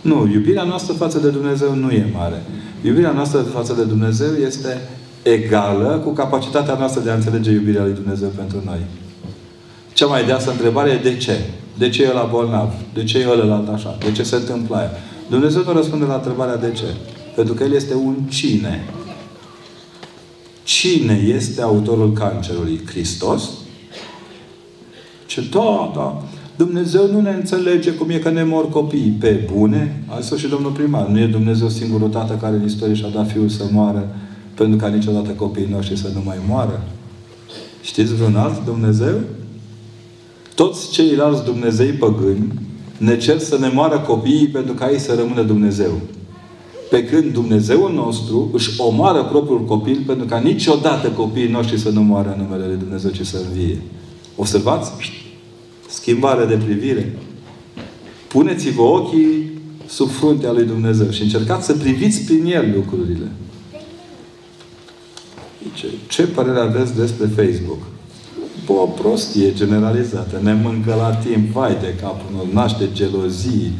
Nu, 0.00 0.28
iubirea 0.32 0.62
noastră 0.62 0.94
față 0.94 1.18
de 1.18 1.28
Dumnezeu 1.28 1.74
nu 1.74 1.90
e 1.90 2.10
mare. 2.12 2.42
Iubirea 2.82 3.12
noastră 3.12 3.40
față 3.40 3.72
de 3.72 3.82
Dumnezeu 3.82 4.32
este 4.46 4.80
egală 5.22 6.00
cu 6.04 6.12
capacitatea 6.12 6.74
noastră 6.78 7.00
de 7.00 7.10
a 7.10 7.14
înțelege 7.14 7.50
iubirea 7.50 7.82
lui 7.82 7.92
Dumnezeu 7.92 8.28
pentru 8.36 8.62
noi. 8.64 8.78
Cea 9.92 10.06
mai 10.06 10.24
deasă 10.24 10.50
întrebare 10.50 10.90
e 10.90 11.10
de 11.10 11.16
ce? 11.16 11.40
De 11.78 11.88
ce 11.88 12.02
e 12.02 12.12
la 12.12 12.28
bolnav? 12.30 12.72
De 12.94 13.04
ce 13.04 13.18
e 13.18 13.30
ălălalt 13.30 13.68
așa? 13.68 13.96
De 13.98 14.12
ce 14.12 14.22
se 14.22 14.36
întâmplă 14.36 14.76
aia? 14.76 14.90
Dumnezeu 15.30 15.62
nu 15.62 15.72
răspunde 15.72 16.04
la 16.04 16.14
întrebarea 16.14 16.56
de 16.56 16.72
ce. 16.72 16.84
Pentru 17.34 17.54
că 17.54 17.64
El 17.64 17.72
este 17.72 17.94
un 17.94 18.14
cine. 18.28 18.84
Cine 20.64 21.14
este 21.34 21.62
autorul 21.62 22.12
cancerului? 22.12 22.80
Hristos? 22.86 23.50
Ce 25.26 25.40
da, 25.50 25.92
da. 25.94 26.22
Dumnezeu 26.56 27.10
nu 27.12 27.20
ne 27.20 27.30
înțelege 27.30 27.92
cum 27.92 28.10
e 28.10 28.18
că 28.18 28.30
ne 28.30 28.44
mor 28.44 28.68
copiii 28.68 29.16
pe 29.20 29.48
bune. 29.52 30.04
A 30.08 30.20
zis 30.20 30.38
și 30.38 30.48
domnul 30.48 30.70
primar. 30.70 31.06
Nu 31.06 31.18
e 31.18 31.26
Dumnezeu 31.26 31.68
singurul 31.68 32.08
tată 32.08 32.34
care 32.34 32.56
în 32.56 32.64
istorie 32.64 32.94
și-a 32.94 33.08
dat 33.08 33.30
Fiul 33.30 33.48
să 33.48 33.64
moară 33.72 34.14
pentru 34.54 34.76
ca 34.76 34.88
niciodată 34.88 35.30
copiii 35.30 35.68
noștri 35.70 35.98
să 35.98 36.08
nu 36.14 36.22
mai 36.24 36.36
moară? 36.48 36.82
Știți 37.82 38.14
vreun 38.14 38.36
alt 38.36 38.64
Dumnezeu? 38.64 39.20
Toți 40.54 40.90
ceilalți 40.90 41.44
Dumnezei 41.44 41.90
păgâni 41.90 42.52
ne 42.98 43.16
cer 43.16 43.38
să 43.38 43.58
ne 43.58 43.68
moară 43.68 43.98
copiii 43.98 44.46
pentru 44.46 44.74
ca 44.74 44.90
ei 44.90 44.98
să 44.98 45.14
rămână 45.14 45.42
Dumnezeu. 45.42 46.00
Pe 46.90 47.04
când 47.04 47.32
Dumnezeul 47.32 47.92
nostru 47.92 48.50
își 48.52 48.80
omoară 48.80 49.24
propriul 49.24 49.64
copil 49.64 50.02
pentru 50.06 50.26
ca 50.26 50.38
niciodată 50.38 51.08
copiii 51.08 51.48
noștri 51.48 51.78
să 51.78 51.90
nu 51.90 52.02
moară 52.02 52.34
în 52.36 52.42
numele 52.42 52.66
Lui 52.66 52.76
Dumnezeu, 52.76 53.10
ci 53.10 53.26
să 53.26 53.40
învie. 53.46 53.82
Observați? 54.36 54.92
Schimbare 55.88 56.44
de 56.44 56.54
privire. 56.54 57.18
Puneți-vă 58.28 58.82
ochii 58.82 59.50
sub 59.86 60.10
fruntea 60.10 60.52
lui 60.52 60.64
Dumnezeu 60.64 61.10
și 61.10 61.22
încercați 61.22 61.66
să 61.66 61.72
priviți 61.72 62.20
prin 62.20 62.44
El 62.46 62.72
lucrurile. 62.74 63.30
Ce, 65.74 65.86
ce 66.08 66.22
părere 66.22 66.58
aveți 66.58 66.94
despre 66.94 67.26
Facebook? 67.26 67.78
Bă, 68.66 68.72
o 68.72 68.86
prostie 68.86 69.52
generalizată. 69.52 70.40
Ne 70.42 70.52
mâncă 70.52 70.94
la 70.94 71.14
timp, 71.14 71.52
vai 71.52 71.76
de 71.80 71.94
capul 72.00 72.30
nostru, 72.32 72.52
naște 72.52 72.88
gelozii, 72.92 73.72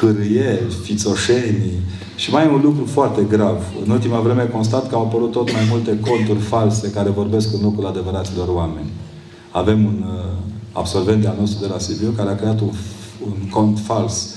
hârâieri, 0.00 0.74
fițoșenii. 0.82 1.80
Și 2.16 2.30
mai 2.30 2.44
e 2.44 2.48
un 2.48 2.60
lucru 2.60 2.84
foarte 2.84 3.26
grav. 3.28 3.62
În 3.84 3.90
ultima 3.90 4.20
vreme 4.20 4.44
constat 4.44 4.88
că 4.88 4.94
au 4.94 5.02
apărut 5.02 5.30
tot 5.30 5.52
mai 5.52 5.66
multe 5.70 5.98
conturi 6.00 6.38
false 6.38 6.90
care 6.90 7.10
vorbesc 7.10 7.54
în 7.54 7.60
locul 7.62 7.86
adevăraților 7.86 8.48
oameni. 8.48 8.90
Avem 9.50 9.84
un 9.84 10.04
uh, 10.06 10.24
absolvent 10.72 11.26
al 11.26 11.36
nostru 11.40 11.66
de 11.66 11.72
la 11.72 11.78
Sibiu 11.78 12.10
care 12.16 12.30
a 12.30 12.34
creat 12.34 12.60
un, 12.60 12.70
un 13.26 13.48
cont 13.50 13.78
fals. 13.78 14.34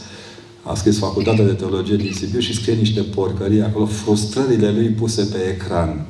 A 0.63 0.73
scris 0.73 0.99
Facultatea 0.99 1.45
de 1.45 1.51
Teologie 1.51 1.95
din 1.95 2.13
Sibiu 2.13 2.39
și 2.39 2.55
scrie 2.55 2.73
niște 2.73 3.01
porcării 3.01 3.61
acolo, 3.61 3.85
frustrările 3.85 4.71
lui 4.71 4.87
puse 4.87 5.23
pe 5.23 5.37
ecran. 5.49 6.05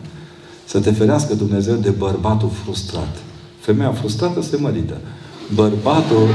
Să 0.66 0.80
te 0.80 0.92
ferească 0.92 1.34
Dumnezeu 1.34 1.76
de 1.76 1.90
bărbatul 1.90 2.50
frustrat. 2.64 3.18
Femeia 3.62 3.92
frustrată 3.92 4.42
se 4.42 4.58
mărită. 4.58 4.98
Bărbatul, 5.56 6.28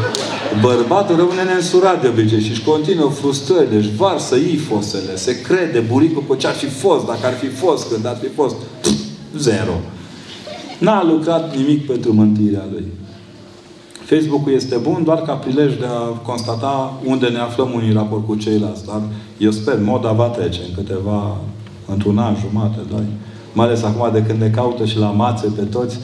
bărbatul 0.60 1.16
rămâne 1.16 1.42
neînsurat 1.42 2.02
de 2.02 2.08
obicei 2.08 2.40
și 2.40 2.50
își 2.50 2.64
continuă 2.64 3.10
frustrările, 3.10 3.76
își 3.76 3.96
varsă 3.96 4.36
ifosele, 4.36 5.16
se 5.16 5.40
crede 5.40 5.78
buricul 5.78 6.22
pe 6.22 6.36
ce 6.36 6.46
ar 6.46 6.54
fi 6.54 6.66
fost, 6.66 7.06
dacă 7.06 7.26
ar 7.26 7.32
fi 7.32 7.46
fost, 7.46 7.92
când 7.92 8.06
ar 8.06 8.16
fi 8.22 8.28
fost. 8.28 8.56
Zero. 9.46 9.72
N-a 10.78 11.04
lucrat 11.04 11.56
nimic 11.56 11.86
pentru 11.86 12.12
mântuirea 12.12 12.64
lui. 12.72 12.84
Facebook-ul 14.04 14.52
este 14.52 14.76
bun 14.76 15.04
doar 15.04 15.22
ca 15.22 15.32
prilej 15.32 15.78
de 15.78 15.86
a 15.86 16.00
constata 16.00 17.00
unde 17.04 17.26
ne 17.26 17.38
aflăm 17.38 17.72
unii 17.74 17.88
în 17.88 17.94
raport 17.94 18.26
cu 18.26 18.34
ceilalți. 18.34 18.86
Dar 18.86 19.02
eu 19.38 19.50
sper, 19.50 19.78
moda 19.82 20.12
va 20.12 20.26
trece 20.26 20.60
în 20.68 20.74
câteva, 20.74 21.36
într-un 21.86 22.18
an, 22.18 22.36
jumate, 22.40 22.78
doi 22.90 23.04
mai 23.56 23.66
ales 23.66 23.82
acum 23.82 24.10
de 24.12 24.22
când 24.22 24.40
ne 24.40 24.48
caută 24.48 24.84
și 24.84 24.98
la 24.98 25.06
mațe 25.06 25.46
pe 25.56 25.62
toți, 25.62 25.98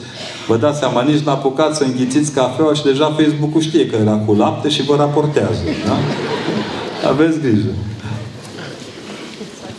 vă 0.47 0.57
dați 0.57 0.79
seama, 0.79 1.01
nici 1.01 1.23
n-a 1.23 1.31
apucat 1.31 1.75
să 1.75 1.83
înghițiți 1.83 2.31
cafeaua 2.31 2.73
și 2.73 2.83
deja 2.83 3.05
Facebook-ul 3.05 3.61
știe 3.61 3.85
că 3.85 3.95
era 3.95 4.15
cu 4.15 4.33
lapte 4.33 4.69
și 4.69 4.83
vă 4.83 4.95
raportează. 4.95 5.61
Da? 5.85 5.97
Aveți 7.09 7.39
grijă. 7.39 7.73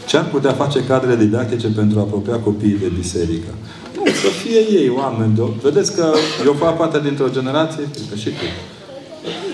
Ce 0.07 0.17
ar 0.17 0.25
putea 0.25 0.53
face 0.53 0.85
cadre 0.85 1.17
didactice 1.17 1.67
pentru 1.67 1.99
a 1.99 2.03
apropia 2.03 2.39
copiii 2.39 2.79
de 2.81 2.93
biserică? 2.97 3.51
Nu, 3.97 4.03
să 4.07 4.29
fie 4.43 4.79
ei 4.81 4.93
oameni. 4.97 5.35
De... 5.35 5.43
Vedeți 5.63 5.95
că 5.95 6.13
eu 6.45 6.53
fac 6.53 6.77
parte 6.77 7.01
dintr-o 7.01 7.29
generație, 7.29 7.83
că 8.11 8.17
și 8.17 8.29
tu, 8.29 8.47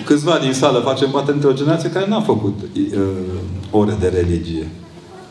câțiva 0.04 0.38
din 0.42 0.52
sală 0.52 0.78
facem 0.78 1.10
parte 1.10 1.30
dintr-o 1.30 1.52
generație 1.52 1.90
care 1.90 2.06
n-a 2.08 2.20
făcut 2.20 2.58
uh, 2.76 3.00
ore 3.70 3.96
de 4.00 4.08
religie. 4.08 4.68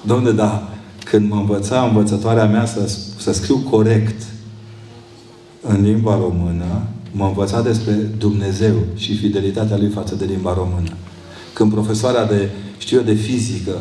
Domne, 0.02 0.32
da, 0.32 0.70
când 1.10 1.30
mă 1.30 1.36
învăța 1.36 1.82
învățătoarea 1.82 2.46
mea 2.46 2.66
să, 2.66 2.92
să 3.18 3.34
scriu 3.34 3.58
corect 3.70 4.22
în 5.62 5.84
limba 5.84 6.16
română, 6.16 6.84
mă 7.12 7.26
învăța 7.26 7.62
despre 7.62 7.92
Dumnezeu 8.18 8.76
și 8.96 9.18
fidelitatea 9.18 9.78
lui 9.78 9.90
față 9.90 10.16
de 10.16 10.26
limba 10.26 10.54
română. 10.54 10.90
Când 11.54 11.72
profesoara 11.72 12.26
de, 12.26 12.50
știu 12.78 12.98
eu, 12.98 13.04
de 13.04 13.14
fizică 13.14 13.78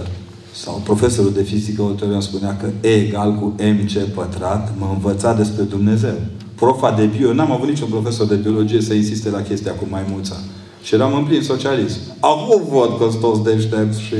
sau 0.54 0.80
profesorul 0.84 1.32
de 1.32 1.42
fizică 1.42 1.82
ulterior 1.82 2.14
îmi 2.14 2.22
spunea 2.22 2.56
că 2.56 2.88
E 2.88 2.94
egal 2.94 3.34
cu 3.34 3.54
MC 3.58 4.14
pătrat, 4.14 4.72
mă 4.78 4.90
învăța 4.92 5.34
despre 5.34 5.62
Dumnezeu. 5.62 6.14
Profa 6.54 6.90
de 6.90 7.04
bio, 7.16 7.32
n-am 7.32 7.52
avut 7.52 7.68
niciun 7.68 7.88
profesor 7.88 8.26
de 8.26 8.34
biologie 8.34 8.80
să 8.80 8.94
insiste 8.94 9.30
la 9.30 9.42
chestia 9.42 9.72
cu 9.72 9.86
maimuța. 9.90 10.36
Și 10.82 10.94
eram 10.94 11.14
în 11.14 11.24
plin 11.24 11.42
socialism. 11.42 11.98
Acum 12.20 12.62
văd 12.70 12.98
că 12.98 13.06
sunt 13.10 13.20
toți 13.20 13.42
deștepți 13.42 14.00
și 14.00 14.14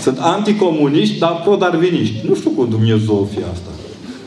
sunt 0.00 0.18
anticomuniști, 0.20 1.18
dar 1.18 1.40
pro-darviniști. 1.44 2.26
Nu 2.28 2.34
știu 2.34 2.50
cum 2.50 2.68
Dumnezeu 2.68 3.14
o 3.14 3.24
fi 3.24 3.38
asta. 3.38 3.70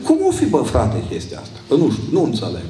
Cum 0.04 0.18
o 0.28 0.30
fi, 0.30 0.46
bă, 0.46 0.56
frate, 0.56 1.02
chestia 1.10 1.38
asta? 1.42 1.58
Că 1.68 1.74
nu 1.74 1.90
știu, 1.90 2.02
nu 2.12 2.24
înțeleg. 2.24 2.64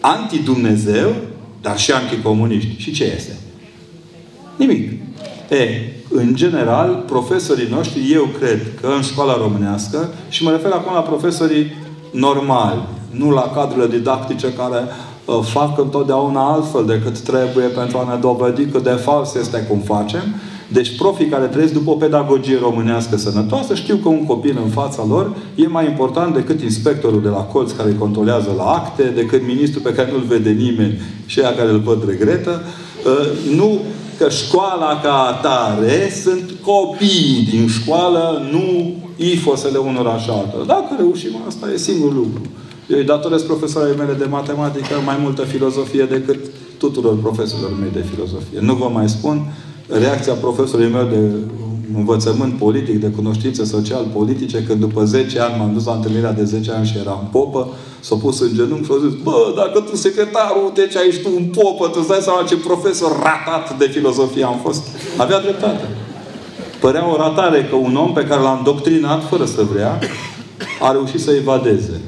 Anti-Dumnezeu, 0.00 1.14
dar 1.60 1.78
și 1.78 1.92
anticomuniști. 1.92 2.74
Și 2.76 2.92
ce 2.92 3.12
este? 3.16 3.36
Nimic. 4.56 4.90
E, 5.50 5.92
în 6.10 6.34
general, 6.34 7.04
profesorii 7.06 7.68
noștri, 7.70 8.12
eu 8.12 8.28
cred 8.38 8.60
că 8.80 8.86
în 8.96 9.02
școala 9.02 9.36
românească, 9.36 10.08
și 10.28 10.42
mă 10.44 10.50
refer 10.50 10.70
acum 10.70 10.94
la 10.94 11.00
profesorii 11.00 11.72
normali, 12.10 12.80
nu 13.10 13.30
la 13.30 13.52
cadrele 13.54 13.86
didactice 13.86 14.52
care 14.52 14.84
uh, 15.24 15.38
fac 15.42 15.78
întotdeauna 15.78 16.52
altfel 16.52 16.84
decât 16.84 17.18
trebuie 17.18 17.66
pentru 17.66 17.98
a 17.98 18.12
ne 18.12 18.20
dovedi 18.20 18.64
cât 18.64 18.82
de 18.82 18.90
fals 18.90 19.34
este 19.34 19.58
cum 19.58 19.78
facem, 19.78 20.22
deci 20.72 20.96
profii 20.96 21.26
care 21.26 21.46
trăiesc 21.46 21.72
după 21.72 21.90
o 21.90 21.94
pedagogie 21.94 22.58
românească 22.60 23.16
sănătoasă 23.16 23.74
știu 23.74 23.96
că 23.96 24.08
un 24.08 24.26
copil 24.26 24.58
în 24.64 24.70
fața 24.70 25.04
lor 25.08 25.36
e 25.54 25.66
mai 25.66 25.86
important 25.86 26.34
decât 26.34 26.62
inspectorul 26.62 27.22
de 27.22 27.28
la 27.28 27.42
colț 27.42 27.70
care 27.70 27.88
îi 27.88 27.98
controlează 27.98 28.54
la 28.56 28.64
acte, 28.64 29.02
decât 29.14 29.46
ministrul 29.46 29.82
pe 29.82 29.92
care 29.94 30.10
nu-l 30.10 30.24
vede 30.28 30.50
nimeni 30.50 31.00
și 31.26 31.40
aia 31.40 31.54
care 31.54 31.70
îl 31.70 31.78
văd 31.78 32.08
regretă. 32.08 32.62
Uh, 33.06 33.56
nu 33.56 33.80
că 34.18 34.28
școala 34.28 35.00
ca 35.02 35.12
atare 35.12 36.12
sunt 36.22 36.50
copiii 36.64 37.48
din 37.50 37.68
școală, 37.68 38.42
nu 38.50 38.94
ifosele 39.16 39.78
unora 39.78 40.18
și 40.18 40.30
altora. 40.30 40.64
Dacă 40.64 40.94
reușim 40.98 41.30
asta, 41.46 41.66
e 41.72 41.76
singurul 41.76 42.14
lucru. 42.14 42.40
Eu 42.88 42.98
îi 42.98 43.04
datoresc 43.04 43.44
profesorii 43.44 43.96
mele 43.96 44.12
de 44.12 44.24
matematică 44.24 44.94
mai 45.04 45.16
multă 45.22 45.42
filozofie 45.42 46.04
decât 46.04 46.38
tuturor 46.78 47.18
profesorilor 47.18 47.72
mei 47.80 47.90
de 47.92 48.04
filozofie. 48.10 48.60
Nu 48.60 48.74
vă 48.74 48.88
mai 48.92 49.08
spun 49.08 49.46
reacția 49.88 50.32
profesorului 50.32 50.92
meu 50.92 51.04
de 51.04 51.18
învățământ 51.96 52.58
politic, 52.58 53.00
de 53.00 53.06
cunoștințe 53.06 53.64
social-politice, 53.64 54.62
când 54.62 54.80
după 54.80 55.04
10 55.04 55.40
ani 55.40 55.54
m-am 55.58 55.72
dus 55.72 55.84
la 55.84 55.92
întâlnirea 55.92 56.32
de 56.32 56.44
10 56.44 56.70
ani 56.70 56.86
și 56.86 56.98
eram 56.98 57.28
popă, 57.32 57.68
s-a 58.00 58.14
pus 58.14 58.40
în 58.40 58.48
genunchi 58.54 58.84
și 58.84 58.90
a 58.92 59.08
zis, 59.08 59.22
bă, 59.22 59.52
dacă 59.56 59.80
tu 59.80 59.96
secretarul, 59.96 60.70
de 60.74 60.88
ce 60.92 60.98
ești 61.08 61.22
tu 61.22 61.28
un 61.36 61.44
popă, 61.44 61.88
tu 61.88 61.96
îți 61.98 62.08
dai 62.08 62.18
seama 62.20 62.42
ce 62.42 62.56
profesor 62.56 63.12
ratat 63.22 63.78
de 63.78 63.84
filozofie 63.84 64.44
am 64.44 64.58
fost. 64.62 64.82
Avea 65.16 65.40
dreptate. 65.40 65.88
Părea 66.80 67.12
o 67.12 67.16
ratare 67.16 67.66
că 67.70 67.76
un 67.76 67.96
om 67.96 68.12
pe 68.12 68.24
care 68.24 68.40
l-am 68.40 68.60
doctrinat, 68.64 69.28
fără 69.28 69.44
să 69.44 69.62
vrea, 69.72 69.98
a 70.80 70.92
reușit 70.92 71.20
să 71.20 71.30
evadeze. 71.30 72.00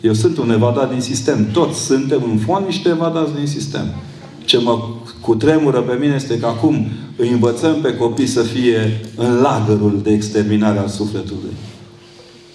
Eu 0.00 0.12
sunt 0.12 0.38
un 0.38 0.50
evadat 0.50 0.90
din 0.90 1.00
sistem. 1.00 1.48
Toți 1.52 1.84
suntem 1.84 2.22
în 2.30 2.38
fond 2.38 2.66
niște 2.66 2.88
evadați 2.88 3.34
din 3.34 3.46
sistem. 3.46 3.86
Ce 4.44 4.58
mă 4.58 4.78
cutremură 5.20 5.80
pe 5.80 5.96
mine 6.00 6.14
este 6.14 6.38
că 6.38 6.46
acum 6.46 6.86
îi 7.16 7.28
învățăm 7.28 7.80
pe 7.82 7.96
copii 7.96 8.26
să 8.26 8.42
fie 8.42 9.00
în 9.16 9.40
lagărul 9.40 10.00
de 10.02 10.10
exterminare 10.10 10.78
al 10.78 10.88
sufletului. 10.88 11.52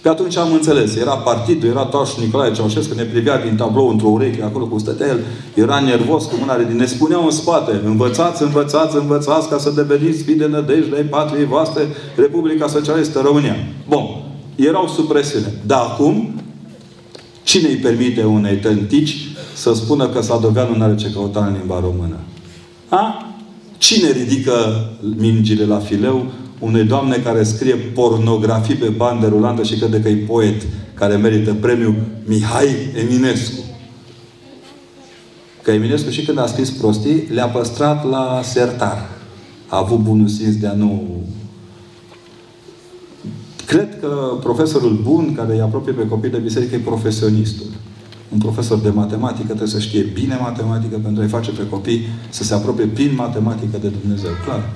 Pe 0.02 0.10
atunci 0.10 0.38
am 0.38 0.54
înțeles. 0.54 0.96
Era 0.96 1.18
partidul, 1.18 1.70
era 1.70 1.86
Toaș 1.86 2.16
Nicolae 2.16 2.52
Ceaușescu, 2.52 2.96
ne 2.96 3.04
privea 3.04 3.46
din 3.46 3.56
tablou 3.56 3.90
într-o 3.90 4.08
ureche, 4.08 4.44
acolo 4.44 4.66
cu 4.66 4.78
stătea 4.78 5.08
el. 5.08 5.20
Era 5.54 5.80
nervos 5.80 6.26
cu 6.26 6.36
mâna 6.40 6.58
din. 6.58 6.76
Ne 6.76 6.86
spuneau 6.86 7.24
în 7.24 7.32
spate, 7.32 7.82
învățați, 7.86 8.44
învățați, 8.44 8.96
învățați 8.96 9.50
ca 9.50 9.58
să 9.58 9.70
deveniți 9.70 10.24
fii 10.24 10.36
de 10.36 10.48
nădejde 10.48 10.96
ai 10.96 11.04
patriei 11.04 11.46
voastre, 11.46 11.82
Republica 12.16 12.68
Socialistă 12.68 13.22
România. 13.26 13.56
Bun. 13.88 14.04
Erau 14.56 14.88
sub 14.88 15.08
presiune. 15.08 15.54
Dar 15.66 15.80
acum, 15.80 16.42
cine 17.44 17.68
îi 17.68 17.76
permite 17.76 18.24
unei 18.24 18.56
tântici 18.56 19.28
să 19.58 19.74
spună 19.74 20.08
că 20.08 20.22
Sadoveanu 20.22 20.76
nu 20.76 20.84
are 20.84 20.96
ce 20.96 21.12
căuta 21.12 21.46
în 21.46 21.56
limba 21.58 21.80
română? 21.80 22.16
A? 22.90 23.32
Cine 23.78 24.12
ridică 24.12 24.54
mingile 25.18 25.66
la 25.66 25.80
fileu 25.80 26.26
unei 26.60 26.84
doamne 26.84 27.16
care 27.16 27.44
scrie 27.44 27.76
pornografii 27.76 28.76
pe 28.76 28.88
bandă 28.88 29.28
rulantă 29.28 29.64
și 29.64 29.78
crede 29.78 30.02
că 30.02 30.10
e 30.10 30.16
poet 30.16 30.62
care 30.94 31.16
merită 31.16 31.54
premiul 31.54 31.96
Mihai 32.26 32.76
Eminescu? 32.96 33.60
Că 35.62 35.72
Eminescu 35.72 36.10
și 36.10 36.26
când 36.26 36.40
a 36.40 36.46
scris 36.46 36.70
prostii, 36.70 37.28
le-a 37.34 37.48
păstrat 37.48 38.10
la 38.10 38.40
sertar. 38.44 39.10
A 39.68 39.78
avut 39.78 40.00
bunul 40.00 40.28
simț 40.28 40.56
de 40.56 40.68
a 40.68 40.74
nu 40.74 41.22
Cred 43.66 44.00
că 44.00 44.38
profesorul 44.44 45.00
bun, 45.04 45.34
care 45.36 45.54
îi 45.54 45.62
apropie 45.62 45.94
pe 45.94 46.08
copii 46.08 46.30
de 46.30 46.38
biserică, 46.38 46.76
e 46.76 46.80
profesionistul. 46.80 47.66
Un 48.34 48.38
profesor 48.38 48.78
de 48.80 48.90
matematică 48.90 49.48
trebuie 49.48 49.68
să 49.68 49.80
știe 49.80 50.02
bine 50.14 50.38
matematică 50.42 51.00
pentru 51.04 51.22
a-i 51.22 51.28
face 51.28 51.52
pe 51.52 51.68
copii 51.70 52.02
să 52.30 52.44
se 52.44 52.54
apropie 52.54 52.86
prin 52.86 53.14
matematică 53.16 53.78
de 53.82 53.92
Dumnezeu. 54.02 54.32
Clar. 54.46 54.70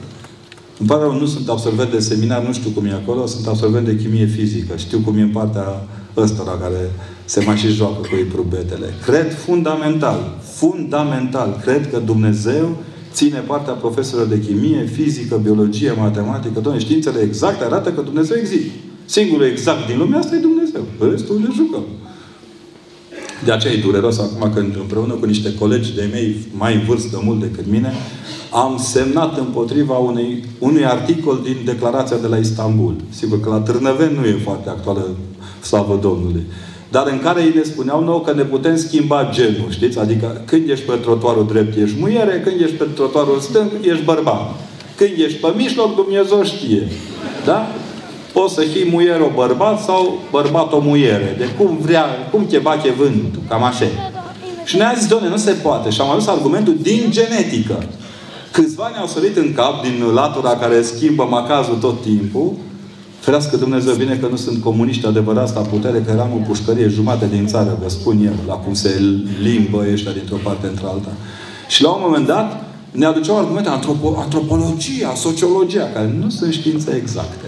Îmi 0.79 0.89
pare 0.89 1.01
rău, 1.01 1.19
nu 1.19 1.25
sunt 1.25 1.49
absolvent 1.49 1.91
de 1.91 1.99
seminar, 1.99 2.45
nu 2.45 2.53
știu 2.53 2.69
cum 2.69 2.85
e 2.85 2.91
acolo, 2.91 3.25
sunt 3.25 3.47
absolvent 3.47 3.85
de 3.85 3.95
chimie 3.95 4.25
fizică. 4.25 4.77
Știu 4.77 4.99
cum 4.99 5.17
e 5.17 5.21
în 5.21 5.29
partea 5.29 5.87
ăstora 6.17 6.51
care 6.51 6.91
se 7.25 7.43
mai 7.45 7.57
și 7.57 7.67
joacă 7.67 7.99
cu 7.99 8.15
ei 8.15 8.23
probetele. 8.23 8.93
Cred 9.05 9.33
fundamental, 9.33 10.37
fundamental, 10.41 11.59
cred 11.61 11.91
că 11.91 11.99
Dumnezeu 12.05 12.77
ține 13.13 13.39
partea 13.39 13.73
profesorilor 13.73 14.29
de 14.29 14.39
chimie, 14.39 14.85
fizică, 14.85 15.35
biologie, 15.37 15.91
matematică, 15.91 16.59
toate 16.59 16.79
științele 16.79 17.19
exacte 17.19 17.63
arată 17.63 17.91
că 17.91 18.01
Dumnezeu 18.01 18.37
există. 18.39 18.71
Singurul 19.05 19.45
exact 19.45 19.87
din 19.87 19.97
lumea 19.97 20.19
asta 20.19 20.35
e 20.35 20.39
Dumnezeu. 20.39 20.81
Restul 21.11 21.39
ne 21.39 21.47
jucăm. 21.55 21.83
De 23.45 23.51
aceea 23.51 23.73
e 23.73 23.77
dureros 23.77 24.19
acum 24.19 24.51
când 24.53 24.75
împreună 24.75 25.13
cu 25.13 25.25
niște 25.25 25.53
colegi 25.53 25.95
de 25.95 26.09
mei 26.11 26.35
mai 26.51 26.73
în 26.73 26.81
vârstă 26.87 27.21
mult 27.23 27.39
decât 27.39 27.65
mine, 27.69 27.93
am 28.51 28.77
semnat 28.77 29.37
împotriva 29.37 29.97
unui, 29.97 30.43
unui 30.59 30.85
articol 30.85 31.39
din 31.43 31.57
declarația 31.65 32.17
de 32.17 32.27
la 32.27 32.37
Istanbul. 32.37 32.95
Sigur 33.09 33.39
că 33.39 33.49
la 33.49 33.59
Târnăveni 33.59 34.17
nu 34.17 34.25
e 34.25 34.39
foarte 34.43 34.69
actuală, 34.69 35.07
slavă 35.61 35.99
Domnului. 36.01 36.43
Dar 36.91 37.07
în 37.07 37.19
care 37.19 37.41
ei 37.41 37.53
ne 37.55 37.63
spuneau 37.63 38.03
nouă 38.03 38.21
că 38.21 38.33
ne 38.33 38.43
putem 38.43 38.77
schimba 38.77 39.29
genul, 39.31 39.67
știți? 39.69 39.99
Adică 39.99 40.41
când 40.45 40.69
ești 40.69 40.85
pe 40.85 40.95
trotuarul 40.95 41.47
drept, 41.47 41.77
ești 41.77 41.99
muiere, 41.99 42.41
când 42.43 42.61
ești 42.61 42.75
pe 42.75 42.87
trotuarul 42.95 43.39
stâng, 43.39 43.71
ești 43.81 44.03
bărbat. 44.03 44.55
Când 44.95 45.11
ești 45.17 45.39
pe 45.39 45.47
mijloc, 45.55 45.95
Dumnezeu 45.95 46.43
știe. 46.43 46.87
Da? 47.45 47.67
Poți 48.33 48.53
să 48.53 48.61
fii 48.61 48.89
muier 48.91 49.19
o 49.19 49.31
bărbat 49.35 49.83
sau 49.83 50.19
bărbat 50.31 50.73
o 50.73 50.79
muiere. 50.79 51.35
De 51.37 51.45
cum 51.57 51.77
vrea, 51.81 52.05
cum 52.31 52.45
te 52.45 52.57
bate 52.57 52.89
vântul. 52.97 53.41
Cam 53.49 53.63
așa. 53.63 53.85
Și 54.65 54.77
ne-a 54.77 54.93
zis, 54.97 55.07
doamne, 55.07 55.29
nu 55.29 55.37
se 55.37 55.51
poate. 55.51 55.89
Și 55.89 56.01
am 56.01 56.09
adus 56.09 56.27
argumentul 56.27 56.77
din 56.81 57.03
genetică. 57.09 57.83
Câțiva 58.51 58.89
ne-au 58.93 59.07
sărit 59.07 59.37
în 59.37 59.53
cap 59.53 59.81
din 59.81 60.03
latura 60.13 60.49
care 60.49 60.81
schimbă 60.81 61.27
macazul 61.29 61.75
tot 61.75 62.01
timpul. 62.01 62.51
Ferească 63.19 63.57
Dumnezeu 63.57 63.93
bine 63.93 64.15
că 64.15 64.27
nu 64.27 64.35
sunt 64.35 64.63
comuniști 64.63 65.05
adevărați 65.05 65.55
la 65.55 65.61
putere, 65.61 66.03
că 66.05 66.11
eram 66.11 66.29
o 66.33 66.47
pușcărie 66.47 66.87
jumate 66.87 67.27
din 67.31 67.47
țară, 67.47 67.77
vă 67.81 67.89
spun 67.89 68.25
eu, 68.25 68.33
la 68.47 68.53
cum 68.53 68.73
se 68.73 69.01
limbă 69.41 69.85
ăștia 69.91 70.11
dintr-o 70.11 70.35
parte 70.43 70.67
într-alta. 70.67 71.09
Și 71.67 71.83
la 71.83 71.89
un 71.89 72.01
moment 72.03 72.27
dat 72.27 72.63
ne 72.91 73.05
aduceau 73.05 73.37
argumente 73.37 73.69
antropo- 73.69 74.17
antropologia, 74.17 75.13
sociologia, 75.15 75.89
care 75.93 76.15
nu 76.19 76.29
sunt 76.29 76.53
științe 76.53 76.99
exacte. 77.01 77.45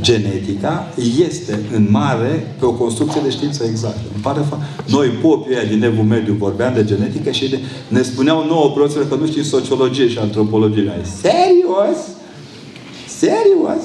Genetica 0.00 0.92
este 1.26 1.58
în 1.74 1.86
mare 1.90 2.54
pe 2.58 2.64
o 2.64 2.72
construcție 2.72 3.20
de 3.24 3.30
știință 3.30 3.64
exactă. 3.68 4.00
Îmi 4.14 4.22
pare 4.22 4.40
fa- 4.40 4.84
Noi, 4.86 5.06
popii 5.08 5.54
ăia 5.54 5.64
din 5.64 5.82
Evul 5.82 6.04
Mediu, 6.04 6.34
vorbeam 6.38 6.74
de 6.74 6.84
genetică 6.84 7.30
și 7.30 7.48
de... 7.50 7.58
ne 7.88 8.02
spuneau 8.02 8.44
nouă 8.46 8.70
profesori 8.70 9.08
că 9.08 9.14
nu 9.14 9.26
știm 9.26 9.42
sociologie 9.42 10.08
și 10.08 10.18
antropologie. 10.18 10.92
Serios? 11.20 11.98
Serios? 13.08 13.84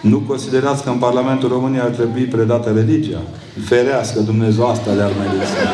Nu 0.00 0.18
considerați 0.18 0.82
că 0.82 0.88
în 0.90 0.96
Parlamentul 0.98 1.48
României 1.48 1.80
ar 1.80 1.88
trebui 1.88 2.22
predată 2.22 2.72
religia? 2.74 3.20
Ferească 3.66 4.20
Dumnezeu 4.20 4.66
asta 4.66 4.90
le-ar 4.92 5.10
mai 5.18 5.26
lăsa. 5.38 5.72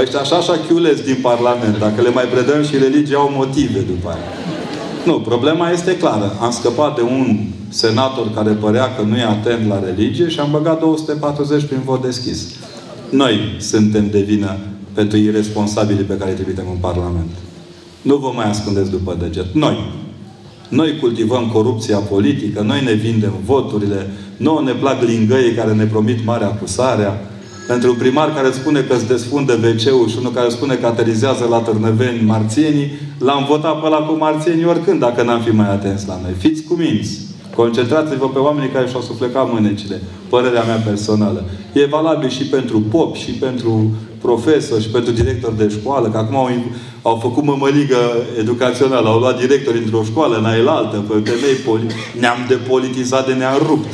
Ăștia 0.00 0.20
așa 0.20 0.36
așa 0.36 0.58
chiulesc 0.68 1.04
din 1.04 1.18
Parlament. 1.22 1.78
Dacă 1.78 2.00
le 2.02 2.10
mai 2.10 2.24
predăm 2.24 2.62
și 2.64 2.78
religia, 2.78 3.16
au 3.16 3.30
motive 3.36 3.78
după 3.78 4.08
aia. 4.08 4.56
Nu, 5.08 5.20
problema 5.20 5.70
este 5.70 5.96
clară. 5.96 6.36
Am 6.40 6.50
scăpat 6.50 6.94
de 6.94 7.02
un 7.02 7.36
senator 7.68 8.30
care 8.34 8.50
părea 8.50 8.94
că 8.94 9.02
nu 9.02 9.16
e 9.16 9.22
atent 9.22 9.68
la 9.68 9.84
religie 9.84 10.28
și 10.28 10.40
am 10.40 10.50
băgat 10.50 10.80
240 10.80 11.64
prin 11.64 11.80
vot 11.84 12.02
deschis. 12.02 12.46
Noi 13.10 13.56
suntem 13.58 14.10
de 14.10 14.20
vină 14.20 14.56
pentru 14.92 15.18
irresponsabilii 15.18 16.04
pe 16.04 16.16
care 16.16 16.30
îi 16.30 16.36
trimitem 16.36 16.64
în 16.70 16.76
Parlament. 16.80 17.30
Nu 18.02 18.16
vă 18.16 18.30
mai 18.34 18.48
ascundeți 18.48 18.90
după 18.90 19.16
deget. 19.18 19.54
Noi. 19.54 19.92
Noi 20.68 20.98
cultivăm 21.00 21.50
corupția 21.52 21.98
politică, 21.98 22.62
noi 22.62 22.84
ne 22.84 22.92
vindem 22.92 23.32
voturile, 23.44 24.10
nouă 24.36 24.62
ne 24.64 24.72
plac 24.72 25.02
lingăii 25.02 25.54
care 25.54 25.72
ne 25.72 25.84
promit 25.84 26.24
mare 26.24 26.44
acusarea, 26.44 27.27
pentru 27.68 27.90
un 27.90 27.96
primar 27.96 28.34
care 28.34 28.50
spune 28.50 28.80
că 28.80 28.94
îți 28.94 29.06
desfunde 29.06 29.52
wc 29.52 30.08
și 30.08 30.16
unul 30.18 30.32
care 30.32 30.48
spune 30.48 30.74
că 30.74 30.86
aterizează 30.86 31.46
la 31.50 31.58
Târnăveni 31.58 32.26
marțienii, 32.26 32.90
l-am 33.18 33.44
votat 33.48 33.80
pe 33.80 33.88
la 33.88 33.96
cu 33.96 34.12
marțienii 34.12 34.64
oricând, 34.64 35.00
dacă 35.00 35.22
n-am 35.22 35.40
fi 35.40 35.50
mai 35.50 35.70
atenți 35.70 36.06
la 36.06 36.18
noi. 36.22 36.32
Fiți 36.38 36.62
cuminți! 36.62 37.18
Concentrați-vă 37.54 38.28
pe 38.28 38.38
oamenii 38.38 38.70
care 38.70 38.88
și-au 38.88 39.00
suflecat 39.00 39.52
mânecile. 39.52 40.02
Părerea 40.28 40.62
mea 40.62 40.82
personală. 40.86 41.44
E 41.72 41.84
valabil 41.84 42.28
și 42.28 42.44
pentru 42.44 42.80
pop, 42.80 43.16
și 43.16 43.30
pentru 43.30 43.90
profesori, 44.20 44.82
și 44.82 44.88
pentru 44.88 45.12
director 45.12 45.52
de 45.52 45.68
școală, 45.80 46.08
că 46.08 46.18
acum 46.18 46.36
au, 46.36 46.48
au 47.02 47.18
făcut 47.22 47.44
mămăligă 47.44 47.96
educațională, 48.38 49.08
au 49.08 49.18
luat 49.18 49.40
directori 49.40 49.78
într-o 49.78 50.02
școală, 50.02 50.36
în 50.36 50.44
aia 50.44 50.70
altă, 50.70 51.04
pe 51.08 51.14
temei 51.14 51.58
poli- 51.66 52.18
ne-am 52.20 52.38
depolitizat 52.48 53.26
de 53.26 53.32
ne-am 53.32 53.62
rupt. 53.66 53.88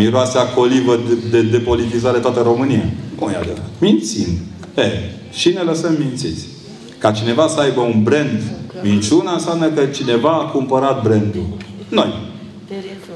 Miroase 0.00 0.38
a 0.38 0.44
colivă 0.44 0.98
de, 1.08 1.14
de, 1.30 1.42
de 1.42 1.58
politizare 1.58 2.18
toată 2.18 2.40
România. 2.40 2.84
Nu 3.18 3.30
e 3.30 3.36
adevărat. 3.36 3.70
Mințim. 3.78 4.26
E, 4.76 4.82
și 5.32 5.48
ne 5.48 5.60
lăsăm 5.60 5.96
mințiți. 5.98 6.46
Ca 6.98 7.10
cineva 7.10 7.46
să 7.48 7.60
aibă 7.60 7.80
un 7.80 8.02
brand 8.02 8.42
minciuna, 8.82 9.32
înseamnă 9.32 9.68
că 9.68 9.84
cineva 9.84 10.30
a 10.30 10.50
cumpărat 10.50 11.02
brandul. 11.02 11.46
Noi. 11.88 12.12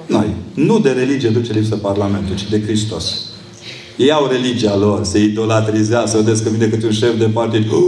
Noi. 0.06 0.26
Nu 0.54 0.78
de 0.78 0.90
religie 0.90 1.28
duce 1.28 1.52
lipsă 1.52 1.76
Parlamentul, 1.76 2.36
ci 2.36 2.48
de 2.50 2.62
Hristos. 2.62 3.28
Ei 3.96 4.12
au 4.12 4.28
religia 4.30 4.76
lor, 4.76 5.04
se 5.04 5.18
idolatrizează, 5.22 6.16
să 6.16 6.22
vedeți 6.22 6.42
că 6.42 6.48
vine 6.48 6.66
câte 6.66 6.86
un 6.86 6.92
șef 6.92 7.18
de 7.18 7.24
partid. 7.24 7.72
Oh, 7.72 7.80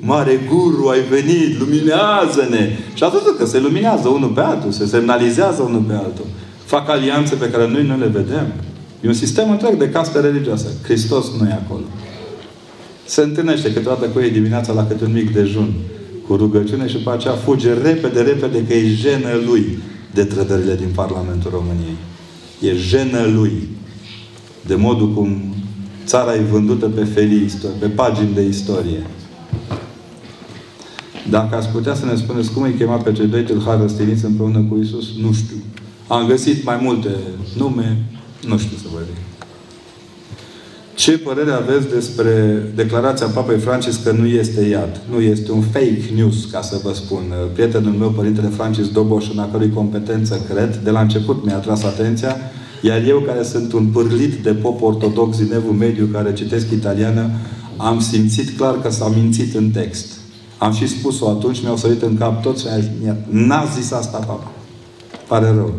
mare 0.00 0.40
guru, 0.48 0.88
ai 0.88 1.00
venit, 1.00 1.58
luminează-ne! 1.58 2.76
Și 2.94 3.02
atât 3.02 3.36
că 3.38 3.46
se 3.46 3.60
luminează 3.60 4.08
unul 4.08 4.28
pe 4.28 4.40
altul, 4.40 4.72
se 4.72 4.86
semnalizează 4.86 5.62
unul 5.62 5.80
pe 5.80 5.92
altul. 5.92 6.24
Fac 6.74 6.88
alianțe 6.88 7.34
pe 7.34 7.50
care 7.50 7.68
noi 7.68 7.86
nu 7.86 7.98
le 7.98 8.06
vedem. 8.06 8.46
E 9.00 9.08
un 9.08 9.14
sistem 9.14 9.50
întreg 9.50 9.78
de 9.78 9.88
caste 9.88 10.20
religioase. 10.20 10.66
Hristos 10.82 11.26
nu 11.40 11.48
e 11.48 11.52
acolo. 11.52 11.84
Se 13.06 13.22
întâlnește 13.22 13.72
câteodată 13.72 14.04
cu 14.06 14.20
ei 14.20 14.30
dimineața 14.30 14.72
la 14.72 14.86
câte 14.86 15.04
un 15.04 15.12
mic 15.12 15.32
dejun 15.32 15.72
cu 16.26 16.36
rugăciune 16.36 16.88
și 16.88 16.96
după 16.96 17.12
aceea 17.12 17.34
fuge 17.34 17.72
repede, 17.72 18.20
repede 18.20 18.64
că 18.66 18.74
e 18.74 18.88
jenă 18.88 19.28
lui 19.46 19.78
de 20.14 20.24
trădările 20.24 20.74
din 20.74 20.88
Parlamentul 20.94 21.50
României. 21.50 21.96
E 22.60 22.76
jenă 22.76 23.22
lui. 23.34 23.68
De 24.66 24.74
modul 24.74 25.12
cum 25.12 25.54
țara 26.06 26.34
e 26.34 26.40
vândută 26.40 26.86
pe 26.86 27.04
felii, 27.04 27.52
pe 27.78 27.86
pagini 27.86 28.34
de 28.34 28.42
istorie. 28.42 29.06
Dacă 31.30 31.56
ați 31.56 31.68
putea 31.68 31.94
să 31.94 32.04
ne 32.04 32.14
spuneți 32.14 32.52
cum 32.52 32.62
îi 32.62 32.72
chema 32.72 32.96
pe 32.96 33.12
cei 33.12 33.26
doi 33.26 33.42
tâlhari 33.42 33.80
răstiniți 33.80 34.24
împreună 34.24 34.66
cu 34.68 34.78
Isus, 34.82 35.06
nu 35.20 35.32
știu. 35.32 35.56
Am 36.06 36.26
găsit 36.26 36.64
mai 36.64 36.78
multe 36.82 37.08
nume, 37.56 38.04
nu 38.46 38.58
știu 38.58 38.76
să 38.76 38.86
vă 38.92 38.98
zic. 39.06 39.16
Ce 40.94 41.18
părere 41.18 41.50
aveți 41.50 41.88
despre 41.88 42.62
declarația 42.74 43.26
Papei 43.26 43.58
Francis 43.58 43.96
că 43.96 44.12
nu 44.12 44.26
este 44.26 44.60
iad? 44.60 45.00
Nu 45.10 45.20
este 45.20 45.52
un 45.52 45.60
fake 45.60 46.10
news, 46.14 46.44
ca 46.44 46.62
să 46.62 46.80
vă 46.82 46.92
spun. 46.92 47.22
Prietenul 47.52 47.92
meu, 47.92 48.10
Părintele 48.10 48.48
Francis 48.48 48.88
Doboș, 48.88 49.30
în 49.32 49.38
a 49.38 49.48
cărui 49.50 49.70
competență 49.74 50.40
cred, 50.52 50.76
de 50.76 50.90
la 50.90 51.00
început 51.00 51.44
mi-a 51.44 51.56
atras 51.56 51.82
atenția, 51.82 52.36
iar 52.82 53.02
eu, 53.06 53.18
care 53.18 53.42
sunt 53.42 53.72
un 53.72 53.86
pârlit 53.86 54.34
de 54.42 54.54
pop 54.54 54.82
ortodox 54.82 55.36
din 55.36 55.52
evul 55.52 55.72
mediu, 55.72 56.08
care 56.12 56.32
citesc 56.32 56.70
italiană, 56.70 57.30
am 57.76 58.00
simțit 58.00 58.56
clar 58.56 58.80
că 58.80 58.90
s-a 58.90 59.08
mințit 59.08 59.54
în 59.54 59.70
text. 59.70 60.06
Am 60.58 60.72
și 60.72 60.86
spus-o 60.86 61.28
atunci, 61.28 61.62
mi-au 61.62 61.76
sărit 61.76 62.02
în 62.02 62.16
cap 62.16 62.42
toți 62.42 62.62
și 62.62 62.68
n-a 63.28 63.64
zis 63.76 63.92
asta 63.92 64.18
papa. 64.18 64.53
Pare 65.28 65.46
rău. 65.46 65.74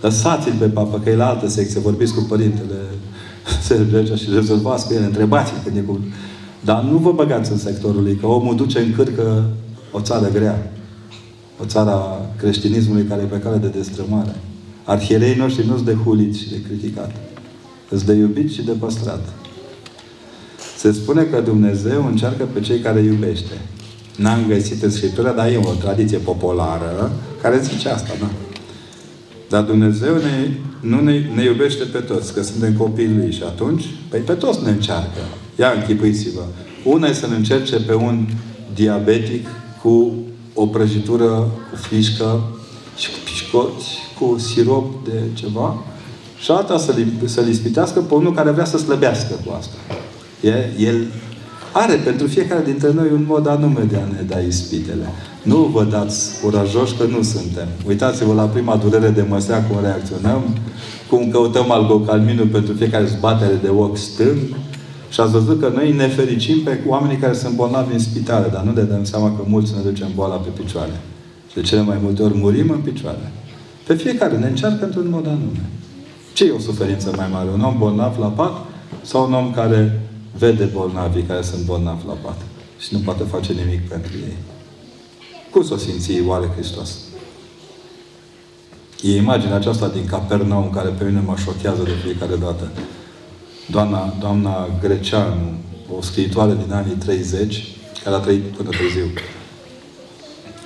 Lăsați-l 0.00 0.54
pe 0.58 0.66
papă, 0.66 1.00
că 1.04 1.10
e 1.10 1.16
la 1.16 1.28
altă 1.28 1.48
secție. 1.48 1.80
Vorbiți 1.80 2.14
cu 2.14 2.26
părintele 2.28 2.76
Sergea 3.66 4.14
și 4.14 4.26
rezolvați 4.34 4.86
cu 4.86 4.92
el. 4.92 5.02
Întrebați-l 5.02 5.56
când 5.64 5.76
e 5.76 5.80
cu... 5.80 5.98
Dar 6.64 6.82
nu 6.82 6.96
vă 6.96 7.12
băgați 7.12 7.52
în 7.52 7.58
sectorul 7.58 8.02
lui, 8.02 8.14
că 8.14 8.26
omul 8.26 8.56
duce 8.56 8.78
în 8.78 8.92
cârcă 8.92 9.44
o 9.92 10.00
țară 10.00 10.28
grea. 10.32 10.72
O 11.62 11.64
țară 11.64 11.90
a 11.90 12.26
creștinismului 12.36 13.04
care 13.04 13.22
e 13.22 13.24
pe 13.24 13.38
cale 13.38 13.56
de 13.56 13.66
destrămare. 13.66 14.34
Arhierei 14.84 15.34
noștri 15.34 15.66
nu 15.66 15.74
sunt 15.74 15.86
de 15.86 15.96
hulit 16.04 16.34
și 16.34 16.50
de 16.50 16.62
criticat. 16.62 17.10
Sunt 17.88 18.02
de 18.02 18.12
iubit 18.12 18.52
și 18.52 18.62
de 18.62 18.72
păstrat. 18.72 19.28
Se 20.76 20.92
spune 20.92 21.22
că 21.22 21.40
Dumnezeu 21.40 22.06
încearcă 22.06 22.44
pe 22.52 22.60
cei 22.60 22.78
care 22.78 23.00
iubește. 23.00 23.52
N-am 24.16 24.46
găsit 24.48 24.82
în 24.82 24.90
Scriptură, 24.90 25.32
dar 25.36 25.48
e 25.48 25.60
o 25.64 25.72
tradiție 25.72 26.18
populară 26.18 27.12
care 27.42 27.60
zice 27.60 27.88
asta, 27.88 28.10
da? 28.20 28.30
Dar 29.50 29.62
Dumnezeu 29.62 30.14
ne, 30.14 30.50
nu 30.80 31.00
ne, 31.00 31.30
ne 31.34 31.44
iubește 31.44 31.84
pe 31.84 31.98
toți, 31.98 32.34
că 32.34 32.42
suntem 32.42 32.74
copiii 32.74 33.14
Lui. 33.16 33.32
Și 33.32 33.42
atunci, 33.42 33.84
păi 34.08 34.20
pe 34.20 34.32
toți 34.32 34.64
ne 34.64 34.70
încearcă. 34.70 35.20
Ia 35.58 35.72
închipuiți-vă. 35.76 36.42
Una 36.84 37.06
e 37.06 37.12
să 37.12 37.26
ne 37.26 37.36
încerce 37.36 37.76
pe 37.76 37.94
un 37.94 38.26
diabetic 38.74 39.46
cu 39.82 40.14
o 40.54 40.66
prăjitură 40.66 41.50
cu 41.70 41.76
frișcă 41.76 42.40
și 42.96 43.10
cu 43.10 43.16
pișcă 43.24 43.40
scoți 43.50 43.98
cu 44.18 44.38
sirop 44.38 45.04
de 45.04 45.20
ceva 45.34 45.84
și 46.38 46.50
alta 46.50 46.78
să-l, 46.78 47.06
să 47.24 47.44
ispitească 47.48 48.00
pe 48.00 48.14
unul 48.14 48.34
care 48.34 48.50
vrea 48.50 48.64
să 48.64 48.78
slăbească 48.78 49.34
cu 49.46 49.54
asta. 49.58 49.74
E, 50.40 50.70
el 50.78 51.06
are 51.72 51.94
pentru 51.94 52.26
fiecare 52.26 52.62
dintre 52.64 52.92
noi 52.92 53.08
un 53.12 53.24
mod 53.26 53.46
anume 53.46 53.82
de 53.90 53.96
a 53.96 54.12
ne 54.12 54.22
da 54.22 54.38
ispitele. 54.38 55.12
Nu 55.42 55.56
vă 55.56 55.84
dați 55.84 56.40
curajoși 56.42 56.94
că 56.94 57.04
nu 57.04 57.22
suntem. 57.22 57.68
Uitați-vă 57.86 58.32
la 58.32 58.44
prima 58.44 58.76
durere 58.76 59.08
de 59.08 59.24
măsea 59.28 59.64
cum 59.64 59.76
reacționăm, 59.82 60.42
cum 61.08 61.30
căutăm 61.30 61.70
algocalminul 61.70 62.46
pentru 62.46 62.74
fiecare 62.74 63.04
zbatere 63.06 63.58
de 63.62 63.68
ochi 63.68 63.96
stâng, 63.96 64.38
și 65.10 65.20
ați 65.20 65.32
văzut 65.32 65.60
că 65.60 65.70
noi 65.74 65.92
ne 65.92 66.06
fericim 66.06 66.62
pe 66.62 66.78
oamenii 66.86 67.16
care 67.16 67.32
sunt 67.32 67.54
bolnavi 67.54 67.92
în 67.92 67.98
spitale, 67.98 68.48
dar 68.52 68.62
nu 68.62 68.72
ne 68.72 68.82
dăm 68.82 69.04
seama 69.04 69.36
că 69.36 69.42
mulți 69.46 69.72
ne 69.76 69.90
ducem 69.90 70.08
boala 70.14 70.34
pe 70.34 70.48
picioare. 70.62 71.00
Și 71.48 71.54
de 71.54 71.60
cele 71.60 71.80
mai 71.82 71.98
multe 72.02 72.22
ori 72.22 72.36
murim 72.36 72.70
în 72.70 72.78
picioare. 72.78 73.32
Pe 73.86 73.94
fiecare 73.94 74.38
ne 74.38 74.46
încearcă 74.46 74.84
într-un 74.84 75.06
mod 75.10 75.26
anume. 75.26 75.68
Ce 76.32 76.44
e 76.44 76.50
o 76.50 76.58
suferință 76.58 77.12
mai 77.16 77.28
mare? 77.32 77.48
Un 77.54 77.60
om 77.60 77.78
bolnav 77.78 78.18
la 78.18 78.26
pat 78.26 78.52
sau 79.02 79.26
un 79.26 79.34
om 79.34 79.52
care 79.52 80.00
vede 80.38 80.64
bolnavii 80.64 81.22
care 81.22 81.42
sunt 81.42 81.64
bolnavi 81.64 82.06
la 82.06 82.12
pat 82.12 82.38
și 82.78 82.88
nu 82.92 82.98
poate 82.98 83.22
face 83.22 83.52
nimic 83.52 83.88
pentru 83.88 84.12
ei? 84.16 84.36
Cum 85.50 85.64
s-o 85.64 85.76
simți 85.76 86.20
oare 86.26 86.50
Hristos? 86.54 86.90
E 89.02 89.16
imaginea 89.16 89.54
aceasta 89.54 89.88
din 89.88 90.06
Capernaum 90.06 90.70
care 90.70 90.88
pe 90.88 91.04
mine 91.04 91.22
mă 91.26 91.34
șochează 91.36 91.82
de 91.82 91.94
fiecare 92.04 92.36
dată. 92.36 92.70
Doamna, 93.70 94.14
doamna 94.20 94.68
Greceanu, 94.80 95.52
o 95.98 96.02
scriitoare 96.02 96.56
din 96.64 96.72
anii 96.72 96.94
30, 96.94 97.66
care 98.04 98.16
a 98.16 98.18
trăit 98.18 98.42
până 98.42 98.68
târziu, 98.68 99.06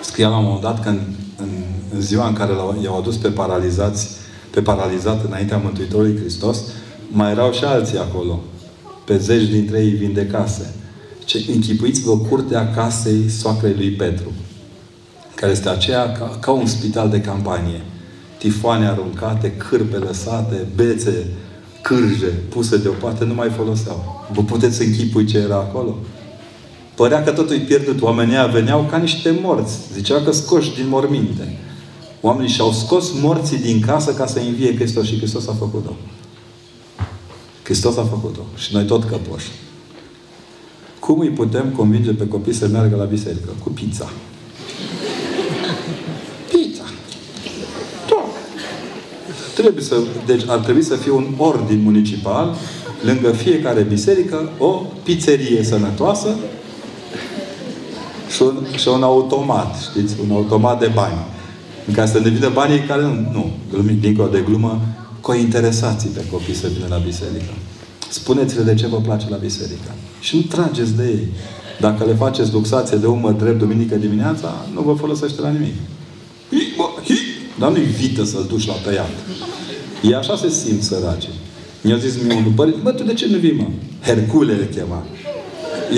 scria 0.01 0.29
la 0.29 0.37
un 0.37 0.45
moment 0.45 0.63
dat 0.63 0.83
că 0.83 0.89
în, 0.89 1.01
în, 1.37 1.49
în 1.95 2.01
ziua 2.01 2.27
în 2.29 2.35
care 2.35 2.53
i-au 2.83 2.99
adus 2.99 3.17
pe 3.17 3.29
paralizați, 3.29 4.09
pe 4.51 4.63
paralizat 4.63 5.25
înaintea 5.25 5.57
Mântuitorului 5.57 6.19
Hristos, 6.19 6.59
mai 7.11 7.31
erau 7.31 7.53
și 7.53 7.65
alții 7.65 7.99
acolo. 7.99 8.41
Pe 9.05 9.19
zeci 9.19 9.49
dintre 9.49 9.79
ei 9.79 9.91
vindecase. 9.91 10.75
Ce 11.25 11.45
închipuiți-vă 11.55 12.19
curtea 12.19 12.71
casei 12.71 13.29
soacrei 13.29 13.75
lui 13.75 13.91
Petru, 13.91 14.33
care 15.35 15.53
este 15.53 15.69
aceea 15.69 16.13
ca, 16.13 16.39
ca 16.41 16.51
un 16.51 16.67
spital 16.67 17.09
de 17.09 17.21
campanie. 17.21 17.81
Tifoane 18.39 18.87
aruncate, 18.87 19.53
cârpe 19.53 19.97
lăsate, 19.97 20.67
bețe, 20.75 21.27
cârje 21.83 22.27
puse 22.49 22.77
deoparte, 22.77 23.25
nu 23.25 23.35
mai 23.35 23.51
foloseau. 23.51 24.27
Vă 24.33 24.43
puteți 24.43 24.83
închipui 24.83 25.25
ce 25.25 25.39
era 25.39 25.55
acolo? 25.55 25.97
Părea 26.95 27.23
că 27.23 27.31
totul 27.31 27.55
e 27.55 27.59
pierdut. 27.59 28.03
Oamenii 28.03 28.51
veneau 28.53 28.87
ca 28.91 28.97
niște 28.97 29.39
morți. 29.43 29.79
Zicea 29.93 30.23
că 30.23 30.33
scoși 30.33 30.75
din 30.75 30.89
morminte. 30.89 31.59
Oamenii 32.21 32.51
și-au 32.51 32.73
scos 32.73 33.13
morții 33.21 33.57
din 33.57 33.81
casă 33.81 34.15
ca 34.15 34.27
să 34.27 34.39
învie 34.39 34.75
Hristos 34.75 35.07
și 35.07 35.17
Hristos 35.17 35.49
a 35.49 35.53
făcut-o. 35.53 35.97
Hristos 37.63 37.97
a 37.97 38.05
făcut-o. 38.05 38.41
Și 38.57 38.75
noi 38.75 38.85
tot 38.85 39.05
căpoși. 39.05 39.49
Cum 40.99 41.19
îi 41.19 41.29
putem 41.29 41.73
convinge 41.77 42.13
pe 42.13 42.29
copii 42.29 42.53
să 42.53 42.69
meargă 42.69 42.97
la 42.97 43.05
biserică? 43.05 43.49
Cu 43.63 43.69
pizza. 43.69 44.05
Pizza. 44.05 44.34
Trebuie 49.55 49.85
să, 49.85 49.97
deci 50.27 50.43
ar 50.47 50.59
trebui 50.59 50.83
să 50.83 50.95
fie 50.95 51.11
un 51.11 51.27
ordin 51.37 51.83
municipal 51.83 52.57
lângă 53.05 53.31
fiecare 53.31 53.83
biserică 53.83 54.51
o 54.59 54.83
pizzerie 55.03 55.63
sănătoasă 55.63 56.29
și 58.35 58.43
un, 58.43 58.67
și 58.77 58.89
un 58.89 59.03
automat, 59.03 59.77
știți? 59.91 60.15
Un 60.25 60.31
automat 60.31 60.81
de 60.81 60.91
bani. 60.95 61.19
În 61.87 61.95
care 61.95 62.07
să 62.07 62.19
ne 62.19 62.29
vină 62.29 62.49
banii 62.49 62.79
care 62.79 63.03
nu, 63.03 63.31
nu 63.33 63.51
glumit, 63.71 64.01
dincolo 64.01 64.29
de 64.29 64.45
glumă, 64.47 64.81
cointeresații 65.21 66.09
pe 66.09 66.25
copii 66.31 66.55
să 66.55 66.69
vină 66.75 66.87
la 66.89 66.97
biserică. 66.97 67.53
Spuneți-le 68.09 68.63
de 68.63 68.75
ce 68.75 68.87
vă 68.87 68.97
place 68.97 69.27
la 69.29 69.37
biserică. 69.37 69.95
Și 70.21 70.37
nu 70.37 70.43
trageți 70.43 70.95
de 70.95 71.05
ei. 71.05 71.29
Dacă 71.81 72.05
le 72.05 72.15
faceți 72.15 72.53
luxație 72.53 72.97
de 72.97 73.07
umăr 73.07 73.33
drept 73.33 73.59
duminică 73.59 73.95
dimineața, 73.95 74.67
nu 74.75 74.81
vă 74.81 74.93
folosește 74.93 75.41
la 75.41 75.49
nimic. 75.49 75.75
Hi, 76.51 76.75
bă, 76.77 76.85
hi. 77.05 77.19
Dar 77.59 77.71
nu-i 77.71 77.83
vită 77.83 78.25
să-l 78.25 78.45
duci 78.49 78.67
la 78.67 78.73
tăiat. 78.73 79.11
E 80.11 80.17
așa 80.17 80.37
se 80.37 80.49
simt 80.49 80.83
săraci. 80.83 81.29
Mi-a 81.81 81.97
zis 81.97 82.23
mie 82.23 82.37
un 82.37 82.53
părinte, 82.53 82.79
bă, 82.83 82.91
tu 82.91 83.03
de 83.03 83.15
ce 83.15 83.27
nu 83.31 83.37
vii, 83.37 83.53
mă? 83.53 83.67
Hercule 84.03 84.53
le 84.53 84.69
chema. 84.75 85.03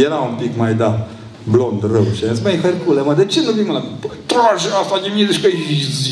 Era 0.04 0.14
un 0.14 0.34
pic 0.40 0.56
mai 0.56 0.74
da 0.74 1.08
blond 1.50 1.82
rău. 1.92 2.06
Și 2.16 2.24
a 2.24 2.32
zis, 2.32 2.42
băi, 2.42 2.58
Hercule, 2.62 3.02
mă, 3.02 3.14
de 3.14 3.24
ce 3.24 3.40
nu 3.44 3.50
vii, 3.50 3.64
mă? 3.64 3.82
Păi, 4.00 4.10
trage 4.26 4.66
asta 4.82 5.00
de 5.02 5.08
mine, 5.14 5.30
zici 5.30 5.40
că 5.40 5.46
e 5.46 5.56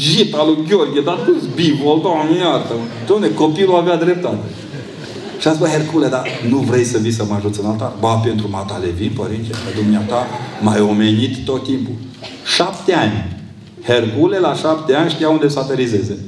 jita 0.00 0.44
lui 0.46 0.66
Gheorghe, 0.68 1.00
dar 1.00 1.18
tu-ți 1.24 1.46
bivol, 1.54 2.00
doamne, 2.02 2.36
iartă 2.38 2.74
Doamne, 3.06 3.28
copilul 3.28 3.76
avea 3.76 3.96
dreptate. 3.96 4.44
Și 5.40 5.48
a 5.48 5.50
zis, 5.50 5.60
bă, 5.60 5.66
Hercule, 5.66 6.08
dar 6.08 6.26
nu 6.48 6.56
vrei 6.56 6.84
să 6.84 6.98
vii 6.98 7.18
să 7.18 7.24
mă 7.28 7.34
ajuți 7.34 7.60
în 7.60 7.66
altar? 7.66 7.92
Ba, 8.00 8.14
pentru 8.14 8.46
matale 8.50 8.86
vin, 8.86 9.12
părinte, 9.16 9.50
că 9.50 9.70
dumneata 9.80 10.26
mai 10.60 10.80
omenit 10.80 11.44
tot 11.44 11.64
timpul. 11.64 11.94
Șapte 12.56 12.92
ani. 12.92 13.36
Hercule, 13.86 14.38
la 14.38 14.54
șapte 14.54 14.94
ani, 14.94 15.10
știa 15.10 15.28
unde 15.28 15.48
să 15.48 15.58
aterizeze. 15.58 16.18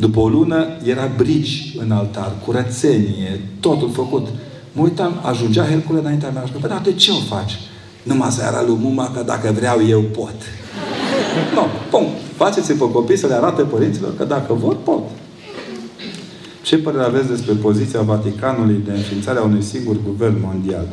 După 0.00 0.20
o 0.20 0.28
lună, 0.28 0.66
era 0.84 1.10
brici 1.16 1.74
în 1.78 1.90
altar, 1.90 2.32
curățenie, 2.44 3.40
totul 3.60 3.90
făcut. 3.90 4.26
Mă 4.72 4.82
uitam, 4.82 5.20
ajungea 5.22 5.64
Hercule 5.64 5.98
înaintea 5.98 6.30
mea 6.30 6.44
și 6.44 6.52
zic, 6.52 6.66
dar 6.66 6.80
de 6.84 6.92
ce 6.92 7.10
o 7.10 7.34
faci? 7.34 7.58
Numai 8.02 8.30
seara 8.30 8.62
lui 8.66 8.76
Muma, 8.80 9.10
că 9.14 9.22
dacă 9.26 9.52
vreau 9.52 9.86
eu 9.88 10.00
pot. 10.00 10.34
Nu, 11.54 11.66
bun. 11.90 12.06
Faceți-vă 12.36 12.86
copii 12.86 13.16
să 13.18 13.26
le 13.26 13.34
arate 13.34 13.62
părinților 13.62 14.16
că 14.16 14.24
dacă 14.24 14.52
vor, 14.52 14.76
pot. 14.76 15.02
Ce 16.62 16.78
părere 16.78 17.04
aveți 17.04 17.28
despre 17.28 17.52
poziția 17.52 18.00
Vaticanului 18.00 18.82
de 18.84 18.92
înființarea 18.92 19.42
unui 19.42 19.62
singur 19.62 19.96
guvern 20.06 20.36
mondial? 20.42 20.86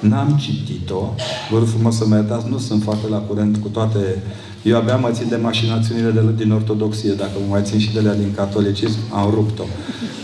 N-am 0.00 0.38
citit-o. 0.40 1.14
Vă 1.50 1.58
rog 1.58 1.66
frumos 1.66 1.96
să 1.96 2.06
mă 2.06 2.14
iertați, 2.14 2.48
nu 2.48 2.58
sunt 2.58 2.82
foarte 2.82 3.08
la 3.08 3.18
curent 3.18 3.56
cu 3.56 3.68
toate... 3.68 4.22
Eu 4.62 4.76
abia 4.76 4.96
mă 4.96 5.10
țin 5.12 5.26
de 5.28 5.36
mașinațiunile 5.36 6.10
de, 6.10 6.20
din 6.36 6.52
ortodoxie. 6.52 7.12
Dacă 7.12 7.30
mă 7.34 7.46
mai 7.50 7.62
țin 7.64 7.78
și 7.78 7.92
de 7.92 8.00
la 8.00 8.12
din 8.12 8.32
catolicism, 8.34 8.98
am 9.12 9.30
rupt-o. 9.30 9.62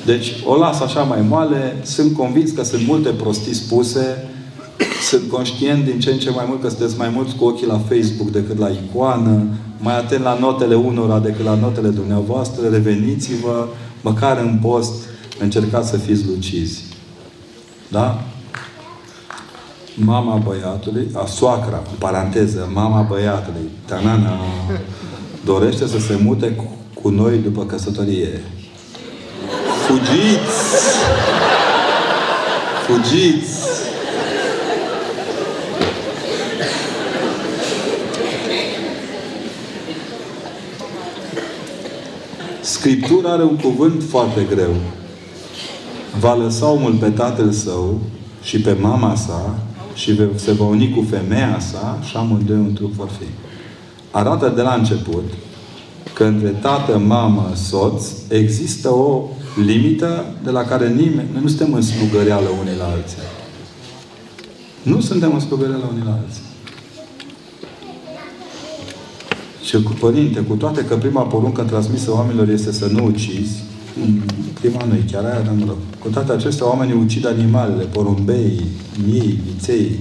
Deci, 0.06 0.32
o 0.44 0.56
las 0.56 0.80
așa 0.80 1.02
mai 1.02 1.20
moale. 1.28 1.76
Sunt 1.82 2.16
convins 2.16 2.50
că 2.50 2.64
sunt 2.64 2.86
multe 2.86 3.08
prostii 3.08 3.54
spuse. 3.54 4.28
Sunt 5.02 5.30
conștient 5.30 5.84
din 5.84 5.98
ce 6.00 6.10
în 6.10 6.18
ce 6.18 6.30
mai 6.30 6.44
mult 6.48 6.62
că 6.62 6.68
sunteți 6.68 6.98
mai 6.98 7.08
mulți 7.14 7.34
cu 7.34 7.44
ochii 7.44 7.66
la 7.66 7.78
Facebook 7.78 8.30
decât 8.30 8.58
la 8.58 8.68
icoană. 8.68 9.46
Mai 9.78 9.98
atent 9.98 10.22
la 10.22 10.38
notele 10.38 10.74
unora 10.74 11.18
decât 11.18 11.44
la 11.44 11.54
notele 11.54 11.88
dumneavoastră. 11.88 12.68
Reveniți-vă 12.68 13.66
măcar 14.00 14.38
în 14.38 14.58
post, 14.62 14.92
încercați 15.40 15.90
să 15.90 15.96
fiți 15.96 16.26
lucizi. 16.26 16.82
Da? 17.90 18.24
Mama 19.98 20.36
băiatului, 20.36 21.08
a 21.14 21.26
soacra, 21.26 21.82
în 21.90 21.98
paranteză, 21.98 22.70
mama 22.72 23.00
băiatului, 23.00 23.70
tanana, 23.84 24.40
dorește 25.44 25.86
să 25.86 25.98
se 25.98 26.18
mute 26.22 26.50
cu, 26.50 26.64
cu 27.02 27.08
noi 27.08 27.38
după 27.38 27.64
căsătorie. 27.64 28.40
Fugiți! 29.86 30.56
Fugiți! 32.86 33.66
Scriptura 42.60 43.30
are 43.32 43.42
un 43.42 43.56
cuvânt 43.56 44.02
foarte 44.08 44.46
greu. 44.50 44.74
Va 46.20 46.34
lăsa 46.34 46.66
omul 46.66 46.92
pe 46.92 47.10
tatăl 47.10 47.52
său 47.52 48.00
și 48.42 48.60
pe 48.60 48.76
mama 48.80 49.14
sa 49.14 49.54
și 49.96 50.20
se 50.34 50.52
va 50.52 50.64
uni 50.64 50.94
cu 50.96 51.06
femeia 51.10 51.58
sa 51.60 51.98
și 52.02 52.16
amândoi 52.16 52.56
un 52.56 52.72
trup 52.72 52.92
vor 52.92 53.08
fi. 53.18 53.26
Arată 54.10 54.52
de 54.56 54.62
la 54.62 54.74
început 54.74 55.24
că 56.14 56.24
între 56.24 56.48
tată, 56.48 56.98
mamă, 56.98 57.50
soț 57.54 58.06
există 58.28 58.88
o 58.88 59.22
limită 59.64 60.24
de 60.44 60.50
la 60.50 60.62
care 60.62 60.88
nimeni... 60.88 61.28
Noi 61.32 61.42
nu 61.42 61.48
suntem 61.48 61.72
în 61.72 61.82
slugăreală 61.82 62.48
unii 62.60 62.76
la 62.78 62.84
alții. 62.84 63.16
Nu 64.82 65.00
suntem 65.00 65.32
în 65.32 65.40
slugăreală 65.40 65.88
unii 65.92 66.04
la 66.04 66.10
alții. 66.10 66.42
Și 69.64 69.82
cu 69.82 69.92
părinte, 70.00 70.40
cu 70.40 70.54
toate 70.54 70.84
că 70.84 70.96
prima 70.96 71.22
poruncă 71.22 71.62
transmisă 71.62 72.12
oamenilor 72.12 72.48
este 72.48 72.72
să 72.72 72.86
nu 72.86 73.04
ucizi, 73.04 73.62
prima 74.60 74.84
nu 74.84 74.94
e 74.94 75.04
chiar 75.10 75.24
aia, 75.24 75.40
dar 75.40 75.54
nu 75.54 75.76
Cu 75.98 76.08
toate 76.08 76.32
acestea, 76.32 76.68
oamenii 76.68 76.94
ucid 76.94 77.26
animalele, 77.26 77.84
porumbei, 77.84 78.60
miei, 79.06 79.38
viței. 79.44 80.00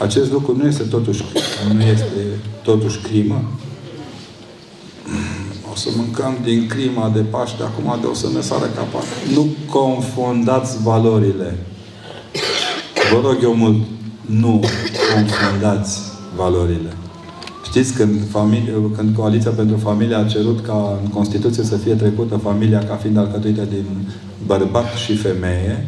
Acest 0.00 0.32
lucru 0.32 0.56
nu 0.56 0.66
este 0.66 0.82
totuși, 0.82 1.22
nu 1.72 1.82
este 1.82 2.20
totuși 2.62 2.98
crimă. 2.98 3.44
O 5.72 5.76
să 5.76 5.88
mâncăm 5.96 6.36
din 6.42 6.66
crima 6.66 7.10
de 7.14 7.20
Paște, 7.20 7.62
acum 7.62 7.98
de 8.00 8.06
o 8.06 8.14
să 8.14 8.26
ne 8.34 8.40
sară 8.40 8.66
capac. 8.74 9.04
Nu 9.34 9.46
confundați 9.70 10.82
valorile. 10.82 11.58
Vă 13.12 13.20
rog 13.28 13.38
eu 13.42 13.54
mult, 13.54 13.76
nu 14.26 14.60
confundați 15.14 16.00
valorile. 16.36 16.96
Știți, 17.74 17.94
când, 17.94 18.28
familie, 18.30 18.72
când 18.96 19.16
Coaliția 19.16 19.50
pentru 19.50 19.76
Familie 19.76 20.16
a 20.16 20.24
cerut 20.24 20.60
ca 20.60 20.98
în 21.02 21.10
Constituție 21.10 21.62
să 21.62 21.76
fie 21.76 21.94
trecută 21.94 22.36
familia 22.36 22.78
ca 22.78 22.94
fiind 22.94 23.16
alcătuită 23.16 23.62
din 23.70 23.84
bărbat 24.46 24.92
și 25.04 25.16
femeie, 25.16 25.86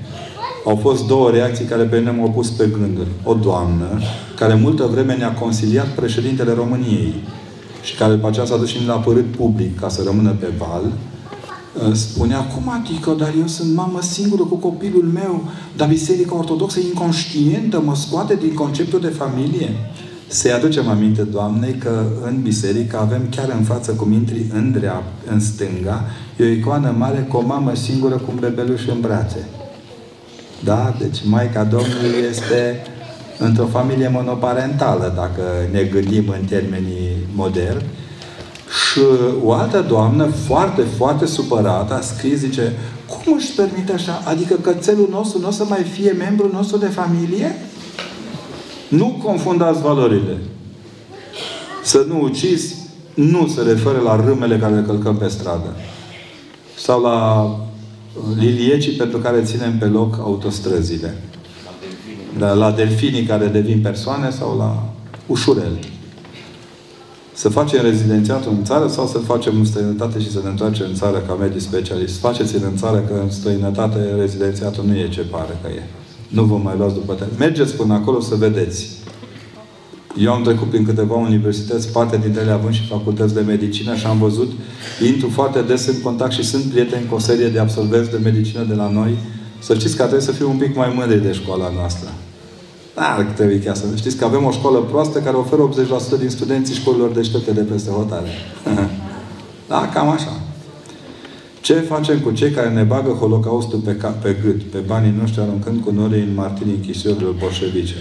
au 0.64 0.76
fost 0.76 1.06
două 1.06 1.30
reacții 1.30 1.64
care 1.64 1.82
pe 1.82 1.98
mine 1.98 2.10
m-au 2.10 2.30
pus 2.30 2.50
pe 2.50 2.68
gânduri. 2.78 3.08
O 3.24 3.34
doamnă, 3.34 4.00
care 4.36 4.54
multă 4.54 4.88
vreme 4.92 5.14
ne-a 5.14 5.32
consiliat 5.32 5.86
președintele 5.86 6.52
României 6.52 7.14
și 7.82 7.94
care 7.94 8.14
după 8.14 8.28
aceea 8.28 8.46
s-a 8.46 8.56
dus 8.56 8.68
și 8.68 8.86
la 8.86 8.94
părât 8.94 9.36
public 9.36 9.80
ca 9.80 9.88
să 9.88 10.02
rămână 10.04 10.30
pe 10.30 10.46
val, 10.58 10.92
ă, 11.90 11.94
spunea, 11.94 12.38
cum 12.38 12.68
adică, 12.68 13.14
dar 13.18 13.34
eu 13.40 13.46
sunt 13.46 13.74
mamă 13.74 13.98
singură 14.02 14.42
cu 14.42 14.54
copilul 14.54 15.10
meu, 15.14 15.44
dar 15.76 15.88
Biserica 15.88 16.36
Ortodoxă 16.36 16.78
e 16.78 16.86
inconștientă, 16.86 17.80
mă 17.80 17.94
scoate 17.94 18.34
din 18.34 18.54
conceptul 18.54 19.00
de 19.00 19.08
familie. 19.08 19.74
Să-i 20.28 20.52
aducem 20.52 20.88
aminte, 20.88 21.22
Doamnei, 21.22 21.74
că 21.74 22.04
în 22.24 22.42
biserică 22.42 22.98
avem 22.98 23.22
chiar 23.30 23.54
în 23.58 23.64
față, 23.64 23.92
cum 23.92 24.12
intri 24.12 24.46
în 24.52 24.72
dreapta, 24.72 25.32
în 25.32 25.40
stânga, 25.40 26.04
e 26.36 26.44
o 26.44 26.46
icoană 26.46 26.94
mare 26.98 27.26
cu 27.28 27.36
o 27.36 27.46
mamă 27.46 27.74
singură 27.74 28.14
cu 28.14 28.30
un 28.30 28.36
bebeluș 28.40 28.86
în 28.86 29.00
brațe. 29.00 29.48
Da? 30.64 30.96
Deci 30.98 31.18
Maica 31.24 31.64
Domnului 31.64 32.24
este 32.30 32.82
într-o 33.38 33.66
familie 33.66 34.08
monoparentală, 34.08 35.12
dacă 35.16 35.42
ne 35.72 35.82
gândim 35.82 36.28
în 36.28 36.44
termenii 36.44 37.16
moderni. 37.34 37.84
Și 38.90 39.00
o 39.44 39.52
altă 39.52 39.84
doamnă, 39.88 40.24
foarte, 40.24 40.82
foarte 40.96 41.26
supărată, 41.26 41.94
a 41.94 42.00
scris, 42.00 42.38
zice, 42.38 42.72
cum 43.06 43.34
își 43.36 43.52
permite 43.52 43.92
așa? 43.92 44.22
Adică 44.24 44.54
cățelul 44.54 45.08
nostru 45.10 45.40
nu 45.40 45.48
o 45.48 45.50
să 45.50 45.64
mai 45.68 45.82
fie 45.82 46.10
membru 46.10 46.50
nostru 46.52 46.76
de 46.76 46.86
familie? 46.86 47.54
Nu 48.88 49.20
confundați 49.24 49.82
valorile. 49.82 50.36
Să 51.82 52.04
nu 52.08 52.22
ucizi 52.22 52.74
nu 53.14 53.46
se 53.46 53.62
referă 53.62 54.00
la 54.04 54.24
râmele 54.24 54.58
care 54.58 54.74
le 54.74 54.84
călcăm 54.86 55.16
pe 55.16 55.28
stradă. 55.28 55.76
Sau 56.78 57.02
la 57.02 57.42
uh, 57.42 58.36
liliecii 58.38 58.92
pentru 58.92 59.18
care 59.18 59.42
ținem 59.42 59.78
pe 59.78 59.84
loc 59.84 60.18
autostrăzile. 60.20 61.22
Da, 62.38 62.52
la 62.52 62.70
delfinii 62.70 63.22
care 63.22 63.46
devin 63.46 63.80
persoane 63.80 64.30
sau 64.30 64.56
la 64.58 64.82
ușureli. 65.26 65.92
Să 67.32 67.48
facem 67.48 67.82
rezidențiatul 67.82 68.52
în 68.52 68.64
țară 68.64 68.88
sau 68.88 69.06
să 69.06 69.18
facem 69.18 69.56
în 69.58 69.64
străinătate 69.64 70.20
și 70.20 70.30
să 70.30 70.40
ne 70.42 70.48
întoarcem 70.48 70.86
în 70.88 70.94
țară 70.94 71.18
ca 71.18 71.34
medic 71.34 71.60
specialist. 71.60 72.18
Faceți-l 72.18 72.62
în 72.64 72.76
țară 72.76 72.98
că 72.98 73.20
în 73.22 73.30
străinătate 73.30 74.14
rezidențiatul 74.18 74.84
nu 74.86 74.96
e 74.96 75.08
ce 75.08 75.20
pare 75.20 75.58
că 75.62 75.68
e. 75.68 75.82
Nu 76.28 76.42
vă 76.42 76.56
mai 76.56 76.74
luați 76.78 76.94
după 76.94 77.14
tine. 77.14 77.28
Mergeți 77.38 77.74
până 77.74 77.94
acolo 77.94 78.20
să 78.20 78.34
vedeți. 78.34 78.88
Eu 80.18 80.32
am 80.32 80.42
trecut 80.42 80.68
prin 80.68 80.84
câteva 80.84 81.14
universități, 81.14 81.92
parte 81.92 82.18
dintre 82.22 82.40
ele 82.40 82.50
având 82.50 82.74
și 82.74 82.86
facultăți 82.86 83.34
de 83.34 83.40
medicină 83.40 83.94
și 83.94 84.06
am 84.06 84.18
văzut, 84.18 84.52
intru 85.06 85.28
foarte 85.28 85.62
des 85.62 85.86
în 85.86 86.00
contact 86.02 86.32
și 86.32 86.44
sunt 86.44 86.64
prieteni 86.64 87.06
cu 87.06 87.14
o 87.14 87.18
serie 87.18 87.48
de 87.48 87.58
absolvenți 87.58 88.10
de 88.10 88.20
medicină 88.22 88.62
de 88.62 88.74
la 88.74 88.90
noi. 88.90 89.16
Să 89.58 89.74
știți 89.74 89.96
că 89.96 90.02
trebuie 90.02 90.26
să 90.26 90.32
fiu 90.32 90.50
un 90.50 90.56
pic 90.56 90.76
mai 90.76 90.92
mândri 90.96 91.22
de 91.22 91.32
școala 91.32 91.72
noastră. 91.74 92.08
Dar 92.94 93.32
trebuie 93.34 93.60
chiar 93.60 93.74
să 93.74 93.84
știți 93.94 94.16
că 94.16 94.24
avem 94.24 94.44
o 94.44 94.50
școală 94.50 94.78
proastă 94.78 95.18
care 95.18 95.36
oferă 95.36 95.68
80% 96.16 96.18
din 96.18 96.28
studenții 96.28 96.74
școlilor 96.74 97.10
deștepte 97.10 97.52
de 97.52 97.60
peste 97.60 97.90
hotare. 97.90 98.28
da, 99.68 99.90
cam 99.94 100.08
așa. 100.08 100.40
Ce 101.66 101.74
facem 101.74 102.18
cu 102.18 102.30
cei 102.30 102.50
care 102.50 102.70
ne 102.70 102.82
bagă 102.82 103.10
Holocaustul 103.10 103.78
pe, 103.78 103.96
cap, 103.96 104.22
pe 104.22 104.36
gât, 104.44 104.62
pe 104.62 104.78
banii 104.78 105.14
noștri, 105.20 105.40
aruncând 105.40 105.84
cu 105.84 105.90
norii 105.90 106.22
în 106.22 106.34
martirii 106.34 106.72
închisorilor 106.72 107.34
bolșevice? 107.40 107.94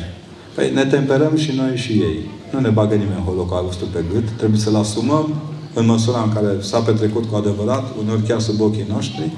Păi 0.55 0.71
ne 0.73 0.85
temperăm 0.85 1.35
și 1.35 1.51
noi 1.55 1.75
și 1.75 1.91
ei. 1.91 2.19
Nu 2.51 2.59
ne 2.59 2.69
bagă 2.69 2.95
nimeni 2.95 3.23
Holocaustul 3.25 3.87
pe 3.91 4.03
gât. 4.13 4.29
Trebuie 4.29 4.59
să-l 4.59 4.75
asumăm 4.75 5.33
în 5.73 5.85
măsura 5.85 6.21
în 6.21 6.33
care 6.33 6.47
s-a 6.59 6.79
petrecut 6.79 7.25
cu 7.25 7.35
adevărat, 7.35 7.93
uneori 8.01 8.21
chiar 8.21 8.39
sub 8.39 8.61
ochii 8.61 8.85
noștri, 8.93 9.31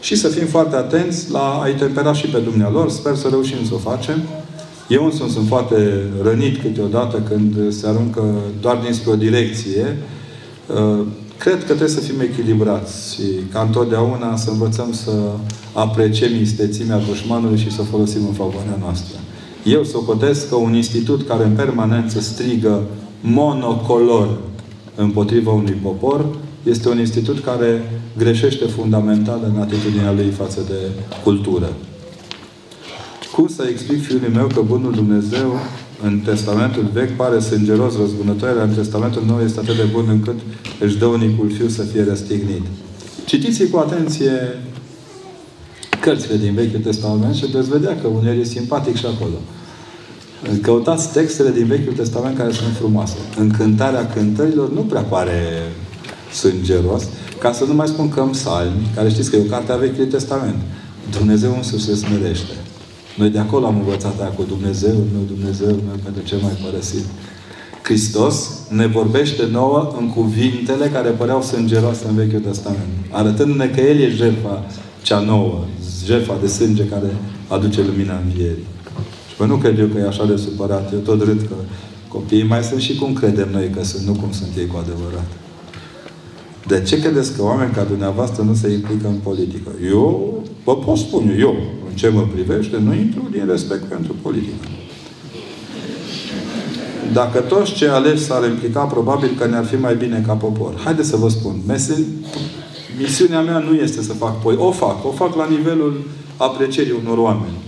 și 0.00 0.16
să 0.16 0.28
fim 0.28 0.46
foarte 0.46 0.76
atenți 0.76 1.30
la 1.30 1.60
a-i 1.62 1.74
tempera 1.74 2.12
și 2.12 2.26
pe 2.26 2.38
dumnealor. 2.38 2.90
Sper 2.90 3.14
să 3.14 3.28
reușim 3.28 3.64
să 3.64 3.74
o 3.74 3.90
facem. 3.90 4.22
Eu 4.88 5.04
însumi 5.04 5.30
sunt 5.30 5.46
foarte 5.46 6.06
rănit 6.22 6.60
câteodată 6.60 7.22
când 7.28 7.72
se 7.72 7.86
aruncă 7.86 8.24
doar 8.60 8.76
dinspre 8.76 9.10
o 9.10 9.16
direcție. 9.16 9.96
Uh, 11.40 11.46
cred 11.46 11.58
că 11.58 11.64
trebuie 11.64 11.88
să 11.88 12.00
fim 12.00 12.20
echilibrați 12.20 13.14
și 13.14 13.22
ca 13.52 13.60
întotdeauna 13.60 14.36
să 14.36 14.50
învățăm 14.50 14.92
să 14.92 15.12
apreciem 15.72 16.40
istețimea 16.40 16.98
dușmanului 16.98 17.58
și 17.58 17.72
să 17.72 17.82
folosim 17.82 18.26
în 18.26 18.32
favoarea 18.32 18.76
noastră. 18.80 19.18
Eu 19.64 19.84
socotesc 19.84 20.48
că 20.48 20.54
un 20.54 20.74
institut 20.74 21.26
care 21.26 21.44
în 21.44 21.54
permanență 21.54 22.20
strigă 22.20 22.82
monocolor 23.20 24.38
împotriva 24.94 25.52
unui 25.52 25.78
popor 25.82 26.26
este 26.62 26.88
un 26.88 26.98
institut 26.98 27.44
care 27.44 28.00
greșește 28.18 28.64
fundamental 28.64 29.52
în 29.54 29.60
atitudinea 29.60 30.12
lui 30.12 30.30
față 30.30 30.60
de 30.68 31.04
cultură. 31.22 31.72
Cum 33.34 33.48
să 33.48 33.66
explic 33.70 34.02
fiului 34.02 34.30
meu 34.34 34.46
că 34.46 34.60
Bunul 34.60 34.92
Dumnezeu 34.92 35.52
în 36.02 36.18
Testamentul 36.18 36.90
Vechi 36.92 37.16
pare 37.16 37.38
sângeros 37.38 37.96
răzbunător, 37.96 38.56
în 38.62 38.74
Testamentul 38.74 39.22
Nou 39.26 39.40
este 39.44 39.60
atât 39.60 39.76
de 39.76 39.88
bun 39.92 40.04
încât 40.08 40.38
își 40.80 40.98
dă 40.98 41.06
unicul 41.06 41.50
fiu 41.50 41.68
să 41.68 41.82
fie 41.82 42.04
răstignit. 42.04 42.62
Citiți 43.24 43.66
cu 43.66 43.78
atenție 43.78 44.58
cărțile 46.00 46.36
din 46.36 46.54
Vechiul 46.54 46.80
Testament 46.80 47.34
și 47.34 47.46
veți 47.46 47.68
vedea 47.68 47.96
că 48.00 48.06
uneori 48.06 48.40
e 48.40 48.44
simpatic 48.44 48.96
și 48.96 49.06
acolo. 49.06 49.34
Căutați 50.62 51.12
textele 51.12 51.50
din 51.50 51.66
Vechiul 51.66 51.92
Testament 51.92 52.36
care 52.36 52.52
sunt 52.52 52.76
frumoase. 52.76 53.16
Încântarea 53.38 54.06
cântărilor 54.06 54.72
nu 54.72 54.80
prea 54.80 55.00
pare 55.00 55.38
sângeros, 56.32 57.02
ca 57.38 57.52
să 57.52 57.64
nu 57.64 57.74
mai 57.74 57.86
spun 57.86 58.08
că 58.08 58.20
în 58.20 58.28
psalmi, 58.28 58.90
care 58.94 59.08
știți 59.08 59.30
că 59.30 59.36
e 59.36 59.40
o 59.46 59.50
carte 59.50 59.72
a 59.72 59.76
Vechiului 59.76 60.10
Testament, 60.10 60.56
Dumnezeu 61.10 61.54
însuși 61.56 61.84
se 61.84 61.94
smerește. 61.94 62.54
Noi 63.20 63.30
de 63.30 63.38
acolo 63.38 63.66
am 63.66 63.76
învățat 63.76 64.20
aia 64.20 64.30
cu 64.30 64.42
Dumnezeu 64.42 64.94
meu, 65.12 65.22
Dumnezeu 65.26 65.66
meu, 65.66 65.96
pentru 66.04 66.22
ce 66.22 66.36
mai 66.42 66.52
părăsit. 66.64 67.04
Hristos 67.82 68.50
ne 68.68 68.86
vorbește 68.86 69.48
nouă 69.50 69.94
în 69.98 70.08
cuvintele 70.08 70.86
care 70.86 71.08
păreau 71.08 71.42
sângeroase 71.42 72.04
în 72.08 72.14
Vechiul 72.14 72.40
Testament. 72.40 72.92
Arătându-ne 73.10 73.66
că 73.66 73.80
El 73.80 73.98
e 73.98 74.10
jertfa 74.10 74.64
cea 75.02 75.18
nouă, 75.18 75.64
jertfa 76.04 76.36
de 76.40 76.46
sânge 76.46 76.84
care 76.84 77.16
aduce 77.48 77.80
lumina 77.82 78.20
învierii. 78.24 78.66
Și 79.28 79.34
păi 79.36 79.46
nu 79.46 79.56
cred 79.56 79.78
eu 79.78 79.86
că 79.86 79.98
e 79.98 80.06
așa 80.06 80.26
de 80.26 80.36
supărat. 80.36 80.92
Eu 80.92 80.98
tot 80.98 81.22
râd 81.22 81.40
că 81.40 81.54
copiii 82.08 82.46
mai 82.46 82.62
sunt 82.62 82.80
și 82.80 82.96
cum 82.96 83.12
credem 83.12 83.48
noi 83.52 83.70
că 83.70 83.84
sunt, 83.84 84.06
nu 84.06 84.12
cum 84.12 84.32
sunt 84.32 84.50
ei 84.56 84.66
cu 84.66 84.76
adevărat. 84.76 85.30
De 86.66 86.82
ce 86.82 87.00
credeți 87.00 87.36
că 87.36 87.42
oameni 87.42 87.72
ca 87.72 87.84
dumneavoastră 87.84 88.42
nu 88.42 88.54
se 88.54 88.70
implică 88.70 89.06
în 89.06 89.18
politică? 89.22 89.70
Eu 89.90 90.34
vă 90.64 90.76
pot 90.76 90.96
spune, 90.96 91.36
eu, 91.38 91.54
în 91.79 91.79
ce 92.00 92.08
mă 92.08 92.26
privește, 92.32 92.76
nu 92.84 92.94
intru 92.94 93.28
din 93.30 93.46
respect 93.48 93.84
pentru 93.84 94.14
politică. 94.22 94.66
Dacă 97.12 97.38
toți 97.40 97.72
cei 97.72 97.88
aleși 97.88 98.22
s-ar 98.22 98.48
implica, 98.48 98.84
probabil 98.84 99.30
că 99.38 99.46
ne-ar 99.46 99.64
fi 99.64 99.76
mai 99.76 99.96
bine 99.96 100.24
ca 100.26 100.32
popor. 100.32 100.72
Haideți 100.84 101.08
să 101.08 101.16
vă 101.16 101.28
spun. 101.28 101.54
Misiunea 102.98 103.40
mea 103.40 103.58
nu 103.58 103.74
este 103.74 104.02
să 104.02 104.12
fac 104.12 104.40
poi. 104.40 104.54
O 104.58 104.70
fac. 104.70 105.06
O 105.06 105.10
fac 105.10 105.36
la 105.36 105.46
nivelul 105.50 106.00
aprecierii 106.36 106.94
unor 107.04 107.18
oameni. 107.18 107.58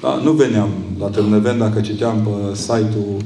Da? 0.00 0.20
Nu 0.24 0.32
veneam 0.32 0.68
la 0.98 1.06
Târnăven 1.06 1.58
dacă 1.58 1.80
citeam 1.80 2.16
pe 2.24 2.56
site-ul 2.56 3.16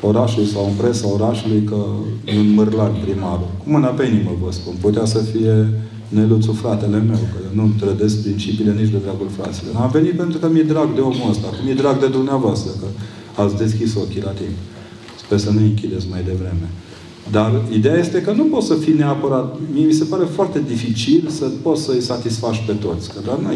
orașului 0.00 0.48
sau 0.48 0.64
în 0.64 0.74
presa 0.74 1.08
orașului 1.12 1.62
că 1.62 1.84
e 2.24 2.38
un 2.38 2.54
mărlan 2.54 2.92
primarul. 3.04 3.48
Cu 3.64 3.70
mâna 3.70 3.86
pe 3.86 4.06
inimă 4.06 4.30
vă 4.44 4.52
spun. 4.52 4.74
Putea 4.80 5.04
să 5.04 5.18
fie 5.18 5.68
Neluțul 6.16 6.54
fratele 6.54 6.98
meu, 7.10 7.22
că 7.32 7.38
eu 7.46 7.52
nu-mi 7.58 7.74
trădesc 7.80 8.22
principiile 8.22 8.72
nici 8.80 8.94
de 8.94 9.00
dragul 9.06 9.30
fraților. 9.38 9.74
Am 9.84 9.90
venit 9.90 10.16
pentru 10.16 10.38
că 10.38 10.48
mi-e 10.48 10.62
drag 10.62 10.94
de 10.94 11.00
omul 11.00 11.30
ăsta, 11.30 11.46
că 11.48 11.60
mi-e 11.64 11.74
drag 11.82 12.00
de 12.00 12.06
dumneavoastră, 12.06 12.70
că 12.80 12.86
ați 13.42 13.56
deschis 13.56 13.94
ochii 13.94 14.22
la 14.22 14.30
timp. 14.30 14.56
Sper 15.24 15.38
să 15.38 15.50
nu 15.50 15.60
închideți 15.60 16.06
mai 16.10 16.22
devreme. 16.22 16.68
Dar 17.30 17.62
ideea 17.70 17.98
este 17.98 18.22
că 18.22 18.32
nu 18.32 18.44
poți 18.44 18.66
să 18.66 18.74
fii 18.74 18.94
neapărat... 18.94 19.56
Mie 19.72 19.86
mi 19.86 19.92
se 19.92 20.04
pare 20.04 20.24
foarte 20.24 20.62
dificil 20.66 21.28
să 21.28 21.44
poți 21.62 21.82
să-i 21.82 22.00
satisfaci 22.00 22.62
pe 22.66 22.72
toți. 22.72 23.08
Că 23.12 23.20
dar 23.26 23.38
nu 23.38 23.48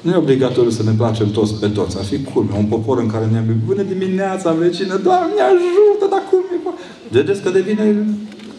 nu 0.00 0.10
e 0.10 0.16
obligatoriu 0.16 0.70
să 0.70 0.82
ne 0.82 0.90
placem 0.96 1.30
toți 1.30 1.54
pe 1.54 1.68
toți. 1.68 1.98
Ar 1.98 2.04
fi 2.04 2.22
culme. 2.22 2.50
Un 2.58 2.64
popor 2.64 2.98
în 2.98 3.06
care 3.06 3.26
ne-am 3.32 3.44
Bună 3.66 3.82
dimineața, 3.82 4.52
vecină! 4.52 4.96
Doamne, 4.96 5.40
ajută! 5.50 6.06
Dar 6.10 6.22
cum 6.30 6.40
e? 6.54 6.58
Vedeți 7.10 7.42
că 7.42 7.50
devine 7.50 8.06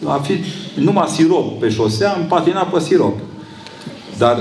a 0.04 0.16
fi 0.16 0.32
numai 0.80 1.06
sirop 1.08 1.60
pe 1.60 1.68
șosea, 1.68 2.12
am 2.12 2.26
patinat 2.28 2.70
pe 2.70 2.80
sirop. 2.80 3.18
Dar 4.18 4.36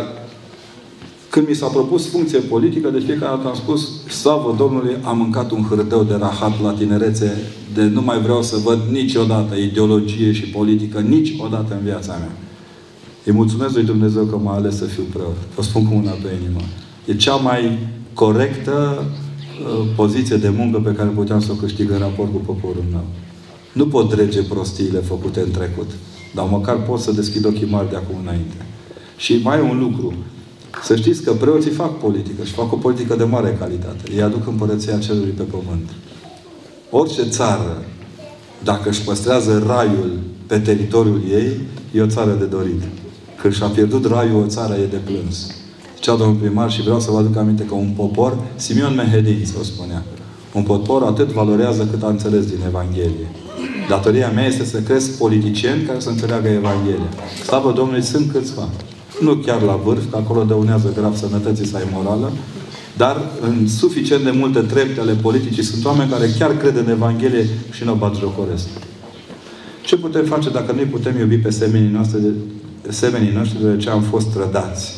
când 1.29 1.47
mi 1.47 1.53
s-a 1.53 1.67
propus 1.67 2.09
funcție 2.09 2.39
politică, 2.39 2.89
de 2.89 2.99
fiecare 2.99 3.35
dată 3.35 3.47
am 3.47 3.55
spus, 3.55 4.05
slavă 4.07 4.55
Domnului, 4.57 4.95
am 5.03 5.17
mâncat 5.17 5.51
un 5.51 5.65
hârdeu 5.69 6.03
de 6.03 6.15
rahat 6.19 6.61
la 6.61 6.71
tinerețe, 6.71 7.37
de 7.73 7.83
nu 7.83 8.01
mai 8.01 8.19
vreau 8.19 8.41
să 8.41 8.57
văd 8.63 8.79
niciodată 8.91 9.55
ideologie 9.55 10.31
și 10.31 10.41
politică, 10.43 10.99
niciodată 10.99 11.73
în 11.73 11.83
viața 11.83 12.13
mea. 12.13 12.31
Îi 13.23 13.33
mulțumesc 13.33 13.73
lui 13.73 13.83
Dumnezeu 13.83 14.23
că 14.23 14.37
m-a 14.37 14.53
ales 14.53 14.77
să 14.77 14.85
fiu 14.85 15.03
preot. 15.13 15.37
Vă 15.55 15.61
spun 15.61 15.85
cu 15.85 15.93
una 15.95 16.11
pe 16.11 16.29
inimă. 16.41 16.59
E 17.05 17.15
cea 17.15 17.35
mai 17.35 17.77
corectă 18.13 19.03
uh, 19.03 19.87
poziție 19.95 20.35
de 20.35 20.49
muncă 20.49 20.77
pe 20.77 20.93
care 20.93 21.09
puteam 21.09 21.39
să 21.41 21.51
o 21.51 21.55
câștig 21.55 21.91
în 21.91 21.97
raport 21.97 22.31
cu 22.31 22.37
poporul 22.45 22.83
meu. 22.91 23.03
Nu 23.75 23.87
pot 23.87 24.09
drege 24.09 24.43
prostiile 24.43 24.99
făcute 24.99 25.39
în 25.39 25.51
trecut. 25.51 25.89
Dar 26.35 26.47
măcar 26.49 26.81
pot 26.81 26.99
să 26.99 27.11
deschid 27.11 27.45
ochii 27.45 27.67
mari 27.69 27.89
de 27.89 27.95
acum 27.95 28.15
înainte. 28.21 28.55
Și 29.17 29.39
mai 29.43 29.57
e 29.57 29.61
un 29.61 29.79
lucru. 29.79 30.13
Să 30.83 30.95
știți 30.95 31.23
că 31.23 31.31
preoții 31.31 31.71
fac 31.71 31.99
politică 31.99 32.43
și 32.43 32.51
fac 32.51 32.71
o 32.71 32.75
politică 32.75 33.15
de 33.15 33.23
mare 33.23 33.57
calitate. 33.59 34.11
Ei 34.15 34.21
aduc 34.21 34.47
împărăția 34.47 34.97
cerului 34.97 35.33
pe 35.37 35.43
pământ. 35.43 35.89
Orice 36.89 37.23
țară, 37.23 37.85
dacă 38.63 38.89
își 38.89 39.01
păstrează 39.01 39.63
raiul 39.67 40.19
pe 40.47 40.59
teritoriul 40.59 41.21
ei, 41.29 41.51
e 41.93 42.01
o 42.01 42.07
țară 42.07 42.35
de 42.39 42.45
dorit. 42.45 42.81
Când 43.41 43.53
și-a 43.53 43.67
pierdut 43.67 44.05
raiul, 44.05 44.43
o 44.43 44.47
țară 44.47 44.73
e 44.73 44.85
de 44.85 45.01
plâns. 45.05 45.47
Zicea 45.95 46.15
domnul 46.15 46.35
primar 46.35 46.71
și 46.71 46.81
vreau 46.81 46.99
să 46.99 47.11
vă 47.11 47.17
aduc 47.17 47.35
aminte 47.35 47.63
că 47.63 47.73
un 47.73 47.93
popor, 47.95 48.37
Simeon 48.55 48.95
Mehedin, 48.95 49.45
o 49.59 49.63
spunea, 49.63 50.03
un 50.53 50.63
popor 50.63 51.03
atât 51.03 51.27
valorează 51.27 51.87
cât 51.91 52.03
a 52.03 52.07
înțeles 52.07 52.45
din 52.45 52.59
Evanghelie. 52.67 53.29
Datoria 53.87 54.29
mea 54.29 54.45
este 54.45 54.65
să 54.65 54.79
cresc 54.79 55.17
politicieni 55.17 55.81
care 55.83 55.99
să 55.99 56.09
înțeleagă 56.09 56.47
Evanghelia. 56.47 57.09
Slavă 57.43 57.71
Domnului, 57.71 58.03
sunt 58.03 58.31
câțiva. 58.31 58.67
Nu 59.21 59.35
chiar 59.35 59.61
la 59.61 59.79
vârf, 59.83 60.01
că 60.11 60.17
acolo 60.17 60.43
dăunează 60.43 60.93
grav 60.95 61.15
sănătății 61.15 61.65
sau 61.65 61.81
morală, 61.91 62.31
dar 62.97 63.21
în 63.41 63.67
suficient 63.67 64.23
de 64.23 64.31
multe 64.31 64.59
trepte 64.59 64.99
ale 64.99 65.13
politicii 65.13 65.63
sunt 65.63 65.85
oameni 65.85 66.09
care 66.09 66.29
chiar 66.39 66.57
cred 66.57 66.77
în 66.77 66.89
Evanghelie 66.89 67.47
și 67.71 67.83
nu 67.83 67.91
o 67.91 67.95
bat 67.95 68.15
jocoresc. 68.15 68.67
Ce 69.81 69.97
putem 69.97 70.25
face 70.25 70.49
dacă 70.49 70.71
noi 70.71 70.83
putem 70.83 71.17
iubi 71.19 71.37
pe 71.37 71.49
semenii 71.49 71.91
noastre 71.91 72.19
de, 72.19 72.29
semenii 72.89 73.31
noștri 73.31 73.63
de 73.63 73.77
ce 73.77 73.89
am 73.89 74.01
fost 74.01 74.27
trădați? 74.27 74.93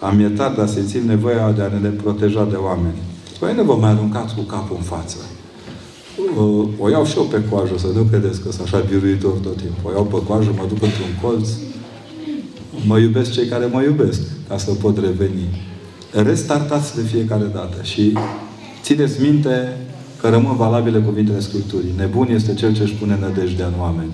Am 0.00 0.20
iertat, 0.20 0.56
dar 0.56 0.68
simțim 0.68 1.06
nevoia 1.06 1.52
de 1.56 1.62
a 1.62 1.78
ne 1.80 1.88
proteja 1.88 2.46
de 2.50 2.56
oameni. 2.56 2.96
Păi 3.38 3.54
nu 3.54 3.62
vă 3.62 3.74
mai 3.74 3.90
aruncați 3.90 4.34
cu 4.34 4.40
capul 4.40 4.76
în 4.78 4.82
față. 4.82 5.16
O, 6.38 6.66
o 6.78 6.90
iau 6.90 7.04
și 7.04 7.16
eu 7.16 7.22
pe 7.22 7.42
coajă, 7.50 7.72
să 7.76 7.86
nu 7.94 8.02
credeți 8.02 8.40
că 8.40 8.52
sunt 8.52 8.66
așa 8.66 8.78
biruitor 8.78 9.32
tot 9.32 9.56
timpul. 9.56 9.90
O 9.90 9.92
iau 9.92 10.04
pe 10.04 10.22
coajă, 10.26 10.50
mă 10.56 10.64
duc 10.68 10.82
într-un 10.82 11.12
colț, 11.22 11.48
mă 12.86 12.98
iubesc 12.98 13.32
cei 13.32 13.46
care 13.46 13.66
mă 13.66 13.82
iubesc, 13.82 14.20
ca 14.48 14.58
să 14.58 14.70
pot 14.70 14.98
reveni. 14.98 15.66
Restartați 16.12 16.94
de 16.96 17.02
fiecare 17.02 17.50
dată 17.54 17.82
și 17.82 18.12
țineți 18.82 19.22
minte 19.22 19.76
că 20.20 20.28
rămân 20.28 20.56
valabile 20.56 20.98
cuvintele 20.98 21.40
Scripturii. 21.40 21.94
Nebun 21.96 22.30
este 22.30 22.54
cel 22.54 22.74
ce 22.74 22.82
își 22.82 22.94
pune 22.94 23.18
nădejdea 23.20 23.66
în 23.66 23.80
oameni. 23.80 24.10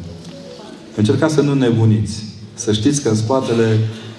Încercați 0.97 1.35
să 1.35 1.41
nu 1.41 1.55
nebuniți. 1.55 2.25
Să 2.55 2.73
știți 2.73 3.03
că 3.03 3.09
în 3.09 3.15
spatele 3.15 3.79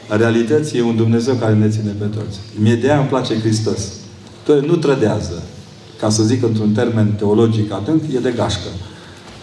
realității 0.09 0.79
e 0.79 0.81
un 0.81 0.95
Dumnezeu 0.95 1.33
care 1.33 1.53
ne 1.53 1.69
ține 1.69 1.95
pe 1.99 2.05
toți. 2.05 2.39
Mie 2.59 2.75
de 2.75 2.89
aia 2.89 2.99
îmi 2.99 3.07
place 3.07 3.39
Hristos. 3.39 3.93
Nu 4.65 4.75
trădează. 4.75 5.43
Ca 5.99 6.09
să 6.09 6.23
zic 6.23 6.43
într-un 6.43 6.71
termen 6.71 7.13
teologic 7.17 7.71
adânc, 7.71 8.01
e 8.13 8.19
de 8.19 8.33
gașcă. 8.35 8.69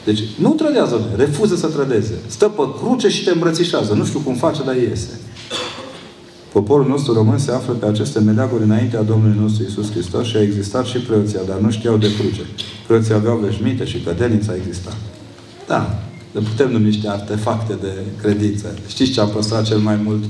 Deci 0.05 0.23
nu 0.39 0.51
trădează, 0.51 1.01
refuză 1.17 1.57
să 1.57 1.67
trădeze. 1.67 2.15
Stă 2.27 2.49
pe 2.49 2.63
cruce 2.79 3.09
și 3.09 3.25
te 3.25 3.31
îmbrățișează. 3.31 3.95
Nu 3.95 4.05
știu 4.05 4.19
cum 4.19 4.35
face, 4.35 4.63
dar 4.65 4.77
iese. 4.77 5.21
Poporul 6.53 6.87
nostru 6.87 7.13
român 7.13 7.39
se 7.39 7.53
află 7.53 7.73
pe 7.73 7.87
aceste 7.87 8.21
meleaguri 8.21 8.63
înaintea 8.63 9.03
Domnului 9.03 9.39
nostru 9.41 9.65
Isus 9.69 9.91
Hristos 9.91 10.27
și 10.27 10.37
a 10.37 10.43
existat 10.43 10.85
și 10.85 10.99
preoția, 10.99 11.41
dar 11.47 11.59
nu 11.59 11.71
știau 11.71 11.97
de 11.97 12.15
cruce. 12.19 12.41
Preoții 12.87 13.15
aveau 13.15 13.37
veșminte 13.37 13.85
și 13.85 14.01
cădelnița 14.01 14.55
exista. 14.55 14.97
Da, 15.67 16.03
le 16.33 16.41
putem 16.41 16.71
numi 16.71 16.85
niște 16.85 17.09
artefacte 17.09 17.79
de 17.81 17.93
credință. 18.23 18.75
Știți 18.87 19.11
ce 19.11 19.21
a 19.21 19.25
păstrat 19.25 19.65
cel 19.65 19.79
mai 19.79 20.01
mult 20.05 20.25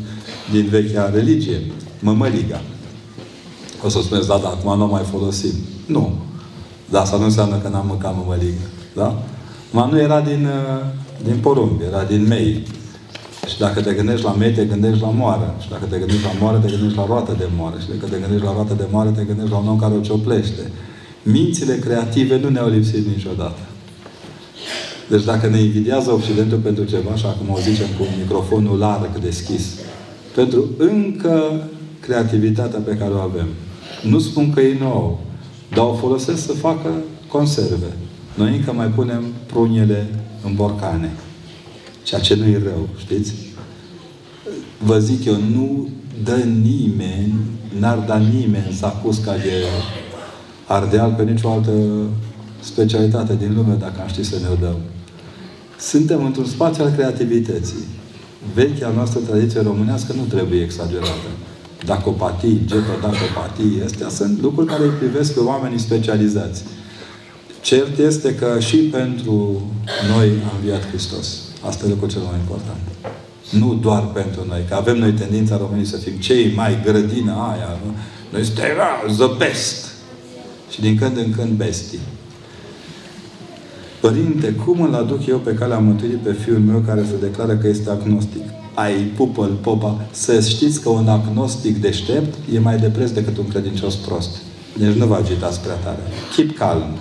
din 0.53 0.66
vechea 0.70 1.11
religie? 1.15 1.61
Mămăliga. 2.01 2.62
O 3.85 3.89
să 3.89 3.99
spuneți, 4.03 4.28
da, 4.28 4.40
da, 4.43 4.49
acum 4.49 4.78
nu 4.78 4.86
mai 4.86 5.03
folosim. 5.11 5.53
Nu. 5.86 6.12
Dar 6.90 7.02
asta 7.02 7.16
nu 7.16 7.24
înseamnă 7.24 7.56
că 7.56 7.68
n-am 7.68 7.86
mâncat 7.86 8.16
mămăligă. 8.16 8.64
Da? 8.94 9.22
Ma 9.70 9.86
nu 9.86 10.00
era 10.00 10.20
din, 10.20 10.44
uh, 10.44 10.84
din 11.24 11.36
porumb, 11.40 11.80
era 11.86 12.02
din 12.04 12.26
mei. 12.26 12.62
Și 13.48 13.59
dacă 13.59 13.80
te 13.80 13.92
gândești 13.92 14.24
la 14.24 14.32
mei, 14.32 14.52
te 14.52 14.64
gândești 14.64 15.00
la 15.00 15.09
moară. 15.09 15.54
Și 15.60 15.68
dacă 15.68 15.84
te 15.84 15.98
gândești 15.98 16.24
la 16.24 16.32
moară, 16.40 16.59
te 16.59 16.70
gândești 16.70 16.96
la 16.96 17.06
roată 17.06 17.34
de 17.38 17.48
moară. 17.56 17.76
Și 17.80 17.86
dacă 17.88 18.12
te 18.12 18.18
gândești 18.20 18.44
la 18.44 18.52
roată 18.52 18.74
de 18.74 18.86
moară, 18.90 19.10
te 19.10 19.22
gândești 19.24 19.50
la 19.50 19.59
un 19.59 19.68
om 19.68 19.78
care 19.78 19.94
o 19.94 20.00
cioplește. 20.00 20.70
Mințile 21.22 21.74
creative 21.74 22.38
nu 22.38 22.48
ne-au 22.48 22.68
lipsit 22.68 23.06
niciodată. 23.06 23.60
Deci 25.10 25.24
dacă 25.24 25.48
ne 25.48 25.60
invidiază 25.60 26.10
Occidentul 26.10 26.59
pentru 26.59 26.84
ceva, 26.84 27.14
și 27.14 27.26
acum 27.26 27.48
o 27.50 27.59
zicem 27.59 27.86
cu 27.98 28.04
microfonul 28.18 28.78
larg 28.78 29.18
deschis, 29.18 29.64
pentru 30.34 30.64
încă 30.78 31.62
creativitatea 32.00 32.78
pe 32.78 32.96
care 32.96 33.10
o 33.10 33.18
avem. 33.18 33.46
Nu 34.02 34.18
spun 34.18 34.52
că 34.52 34.60
e 34.60 34.76
nou, 34.80 35.20
dar 35.74 35.85
o 35.85 35.94
folosesc 35.94 36.47
să 36.47 36.53
facă 36.53 36.90
conserve. 37.28 37.93
Noi 38.35 38.57
încă 38.57 38.73
mai 38.73 38.86
punem 38.86 39.24
prunele 39.47 40.07
în 40.44 40.55
borcane. 40.55 41.12
Ceea 42.03 42.20
ce 42.20 42.35
nu 42.35 42.44
e 42.44 42.62
rău, 42.65 42.89
știți? 42.99 43.32
Vă 44.85 44.99
zic 44.99 45.24
eu, 45.24 45.36
nu 45.55 45.89
dă 46.24 46.36
nimeni, 46.62 47.35
n-ar 47.78 47.99
da 47.99 48.16
nimeni 48.16 48.73
zacusca 48.73 49.32
de 49.36 49.65
ardeal 50.66 51.15
pe 51.16 51.23
nicio 51.23 51.51
altă 51.51 51.70
specialitate 52.61 53.36
din 53.36 53.55
lume, 53.55 53.74
dacă 53.78 54.01
am 54.01 54.09
ști 54.09 54.23
să 54.23 54.36
ne 54.40 54.49
o 54.53 54.55
dăm. 54.55 54.77
Suntem 55.78 56.24
într-un 56.24 56.44
spațiu 56.44 56.85
al 56.85 56.90
creativității. 56.90 57.85
Vechea 58.55 58.93
noastră 58.94 59.20
tradiție 59.20 59.61
românească 59.61 60.12
nu 60.12 60.23
trebuie 60.23 60.62
exagerată. 60.62 61.28
Dacopatii, 61.84 62.60
getodacopatii, 62.66 63.82
astea 63.84 64.09
sunt 64.09 64.40
lucruri 64.40 64.66
care 64.66 64.82
îi 64.82 64.90
privesc 64.90 65.34
pe 65.34 65.40
oamenii 65.40 65.78
specializați. 65.78 66.64
Cert 67.60 67.98
este 67.98 68.34
că 68.34 68.60
și 68.60 68.76
pentru 68.76 69.60
noi 70.14 70.28
a 70.46 70.54
înviat 70.56 70.86
Hristos. 70.88 71.38
Asta 71.66 71.86
e 71.86 71.88
lucrul 71.88 72.09
cel 72.09 72.20
mai 72.20 72.38
important. 72.40 72.80
Nu 73.50 73.74
doar 73.74 74.06
pentru 74.06 74.40
noi, 74.48 74.64
că 74.68 74.74
avem 74.74 74.98
noi 74.98 75.12
tendința 75.12 75.56
românii 75.56 75.84
să 75.84 75.96
fim 75.96 76.12
cei 76.12 76.52
mai 76.54 76.80
grădină 76.84 77.32
aia, 77.32 77.78
nu? 77.84 77.92
Noi 78.32 78.44
suntem 78.44 78.76
the 79.16 79.26
best. 79.38 79.86
Și 80.70 80.80
din 80.80 80.96
când 80.96 81.16
în 81.16 81.32
când 81.36 81.50
bestii. 81.50 81.98
Părinte, 84.00 84.52
cum 84.52 84.80
îl 84.80 84.94
aduc 84.94 85.26
eu 85.26 85.38
pe 85.38 85.54
calea 85.54 85.78
mântuirii 85.78 86.16
pe 86.16 86.32
fiul 86.32 86.59
meu 86.59 86.82
care 86.86 87.04
se 87.04 87.26
declară 87.26 87.56
că 87.56 87.68
este 87.68 87.90
agnostic? 87.90 88.42
Ai 88.74 88.94
pupă 88.94 89.51
popa. 89.61 90.01
Să 90.11 90.40
știți 90.40 90.81
că 90.81 90.89
un 90.89 91.09
agnostic 91.09 91.81
deștept 91.81 92.35
e 92.53 92.59
mai 92.59 92.78
de 92.78 92.86
preț 92.86 93.11
decât 93.11 93.36
un 93.36 93.49
credincios 93.49 93.94
prost. 93.94 94.36
Deci 94.78 94.94
nu 94.94 95.07
vă 95.07 95.15
agitați 95.15 95.61
prea 95.61 95.74
tare. 95.74 96.01
Keep 96.36 96.57
calm. 96.57 96.97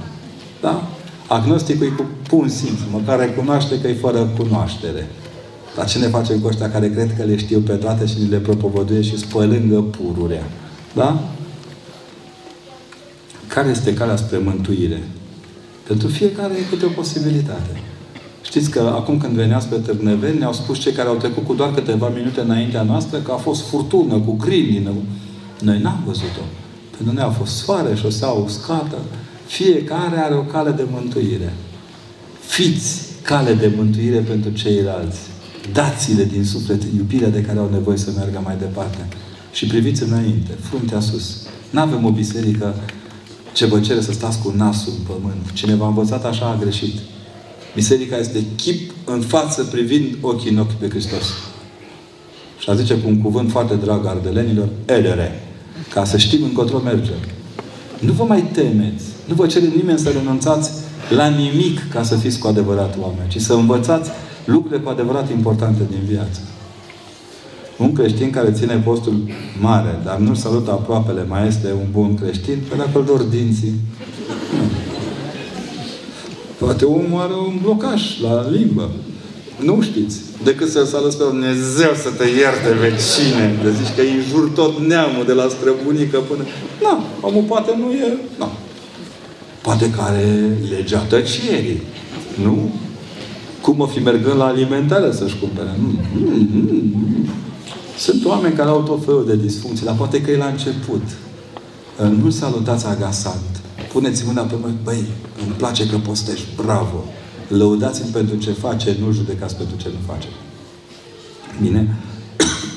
Da? 0.62 0.88
Agnosticul 1.28 1.86
e 1.86 1.90
cu 1.90 2.06
pun 2.28 2.50
simț. 2.50 2.80
Măcar 2.92 3.20
recunoaște 3.20 3.82
că 3.82 3.88
e 3.88 3.94
fără 3.94 4.32
cunoaștere. 4.38 5.08
Dar 5.76 5.86
ce 5.86 6.00
ne 6.00 6.08
facem 6.08 6.40
cu 6.40 6.48
ăștia 6.48 6.72
care 6.72 6.90
cred 6.90 7.16
că 7.18 7.24
le 7.24 7.38
știu 7.38 7.60
pe 7.60 7.74
toate 7.74 8.06
și 8.06 8.18
le 8.30 8.38
propovăduie 8.38 9.02
și 9.02 9.18
spălângă 9.18 9.82
pururea? 9.82 10.44
Da? 10.94 11.24
Care 13.48 13.70
este 13.70 13.94
calea 13.94 14.16
spre 14.16 14.38
mântuire? 14.38 15.04
Pentru 15.88 16.08
fiecare 16.08 16.54
e 16.54 16.70
câte 16.70 16.86
o 16.86 16.90
posibilitate. 16.90 17.82
Știți 18.42 18.70
că 18.70 18.80
acum 18.80 19.18
când 19.18 19.34
veneați 19.34 19.68
pe 19.68 19.76
Târneveni, 19.76 20.38
ne-au 20.38 20.54
spus 20.54 20.80
cei 20.80 20.92
care 20.92 21.08
au 21.08 21.16
trecut 21.16 21.46
cu 21.46 21.54
doar 21.54 21.74
câteva 21.74 22.12
minute 22.16 22.42
înaintea 22.42 22.82
noastră 22.82 23.18
că 23.18 23.32
a 23.32 23.36
fost 23.36 23.68
furtună, 23.68 24.20
cu 24.20 24.36
grindină. 24.36 24.92
Noi 25.62 25.80
n-am 25.82 26.04
văzut-o. 26.06 26.44
Pentru 26.98 27.16
noi 27.16 27.24
a 27.24 27.30
fost 27.30 27.56
soare, 27.56 27.96
șosea 27.96 28.28
uscată. 28.28 28.98
Fiecare 29.46 30.18
are 30.18 30.34
o 30.34 30.42
cale 30.42 30.72
de 30.72 30.86
mântuire. 30.92 31.54
Fiți 32.40 33.02
cale 33.22 33.54
de 33.54 33.72
mântuire 33.76 34.18
pentru 34.18 34.52
ceilalți. 34.52 35.20
Dați-le 35.74 36.24
din 36.24 36.44
suflet 36.44 36.84
iubirea 36.98 37.30
de 37.30 37.42
care 37.42 37.60
au 37.60 37.70
nevoie 37.72 37.98
să 37.98 38.12
meargă 38.16 38.42
mai 38.44 38.56
departe. 38.60 39.08
Și 39.52 39.66
priviți 39.66 40.04
înainte, 40.04 40.52
fruntea 40.60 41.00
sus. 41.00 41.48
Nu 41.70 41.80
avem 41.80 42.06
o 42.06 42.10
biserică 42.10 42.76
ce 43.54 43.66
vă 43.66 43.80
cere 43.80 44.02
să 44.02 44.12
stați 44.12 44.40
cu 44.40 44.54
nasul 44.58 44.94
în 44.98 45.16
pământ. 45.16 45.52
Cine 45.54 45.76
v-a 45.76 45.88
învățat 45.88 46.26
așa 46.26 46.46
a 46.46 46.58
greșit. 46.62 47.00
Biserica 47.76 48.18
este 48.18 48.44
chip 48.56 48.92
în 49.06 49.22
față 49.22 49.64
privind 49.64 50.18
ochii 50.22 50.52
în 50.52 50.58
ochi 50.58 50.72
pe 50.72 50.90
Hristos. 50.90 51.24
Și 52.60 52.70
a 52.70 52.76
zice 52.76 52.94
cu 52.94 53.08
un 53.08 53.22
cuvânt 53.22 53.52
foarte 53.52 53.76
drag 53.76 54.06
ardelenilor, 54.06 54.68
edere. 54.86 55.44
Ca 55.94 56.06
să 56.06 56.18
știm 56.18 56.44
încotro 56.44 56.80
mergem. 56.80 57.16
Nu 58.00 58.12
vă 58.12 58.24
mai 58.24 58.44
temeți. 58.52 59.04
Nu 59.28 59.36
vă 59.36 59.48
cere 59.48 59.66
nimeni 59.76 60.00
să 60.00 60.10
renunțați 60.10 60.72
la 61.10 61.28
nimic 61.28 61.90
ca 61.90 62.04
să 62.04 62.16
fiți 62.16 62.40
cu 62.40 62.48
adevărat 62.48 62.98
oameni, 63.02 63.30
ci 63.30 63.42
să 63.42 63.54
învățați 63.54 64.10
lucrurile 64.46 64.82
cu 64.82 64.90
adevărat 64.90 65.30
importante 65.30 65.82
din 65.90 66.00
viață. 66.08 66.40
Un 67.78 67.94
creștin 67.94 68.30
care 68.30 68.52
ține 68.52 68.76
postul 68.76 69.24
mare, 69.60 70.00
dar 70.04 70.18
nu 70.18 70.34
salută 70.34 70.72
aproapele, 70.72 71.26
mai 71.28 71.48
este 71.48 71.68
un 71.74 71.88
bun 71.92 72.16
creștin, 72.16 72.58
pe 72.70 72.76
dacă 72.76 72.90
îl 72.94 73.06
dor 73.06 73.22
dinții. 73.22 73.74
Poate 76.64 76.86
omul 76.86 77.22
are 77.22 77.34
un 77.34 77.60
blocaj 77.62 78.02
la 78.22 78.50
limbă. 78.50 78.90
Nu 79.60 79.82
știți. 79.82 80.18
Decât 80.44 80.70
să-L 80.70 80.86
salut 80.86 81.14
pe 81.14 81.24
Dumnezeu 81.24 81.92
să 82.04 82.10
te 82.18 82.28
ierte 82.28 82.72
vecine. 82.80 83.60
De 83.64 83.72
zici 83.72 83.96
că 83.96 84.02
îi 84.02 84.26
jur 84.30 84.50
tot 84.50 84.80
neamul 84.80 85.26
de 85.26 85.34
la 85.34 85.48
străbunică 85.50 86.20
până... 86.20 86.44
Nu, 86.82 87.04
omul 87.22 87.44
poate 87.44 87.72
nu 87.78 87.92
e... 87.92 88.18
Nu. 88.38 88.50
Poate 89.62 89.90
că 89.90 90.02
are 90.02 90.58
legea 90.70 91.00
tăcierii. 91.00 91.82
Nu? 92.44 92.72
Cum 93.62 93.80
o 93.80 93.86
fi 93.86 94.00
mergând 94.00 94.38
la 94.38 94.46
alimentare 94.46 95.12
să-și 95.12 95.38
cumpere? 95.40 95.76
Mm, 95.78 96.00
mm, 96.14 96.50
mm. 96.54 97.28
Sunt 97.98 98.26
oameni 98.26 98.56
care 98.56 98.70
au 98.70 98.82
tot 98.82 99.06
felul 99.06 99.26
de 99.26 99.36
disfuncții, 99.36 99.86
dar 99.86 99.96
poate 99.96 100.22
că 100.22 100.32
e 100.32 100.38
la 100.38 100.46
început. 100.46 101.04
Nu 102.24 102.30
salutați 102.30 102.86
agasant. 102.86 103.61
Puneți 103.92 104.26
mâna 104.26 104.42
pe 104.42 104.56
mine, 104.56 104.78
băi, 104.84 105.06
îmi 105.46 105.56
place 105.58 105.88
că 105.88 105.98
postești, 105.98 106.46
bravo. 106.56 107.06
Lăudați-mi 107.48 108.12
pentru 108.12 108.36
ce 108.36 108.52
face, 108.52 108.96
nu 109.00 109.12
judecați 109.12 109.56
pentru 109.56 109.76
ce 109.78 109.88
nu 109.88 110.14
face. 110.14 110.28
Bine? 111.62 111.96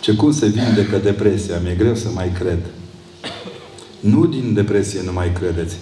Ce 0.00 0.14
cum 0.14 0.32
se 0.32 0.46
vindecă 0.46 0.98
depresia? 1.02 1.60
Mi-e 1.62 1.74
greu 1.74 1.94
să 1.94 2.08
mai 2.14 2.32
cred. 2.32 2.58
Nu 4.00 4.26
din 4.26 4.54
depresie 4.54 5.02
nu 5.04 5.12
mai 5.12 5.32
credeți. 5.32 5.76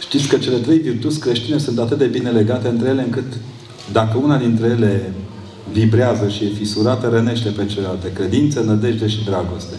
Știți 0.00 0.28
că 0.28 0.36
cele 0.36 0.56
trei 0.56 0.78
virtuți 0.78 1.20
creștine 1.20 1.58
sunt 1.58 1.78
atât 1.78 1.98
de 1.98 2.06
bine 2.06 2.30
legate 2.30 2.68
între 2.68 2.88
ele 2.88 3.02
încât 3.02 3.32
dacă 3.92 4.18
una 4.18 4.38
dintre 4.38 4.66
ele 4.66 5.12
vibrează 5.72 6.28
și 6.28 6.44
e 6.44 6.48
fisurată, 6.48 7.08
rănește 7.08 7.48
pe 7.48 7.66
celelalte. 7.66 8.12
Credință, 8.12 8.60
nădejde 8.60 9.08
și 9.08 9.24
dragoste. 9.24 9.74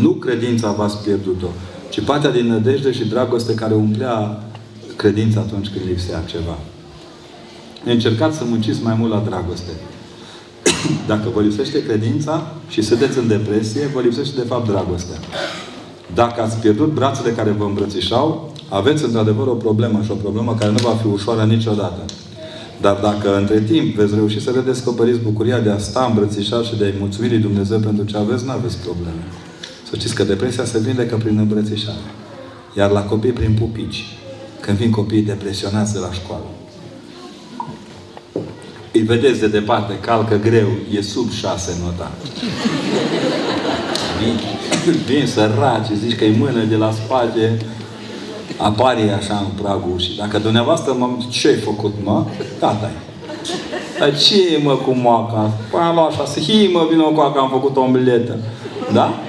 Nu 0.00 0.10
credința 0.10 0.72
v-ați 0.72 1.02
pierdut-o, 1.02 1.46
ci 1.90 2.00
partea 2.00 2.30
din 2.30 2.46
nădejde 2.46 2.92
și 2.92 3.08
dragoste 3.08 3.54
care 3.54 3.74
umplea 3.74 4.42
credința 4.96 5.40
atunci 5.40 5.68
când 5.68 5.84
lipsea 5.86 6.22
ceva. 6.26 6.58
Încercați 7.84 8.36
să 8.36 8.44
munciți 8.44 8.82
mai 8.82 8.96
mult 8.98 9.12
la 9.12 9.22
dragoste. 9.28 9.70
Dacă 11.10 11.28
vă 11.34 11.40
lipsește 11.40 11.82
credința 11.82 12.52
și 12.68 12.82
sunteți 12.82 13.18
în 13.18 13.28
depresie, 13.28 13.90
vă 13.94 14.00
lipsește 14.00 14.40
de 14.40 14.46
fapt 14.46 14.68
dragostea. 14.68 15.18
Dacă 16.14 16.42
ați 16.42 16.56
pierdut 16.56 16.92
brațele 16.92 17.30
care 17.30 17.50
vă 17.50 17.64
îmbrățișau, 17.64 18.52
aveți 18.68 19.04
într-adevăr 19.04 19.46
o 19.46 19.54
problemă 19.54 20.02
și 20.04 20.10
o 20.10 20.14
problemă 20.14 20.56
care 20.58 20.70
nu 20.70 20.78
va 20.82 20.94
fi 21.00 21.06
ușoară 21.06 21.42
niciodată. 21.42 22.00
Dar 22.80 22.98
dacă 23.02 23.36
între 23.36 23.60
timp 23.60 23.94
veți 23.94 24.14
reuși 24.14 24.40
să 24.40 24.50
redescoperiți 24.50 25.18
bucuria 25.18 25.58
de 25.58 25.70
a 25.70 25.78
sta 25.78 26.04
îmbrățișat 26.08 26.64
și 26.64 26.76
de 26.76 26.84
a-i 26.84 26.94
mulțumi 26.98 27.28
lui 27.28 27.38
Dumnezeu 27.38 27.78
pentru 27.78 28.04
ce 28.04 28.16
aveți, 28.16 28.44
nu 28.44 28.50
aveți 28.50 28.78
probleme. 28.78 29.22
Să 29.90 29.96
știți 29.96 30.14
că 30.14 30.24
depresia 30.24 30.64
se 30.64 30.78
vindecă 30.78 31.16
prin 31.16 31.38
îmbrățișare. 31.38 31.96
Iar 32.76 32.90
la 32.90 33.02
copii 33.02 33.30
prin 33.30 33.56
pupici. 33.58 34.04
Când 34.60 34.76
vin 34.76 34.90
copiii 34.90 35.22
depresionați 35.22 35.92
de 35.92 35.98
la 35.98 36.12
școală. 36.12 36.44
Îi 38.92 39.00
vedeți 39.00 39.40
de 39.40 39.46
departe, 39.46 39.98
calcă 40.00 40.36
greu, 40.36 40.68
e 40.92 41.02
sub 41.02 41.30
șase 41.30 41.76
nota. 41.84 42.10
Vin, 44.22 44.40
vin 45.06 45.26
săraci, 45.26 45.90
zici 46.04 46.16
că 46.16 46.24
e 46.24 46.36
mână 46.38 46.64
de 46.64 46.76
la 46.76 46.92
spate, 46.92 47.58
apare 48.56 49.10
așa 49.10 49.36
în 49.36 49.62
pragul 49.62 49.98
și 49.98 50.16
dacă 50.16 50.38
dumneavoastră 50.38 50.92
mă 50.92 51.08
ce 51.28 51.48
ai 51.48 51.56
făcut, 51.56 51.94
mă? 52.04 52.24
tata 52.58 52.90
Dar 53.98 54.18
ce 54.18 54.34
e, 54.54 54.62
mă, 54.62 54.76
cu 54.76 54.90
moaca? 54.94 55.52
Păi 55.70 55.80
am 55.80 55.94
luat 55.94 56.10
așa, 56.10 56.24
să 56.24 56.40
hi, 56.40 56.70
mă, 56.72 56.86
vină 56.90 57.02
cu 57.02 57.30
că 57.30 57.38
am 57.38 57.50
făcut 57.50 57.76
o 57.76 57.80
omletă. 57.80 58.38
Da? 58.92 59.20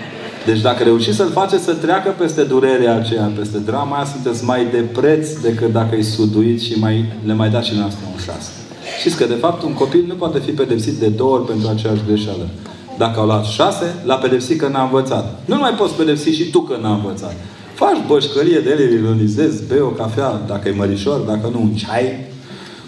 Deci 0.46 0.62
dacă 0.62 0.84
reușiți 0.84 1.16
să-l 1.16 1.32
faceți 1.32 1.64
să 1.64 1.74
treacă 1.74 2.16
peste 2.18 2.44
durerea 2.44 2.96
aceea, 2.96 3.32
peste 3.38 3.58
drama 3.58 3.96
aia, 3.96 4.06
sunteți 4.06 4.44
mai 4.44 4.66
de 4.72 4.78
preț 4.78 5.30
decât 5.42 5.72
dacă 5.72 5.96
îi 5.96 6.04
suduiți 6.04 6.66
și 6.66 6.80
mai, 6.80 7.14
le 7.26 7.34
mai 7.34 7.50
dați 7.50 7.68
și 7.70 7.76
noastră 7.76 8.04
un 8.14 8.20
șase. 8.20 8.52
Știți 9.00 9.18
că, 9.18 9.26
de 9.26 9.34
fapt, 9.34 9.64
un 9.64 9.74
copil 9.74 10.04
nu 10.08 10.14
poate 10.14 10.40
fi 10.40 10.52
pedepsit 10.52 10.94
de 10.94 11.08
două 11.08 11.34
ori 11.36 11.46
pentru 11.46 11.68
aceeași 11.70 12.02
greșeală. 12.08 12.50
Dacă 12.98 13.20
au 13.20 13.26
luat 13.26 13.46
șase, 13.46 13.96
l-a 14.04 14.16
pedepsit 14.16 14.60
că 14.60 14.68
n-a 14.68 14.84
învățat. 14.84 15.42
Nu 15.46 15.56
mai 15.58 15.72
poți 15.72 15.94
pedepsi 15.94 16.30
și 16.30 16.50
tu 16.50 16.60
că 16.60 16.78
n-a 16.82 16.94
învățat. 16.94 17.36
Faci 17.74 17.98
bășcărie 18.08 18.60
de 18.60 18.70
ele, 18.70 18.94
ironizezi, 18.94 19.64
bei 19.68 19.80
o 19.80 19.88
cafea, 19.88 20.42
dacă 20.48 20.70
e 20.70 20.72
mărișor, 20.72 21.20
dacă 21.20 21.50
nu, 21.52 21.62
un 21.62 21.74
ceai 21.74 22.26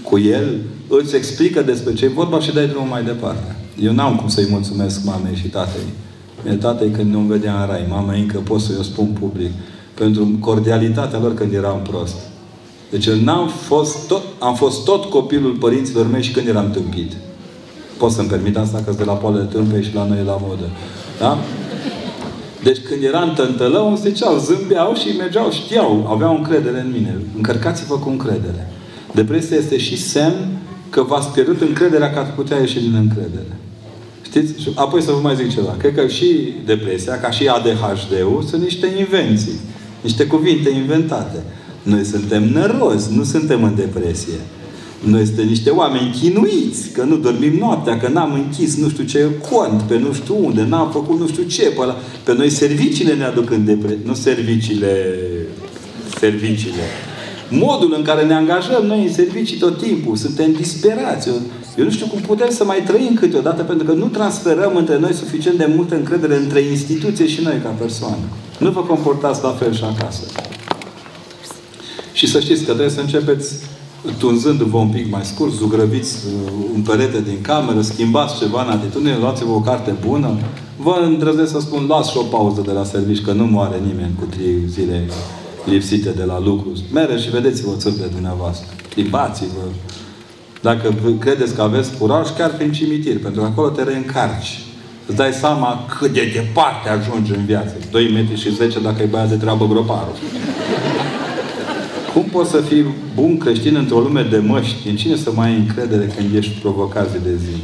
cu 0.03 0.19
el, 0.19 0.57
îți 0.87 1.15
explică 1.15 1.61
despre 1.61 1.93
ce 1.93 2.05
e 2.05 2.07
vorba 2.07 2.39
și 2.39 2.53
dai 2.53 2.67
drumul 2.67 2.87
mai 2.87 3.03
departe. 3.03 3.55
Eu 3.81 3.93
n-am 3.93 4.15
cum 4.15 4.27
să-i 4.27 4.47
mulțumesc 4.49 5.05
mamei 5.05 5.35
și 5.35 5.47
tatei. 5.47 5.87
Mie 6.43 6.53
tatei 6.53 6.89
când 6.89 7.13
nu-mi 7.13 7.27
vedea 7.27 7.61
în 7.61 7.67
rai, 7.67 7.85
mama 7.89 8.13
încă 8.13 8.37
pot 8.37 8.61
să-i 8.61 8.75
o 8.79 8.83
spun 8.83 9.17
public, 9.19 9.51
pentru 9.93 10.37
cordialitatea 10.39 11.19
lor 11.19 11.33
când 11.33 11.53
eram 11.53 11.81
prost. 11.89 12.15
Deci 12.91 13.05
eu 13.05 13.15
n-am 13.15 13.47
fost 13.47 14.07
tot, 14.07 14.21
am 14.39 14.55
fost 14.55 14.83
tot 14.83 15.03
copilul 15.03 15.51
părinților 15.51 16.07
mei 16.07 16.23
și 16.23 16.31
când 16.31 16.47
eram 16.47 16.71
tâmpit. 16.71 17.11
Pot 17.97 18.11
să-mi 18.11 18.27
permit 18.27 18.57
asta 18.57 18.81
că 18.85 18.93
de 18.97 19.03
la 19.03 19.13
poale 19.13 19.39
de 19.39 19.45
tâmpe 19.45 19.81
și 19.81 19.93
la 19.93 20.05
noi 20.05 20.23
la 20.25 20.37
modă. 20.41 20.69
Da? 21.19 21.37
Deci 22.63 22.77
când 22.77 23.03
eram 23.03 23.33
tântălău, 23.33 23.87
îmi 23.87 23.97
ziceau, 23.97 24.37
zâmbeau 24.37 24.93
și 24.93 25.17
mergeau, 25.17 25.51
știau, 25.51 26.07
aveau 26.09 26.35
încredere 26.35 26.79
în 26.79 26.91
mine. 26.91 27.17
Încărcați-vă 27.35 27.97
cu 27.97 28.09
încredere. 28.09 28.71
Depresia 29.13 29.57
este 29.57 29.77
și 29.77 29.97
semn 29.97 30.57
că 30.89 31.01
v-ați 31.01 31.29
pierdut 31.29 31.61
încrederea 31.61 32.13
că 32.13 32.19
ați 32.19 32.31
putea 32.31 32.57
ieși 32.57 32.79
din 32.79 32.95
încredere. 32.95 33.57
Știți? 34.33 34.61
Și 34.61 34.69
apoi 34.75 35.01
să 35.01 35.11
vă 35.11 35.19
mai 35.21 35.35
zic 35.35 35.53
ceva. 35.53 35.75
Cred 35.77 35.95
că 35.95 36.07
și 36.07 36.53
depresia, 36.65 37.19
ca 37.19 37.31
și 37.31 37.47
ADHD-ul, 37.47 38.43
sunt 38.49 38.61
niște 38.61 38.87
invenții. 38.99 39.59
Niște 40.01 40.25
cuvinte 40.25 40.69
inventate. 40.69 41.43
Noi 41.83 42.03
suntem 42.03 42.43
nărozi, 42.43 43.15
nu 43.15 43.23
suntem 43.23 43.63
în 43.63 43.75
depresie. 43.75 44.39
Noi 45.03 45.25
suntem 45.25 45.47
niște 45.47 45.69
oameni 45.69 46.15
chinuiți, 46.21 46.89
că 46.89 47.03
nu 47.03 47.17
dormim 47.17 47.57
noaptea, 47.57 47.99
că 47.99 48.07
n-am 48.07 48.33
închis 48.33 48.75
nu 48.77 48.89
știu 48.89 49.03
ce 49.03 49.29
cont, 49.51 49.81
pe 49.81 49.97
nu 49.97 50.13
știu 50.13 50.45
unde, 50.45 50.65
n-am 50.69 50.91
făcut 50.91 51.19
nu 51.19 51.27
știu 51.27 51.43
ce. 51.43 51.63
Pe, 51.63 51.81
ăla. 51.81 51.97
pe 52.23 52.33
noi 52.33 52.49
serviciile 52.49 53.13
ne 53.13 53.23
aduc 53.23 53.49
în 53.51 53.65
depresie. 53.65 53.99
Nu 54.05 54.13
serviciile, 54.13 55.19
serviciile. 56.19 56.83
Modul 57.49 57.93
în 57.97 58.03
care 58.03 58.25
ne 58.25 58.33
angajăm 58.33 58.85
noi 58.85 59.03
în 59.03 59.13
servicii 59.13 59.57
tot 59.57 59.81
timpul. 59.81 60.15
Suntem 60.15 60.51
disperați. 60.51 61.29
Eu, 61.77 61.83
eu 61.83 61.85
nu 61.85 61.91
știu 61.91 62.05
cum 62.05 62.21
putem 62.21 62.49
să 62.49 62.63
mai 62.63 62.83
trăim 62.83 63.13
câteodată, 63.13 63.63
pentru 63.63 63.85
că 63.85 63.93
nu 63.93 64.05
transferăm 64.05 64.75
între 64.75 64.99
noi 64.99 65.13
suficient 65.13 65.57
de 65.57 65.73
multă 65.75 65.95
încredere 65.95 66.35
între 66.35 66.59
instituție 66.61 67.27
și 67.27 67.41
noi 67.41 67.59
ca 67.63 67.69
persoană. 67.69 68.23
Nu 68.59 68.71
vă 68.71 68.81
comportați 68.81 69.43
la 69.43 69.49
fel 69.49 69.73
și 69.73 69.83
acasă. 69.83 70.23
Și 72.13 72.27
să 72.27 72.39
știți 72.39 72.59
că 72.59 72.71
trebuie 72.71 72.89
să 72.89 72.99
începeți 72.99 73.53
tunzându-vă 74.17 74.77
un 74.77 74.89
pic 74.89 75.11
mai 75.11 75.25
scurt, 75.25 75.51
zugrăviți 75.51 76.17
uh, 76.25 76.51
un 76.75 76.81
perete 76.81 77.21
din 77.21 77.41
cameră, 77.41 77.81
schimbați 77.81 78.37
ceva 78.39 78.63
în 78.63 78.69
atitudine, 78.69 79.17
luați-vă 79.17 79.51
o 79.51 79.61
carte 79.61 79.95
bună. 80.07 80.37
Vă 80.77 81.01
îndrăznesc 81.03 81.51
să 81.51 81.59
spun, 81.59 81.85
luați 81.87 82.11
și 82.11 82.17
o 82.17 82.21
pauză 82.21 82.61
de 82.65 82.71
la 82.71 82.83
servici, 82.83 83.21
că 83.21 83.31
nu 83.31 83.45
moare 83.45 83.81
nimeni 83.85 84.11
cu 84.19 84.25
trei 84.25 84.55
zile 84.67 85.07
lipsite 85.65 86.09
de 86.09 86.23
la 86.23 86.39
lucru. 86.39 86.71
Mereți 86.93 87.23
și 87.23 87.29
vedeți-vă 87.29 87.71
țările 87.77 88.05
dumneavoastră. 88.05 88.67
Plimbați-vă. 88.89 89.63
Dacă 90.63 90.93
credeți 91.19 91.55
că 91.55 91.61
aveți 91.61 91.97
curaj, 91.97 92.27
chiar 92.37 92.49
prin 92.49 92.71
cimitir, 92.71 93.19
pentru 93.19 93.41
că 93.41 93.47
acolo 93.47 93.69
te 93.69 93.83
reîncarci. 93.83 94.59
Îți 95.07 95.15
dai 95.17 95.31
seama 95.31 95.85
cât 95.99 96.13
de 96.13 96.31
departe 96.33 96.89
ajungi 96.89 97.31
în 97.31 97.45
viață. 97.45 97.75
2 97.91 98.11
metri 98.11 98.39
și 98.39 98.55
10 98.55 98.79
dacă 98.79 99.01
e 99.01 99.05
băiat 99.05 99.29
de 99.29 99.35
treabă 99.35 99.67
groparul. 99.67 100.15
Cum 102.13 102.23
poți 102.23 102.49
să 102.49 102.57
fii 102.57 102.85
bun 103.15 103.37
creștin 103.37 103.75
într-o 103.75 103.99
lume 103.99 104.27
de 104.31 104.37
măști? 104.37 104.87
În 104.89 104.95
cine 104.95 105.15
să 105.15 105.31
mai 105.35 105.47
ai 105.47 105.55
încredere 105.55 106.11
când 106.15 106.35
ești 106.35 106.59
provocat 106.59 107.09
zi 107.09 107.17
de 107.23 107.35
zi? 107.35 107.55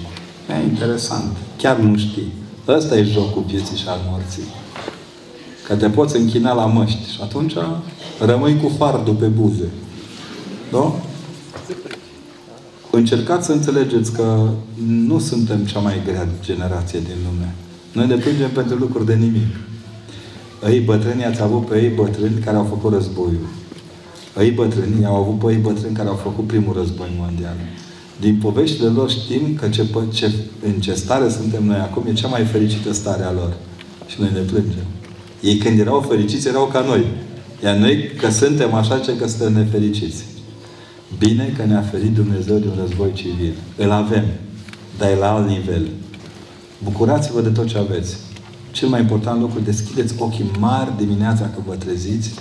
E 0.54 0.64
interesant. 0.64 1.36
Chiar 1.58 1.78
nu 1.78 1.98
știi. 1.98 2.34
Ăsta 2.68 2.98
e 2.98 3.04
jocul 3.04 3.44
vieții 3.48 3.78
și 3.78 3.88
al 3.88 4.00
morții. 4.10 4.44
Că 5.68 5.76
te 5.76 5.90
poți 5.90 6.18
închina 6.18 6.54
la 6.54 6.66
măști. 6.66 7.12
Și 7.12 7.20
atunci 7.22 7.54
rămâi 8.26 8.58
cu 8.64 8.72
fardul 8.78 9.14
pe 9.14 9.26
buze. 9.26 9.70
Da? 10.72 10.94
Încercați 12.91 13.45
să 13.45 13.52
înțelegeți 13.52 14.11
că 14.11 14.49
nu 14.88 15.20
suntem 15.20 15.60
cea 15.66 15.80
mai 15.80 16.02
grea 16.06 16.28
generație 16.41 16.99
din 16.99 17.16
lume. 17.26 17.56
Noi 17.91 18.07
ne 18.07 18.16
plângem 18.16 18.49
pentru 18.49 18.76
lucruri 18.76 19.06
de 19.06 19.14
nimic. 19.14 19.56
Ei 20.70 20.80
bătrâni 20.80 21.26
ați 21.26 21.41
avut 21.41 21.66
pe 21.66 21.82
ei 21.82 21.90
bătrâni 21.90 22.40
care 22.40 22.57
au 22.57 22.64
făcut 22.64 22.94
războiul. 22.94 23.48
Ei 24.40 24.52
bătrâni 24.52 25.06
au 25.06 25.16
avut 25.16 25.40
pe 25.40 25.52
ei 25.52 25.57
bătrâni 25.57 25.95
care 25.95 26.07
au 26.07 26.16
făcut 26.16 26.48
primul 26.48 26.74
război 26.74 27.11
mondial. 27.20 27.56
Din 28.20 28.36
poveștile 28.41 28.88
lor 28.88 29.10
știm 29.10 29.56
că 29.60 29.68
ce, 29.68 29.86
ce, 30.14 30.32
în 30.66 30.74
ce 30.80 30.94
stare 30.94 31.30
suntem 31.30 31.66
noi 31.66 31.78
acum 31.78 32.03
e 32.07 32.14
cea 32.14 32.28
mai 32.28 32.45
fericită 32.45 32.94
stare 32.94 33.24
a 33.24 33.32
lor. 33.32 33.53
Și 34.07 34.16
noi 34.20 34.30
ne 34.34 34.40
plângem. 34.40 34.88
Ei 35.41 35.57
când 35.57 35.80
erau 35.80 36.06
fericiți 36.10 36.48
erau 36.48 36.66
ca 36.66 36.80
noi. 36.80 37.06
Iar 37.64 37.76
noi 37.76 38.11
că 38.18 38.30
suntem 38.30 38.74
așa 38.74 38.98
ce 38.98 39.16
că 39.16 39.28
suntem 39.28 39.53
nefericiți. 39.53 40.24
Bine 41.18 41.53
că 41.57 41.65
ne-a 41.65 41.81
ferit 41.81 42.14
Dumnezeu 42.14 42.57
de 42.57 42.68
un 42.68 42.77
război 42.80 43.14
civil. 43.14 43.53
Îl 43.77 43.91
avem. 43.91 44.26
Dar 44.98 45.10
e 45.10 45.15
la 45.15 45.34
alt 45.34 45.48
nivel. 45.48 45.88
Bucurați-vă 46.84 47.41
de 47.41 47.49
tot 47.49 47.68
ce 47.68 47.77
aveți. 47.77 48.18
Cel 48.72 48.88
mai 48.88 49.02
important 49.02 49.41
lucru, 49.41 49.60
deschideți 49.60 50.14
ochii 50.18 50.52
mari 50.60 50.98
dimineața 50.98 51.49
când 51.53 51.65
vă 51.65 51.76
treziți 51.76 52.31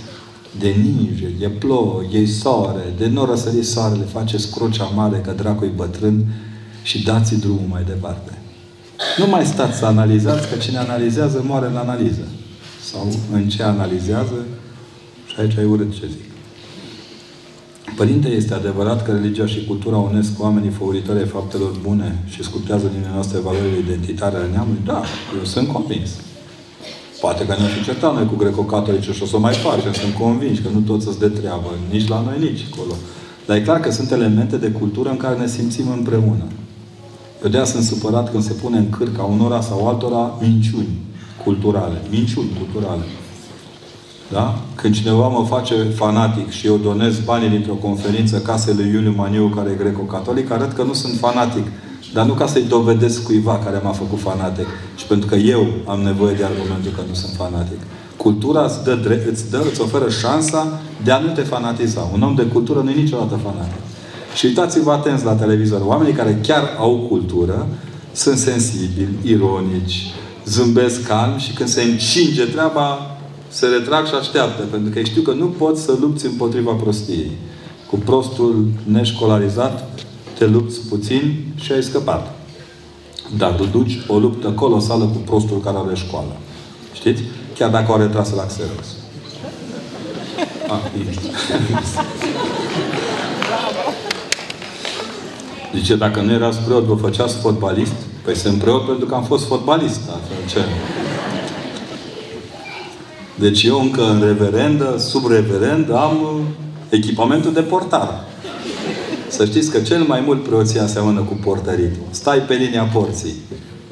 de 0.58 0.68
ninge, 0.68 1.28
de 1.38 1.48
plouă, 1.48 2.02
e 2.12 2.26
soare, 2.26 2.94
de 2.98 3.06
nu 3.06 3.24
răsări 3.24 3.62
soarele, 3.62 4.04
faceți 4.04 4.50
crucea 4.50 4.84
mare 4.84 5.18
că 5.18 5.32
dracu 5.32 5.64
e 5.64 5.70
bătrân 5.74 6.24
și 6.82 7.02
dați 7.02 7.40
drumul 7.40 7.66
mai 7.68 7.84
departe. 7.84 8.38
Nu 9.18 9.26
mai 9.26 9.46
stați 9.46 9.78
să 9.78 9.84
analizați, 9.84 10.48
că 10.48 10.56
cine 10.56 10.78
analizează 10.78 11.42
moare 11.46 11.66
în 11.66 11.76
analiză. 11.76 12.22
Sau 12.82 13.12
în 13.32 13.48
ce 13.48 13.62
analizează, 13.62 14.44
Și 15.26 15.34
aici 15.40 15.58
ai 15.58 15.64
urât 15.64 15.94
ce 15.94 16.06
zic. 16.06 16.27
Părinte, 17.98 18.28
este 18.28 18.54
adevărat 18.54 19.04
că 19.04 19.12
religia 19.12 19.46
și 19.46 19.64
cultura 19.64 19.96
unesc 19.96 20.42
oamenii 20.42 20.70
făuritori 20.70 21.18
ai 21.18 21.26
faptelor 21.26 21.72
bune 21.82 22.22
și 22.28 22.42
sculptează 22.42 22.86
din 22.86 23.10
noastre 23.12 23.38
valorile 23.38 23.78
identitare 23.78 24.36
ale 24.36 24.48
neamului? 24.52 24.80
Da, 24.84 25.02
eu 25.38 25.44
sunt 25.44 25.68
convins. 25.68 26.10
Poate 27.20 27.46
că 27.46 27.54
ne-am 27.58 27.68
fi 27.68 27.84
certat 27.84 28.14
noi 28.14 28.26
cu 28.26 28.36
greco-catolici 28.36 29.10
și 29.14 29.22
o 29.22 29.26
să 29.26 29.36
o 29.36 29.38
mai 29.38 29.54
facem, 29.54 29.92
sunt 29.92 30.14
convins 30.14 30.58
că 30.58 30.68
nu 30.72 30.80
toți 30.80 31.04
să-ți 31.04 31.18
de 31.18 31.28
treabă, 31.28 31.70
nici 31.90 32.08
la 32.08 32.20
noi, 32.20 32.38
nici 32.38 32.66
acolo. 32.72 32.94
Dar 33.46 33.56
e 33.56 33.60
clar 33.60 33.80
că 33.80 33.90
sunt 33.90 34.10
elemente 34.10 34.56
de 34.56 34.70
cultură 34.70 35.08
în 35.10 35.16
care 35.16 35.38
ne 35.38 35.46
simțim 35.46 35.90
împreună. 35.90 36.46
Eu 37.44 37.50
de 37.50 37.64
sunt 37.64 37.84
supărat 37.84 38.30
când 38.30 38.42
se 38.42 38.52
pune 38.52 38.78
în 38.78 38.90
cârca 38.90 39.22
unora 39.22 39.60
sau 39.60 39.88
altora 39.88 40.38
minciuni 40.40 40.98
culturale. 41.44 42.02
Minciuni 42.10 42.48
culturale. 42.58 43.02
Da? 44.32 44.58
Când 44.74 44.94
cineva 44.94 45.28
mă 45.28 45.44
face 45.48 45.74
fanatic 45.74 46.50
și 46.50 46.66
eu 46.66 46.76
donez 46.76 47.18
banii 47.18 47.48
dintr-o 47.48 47.72
conferință 47.72 48.38
casei 48.38 48.74
lui 48.74 48.90
Iuliu 48.92 49.14
Maniu, 49.16 49.52
care 49.56 49.70
e 49.70 49.82
greco-catolic, 49.82 50.50
arăt 50.50 50.72
că 50.72 50.82
nu 50.82 50.92
sunt 50.92 51.18
fanatic. 51.18 51.66
Dar 52.12 52.26
nu 52.26 52.32
ca 52.32 52.46
să-i 52.46 52.62
dovedesc 52.68 53.22
cuiva 53.22 53.60
care 53.64 53.80
m-a 53.82 53.92
făcut 53.92 54.20
fanatic, 54.20 54.66
ci 54.96 55.04
pentru 55.04 55.28
că 55.28 55.34
eu 55.34 55.66
am 55.86 56.00
nevoie 56.00 56.34
de 56.34 56.44
argumentul 56.44 56.92
că 56.96 57.02
nu 57.08 57.14
sunt 57.14 57.32
fanatic. 57.36 57.78
Cultura 58.16 58.64
îți, 58.64 58.84
dă, 58.84 59.22
îți, 59.30 59.50
dă, 59.50 59.64
îți 59.70 59.80
oferă 59.80 60.10
șansa 60.10 60.80
de 61.04 61.10
a 61.10 61.18
nu 61.18 61.28
te 61.28 61.40
fanatiza. 61.40 62.10
Un 62.12 62.22
om 62.22 62.34
de 62.34 62.42
cultură 62.42 62.80
nu 62.80 62.90
e 62.90 62.94
niciodată 62.94 63.40
fanatic. 63.42 63.80
Și 64.34 64.46
uitați-vă 64.46 64.92
atenți 64.92 65.24
la 65.24 65.32
televizor. 65.32 65.80
Oamenii 65.84 66.12
care 66.12 66.40
chiar 66.42 66.62
au 66.78 67.06
cultură 67.08 67.66
sunt 68.12 68.38
sensibili, 68.38 69.14
ironici, 69.22 70.12
zâmbesc 70.44 71.06
calm 71.06 71.38
și 71.38 71.52
când 71.52 71.68
se 71.68 71.82
încinge 71.82 72.44
treaba, 72.44 73.17
se 73.48 73.66
retrag 73.66 74.06
și 74.06 74.14
așteaptă. 74.14 74.62
Pentru 74.70 74.92
că 74.92 75.00
știu 75.02 75.22
că 75.22 75.32
nu 75.32 75.46
poți 75.46 75.82
să 75.82 75.96
lupți 76.00 76.26
împotriva 76.26 76.72
prostiei. 76.72 77.30
Cu 77.90 77.96
prostul 77.96 78.66
neșcolarizat 78.84 79.88
te 80.38 80.46
lupți 80.46 80.80
puțin 80.88 81.44
și 81.54 81.72
ai 81.72 81.82
scăpat. 81.82 82.34
Dar 83.36 83.52
tu 83.52 83.64
duci 83.64 83.98
o 84.06 84.18
luptă 84.18 84.48
colosală 84.48 85.04
cu 85.04 85.16
prostul 85.24 85.60
care 85.60 85.76
are 85.76 85.94
școală. 85.94 86.36
Știți? 86.92 87.22
Chiar 87.58 87.70
dacă 87.70 87.90
o 87.90 87.94
are 87.94 88.06
trasă 88.06 88.34
la 88.34 88.46
Xerox. 88.46 88.86
Ah, 90.68 90.80
Zice, 95.74 95.96
dacă 95.96 96.20
nu 96.20 96.32
erați 96.32 96.58
preot, 96.58 96.84
vă 96.84 96.94
făceați 96.94 97.36
fotbalist? 97.36 97.94
Păi 98.24 98.36
sunt 98.36 98.58
preot 98.58 98.86
pentru 98.86 99.06
că 99.06 99.14
am 99.14 99.24
fost 99.24 99.46
fotbalist. 99.46 100.00
Ce? 100.48 100.58
Deci 103.38 103.62
eu 103.62 103.80
încă 103.80 104.02
în 104.10 104.20
reverendă, 104.20 104.94
sub 104.98 105.26
reverend, 105.26 105.92
am 105.92 106.16
echipamentul 106.88 107.52
de 107.52 107.60
portar. 107.60 108.24
Să 109.28 109.44
știți 109.44 109.70
că 109.70 109.78
cel 109.78 110.02
mai 110.02 110.22
mult 110.26 110.42
preoția 110.42 110.86
seamănă 110.86 111.20
cu 111.20 111.34
portăritul. 111.44 112.02
Stai 112.10 112.38
pe 112.38 112.54
linia 112.54 112.82
porții. 112.82 113.34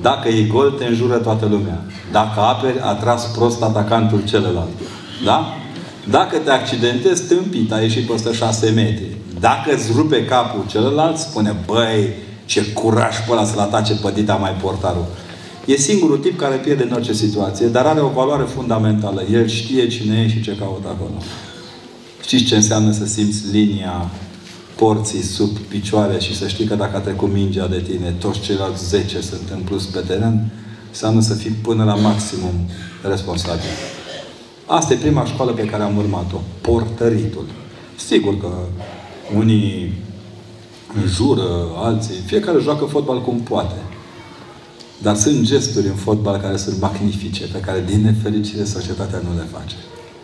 Dacă 0.00 0.28
e 0.28 0.42
gol, 0.42 0.70
te 0.70 0.84
înjură 0.84 1.16
toată 1.16 1.46
lumea. 1.50 1.84
Dacă 2.12 2.40
aperi, 2.40 2.80
a 2.80 2.92
tras 2.92 3.24
prost 3.24 3.62
atacantul 3.62 4.24
celălalt. 4.24 4.68
Da? 5.24 5.54
Dacă 6.10 6.36
te 6.36 6.50
accidentezi, 6.50 7.22
tâmpit, 7.22 7.72
ai 7.72 7.82
ieșit 7.82 8.06
peste 8.06 8.32
șase 8.32 8.70
metri. 8.70 9.16
Dacă 9.40 9.74
îți 9.74 9.92
rupe 9.94 10.24
capul 10.24 10.64
celălalt, 10.66 11.16
spune, 11.16 11.56
băi, 11.66 12.08
ce 12.44 12.72
curaj 12.72 13.16
pe 13.26 13.32
ăla 13.32 13.44
să-l 13.44 13.58
atace 13.58 13.94
pe 13.94 14.10
dita 14.14 14.34
mai 14.34 14.56
portarul. 14.62 15.06
E 15.66 15.76
singurul 15.76 16.18
tip 16.18 16.38
care 16.38 16.56
pierde 16.56 16.82
în 16.82 16.92
orice 16.92 17.12
situație, 17.12 17.66
dar 17.66 17.86
are 17.86 18.00
o 18.00 18.08
valoare 18.08 18.44
fundamentală. 18.44 19.22
El 19.32 19.46
știe 19.46 19.86
cine 19.88 20.22
e 20.22 20.28
și 20.28 20.40
ce 20.42 20.56
caută 20.56 20.88
acolo. 20.88 21.22
Știți 22.22 22.44
ce 22.44 22.56
înseamnă 22.56 22.92
să 22.92 23.06
simți 23.06 23.50
linia 23.50 24.10
porții 24.76 25.22
sub 25.22 25.58
picioare 25.58 26.18
și 26.18 26.36
să 26.36 26.48
știi 26.48 26.64
că 26.64 26.74
dacă 26.74 26.96
a 26.96 27.00
trecut 27.00 27.32
mingea 27.32 27.66
de 27.66 27.80
tine, 27.80 28.14
toți 28.18 28.40
ceilalți 28.40 28.88
10 28.88 29.20
sunt 29.20 29.48
în 29.52 29.60
plus 29.64 29.84
pe 29.84 29.98
teren, 29.98 30.52
înseamnă 30.88 31.20
să 31.20 31.34
fii 31.34 31.50
până 31.50 31.84
la 31.84 31.94
maximum 31.94 32.54
responsabil. 33.08 33.70
Asta 34.66 34.92
e 34.92 34.96
prima 34.96 35.24
școală 35.24 35.52
pe 35.52 35.64
care 35.64 35.82
am 35.82 35.96
urmat-o. 35.96 36.40
Portăritul. 36.60 37.46
Sigur 38.06 38.40
că 38.40 38.48
unii 39.36 39.92
înjură, 41.02 41.68
alții, 41.76 42.14
fiecare 42.26 42.58
joacă 42.60 42.84
fotbal 42.84 43.22
cum 43.22 43.40
poate. 43.40 43.76
Dar 45.02 45.16
sunt 45.16 45.42
gesturi 45.42 45.86
în 45.86 45.94
fotbal 45.94 46.40
care 46.40 46.56
sunt 46.56 46.80
magnifice, 46.80 47.44
pe 47.52 47.60
care, 47.60 47.84
din 47.86 48.00
nefericire, 48.00 48.64
societatea 48.64 49.22
nu 49.24 49.36
le 49.36 49.46
face. 49.52 49.76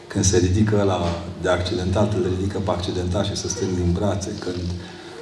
Când 0.06 0.24
se 0.24 0.38
ridică 0.38 0.82
la 0.86 1.00
de 1.42 1.48
accidentat, 1.48 2.14
îl 2.14 2.32
ridică 2.38 2.58
pe 2.64 2.70
accidentat 2.70 3.24
și 3.24 3.36
se 3.36 3.48
strâng 3.48 3.70
din 3.74 3.92
brațe. 3.92 4.30
Când 4.38 4.64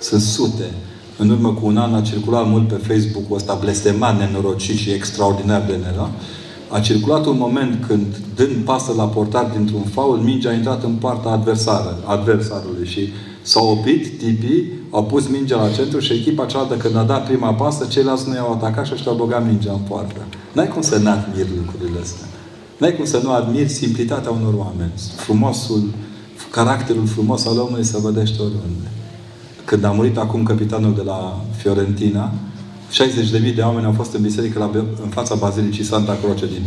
sunt 0.00 0.20
sute. 0.20 0.70
În 1.18 1.30
urmă 1.30 1.52
cu 1.52 1.66
un 1.66 1.76
an 1.76 1.94
a 1.94 2.00
circulat 2.00 2.48
mult 2.48 2.68
pe 2.68 2.94
Facebook-ul 2.94 3.36
ăsta 3.36 3.54
blestemat, 3.60 4.18
nenorocit 4.18 4.76
și 4.76 4.90
extraordinar 4.90 5.64
de 5.66 5.76
nera. 5.76 6.10
A 6.68 6.80
circulat 6.80 7.26
un 7.26 7.36
moment 7.38 7.84
când, 7.86 8.06
dând 8.34 8.64
pasă 8.64 8.92
la 8.96 9.04
portar 9.04 9.50
dintr-un 9.56 9.82
faul, 9.82 10.16
mingea 10.16 10.50
a 10.50 10.52
intrat 10.52 10.84
în 10.84 10.92
partea 10.94 11.30
adversară, 11.30 12.02
adversarului 12.04 12.86
și 12.86 13.08
s-au 13.42 13.70
oprit 13.70 14.18
tipii, 14.18 14.72
au 14.90 15.04
pus 15.04 15.28
mingea 15.28 15.56
la 15.56 15.70
centru 15.70 15.98
și 15.98 16.12
echipa 16.12 16.46
cealaltă 16.46 16.74
când 16.76 16.96
a 16.96 17.02
dat 17.02 17.26
prima 17.26 17.54
pasă, 17.54 17.86
ceilalți 17.86 18.28
nu 18.28 18.34
i-au 18.34 18.52
atacat 18.52 18.86
și 18.86 18.92
ăștia 18.94 19.10
au 19.10 19.16
băgat 19.16 19.46
mingea 19.46 19.72
în 19.72 19.78
poartă. 19.78 20.20
N-ai 20.52 20.68
cum 20.68 20.82
să 20.82 20.98
n-admiri 20.98 21.48
lucrurile 21.56 21.98
astea. 22.02 22.26
N-ai 22.78 22.96
cum 22.96 23.04
să 23.04 23.20
nu 23.22 23.32
admiri 23.32 23.68
simplitatea 23.68 24.30
unor 24.30 24.54
oameni. 24.54 24.92
Frumosul, 25.16 25.90
caracterul 26.50 27.06
frumos 27.06 27.46
al 27.46 27.58
omului 27.58 27.84
se 27.84 27.98
vedește 28.02 28.42
oriunde. 28.42 28.90
Când 29.64 29.84
a 29.84 29.90
murit 29.90 30.16
acum 30.16 30.42
capitanul 30.42 30.94
de 30.94 31.02
la 31.02 31.44
Fiorentina, 31.56 32.32
60.000 33.48 33.54
de 33.54 33.60
oameni 33.60 33.86
au 33.86 33.92
fost 33.92 34.14
în 34.14 34.22
biserică 34.22 34.58
la, 34.58 34.70
în 35.02 35.08
fața 35.08 35.34
Bazilicii 35.34 35.84
Santa 35.84 36.18
Croce 36.22 36.46
din, 36.46 36.62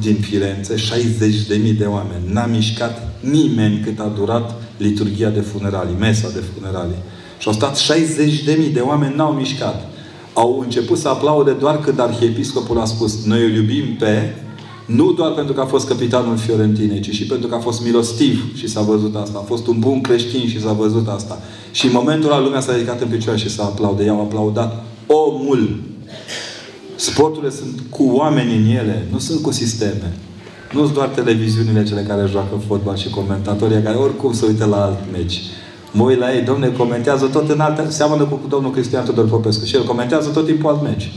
din 0.00 0.14
Firenze. 0.20 0.74
60.000 0.74 1.76
de 1.78 1.84
oameni. 1.84 2.32
N-a 2.32 2.46
mișcat 2.46 3.08
nimeni 3.20 3.80
cât 3.80 3.98
a 3.98 4.12
durat 4.16 4.54
liturgia 4.76 5.28
de 5.28 5.40
funeralii, 5.40 5.96
mesa 5.98 6.28
de 6.28 6.42
funeralii. 6.54 7.02
Și 7.42 7.48
au 7.48 7.54
stat 7.54 7.78
60.000 7.78 8.72
de 8.72 8.80
oameni, 8.80 9.14
n-au 9.16 9.32
mișcat. 9.32 9.88
Au 10.32 10.60
început 10.60 10.98
să 10.98 11.08
aplaude 11.08 11.50
doar 11.50 11.80
când 11.80 12.00
arhiepiscopul 12.00 12.80
a 12.80 12.84
spus 12.84 13.24
noi 13.24 13.44
îl 13.44 13.54
iubim 13.54 13.96
pe 13.98 14.34
nu 14.86 15.12
doar 15.12 15.32
pentru 15.32 15.54
că 15.54 15.60
a 15.60 15.64
fost 15.64 15.88
capitanul 15.88 16.36
Fiorentinei, 16.36 17.00
ci 17.00 17.10
și 17.10 17.26
pentru 17.26 17.48
că 17.48 17.54
a 17.54 17.58
fost 17.58 17.84
milostiv 17.84 18.56
și 18.56 18.68
s-a 18.68 18.80
văzut 18.80 19.16
asta. 19.16 19.38
A 19.38 19.46
fost 19.46 19.66
un 19.66 19.78
bun 19.78 20.00
creștin 20.00 20.48
și 20.48 20.60
s-a 20.60 20.72
văzut 20.72 21.08
asta. 21.08 21.38
Și 21.70 21.86
în 21.86 21.92
momentul 21.92 22.30
ăla 22.30 22.40
lumea 22.40 22.60
s-a 22.60 22.72
ridicat 22.72 23.00
în 23.00 23.08
picioare 23.08 23.38
și 23.38 23.50
s-a 23.50 23.64
aplaudat. 23.64 24.06
I-au 24.06 24.20
aplaudat 24.20 24.84
omul. 25.06 25.80
Sporturile 26.94 27.50
sunt 27.50 27.80
cu 27.90 28.10
oameni 28.12 28.56
în 28.56 28.76
ele, 28.76 29.06
nu 29.10 29.18
sunt 29.18 29.42
cu 29.42 29.52
sisteme. 29.52 30.12
Nu 30.72 30.80
sunt 30.82 30.94
doar 30.94 31.08
televiziunile 31.08 31.84
cele 31.84 32.02
care 32.02 32.28
joacă 32.30 32.62
fotbal 32.66 32.96
și 32.96 33.10
comentatorii 33.10 33.82
care 33.82 33.96
oricum 33.96 34.32
se 34.32 34.46
uită 34.46 34.64
la 34.64 34.84
alt 34.84 34.98
meci. 35.12 35.40
Mă 35.92 36.02
uit 36.02 36.18
la 36.18 36.34
ei, 36.34 36.42
domne, 36.42 36.68
comentează 36.68 37.26
tot 37.26 37.50
în 37.50 37.60
alte... 37.60 37.90
Seamănă 37.90 38.24
cu 38.24 38.40
domnul 38.48 38.70
Cristian 38.70 39.04
Tudor 39.04 39.28
Popescu. 39.28 39.64
Și 39.64 39.74
el 39.74 39.84
comentează 39.84 40.28
tot 40.28 40.46
timpul 40.46 40.70
alt 40.70 40.82
meci. 40.82 41.12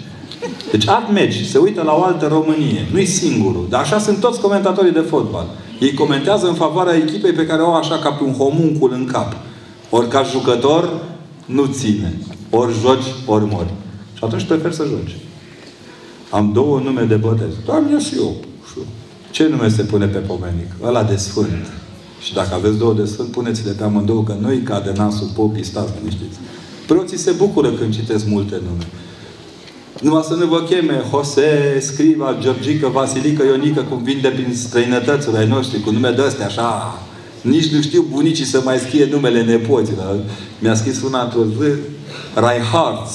Deci 0.72 0.88
alt 0.88 1.12
meci, 1.12 1.46
se 1.46 1.58
uită 1.58 1.82
la 1.82 1.94
o 1.94 2.04
altă 2.04 2.28
Românie. 2.28 2.88
Nu-i 2.92 3.06
singurul. 3.06 3.68
Dar 3.70 3.82
așa 3.82 4.00
sunt 4.00 4.20
toți 4.20 4.40
comentatorii 4.40 4.92
de 4.92 5.00
fotbal. 5.00 5.46
Ei 5.80 5.94
comentează 5.94 6.48
în 6.48 6.54
favoarea 6.54 6.96
echipei 6.96 7.32
pe 7.32 7.46
care 7.46 7.62
o 7.62 7.66
au 7.66 7.76
așa 7.76 7.98
ca 7.98 8.10
pe 8.10 8.24
un 8.24 8.34
homuncul 8.34 8.92
în 8.94 9.06
cap. 9.06 9.36
Ori 9.90 10.08
ca 10.08 10.24
jucător, 10.24 10.90
nu 11.46 11.66
ține. 11.66 12.14
Ori 12.50 12.74
joci, 12.82 13.14
ori 13.26 13.46
mori. 13.52 13.74
Și 14.14 14.24
atunci 14.24 14.44
prefer 14.44 14.72
să 14.72 14.86
joci. 14.90 15.18
Am 16.30 16.52
două 16.54 16.80
nume 16.80 17.02
de 17.02 17.16
botez. 17.16 17.54
Doamne 17.66 18.00
și 18.00 18.16
eu. 18.18 18.36
Ce 19.32 19.48
nume 19.48 19.70
se 19.70 19.84
pune 19.84 20.06
pe 20.06 20.18
pomenic? 20.18 20.72
Ăla 20.84 21.04
de 21.04 21.16
sfânt. 21.16 21.66
Și 22.26 22.34
dacă 22.34 22.54
aveți 22.54 22.78
două 22.78 22.94
de 22.94 23.06
sfânt, 23.06 23.30
puneți-le 23.32 23.72
pe 23.72 23.84
amândouă, 23.84 24.24
că 24.24 24.36
nu-i 24.40 24.62
cade 24.62 24.92
nasul 24.96 25.30
popii, 25.36 25.64
stați 25.64 25.92
liniștiți. 25.98 26.38
Preoții 26.88 27.18
se 27.18 27.32
bucură 27.32 27.70
când 27.72 27.94
citesc 27.94 28.26
multe 28.28 28.62
nume. 28.70 28.88
Numai 30.02 30.24
să 30.28 30.34
nu 30.34 30.46
vă 30.46 30.62
cheme 30.62 31.04
Jose, 31.10 31.80
Scriva, 31.80 32.38
Georgica, 32.40 32.88
Vasilica, 32.88 33.44
Ionică, 33.44 33.82
cum 33.90 34.04
vin 34.04 34.20
de 34.22 34.28
prin 34.28 34.56
străinătățile 34.56 35.38
ai 35.38 35.48
noștri, 35.48 35.82
cu 35.82 35.92
nume 35.92 36.10
de 36.10 36.22
astea, 36.22 36.46
așa. 36.46 37.00
Nici 37.42 37.72
nu 37.72 37.82
știu 37.82 38.06
bunicii 38.12 38.46
să 38.46 38.62
mai 38.64 38.78
scrie 38.78 39.08
numele 39.12 39.44
nepoților. 39.44 40.20
Mi-a 40.60 40.76
scris 40.76 41.02
una 41.02 41.24
într-o 41.24 41.44
zi, 41.46 41.72
Reinhardt. 42.36 43.10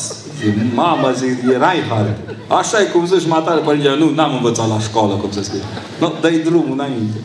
Mama, 0.74 1.12
zic, 1.12 1.28
e 1.28 1.56
Reinhardt. 1.66 2.18
Așa 2.48 2.80
e 2.80 2.84
cum 2.84 3.06
zici 3.06 3.28
matale, 3.28 3.60
părinte, 3.60 3.88
nu, 3.98 4.10
n-am 4.10 4.34
învățat 4.34 4.68
la 4.68 4.80
școală 4.80 5.14
cum 5.14 5.30
să 5.30 5.42
scrie. 5.42 5.62
Nu, 6.00 6.06
no, 6.06 6.12
dai 6.20 6.40
drumul 6.44 6.72
înainte. 6.72 7.18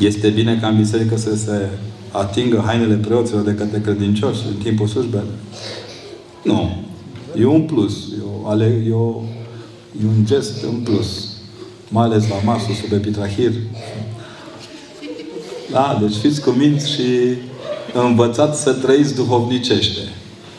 Este 0.00 0.28
bine 0.28 0.58
ca 0.60 0.68
în 0.68 0.76
biserică 0.76 1.16
să 1.16 1.36
se 1.36 1.68
atingă 2.10 2.62
hainele 2.66 2.94
preoților 2.94 3.42
de 3.42 3.54
către 3.54 3.80
credincioși 3.80 4.40
în 4.48 4.54
timpul 4.62 4.86
slujbelor? 4.86 5.34
Nu. 6.44 6.76
E 7.38 7.44
un 7.44 7.62
plus. 7.62 7.92
E, 7.92 8.22
o, 8.42 8.48
ale, 8.48 8.84
e, 8.88 8.92
o, 8.92 9.22
e 10.02 10.06
un 10.06 10.24
gest 10.24 10.62
în 10.62 10.74
plus. 10.74 11.28
Mai 11.88 12.04
ales 12.04 12.28
la 12.28 12.36
masul 12.44 12.74
sub 12.74 12.92
epitrahir. 12.92 13.52
Da? 15.70 15.98
Deci 16.00 16.14
fiți 16.14 16.40
cuminți 16.40 16.90
și 16.90 17.08
învățați 17.92 18.62
să 18.62 18.72
trăiți 18.72 19.14
duhovnicește. 19.14 20.00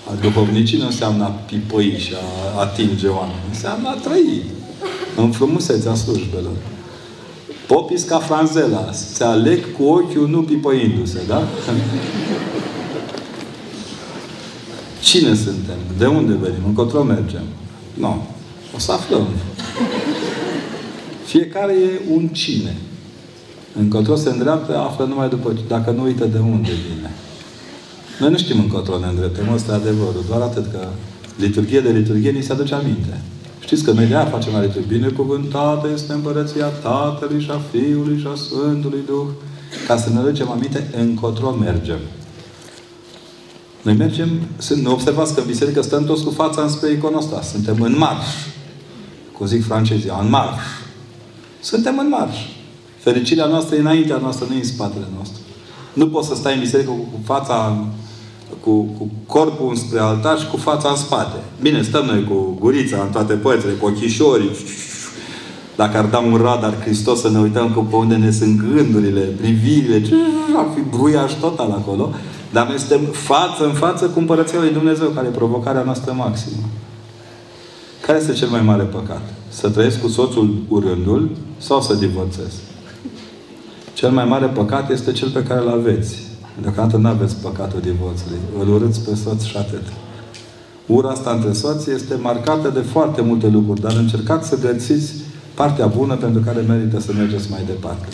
A 0.10 0.14
duhovnicii 0.22 0.78
nu 0.78 0.86
înseamnă 0.86 1.24
a 1.24 1.28
pipăi 1.28 1.98
și 1.98 2.14
a 2.14 2.60
atinge 2.60 3.08
oameni. 3.08 3.40
Înseamnă 3.50 3.88
a 3.90 3.94
trăi 3.94 4.42
în 5.16 5.32
frumusețea 5.32 5.96
slujbelor. 5.96 6.56
Popis 7.72 8.04
ca 8.04 8.20
franzela. 8.20 8.92
Se 8.92 9.24
aleg 9.24 9.76
cu 9.78 9.84
ochiul, 9.84 10.28
nu 10.28 10.42
pipăindu-se, 10.42 11.20
da? 11.28 11.48
Cine 15.02 15.36
suntem? 15.36 15.78
De 15.98 16.06
unde 16.06 16.34
venim? 16.34 16.64
Încotro 16.66 17.04
mergem? 17.04 17.44
Nu. 17.94 18.24
O 18.76 18.80
să 18.80 18.92
aflăm. 18.92 19.28
Fiecare 21.26 21.74
e 21.74 22.14
un 22.14 22.28
cine. 22.28 22.78
Încotro 23.80 24.16
se 24.16 24.30
îndreaptă, 24.30 24.78
află 24.78 25.06
numai 25.06 25.30
după, 25.30 25.54
dacă 25.68 25.92
nu 25.92 26.04
uită 26.04 26.26
de 26.26 26.38
unde 26.38 26.72
vine. 26.72 27.12
Noi 28.20 28.30
nu 28.30 28.38
știm 28.38 28.60
încotro 28.60 29.00
ne 29.00 29.08
îndreptăm, 29.08 29.54
ăsta 29.54 29.72
e 29.72 29.76
adevărul. 29.76 30.24
Doar 30.28 30.42
atât 30.42 30.72
că 30.72 30.88
liturghie 31.38 31.80
de 31.80 31.92
liturghie 31.92 32.32
ni 32.32 32.42
se 32.42 32.52
aduce 32.52 32.74
aminte. 32.74 33.22
Știți 33.64 33.84
că 33.84 33.92
noi 33.92 34.06
de 34.06 34.16
aia 34.16 34.26
facem 34.26 34.54
la 34.54 34.62
liturghie. 34.62 34.98
Binecuvântată 34.98 35.90
este 35.94 36.14
împărăția 36.14 36.66
Tatălui 36.66 37.42
și 37.42 37.50
a 37.50 37.62
Fiului 37.72 38.20
și 38.20 38.28
a 38.32 38.36
Sfântului 38.36 39.04
Duh. 39.06 39.28
Ca 39.88 39.98
să 39.98 40.10
ne 40.10 40.20
aducem 40.20 40.50
aminte 40.50 40.90
încotro 40.98 41.52
mergem. 41.52 42.00
Noi 43.82 43.94
mergem, 43.94 44.30
sunt, 44.58 44.88
observați 44.88 45.34
că 45.34 45.40
în 45.40 45.46
biserică 45.46 45.82
stăm 45.82 46.06
toți 46.06 46.24
cu 46.24 46.30
fața 46.30 46.62
înspre 46.62 46.92
iconostas. 46.92 47.50
Suntem 47.50 47.82
în 47.82 47.98
marș. 47.98 48.26
Cum 49.38 49.46
zic 49.46 49.66
francezii, 49.66 50.12
în 50.22 50.30
marș. 50.30 50.62
Suntem 51.62 51.98
în 51.98 52.10
marș. 52.10 52.36
Fericirea 52.98 53.46
noastră 53.46 53.76
e 53.76 53.80
înaintea 53.80 54.18
noastră, 54.18 54.46
nu 54.50 54.56
e 54.56 54.58
în 54.58 54.64
spatele 54.64 55.06
nostru. 55.18 55.42
Nu 55.94 56.08
poți 56.08 56.28
să 56.28 56.36
stai 56.36 56.54
în 56.54 56.60
biserică 56.60 56.90
cu, 56.90 56.98
cu 56.98 57.20
fața, 57.24 57.86
cu, 58.60 58.72
cu 58.98 59.10
corpul 59.26 59.76
spre 59.76 60.00
altar 60.00 60.40
și 60.40 60.48
cu 60.48 60.58
fața 60.58 60.90
în 60.90 60.96
spate. 60.96 61.38
Bine, 61.62 61.82
stăm 61.82 62.06
noi 62.06 62.24
cu 62.24 62.58
gurița 62.60 63.02
în 63.02 63.12
toate 63.12 63.34
părțile, 63.34 63.72
cu 63.72 63.86
ochișorii. 63.86 64.52
Dacă 65.76 65.98
ar 65.98 66.06
da 66.06 66.18
un 66.18 66.36
radar 66.36 66.82
Hristos 66.82 67.22
să 67.22 67.30
ne 67.30 67.40
uităm 67.40 67.72
cu 67.72 67.80
pe 67.80 67.96
unde 67.96 68.16
ne 68.16 68.32
sunt 68.32 68.62
gândurile, 68.74 69.22
privirile, 69.22 70.02
ar 70.56 70.66
fi 70.76 70.82
bruiaș 70.96 71.32
total 71.34 71.72
acolo. 71.72 72.10
Dar 72.52 72.68
noi 72.68 72.80
suntem 72.80 73.06
față 73.12 73.66
în 73.66 73.74
față 73.74 74.06
cu 74.06 74.20
împărăția 74.20 74.60
lui 74.60 74.72
Dumnezeu, 74.72 75.08
care 75.08 75.28
e 75.28 75.36
provocarea 75.36 75.84
noastră 75.84 76.14
maximă. 76.18 76.64
Care 78.06 78.18
este 78.18 78.34
cel 78.34 78.48
mai 78.48 78.62
mare 78.62 78.84
păcat? 78.84 79.22
Să 79.50 79.70
trăiesc 79.70 80.02
cu 80.02 80.08
soțul 80.08 80.56
urândul 80.68 81.30
sau 81.58 81.82
să 81.82 81.94
divorțez? 81.94 82.54
Cel 83.94 84.10
mai 84.10 84.26
mare 84.26 84.46
păcat 84.46 84.92
este 84.92 85.12
cel 85.12 85.30
pe 85.30 85.44
care 85.44 85.62
îl 85.62 85.70
aveți. 85.70 86.31
Deocamdată 86.62 86.98
nu 86.98 87.08
aveți 87.08 87.36
păcatul 87.36 87.80
divorțului. 87.80 88.38
Îl 88.60 88.74
urâți 88.74 89.02
pe 89.02 89.16
soț 89.16 89.44
și 89.44 89.58
atât. 89.58 89.84
Ura 90.86 91.10
asta 91.10 91.32
între 91.32 91.54
soți 91.54 91.92
este 91.92 92.16
marcată 92.16 92.70
de 92.70 92.80
foarte 92.80 93.22
multe 93.22 93.48
lucruri, 93.48 93.82
dar 93.82 93.96
încercați 93.96 94.48
să 94.48 94.58
găsiți 94.60 95.14
partea 95.54 95.88
bună 95.88 96.16
pentru 96.16 96.42
care 96.42 96.62
merită 96.62 97.00
să 97.00 97.14
mergeți 97.14 97.50
mai 97.50 97.64
departe. 97.66 98.08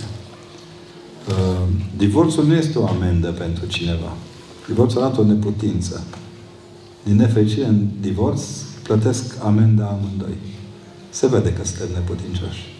Uh, 1.30 1.68
divorțul 1.98 2.46
nu 2.46 2.54
este 2.54 2.80
o 2.80 2.88
amendă 2.88 3.28
pentru 3.28 3.66
cineva. 3.66 4.14
Divorțul 4.68 5.02
arată 5.02 5.22
o 5.22 5.24
neputință. 5.24 6.04
Din 7.04 7.16
nefericire, 7.16 7.66
în 7.66 7.88
divorț, 8.02 8.42
plătesc 8.84 9.36
amenda 9.44 9.86
amândoi. 9.86 10.38
Se 11.10 11.28
vede 11.28 11.54
că 11.54 11.66
suntem 11.66 11.88
neputincioși. 11.94 12.77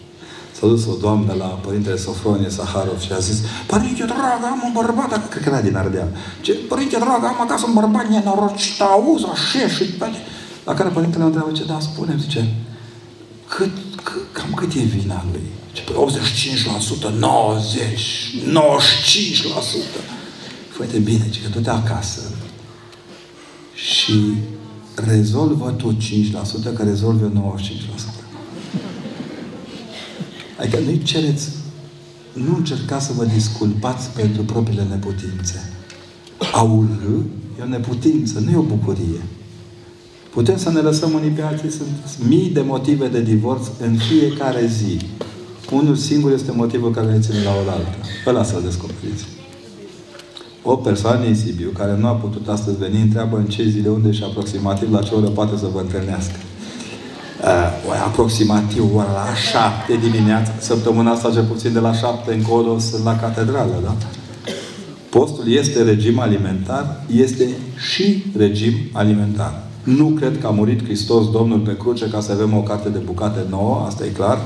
S-a 0.58 0.66
dus 0.66 0.86
o 0.86 0.94
doamnă 1.00 1.32
la 1.38 1.44
Părintele 1.44 1.96
Sofronie 1.96 2.48
Saharov 2.48 3.00
și 3.00 3.12
a 3.12 3.18
zis 3.18 3.38
Părinte 3.66 4.04
dragă, 4.04 4.46
am 4.50 4.62
un 4.64 4.72
bărbat, 4.72 5.28
cred 5.28 5.42
că 5.42 5.48
era 5.48 5.60
din 5.60 5.76
Ardeal. 5.76 6.08
Ce, 6.40 6.52
Părinte 6.52 6.96
dragă, 6.96 7.26
am 7.26 7.40
acasă 7.40 7.64
un 7.66 7.74
bărbat 7.74 8.08
nenorocit, 8.08 8.80
auzi, 8.80 9.24
așa 9.32 9.68
și 9.68 9.84
La 10.64 10.74
care 10.74 10.88
Părintele 10.88 11.22
mă 11.22 11.28
întreabă, 11.28 11.52
ce 11.52 11.64
da, 11.64 11.78
spune 11.80 12.16
zice, 12.20 12.54
cât, 13.48 13.70
cât, 14.02 14.22
cam 14.32 14.54
cât 14.54 14.72
e 14.72 14.78
vina 14.78 15.24
lui? 15.32 15.46
Ce, 15.72 15.82
85%, 15.82 15.88
90%, 15.90 15.90
95%. 19.98 20.00
Foarte 20.70 20.98
bine, 20.98 21.30
ce 21.30 21.40
că 21.40 21.48
du-te 21.48 21.70
acasă 21.70 22.20
și 23.74 24.34
rezolvă 24.94 25.70
tu 25.70 25.96
5%, 25.96 26.74
că 26.74 26.82
rezolvă 26.82 27.32
95%. 28.14 28.17
Adică 30.58 30.78
nu 30.78 30.96
cereți, 31.02 31.48
nu 32.32 32.56
încercați 32.56 33.06
să 33.06 33.12
vă 33.16 33.24
disculpați 33.24 34.10
pentru 34.10 34.42
propriile 34.42 34.86
neputințe. 34.90 35.72
A 36.52 36.62
urâ 36.62 37.18
e 37.58 37.62
o 37.62 37.66
neputință, 37.66 38.40
nu 38.40 38.50
e 38.50 38.56
o 38.56 38.62
bucurie. 38.62 39.22
Putem 40.32 40.56
să 40.56 40.70
ne 40.70 40.80
lăsăm 40.80 41.12
unii 41.12 41.30
pe 41.30 41.42
alții. 41.42 41.70
Sunt 41.70 41.88
mii 42.28 42.50
de 42.50 42.60
motive 42.60 43.08
de 43.08 43.22
divorț 43.22 43.66
în 43.80 43.96
fiecare 43.96 44.66
zi. 44.66 44.98
Unul 45.72 45.96
singur 45.96 46.32
este 46.32 46.52
motivul 46.52 46.90
care 46.90 47.12
ne 47.12 47.20
ține 47.20 47.42
la 47.42 47.50
oaltă. 47.50 47.96
Ăla 48.26 48.42
să-l 48.44 48.62
descoperiți. 48.64 49.24
O 50.62 50.76
persoană 50.76 51.24
din 51.24 51.34
Sibiu, 51.34 51.70
care 51.70 51.96
nu 51.96 52.06
a 52.06 52.12
putut 52.12 52.48
astăzi 52.48 52.78
veni, 52.78 53.00
întreabă 53.00 53.36
în 53.36 53.46
ce 53.46 53.68
zile, 53.68 53.88
unde 53.88 54.10
și 54.12 54.22
aproximativ 54.22 54.92
la 54.92 55.02
ce 55.02 55.14
oră 55.14 55.28
poate 55.28 55.56
să 55.56 55.66
vă 55.72 55.80
întâlnească 55.80 56.36
uh, 57.42 58.02
aproximativ 58.04 58.94
ora 58.94 59.12
la 59.12 59.34
șapte 59.50 60.10
dimineața, 60.10 60.52
săptămâna 60.60 61.10
asta 61.10 61.30
cel 61.30 61.44
puțin 61.44 61.72
de 61.72 61.78
la 61.78 61.92
șapte 61.92 62.34
încolo 62.34 62.78
sunt 62.78 63.04
la 63.04 63.16
catedrală, 63.16 63.80
da? 63.84 63.96
Postul 65.10 65.52
este 65.52 65.82
regim 65.82 66.18
alimentar, 66.18 67.04
este 67.14 67.48
și 67.92 68.24
regim 68.36 68.72
alimentar. 68.92 69.62
Nu 69.82 70.06
cred 70.06 70.38
că 70.40 70.46
a 70.46 70.50
murit 70.50 70.84
Hristos 70.84 71.30
Domnul 71.30 71.58
pe 71.58 71.76
cruce 71.76 72.08
ca 72.08 72.20
să 72.20 72.32
avem 72.32 72.56
o 72.56 72.60
carte 72.60 72.88
de 72.88 72.98
bucate 72.98 73.46
nouă, 73.50 73.84
asta 73.86 74.04
e 74.04 74.08
clar. 74.08 74.38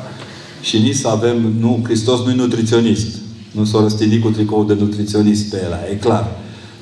Și 0.60 0.78
nici 0.78 0.94
să 0.94 1.08
avem, 1.08 1.52
nu, 1.60 1.80
Hristos 1.84 2.24
nu 2.24 2.30
e 2.30 2.34
nutriționist. 2.34 3.16
Nu 3.50 3.64
s-o 3.64 3.80
răstini 3.80 4.18
cu 4.18 4.28
tricou 4.28 4.64
de 4.64 4.74
nutriționist 4.74 5.50
pe 5.50 5.60
el, 5.64 5.92
e 5.92 5.94
clar. 5.94 6.30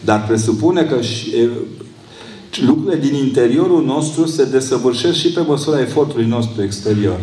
Dar 0.04 0.26
presupune 0.26 0.82
că 0.82 1.00
și, 1.00 1.34
lucrurile 2.58 3.00
din 3.00 3.14
interiorul 3.14 3.84
nostru 3.84 4.26
se 4.26 4.44
desăvârșesc 4.44 5.18
și 5.18 5.32
pe 5.32 5.40
măsura 5.40 5.80
efortului 5.80 6.26
nostru 6.26 6.62
exterior. 6.62 7.20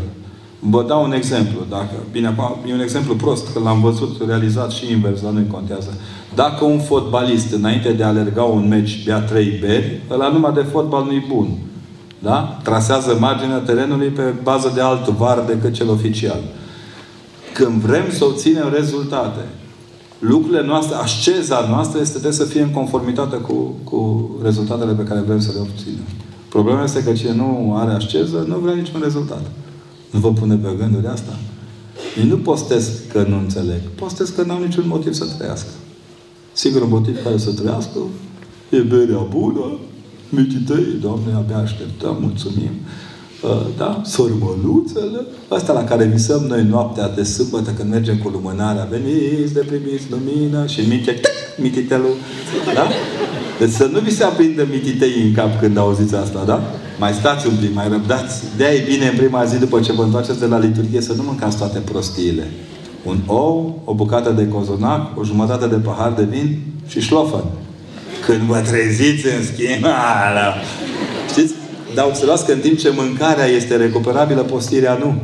Vă 0.60 0.84
dau 0.88 1.04
un 1.04 1.14
exemplu. 1.14 1.60
Dacă, 1.70 1.94
bine, 2.12 2.28
acum 2.28 2.70
e 2.70 2.74
un 2.74 2.80
exemplu 2.80 3.16
prost, 3.16 3.54
că 3.54 3.60
l-am 3.60 3.82
văzut 3.82 4.22
realizat 4.28 4.72
și 4.72 4.92
invers, 4.92 5.22
dar 5.22 5.32
nu 5.32 5.42
contează. 5.52 5.98
Dacă 6.36 6.66
un 6.66 6.80
fotbalist, 6.80 7.54
înainte 7.54 7.92
de 7.92 8.04
a 8.04 8.08
alerga 8.08 8.44
un 8.44 8.68
meci, 8.68 9.06
bea 9.06 9.20
trei 9.20 9.58
beri, 9.60 10.02
ăla 10.12 10.30
numai 10.30 10.54
de 10.54 10.66
fotbal 10.72 11.04
nu-i 11.04 11.26
bun. 11.28 11.48
Da? 12.20 12.60
Trasează 12.64 13.18
marginea 13.20 13.58
terenului 13.58 14.08
pe 14.08 14.34
bază 14.44 14.72
de 14.76 14.82
alt 14.82 15.08
var 15.08 15.44
decât 15.48 15.74
cel 15.74 15.90
oficial. 15.90 16.40
Când 17.54 17.82
vrem 17.82 18.06
să 18.12 18.26
obținem 18.26 18.72
rezultate, 18.74 19.40
lucrurile 20.20 20.66
noastre, 20.66 20.96
asceza 20.96 21.66
noastră 21.70 22.00
este 22.02 22.20
de 22.20 22.32
să 22.32 22.44
fie 22.44 22.62
în 22.62 22.72
conformitate 22.72 23.36
cu, 23.36 23.54
cu 23.84 24.30
rezultatele 24.44 24.94
pe 24.94 25.04
care 25.04 25.20
vrem 25.20 25.40
să 25.40 25.52
le 25.54 25.60
obținem. 25.60 26.06
Problema 26.50 26.84
este 26.84 27.04
că 27.04 27.14
cine 27.14 27.34
nu 27.34 27.76
are 27.78 27.92
asceză, 27.92 28.46
nu 28.48 28.58
vrea 28.58 28.74
niciun 28.74 29.02
rezultat. 29.04 29.52
Nu 30.12 30.20
vă 30.20 30.32
pune 30.32 30.56
pe 30.56 30.76
gânduri 30.78 31.08
asta? 31.08 31.38
Ei 32.18 32.28
nu 32.28 32.38
postez 32.38 32.90
că 33.12 33.26
nu 33.30 33.38
înțeleg. 33.38 33.82
Postez 33.96 34.30
că 34.30 34.44
n-au 34.44 34.60
niciun 34.60 34.88
motiv 34.88 35.14
să 35.14 35.26
trăiască. 35.38 35.70
Sigur, 36.54 36.82
un 36.82 36.90
motiv 36.90 37.24
care 37.24 37.38
să 37.38 37.52
trăiască 37.52 37.98
e 38.70 38.78
berea 38.78 39.18
bună, 39.18 39.80
mititei, 40.30 40.98
Doamne, 41.02 41.34
abia 41.36 41.58
așteptăm, 41.58 42.18
mulțumim. 42.22 42.72
Uh, 43.44 43.66
da? 43.78 44.02
Sormăluțele, 44.06 45.26
astea 45.48 45.74
la 45.74 45.84
care 45.84 46.04
visăm 46.04 46.46
noi 46.48 46.64
noaptea 46.64 47.10
de 47.10 47.24
sâmbătă 47.24 47.72
când 47.78 47.90
mergem 47.90 48.18
cu 48.18 48.30
lumânarea, 48.30 48.88
veniți 48.90 49.54
de 49.54 49.60
primiți 49.60 50.04
lumină 50.10 50.66
și 50.66 50.82
minte, 50.88 51.20
mititelul, 51.58 52.16
da? 52.74 52.88
Deci 53.60 53.70
să 53.70 53.90
nu 53.92 54.00
vi 54.00 54.16
se 54.16 54.24
aprindă 54.24 54.68
mititei 54.72 55.22
în 55.24 55.34
cap 55.34 55.60
când 55.60 55.78
auziți 55.78 56.16
asta, 56.16 56.44
da? 56.46 56.62
Mai 57.00 57.14
stați 57.14 57.48
un 57.48 57.54
pic, 57.62 57.74
mai 57.74 57.88
răbdați. 57.90 58.44
de 58.58 58.64
e 58.64 58.90
bine 58.90 59.08
în 59.08 59.18
prima 59.18 59.46
zi 59.46 59.58
după 59.58 59.80
ce 59.80 59.92
vă 59.92 60.04
întoarceți 60.04 60.40
de 60.40 60.46
la 60.46 60.60
liturghie 60.60 61.02
să 61.02 61.14
nu 61.14 61.24
mâncați 61.24 61.58
toate 61.58 61.80
prostiile. 61.80 62.52
Un 63.04 63.18
ou, 63.26 63.82
o 63.86 63.94
bucată 63.94 64.30
de 64.30 64.48
cozonac, 64.48 65.20
o 65.20 65.24
jumătate 65.24 65.68
de 65.68 65.76
pahar 65.76 66.12
de 66.12 66.24
vin 66.24 66.60
și 66.88 67.00
șlofăn. 67.00 67.44
Când 68.26 68.42
vă 68.42 68.60
treziți, 68.60 69.26
în 69.26 69.44
schimb, 69.44 69.84
ala, 70.26 70.54
știți? 71.30 71.54
Dar 71.94 72.06
observați 72.06 72.46
că 72.46 72.52
în 72.52 72.60
timp 72.60 72.78
ce 72.78 72.94
mâncarea 72.96 73.46
este 73.46 73.76
recuperabilă, 73.76 74.42
postirea 74.42 74.98
nu. 74.98 75.22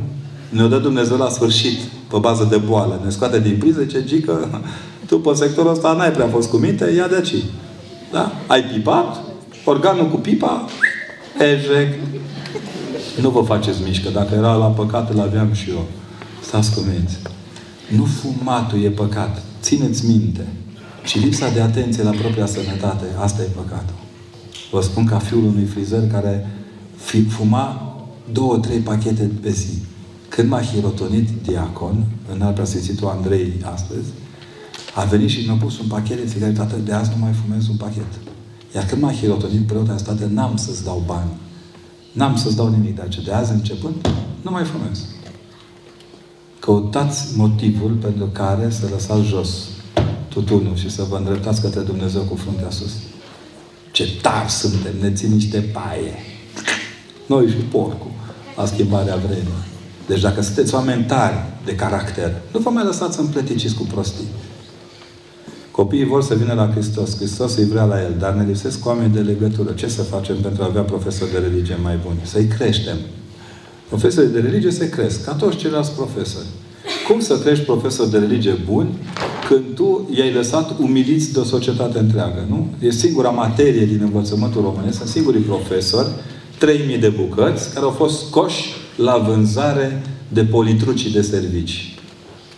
Ne-o 0.49 0.67
dă 0.67 0.77
Dumnezeu 0.77 1.17
la 1.17 1.29
sfârșit, 1.29 1.79
pe 2.07 2.17
bază 2.19 2.47
de 2.49 2.57
boală. 2.57 3.01
Ne 3.03 3.09
scoate 3.09 3.39
din 3.39 3.57
priză, 3.57 3.83
ce 3.83 4.03
gică, 4.03 4.61
tu 5.07 5.19
pe 5.19 5.33
sectorul 5.33 5.71
ăsta 5.71 5.93
n-ai 5.93 6.11
prea 6.11 6.27
fost 6.27 6.49
cu 6.49 6.57
minte, 6.57 6.93
ia 6.95 7.07
de 7.07 7.15
aici. 7.15 7.43
Da? 8.11 8.31
Ai 8.47 8.63
pipat, 8.63 9.21
organul 9.65 10.09
cu 10.09 10.17
pipa, 10.17 10.65
ejec. 11.39 11.93
Nu 13.21 13.29
vă 13.29 13.41
faceți 13.41 13.81
mișcă. 13.85 14.09
Dacă 14.09 14.35
era 14.35 14.53
la 14.53 14.65
păcat, 14.65 15.13
îl 15.13 15.19
aveam 15.19 15.53
și 15.53 15.69
eu. 15.69 15.85
Stați 16.41 16.73
cu 16.73 16.79
minte. 16.79 17.13
Nu 17.87 18.05
fumatul 18.05 18.83
e 18.83 18.89
păcat. 18.89 19.41
țineți 19.61 20.05
minte. 20.05 20.47
Și 21.03 21.19
lipsa 21.19 21.49
de 21.49 21.61
atenție 21.61 22.03
la 22.03 22.09
propria 22.09 22.45
sănătate, 22.45 23.05
asta 23.19 23.41
e 23.41 23.47
păcatul. 23.55 24.02
Vă 24.73 24.81
spun 24.81 25.05
ca 25.05 25.17
fiul 25.17 25.43
unui 25.43 25.65
frizer 25.65 26.07
care 26.07 26.47
fuma 27.27 27.95
două, 28.31 28.57
trei 28.57 28.79
pachete 28.79 29.31
pe 29.41 29.49
zi. 29.51 29.77
Când 30.29 30.49
m-a 30.49 30.61
hirotonit 30.61 31.29
diacon, 31.43 32.05
în 32.33 32.41
al 32.41 32.53
preasfințitul 32.53 33.07
Andrei 33.07 33.53
astăzi, 33.73 34.07
a 34.95 35.03
venit 35.03 35.29
și 35.29 35.45
mi-a 35.45 35.55
pus 35.55 35.79
un 35.79 35.87
pachet 35.87 36.17
de 36.17 36.25
țigări, 36.25 36.53
tată, 36.53 36.75
de 36.75 36.91
azi 36.91 37.09
nu 37.09 37.23
mai 37.23 37.31
fumez 37.45 37.67
un 37.67 37.75
pachet. 37.75 38.07
Iar 38.75 38.85
când 38.85 39.01
m-a 39.01 39.11
hirotonit 39.11 39.67
preotul, 39.67 39.93
a 39.93 39.97
stat, 39.97 40.29
n-am 40.29 40.55
să-ți 40.55 40.83
dau 40.83 41.03
bani. 41.05 41.31
N-am 42.11 42.35
să-ți 42.35 42.55
dau 42.55 42.69
nimic, 42.69 42.95
dar 42.95 43.07
ce 43.07 43.21
de 43.21 43.31
azi 43.31 43.51
începând, 43.51 44.07
nu 44.41 44.51
mai 44.51 44.63
fumez. 44.63 45.05
Căutați 46.59 47.37
motivul 47.37 47.91
pentru 47.91 48.25
care 48.25 48.69
să 48.69 48.87
lăsați 48.91 49.27
jos 49.27 49.67
tutunul 50.27 50.75
și 50.75 50.89
să 50.89 51.03
vă 51.09 51.17
îndreptați 51.17 51.61
către 51.61 51.81
Dumnezeu 51.81 52.21
cu 52.21 52.35
fruntea 52.35 52.69
sus. 52.69 52.91
Ce 53.93 54.09
tari 54.21 54.49
suntem, 54.49 54.93
ne 55.01 55.11
țin 55.11 55.31
niște 55.33 55.59
paie. 55.73 56.13
Noi 57.25 57.47
și 57.47 57.55
porcul, 57.55 58.11
la 58.55 58.65
schimbarea 58.65 59.15
vremii. 59.15 59.63
Deci 60.07 60.21
dacă 60.21 60.41
sunteți 60.41 60.73
oameni 60.73 61.03
tari 61.03 61.35
de 61.65 61.75
caracter, 61.75 62.31
nu 62.53 62.59
vă 62.59 62.69
mai 62.69 62.83
lăsați 62.83 63.19
împleticiți 63.19 63.75
cu 63.75 63.83
prostii. 63.83 64.27
Copiii 65.71 66.05
vor 66.05 66.23
să 66.23 66.35
vină 66.35 66.53
la 66.53 66.69
Hristos. 66.71 67.15
Hristos 67.17 67.55
îi 67.55 67.65
vrea 67.65 67.83
la 67.83 68.01
El, 68.01 68.15
dar 68.19 68.33
ne 68.33 68.45
lipsesc 68.45 68.85
oameni 68.85 69.13
de 69.13 69.19
legătură. 69.19 69.71
Ce 69.71 69.87
să 69.87 70.01
facem 70.01 70.35
pentru 70.35 70.63
a 70.63 70.65
avea 70.65 70.81
profesori 70.81 71.31
de 71.31 71.37
religie 71.37 71.77
mai 71.83 71.99
buni? 72.05 72.19
Să-i 72.23 72.47
creștem. 72.47 72.97
Profesorii 73.87 74.29
de 74.29 74.39
religie 74.39 74.71
se 74.71 74.89
cresc, 74.89 75.25
ca 75.25 75.33
toți 75.33 75.57
ceilalți 75.57 75.91
profesori. 75.91 76.45
Cum 77.07 77.19
să 77.19 77.39
crești 77.39 77.65
profesori 77.65 78.11
de 78.11 78.17
religie 78.17 78.57
buni 78.65 78.89
când 79.53 79.75
tu 79.75 80.09
i-ai 80.15 80.33
lăsat 80.33 80.79
umiliți 80.79 81.33
de 81.33 81.39
o 81.39 81.43
societate 81.43 81.99
întreagă, 81.99 82.45
nu? 82.49 82.67
E 82.79 82.91
singura 82.91 83.29
materie 83.29 83.85
din 83.85 83.99
învățământul 84.01 84.61
românesc, 84.61 84.97
sunt 84.97 85.09
singurii 85.09 85.41
profesori, 85.41 86.07
3000 86.57 86.97
de 86.97 87.09
bucăți, 87.09 87.73
care 87.73 87.85
au 87.85 87.91
fost 87.91 88.25
scoși 88.25 88.69
la 88.95 89.17
vânzare 89.17 90.01
de 90.27 90.43
politrucii 90.43 91.11
de 91.11 91.21
servici, 91.21 91.95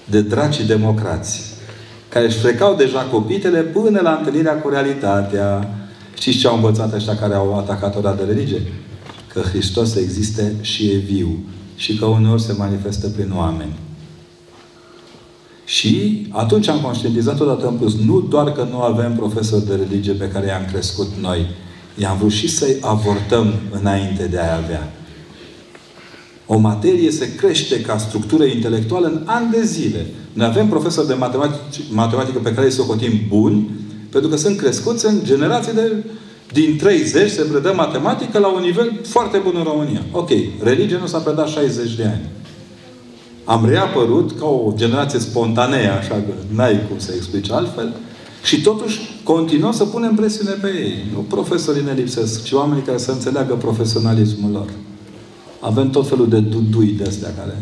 de 0.10 0.22
dracii 0.22 0.64
democrați, 0.64 1.42
care 2.10 2.26
își 2.26 2.38
frecau 2.38 2.76
deja 2.76 3.00
copitele 3.00 3.62
până 3.62 4.00
la 4.02 4.16
întâlnirea 4.18 4.62
cu 4.62 4.70
realitatea. 4.70 5.70
Știți 6.18 6.38
ce 6.38 6.48
au 6.48 6.56
învățat 6.56 6.94
ăștia 6.94 7.16
care 7.16 7.34
au 7.34 7.58
atacat 7.58 7.96
ora 7.96 8.14
de 8.14 8.24
religie? 8.24 8.62
Că 9.34 9.40
Hristos 9.40 9.96
existe 9.96 10.54
și 10.62 10.86
e 10.86 10.98
viu. 10.98 11.44
Și 11.76 11.98
că 11.98 12.06
uneori 12.06 12.42
se 12.42 12.54
manifestă 12.58 13.08
prin 13.08 13.32
oameni. 13.36 13.85
Și 15.66 16.28
atunci 16.30 16.68
am 16.68 16.80
conștientizat 16.80 17.40
odată 17.40 17.68
în 17.68 17.74
plus, 17.74 17.96
nu 18.06 18.22
doar 18.22 18.52
că 18.52 18.68
nu 18.70 18.82
avem 18.82 19.16
profesori 19.16 19.66
de 19.66 19.76
religie 19.76 20.14
pe 20.14 20.30
care 20.30 20.48
i-am 20.48 20.66
crescut 20.72 21.08
noi, 21.22 21.48
i-am 21.98 22.18
vrut 22.18 22.32
și 22.32 22.50
să-i 22.50 22.78
avortăm 22.82 23.54
înainte 23.80 24.28
de 24.28 24.40
a 24.40 24.56
avea. 24.56 24.94
O 26.48 26.58
materie 26.58 27.12
se 27.12 27.36
crește 27.36 27.82
ca 27.82 27.98
structură 27.98 28.44
intelectuală 28.44 29.08
în 29.08 29.22
ani 29.26 29.52
de 29.52 29.64
zile. 29.64 30.06
Noi 30.34 30.48
avem 30.48 30.68
profesori 30.68 31.08
de 31.08 31.18
matematică 31.90 32.40
pe 32.44 32.54
care 32.54 32.66
îi 32.66 32.72
socotim 32.72 33.20
buni, 33.28 33.70
pentru 34.10 34.30
că 34.30 34.36
sunt 34.36 34.58
crescuți 34.58 35.06
în 35.06 35.20
generații 35.24 35.74
de 35.74 36.04
din 36.52 36.78
30 36.78 37.30
se 37.30 37.42
predă 37.42 37.74
matematică 37.76 38.40
la 38.40 38.48
un 38.48 38.62
nivel 38.62 39.00
foarte 39.04 39.38
bun 39.38 39.54
în 39.56 39.64
România. 39.64 40.02
Ok, 40.12 40.30
religia 40.64 40.98
nu 40.98 41.06
s-a 41.06 41.18
predat 41.18 41.48
60 41.48 41.96
de 41.96 42.04
ani. 42.04 42.22
Am 43.46 43.66
reapărut 43.66 44.40
ca 44.40 44.46
o 44.46 44.74
generație 44.76 45.20
spontanee, 45.20 45.88
așa 45.88 46.14
că 46.14 46.34
n-ai 46.56 46.88
cum 46.88 46.98
să 47.00 47.12
explici 47.16 47.52
altfel, 47.52 47.94
și 48.44 48.62
totuși 48.62 49.00
continuăm 49.24 49.72
să 49.72 49.84
punem 49.86 50.16
presiune 50.16 50.52
pe 50.52 50.68
ei. 50.68 50.94
Nu 51.14 51.20
profesorii 51.20 51.84
ne 51.84 51.94
lipsesc, 51.94 52.44
ci 52.44 52.52
oamenii 52.52 52.84
care 52.84 52.98
să 52.98 53.12
înțeleagă 53.12 53.54
profesionalismul 53.54 54.52
lor. 54.52 54.70
Avem 55.60 55.90
tot 55.90 56.08
felul 56.08 56.30
de 56.30 56.40
dudui 56.40 56.96
de 56.98 57.04
astea 57.04 57.34
care 57.38 57.58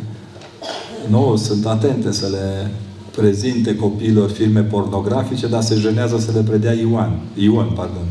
nu 1.09 1.35
sunt 1.35 1.65
atente 1.65 2.11
să 2.11 2.27
le 2.31 2.71
prezinte 3.15 3.75
copiilor 3.75 4.29
filme 4.29 4.61
pornografice, 4.61 5.47
dar 5.47 5.61
se 5.61 5.75
jenează 5.75 6.17
să 6.19 6.31
le 6.33 6.41
predea 6.41 6.73
Ioan. 6.73 7.19
Ioan, 7.35 7.67
pardon. 7.75 8.05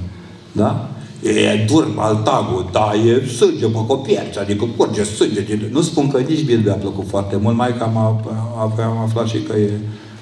Da? 0.52 0.90
E 1.22 1.64
dur 1.66 1.94
maltagul, 1.94 2.68
da, 2.72 2.92
e 3.06 3.26
sânge 3.26 3.66
pe 3.66 3.84
copierți, 3.86 4.38
adică 4.38 4.68
curge 4.76 5.04
sânge. 5.04 5.40
Din... 5.42 5.68
Nu 5.72 5.82
spun 5.82 6.10
că 6.10 6.18
nici 6.18 6.46
mie 6.46 6.60
mi-a 6.64 6.74
plăcut 6.74 7.08
foarte 7.08 7.36
mult, 7.36 7.56
mai 7.56 7.76
că 7.76 7.82
am, 7.82 7.96
am, 7.96 8.80
am 8.80 8.98
aflat 8.98 9.26
și 9.28 9.42
că 9.42 9.56
e 9.56 9.70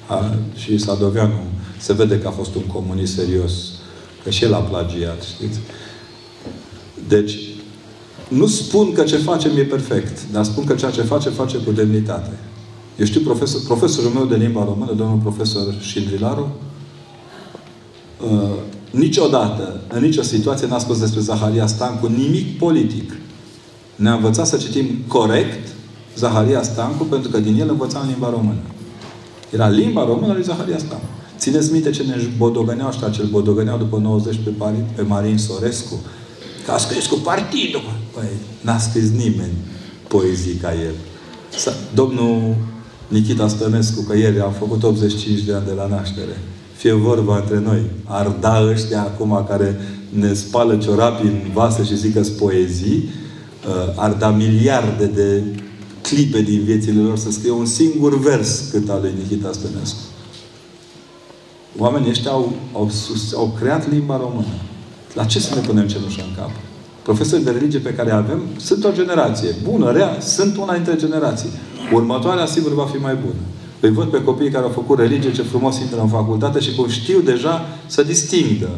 a, 0.07 0.35
și 0.55 0.77
Sadoveanu 0.77 1.43
se 1.77 1.93
vede 1.93 2.19
că 2.19 2.27
a 2.27 2.31
fost 2.31 2.55
un 2.55 2.61
comunist 2.61 3.13
serios. 3.13 3.53
Că 4.23 4.29
și 4.29 4.43
el 4.43 4.53
a 4.53 4.57
plagiat, 4.57 5.23
știți? 5.23 5.59
Deci, 7.07 7.37
nu 8.27 8.47
spun 8.47 8.93
că 8.93 9.03
ce 9.03 9.17
facem 9.17 9.57
e 9.57 9.61
perfect, 9.61 10.31
dar 10.31 10.43
spun 10.43 10.63
că 10.63 10.73
ceea 10.73 10.91
ce 10.91 11.01
face, 11.01 11.29
face 11.29 11.57
cu 11.57 11.71
demnitate. 11.71 12.39
Eu 12.99 13.05
știu 13.05 13.21
profesor, 13.21 13.61
profesorul 13.65 14.11
meu 14.11 14.25
de 14.25 14.35
limba 14.35 14.63
română, 14.63 14.93
domnul 14.93 15.17
profesor 15.17 15.75
Șindrilaru, 15.79 16.55
uh, 18.23 18.49
niciodată, 18.91 19.81
în 19.87 20.01
nicio 20.01 20.21
situație 20.21 20.67
n-a 20.67 20.79
spus 20.79 20.99
despre 20.99 21.19
Zaharia 21.19 21.67
Stancu 21.67 22.07
nimic 22.07 22.57
politic. 22.57 23.11
Ne-a 23.95 24.13
învățat 24.13 24.47
să 24.47 24.57
citim 24.57 24.85
corect 25.07 25.67
Zaharia 26.17 26.63
Stancu, 26.63 27.03
pentru 27.03 27.29
că 27.29 27.39
din 27.39 27.59
el 27.59 27.69
învățam 27.69 28.07
limba 28.07 28.29
română. 28.29 28.59
Era 29.49 29.69
limba 29.69 30.05
română 30.05 30.33
lui 30.33 30.43
Zaharia 30.43 30.77
Stancu. 30.77 31.05
Țineți 31.37 31.71
minte 31.71 31.89
ce 31.89 32.03
ne 32.03 32.15
bodogăneau 32.37 32.87
ăștia, 32.87 33.09
cel 33.09 33.25
bodogăneau 33.25 33.77
după 33.77 33.97
90 33.97 34.39
pe, 34.43 34.49
Parin, 34.49 34.85
pe 34.95 35.01
Marin 35.01 35.37
Sorescu? 35.37 35.99
Că 36.65 36.71
a 36.71 36.77
scris 36.77 37.05
cu 37.05 37.15
partidul. 37.15 37.81
Păi, 38.13 38.27
n-a 38.61 38.77
scris 38.77 39.09
nimeni 39.09 39.53
poezii 40.07 40.53
ca 40.53 40.73
el. 40.73 40.93
Domnul 41.93 42.55
Nikita 43.07 43.47
Stănescu, 43.47 44.01
că 44.01 44.17
ieri 44.17 44.39
am 44.39 44.51
făcut 44.51 44.83
85 44.83 45.39
de 45.39 45.53
ani 45.53 45.65
de 45.65 45.71
la 45.71 45.87
naștere. 45.87 46.37
Fie 46.81 46.93
vorba 46.93 47.37
între 47.37 47.59
noi. 47.59 47.81
Ar 48.05 48.27
da 48.27 48.63
ăștia 48.71 49.01
acum 49.01 49.45
care 49.47 49.79
ne 50.09 50.33
spală 50.33 50.75
ciorapii 50.75 51.27
în 51.27 51.51
vase 51.53 51.83
și 51.83 51.97
zică 51.97 52.21
poezii, 52.39 53.09
uh, 53.67 53.93
ar 53.95 54.13
da 54.13 54.29
miliarde 54.29 55.05
de 55.05 55.43
clipe 56.01 56.41
din 56.41 56.63
viețile 56.63 57.01
lor 57.01 57.17
să 57.17 57.31
scrie 57.31 57.51
un 57.51 57.65
singur 57.65 58.19
vers 58.19 58.63
cât 58.71 58.89
al 58.89 58.99
lui 59.01 59.13
Nikita 59.17 59.51
Stănescu. 59.51 59.97
Oamenii 61.77 62.09
ăștia 62.09 62.31
au, 62.31 62.53
au, 62.73 62.89
sus, 62.89 63.33
au 63.33 63.57
creat 63.59 63.89
limba 63.89 64.17
română. 64.17 64.53
La 65.13 65.23
ce 65.23 65.39
să 65.39 65.55
ne 65.55 65.61
punem 65.61 65.87
cenușă 65.87 66.21
în 66.27 66.35
cap? 66.35 66.51
Profesorii 67.03 67.45
de 67.45 67.51
religie 67.51 67.79
pe 67.79 67.93
care 67.93 68.11
avem 68.11 68.41
sunt 68.57 68.83
o 68.83 68.91
generație. 68.91 69.55
Bună, 69.63 69.91
rea, 69.91 70.19
sunt 70.19 70.57
una 70.57 70.73
dintre 70.73 70.95
generații. 70.95 71.49
Următoarea, 71.93 72.45
sigur, 72.45 72.73
va 72.73 72.85
fi 72.85 72.97
mai 72.97 73.15
bună. 73.15 73.41
Îi 73.81 73.91
văd 73.91 74.07
pe 74.07 74.23
copiii 74.23 74.49
care 74.49 74.63
au 74.63 74.71
făcut 74.71 74.99
religie, 74.99 75.31
ce 75.31 75.41
frumos 75.41 75.79
intră 75.79 76.01
în 76.01 76.07
facultate 76.07 76.59
și 76.59 76.75
cum 76.75 76.87
știu 76.87 77.19
deja 77.19 77.65
să 77.85 78.03
distingă 78.03 78.69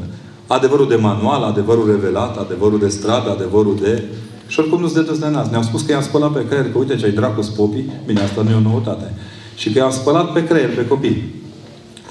adevărul 0.47 0.87
de 0.87 0.95
manual, 0.95 1.43
adevărul 1.43 1.91
revelat, 1.91 2.37
adevărul 2.37 2.79
de 2.79 2.87
stradă, 2.87 3.29
adevărul 3.29 3.77
de... 3.81 4.03
Și 4.47 4.59
oricum 4.59 4.79
nu-ți 4.79 4.93
de 4.93 5.17
de 5.19 5.29
nas. 5.29 5.49
Ne-au 5.49 5.63
spus 5.63 5.81
că 5.81 5.91
i-am 5.91 6.01
spălat 6.01 6.31
pe 6.31 6.45
creier, 6.47 6.71
că 6.71 6.77
uite 6.77 6.95
ce 6.95 7.05
ai 7.05 7.11
dracu 7.11 7.51
popii. 7.55 7.91
Bine, 8.05 8.21
asta 8.21 8.41
nu 8.41 8.49
e 8.49 8.55
o 8.55 8.59
noutate. 8.59 9.13
Și 9.55 9.71
că 9.71 9.77
i-am 9.77 9.91
spălat 9.91 10.33
pe 10.33 10.43
creier 10.43 10.75
pe 10.75 10.87
copii. 10.87 11.33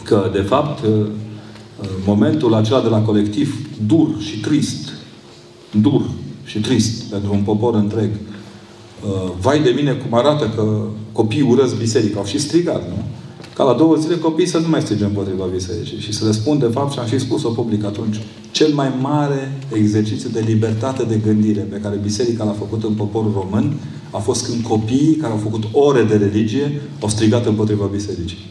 Că, 0.05 0.31
de 0.33 0.41
fapt, 0.41 0.85
momentul 2.05 2.55
acela 2.55 2.81
de 2.81 2.89
la 2.89 3.01
colectiv 3.01 3.67
dur 3.87 4.09
și 4.19 4.41
trist, 4.41 4.93
dur 5.71 6.03
și 6.45 6.61
trist 6.61 7.03
pentru 7.03 7.33
un 7.33 7.43
popor 7.43 7.75
întreg, 7.75 8.11
uh, 8.11 9.31
vai 9.41 9.61
de 9.61 9.73
mine 9.77 9.93
cum 9.93 10.19
arată 10.19 10.53
că 10.55 10.83
copiii 11.13 11.43
urăsc 11.43 11.77
biserica. 11.77 12.19
Au 12.19 12.27
și 12.27 12.39
strigat, 12.39 12.89
nu? 12.89 13.05
Ca 13.55 13.65
la 13.65 13.73
două 13.73 13.95
zile 13.97 14.19
copiii 14.19 14.49
să 14.49 14.59
nu 14.59 14.69
mai 14.69 14.81
strige 14.81 15.05
împotriva 15.05 15.45
bisericii. 15.45 15.99
Și 15.99 16.13
să 16.13 16.25
le 16.25 16.33
spun, 16.33 16.59
de 16.59 16.71
fapt, 16.73 16.93
și 16.93 16.99
am 16.99 17.07
și 17.07 17.19
spus-o 17.19 17.49
public 17.49 17.85
atunci, 17.85 18.21
cel 18.51 18.73
mai 18.73 18.93
mare 19.01 19.59
exercițiu 19.73 20.29
de 20.29 20.41
libertate 20.47 21.03
de 21.03 21.21
gândire 21.25 21.61
pe 21.61 21.77
care 21.77 21.97
biserica 22.03 22.45
l-a 22.45 22.57
făcut 22.59 22.85
în 22.85 22.93
poporul 22.93 23.33
român 23.35 23.73
a 24.11 24.19
fost 24.19 24.47
când 24.47 24.63
copiii 24.63 25.15
care 25.15 25.33
au 25.33 25.39
făcut 25.39 25.65
ore 25.73 26.03
de 26.03 26.17
religie 26.17 26.81
au 27.01 27.09
strigat 27.09 27.47
împotriva 27.47 27.85
bisericii. 27.93 28.51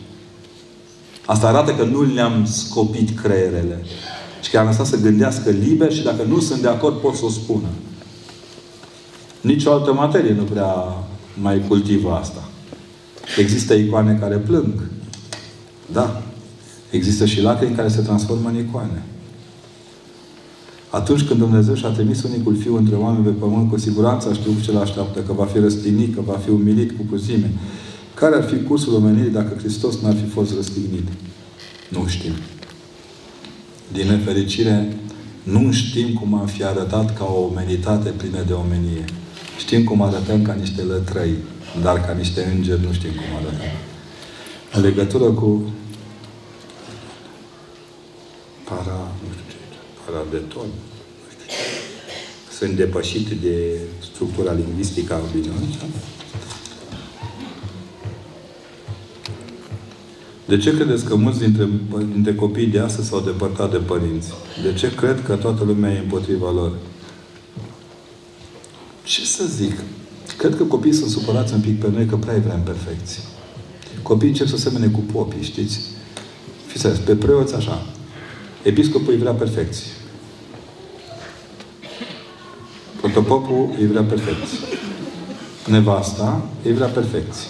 Asta 1.25 1.47
arată 1.47 1.73
că 1.73 1.83
nu 1.83 2.01
le-am 2.01 2.45
scopit 2.45 3.19
creierele. 3.19 3.83
Și 4.41 4.51
că 4.51 4.57
am 4.57 4.65
lăsat 4.65 4.85
să 4.85 5.01
gândească 5.01 5.49
liber 5.49 5.93
și 5.93 6.03
dacă 6.03 6.23
nu 6.27 6.39
sunt 6.39 6.61
de 6.61 6.67
acord, 6.67 6.95
pot 6.95 7.15
să 7.15 7.25
o 7.25 7.29
spună. 7.29 7.67
Nici 9.41 9.65
o 9.65 9.71
altă 9.71 9.93
materie 9.93 10.33
nu 10.33 10.43
prea 10.43 10.73
mai 11.41 11.63
cultivă 11.67 12.11
asta. 12.11 12.49
Există 13.37 13.73
icoane 13.73 14.17
care 14.19 14.35
plâng. 14.35 14.73
Da. 15.91 16.23
Există 16.89 17.25
și 17.25 17.41
lacrimi 17.41 17.75
care 17.75 17.87
se 17.87 18.01
transformă 18.01 18.49
în 18.49 18.57
icoane. 18.57 19.03
Atunci 20.89 21.23
când 21.23 21.39
Dumnezeu 21.39 21.73
și-a 21.73 21.89
trimis 21.89 22.23
unicul 22.23 22.55
Fiu 22.55 22.75
între 22.75 22.95
oameni 22.95 23.23
pe 23.23 23.29
pământ, 23.29 23.69
cu 23.69 23.77
siguranță 23.77 24.29
a 24.29 24.33
știut 24.33 24.61
ce 24.61 24.77
așteaptă, 24.77 25.19
că 25.19 25.33
va 25.33 25.45
fi 25.45 25.59
răstignit, 25.59 26.15
că 26.15 26.21
va 26.25 26.37
fi 26.43 26.49
umilit 26.49 26.97
cu 26.97 27.03
cruzime. 27.03 27.51
Care 28.13 28.35
ar 28.35 28.43
fi 28.43 28.63
cursul 28.63 28.93
omenirii 28.93 29.31
dacă 29.31 29.57
Hristos 29.57 29.99
n-ar 30.01 30.15
fi 30.15 30.29
fost 30.29 30.55
răstignit? 30.55 31.07
Nu 31.89 32.07
știm. 32.07 32.31
Din 33.91 34.07
nefericire, 34.07 34.97
nu 35.43 35.71
știm 35.71 36.13
cum 36.13 36.33
am 36.33 36.45
fi 36.45 36.63
arătat 36.63 37.17
ca 37.17 37.25
o 37.25 37.41
omenitate 37.51 38.09
plină 38.09 38.43
de 38.47 38.53
omenie. 38.53 39.05
Știm 39.57 39.83
cum 39.83 40.01
arătăm 40.01 40.41
ca 40.41 40.53
niște 40.53 40.81
lătrăi, 40.81 41.33
dar 41.81 42.05
ca 42.05 42.13
niște 42.13 42.43
îngeri 42.43 42.85
nu 42.85 42.93
știm 42.93 43.09
cum 43.09 43.35
arătăm. 43.35 43.71
În 44.73 44.81
legătură 44.81 45.23
cu 45.23 45.73
para, 48.63 49.11
nu 49.23 49.29
știu 49.31 49.45
ce, 49.49 49.77
parabeton, 50.05 50.67
nu 50.67 51.27
știu 51.31 51.45
ce. 51.47 51.55
Sunt 52.57 52.75
depășit 52.75 53.27
de 53.27 53.79
structura 54.13 54.53
lingvistică 54.53 55.13
a 55.13 55.17
opiniunii. 55.17 55.77
De 60.45 60.57
ce 60.57 60.75
credeți 60.75 61.05
că 61.05 61.15
mulți 61.15 61.39
dintre, 61.39 61.67
dintre 62.11 62.35
copiii 62.35 62.67
de 62.67 62.79
astăzi 62.79 63.07
s-au 63.07 63.19
depărtat 63.19 63.71
de 63.71 63.77
părinți? 63.77 64.29
De 64.63 64.73
ce 64.73 64.95
cred 64.95 65.23
că 65.23 65.35
toată 65.35 65.63
lumea 65.63 65.91
e 65.91 65.99
împotriva 65.99 66.51
lor? 66.51 66.71
Ce 69.03 69.25
să 69.25 69.43
zic? 69.45 69.73
Cred 70.37 70.55
că 70.55 70.63
copiii 70.63 70.93
sunt 70.93 71.09
supărați 71.09 71.53
un 71.53 71.59
pic 71.59 71.79
pe 71.79 71.89
noi 71.91 72.05
că 72.05 72.15
prea 72.15 72.37
vrem 72.45 72.61
perfecție. 72.63 73.21
Copiii 74.01 74.29
încep 74.29 74.47
să 74.47 74.57
semene 74.57 74.87
cu 74.87 74.99
popii, 74.99 75.43
știți? 75.43 75.79
Fiți 76.65 76.87
pe 76.87 77.15
preoți 77.15 77.55
așa. 77.55 77.85
Episcopul 78.63 79.13
îi 79.13 79.19
vrea 79.19 79.33
perfecție. 79.33 79.91
Protopopul 82.99 83.75
îi 83.79 83.87
vrea 83.87 84.03
perfecție. 84.03 84.57
Nevasta 85.67 86.45
îi 86.63 86.73
vrea 86.73 86.87
perfecție. 86.87 87.47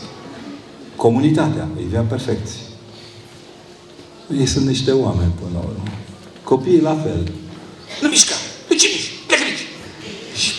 Comunitatea 0.96 1.68
îi 1.78 1.86
vrea 1.90 2.02
perfecție. 2.02 2.62
Ei 4.40 4.46
sunt 4.46 4.66
niște 4.66 4.92
oameni 4.92 5.32
până 5.40 5.52
la 5.54 5.60
urmă. 5.60 5.84
Copiii 6.44 6.82
la 6.82 6.96
fel. 6.96 7.32
Nu 8.02 8.08
mișca! 8.08 8.36
De 8.68 8.76
ce 8.76 8.88
mișcă? 8.94 9.14
Plecă 9.28 9.44
aici! 9.44 9.66
Și 10.42 10.52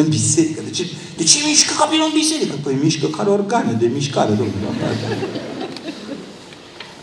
în 0.00 0.08
biserică. 0.08 0.60
De 0.64 0.70
ce, 0.70 0.84
de 1.16 1.22
ce 1.22 1.38
mișcă 1.46 1.72
copilul 1.78 2.08
în 2.12 2.18
biserică? 2.18 2.54
Păi 2.62 2.78
mișcă 2.82 3.06
care 3.06 3.28
organe 3.28 3.72
de 3.72 3.86
mișcare, 3.86 4.28
domnule. 4.28 4.56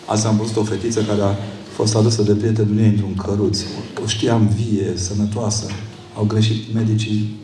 Azi 0.05 0.25
am 0.25 0.37
văzut 0.37 0.55
o 0.55 0.63
fetiță 0.63 1.01
care 1.01 1.21
a 1.21 1.35
fost 1.73 1.95
adusă 1.95 2.21
de 2.21 2.33
prietenul 2.33 2.79
ei 2.79 2.87
într-un 2.87 3.15
căruț. 3.15 3.59
O 4.03 4.07
știam 4.07 4.47
vie, 4.47 4.93
sănătoasă. 4.95 5.65
Au 6.15 6.23
greșit 6.23 6.73
medicii. 6.73 7.35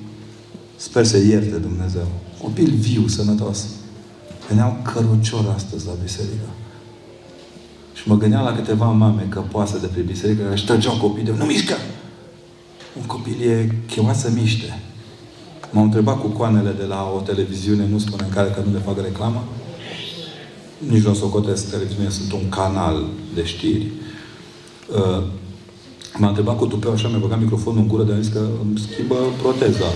Sper 0.76 1.05
să 1.05 1.17
ierte 1.17 1.55
Dumnezeu. 1.55 2.07
Copil 2.41 2.71
viu, 2.76 3.07
sănătos. 3.07 3.65
Veneau 4.47 4.77
cărucior 4.93 5.53
astăzi 5.55 5.85
la 5.85 5.93
biserică. 6.03 6.49
Și 7.93 8.07
mă 8.07 8.17
gândeam 8.17 8.43
la 8.43 8.55
câteva 8.55 8.85
mame 8.85 9.27
căpoase 9.30 9.77
de 9.80 9.88
pe 9.88 9.99
biserică 9.99 10.41
care 10.41 10.53
își 10.53 10.65
trăgeau 10.65 10.97
copii 10.97 11.23
de 11.23 11.34
nu 11.38 11.45
mișcă! 11.45 11.76
Un 12.99 13.05
copil 13.05 13.41
e 13.41 13.76
chemat 13.88 14.17
să 14.17 14.31
miște. 14.35 14.80
M-au 15.71 15.83
întrebat 15.83 16.21
cu 16.21 16.27
coanele 16.27 16.75
de 16.77 16.85
la 16.85 17.13
o 17.15 17.19
televiziune, 17.19 17.87
nu 17.91 17.97
spune 17.97 18.23
în 18.23 18.33
care 18.33 18.49
că 18.49 18.61
nu 18.65 18.73
le 18.73 18.81
fac 18.85 19.01
reclamă. 19.01 19.43
Nici 20.77 21.03
nu 21.03 21.11
o 21.11 21.13
să 21.13 21.25
o 21.25 21.27
cotesc 21.27 21.69
televiziune, 21.69 22.09
sunt 22.09 22.31
un 22.31 22.49
canal 22.49 23.05
de 23.35 23.43
știri. 23.45 23.87
Uh, 24.95 25.23
m-a 26.17 26.27
întrebat 26.27 26.57
cu 26.57 26.65
tupeu 26.65 26.91
așa, 26.91 27.07
mi-a 27.07 27.17
băgat 27.17 27.39
microfonul 27.39 27.81
în 27.81 27.87
gură, 27.87 28.03
de 28.03 28.13
a 28.13 28.19
zis 28.19 28.31
că 28.31 28.39
îmi 28.63 28.79
schimbă 28.91 29.15
proteza. 29.41 29.89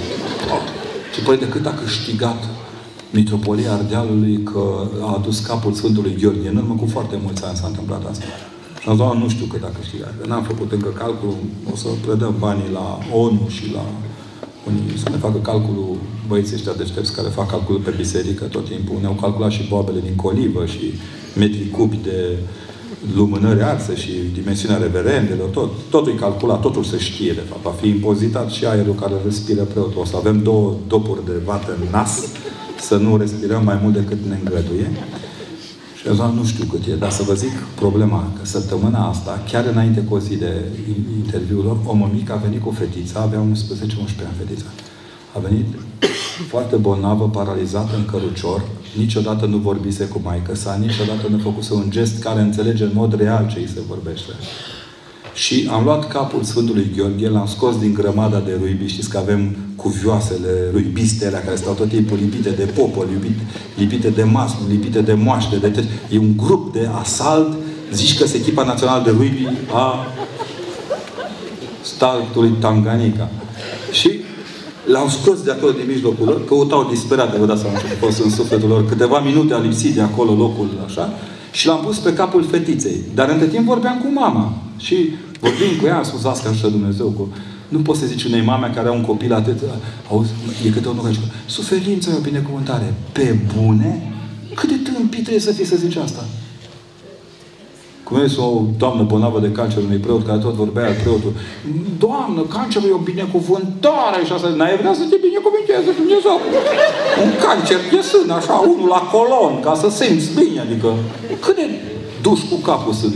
Și 1.13 1.21
părinte, 1.21 1.47
cât 1.47 1.65
a 1.65 1.73
câștigat 1.73 2.43
Mitropolia 3.11 3.73
Ardealului 3.73 4.43
că 4.43 4.87
a 5.01 5.13
adus 5.13 5.39
capul 5.39 5.73
Sfântului 5.73 6.17
Gheorghe. 6.21 6.49
În 6.49 6.57
urmă 6.57 6.73
cu 6.73 6.85
foarte 6.85 7.19
mulți 7.23 7.45
ani 7.45 7.57
s-a 7.57 7.67
întâmplat 7.67 8.05
asta. 8.09 8.25
Și 8.81 8.89
am 8.89 8.95
zis, 8.95 9.21
nu 9.21 9.29
știu 9.29 9.45
cât 9.45 9.63
a 9.63 9.71
câștigat. 9.79 10.13
N-am 10.27 10.43
făcut 10.43 10.71
încă 10.71 10.89
calculul. 10.89 11.35
O 11.73 11.75
să 11.75 11.87
predăm 12.05 12.35
banii 12.39 12.71
la 12.71 12.97
ONU 13.11 13.45
și 13.47 13.71
la 13.71 13.85
unii 14.67 14.97
să 15.03 15.09
ne 15.09 15.17
facă 15.17 15.37
calculul 15.37 15.97
băieții 16.27 16.55
ăștia 16.55 16.73
deștepți 16.77 17.15
care 17.15 17.27
fac 17.27 17.49
calculul 17.49 17.81
pe 17.81 17.93
biserică 17.97 18.43
tot 18.45 18.65
timpul. 18.69 18.97
Ne-au 19.01 19.17
calculat 19.21 19.51
și 19.51 19.67
boabele 19.69 19.99
din 19.99 20.15
colivă 20.15 20.65
și 20.65 20.93
metri 21.37 21.69
cubi 21.69 21.99
de 22.03 22.37
lumânări 23.15 23.63
arse 23.63 23.95
și 23.95 24.11
dimensiunea 24.33 24.77
reverendelor, 24.77 25.49
tot, 25.49 25.69
totul 25.89 26.11
e 26.11 26.15
calculat, 26.15 26.61
totul 26.61 26.83
se 26.83 26.97
știe, 26.97 27.31
de 27.31 27.43
fapt. 27.49 27.61
Va 27.61 27.69
fi 27.69 27.87
impozitat 27.87 28.49
și 28.49 28.65
aerul 28.65 28.95
care 28.95 29.13
respiră 29.23 29.63
preotul. 29.63 30.01
O 30.01 30.05
să 30.05 30.15
avem 30.15 30.41
două 30.41 30.75
dopuri 30.87 31.25
de 31.25 31.31
vată 31.45 31.77
în 31.81 31.87
nas 31.91 32.27
să 32.79 32.95
nu 32.95 33.17
respirăm 33.17 33.63
mai 33.63 33.79
mult 33.81 33.93
decât 33.93 34.17
ne 34.29 34.37
îngăduie. 34.43 34.91
Și 36.03 36.09
eu 36.09 36.33
nu 36.33 36.45
știu 36.45 36.65
cât 36.65 36.85
e, 36.85 36.95
dar 36.95 37.11
să 37.11 37.23
vă 37.23 37.33
zic 37.33 37.51
problema, 37.75 38.31
că 38.39 38.45
săptămâna 38.45 39.07
asta, 39.09 39.43
chiar 39.49 39.65
înainte 39.65 40.01
cu 40.01 40.13
o 40.13 40.19
zi 40.19 40.35
de 40.35 40.61
interviul 41.23 41.63
lor, 41.63 41.77
o 41.85 41.93
mămică 41.93 42.33
a 42.33 42.35
venit 42.35 42.61
cu 42.61 42.71
fetița, 42.71 43.19
avea 43.19 43.39
11-11 43.39 43.41
ani 43.41 44.37
fetița. 44.37 44.65
A 45.35 45.39
venit 45.39 45.65
foarte 46.51 46.75
bolnavă, 46.75 47.29
paralizată 47.29 47.95
în 47.95 48.05
cărucior, 48.05 48.61
niciodată 48.97 49.45
nu 49.45 49.57
vorbise 49.57 50.05
cu 50.05 50.19
maică 50.23 50.55
sa, 50.55 50.77
niciodată 50.79 51.27
nu 51.29 51.37
făcuse 51.37 51.73
un 51.73 51.85
gest 51.89 52.19
care 52.19 52.41
înțelege 52.41 52.83
în 52.83 52.91
mod 52.93 53.19
real 53.19 53.47
ce 53.51 53.59
îi 53.59 53.67
se 53.67 53.79
vorbește. 53.87 54.31
Și 55.33 55.69
am 55.71 55.83
luat 55.83 56.07
capul 56.07 56.43
Sfântului 56.43 56.91
Gheorghe, 56.95 57.29
l-am 57.29 57.47
scos 57.47 57.79
din 57.79 57.93
grămada 57.93 58.39
de 58.39 58.57
ruibi. 58.59 58.87
Știți 58.87 59.09
că 59.09 59.17
avem 59.17 59.55
cuvioasele 59.75 60.69
ruibiste 60.71 61.25
alea 61.25 61.41
care 61.41 61.55
stau 61.55 61.73
tot 61.73 61.89
timpul 61.89 62.17
lipite 62.21 62.49
de 62.49 62.63
popor, 62.63 63.07
lipite, 63.09 63.41
lipite 63.77 64.09
de 64.09 64.23
masă, 64.23 64.55
lipite 64.69 65.01
de 65.01 65.13
moaște. 65.13 65.55
De 65.55 65.85
e 66.09 66.17
un 66.17 66.37
grup 66.37 66.73
de 66.73 66.89
asalt, 66.99 67.57
zici 67.93 68.17
că 68.17 68.25
se 68.25 68.37
echipa 68.37 68.63
națională 68.63 69.03
de 69.03 69.09
ruibi 69.09 69.47
a 69.73 70.07
statului 71.81 72.51
Tanganica. 72.59 73.29
Și 73.91 74.09
L-au 74.85 75.07
scos 75.07 75.41
de 75.41 75.51
acolo 75.51 75.71
din 75.71 75.85
mijlocul 75.87 76.25
lor, 76.25 76.45
căutau 76.45 76.87
disperate, 76.89 77.37
vă 77.37 77.45
dați 77.45 77.61
seama 77.61 77.77
ce 77.77 77.85
a 77.85 78.05
fost 78.05 78.23
în 78.23 78.29
sufletul 78.29 78.69
lor. 78.69 78.87
Câteva 78.87 79.19
minute 79.19 79.53
a 79.53 79.57
lipsit 79.57 79.95
de 79.95 80.01
acolo 80.01 80.33
locul 80.33 80.69
așa 80.85 81.13
și 81.51 81.67
l-am 81.67 81.79
pus 81.85 81.97
pe 81.97 82.13
capul 82.13 82.43
fetiței. 82.43 83.01
Dar 83.15 83.29
între 83.29 83.47
timp 83.47 83.65
vorbeam 83.65 83.97
cu 83.97 84.07
mama. 84.19 84.62
Și 84.83 84.95
vorbim 85.39 85.71
cu 85.79 85.85
ea, 85.85 85.97
am 85.97 86.03
spus, 86.03 86.23
asta 86.23 86.49
așa 86.49 86.67
Dumnezeu, 86.67 87.07
cu... 87.07 87.29
Nu 87.67 87.79
poți 87.79 87.99
să 87.99 88.05
zici 88.05 88.23
unei 88.23 88.41
mame 88.41 88.71
care 88.75 88.87
au 88.87 88.95
un 88.95 89.05
copil 89.11 89.33
atât... 89.33 89.59
Auzi, 90.11 90.31
e 90.65 90.69
câte 90.69 90.87
unul 90.87 91.01
care 91.01 91.13
zice, 91.13 91.31
suferință 91.45 92.09
e 92.09 92.17
o 92.17 92.21
binecuvântare. 92.29 92.93
Pe 93.11 93.35
bune? 93.55 94.13
Cât 94.53 94.69
de 94.69 94.89
tâmpit 94.91 95.21
trebuie 95.21 95.47
să 95.47 95.51
fii 95.51 95.65
să 95.65 95.75
zici 95.75 95.95
asta? 95.95 96.23
Cum 98.03 98.21
este 98.23 98.41
o 98.41 98.61
doamnă 98.77 99.03
bolnavă 99.03 99.39
de 99.39 99.51
cancer 99.51 99.83
unui 99.83 99.97
preot 99.97 100.25
care 100.25 100.39
tot 100.39 100.53
vorbea 100.53 100.91
preotul. 101.01 101.33
Doamnă, 101.97 102.41
cancerul 102.41 102.89
e 102.89 102.99
o 103.01 103.07
binecuvântare 103.11 104.19
și 104.25 104.31
asta. 104.33 104.47
N-ai 104.47 104.77
vrea 104.77 104.93
să 104.93 105.03
te 105.09 105.17
binecuvânteze 105.27 105.91
Dumnezeu. 106.01 106.37
Un 107.23 107.31
cancer 107.45 107.79
de 107.91 108.01
sân, 108.09 108.29
așa, 108.39 108.53
unul 108.53 108.89
la 108.95 109.01
colon, 109.13 109.53
ca 109.65 109.73
să 109.81 109.87
simți 109.99 110.29
bine. 110.39 110.59
Adică, 110.59 110.89
cât 111.43 111.55
de 111.55 111.65
duși 112.21 112.47
cu 112.49 112.55
capul 112.69 112.93
sunt. 112.93 113.15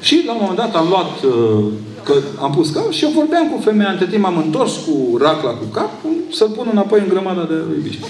Și 0.00 0.22
la 0.26 0.32
un 0.32 0.38
moment 0.40 0.58
dat 0.58 0.74
am 0.76 0.88
luat, 0.88 1.22
uh, 1.22 1.64
că 2.04 2.14
am 2.40 2.52
pus 2.52 2.70
cap 2.70 2.90
și 2.90 3.04
eu 3.04 3.10
vorbeam 3.10 3.48
cu 3.48 3.60
femeia. 3.60 3.90
Între 3.90 4.06
timp 4.06 4.24
am 4.24 4.36
întors 4.36 4.72
cu 4.76 5.16
racla 5.16 5.50
cu 5.50 5.64
cap 5.64 5.90
să-l 6.32 6.48
pun 6.48 6.68
înapoi 6.70 7.00
în 7.00 7.08
grămada 7.08 7.44
de 7.50 7.54
iubiște. 7.76 8.04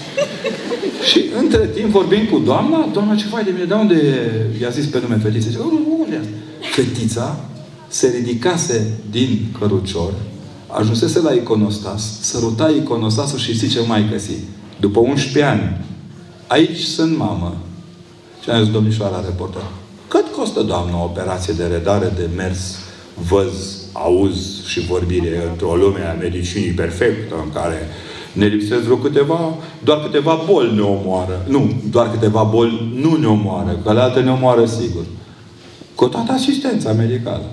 și 1.09 1.25
între 1.41 1.69
timp 1.75 1.89
vorbim 1.89 2.25
cu 2.31 2.37
doamna, 2.39 2.89
doamna 2.93 3.15
ce 3.15 3.25
faci 3.25 3.43
de 3.43 3.51
mine? 3.51 3.65
De 3.65 3.73
unde 3.73 3.99
i-a 4.61 4.69
zis 4.69 4.85
pe 4.85 4.99
nume 5.01 5.19
fetița? 5.23 5.49
Zice, 5.49 5.59
unde 5.99 6.21
Fetița 6.71 7.39
se 7.87 8.13
ridicase 8.17 8.93
din 9.09 9.39
cărucior, 9.59 10.13
ajunsese 10.67 11.19
la 11.19 11.31
iconostas, 11.31 12.19
săruta 12.21 12.69
iconostasul 12.69 13.39
și 13.39 13.57
zice 13.57 13.79
mai 13.87 14.13
si, 14.17 14.37
după 14.79 14.99
11 14.99 15.43
ani, 15.43 15.77
aici 16.47 16.79
sunt 16.79 17.17
mamă. 17.17 17.57
Și 18.43 18.49
a 18.49 18.61
zis 18.63 18.71
domnișoara 18.71 19.23
reporter, 19.25 19.61
cât 20.11 20.27
costă, 20.35 20.61
doamnă, 20.61 20.95
o 20.95 21.03
operație 21.03 21.53
de 21.53 21.65
redare 21.65 22.13
de 22.15 22.29
mers, 22.35 22.77
văz, 23.29 23.51
auz 23.93 24.65
și 24.65 24.79
vorbire 24.79 25.47
într-o 25.49 25.75
lume 25.75 26.01
a 26.01 26.13
medicinii 26.13 26.71
perfectă, 26.71 27.35
în 27.43 27.51
care 27.51 27.87
ne 28.33 28.45
lipsesc 28.45 28.81
vreo 28.81 28.95
câteva, 28.95 29.39
doar 29.83 29.99
câteva 29.99 30.43
boli 30.51 30.75
ne 30.75 30.81
omoară. 30.81 31.45
Nu, 31.47 31.71
doar 31.89 32.11
câteva 32.11 32.43
boli 32.43 32.93
nu 33.01 33.15
ne 33.15 33.27
omoară, 33.27 33.79
că 33.83 33.93
le 33.93 33.99
alte 33.99 34.19
ne 34.19 34.31
omoară 34.31 34.65
sigur. 34.65 35.05
Cu 35.95 36.07
toată 36.07 36.31
asistența 36.31 36.91
medicală. 36.91 37.45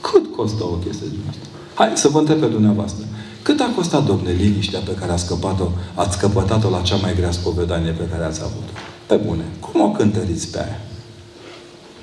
Cât 0.00 0.34
costă 0.36 0.64
o 0.64 0.76
chestie 0.84 1.06
din 1.10 1.20
asta? 1.28 1.46
Hai 1.74 1.92
să 1.94 2.08
vă 2.08 2.18
întreb 2.18 2.38
pe 2.38 2.46
dumneavoastră. 2.46 3.04
Cât 3.42 3.60
a 3.60 3.72
costat, 3.76 4.04
domne, 4.06 4.30
liniștea 4.32 4.80
pe 4.80 4.96
care 5.00 5.12
a 5.12 5.16
scăpat-o, 5.16 5.68
ați 5.94 6.16
scăpătat-o 6.16 6.70
la 6.70 6.80
cea 6.80 6.96
mai 6.96 7.14
grea 7.14 7.30
spovedanie 7.30 7.90
pe 7.90 8.08
care 8.10 8.24
ați 8.24 8.40
avut-o? 8.40 8.72
Pe 9.06 9.14
bune. 9.26 9.44
Cum 9.60 9.80
o 9.80 9.90
cântăriți 9.90 10.50
pe 10.50 10.58
aia? 10.58 10.80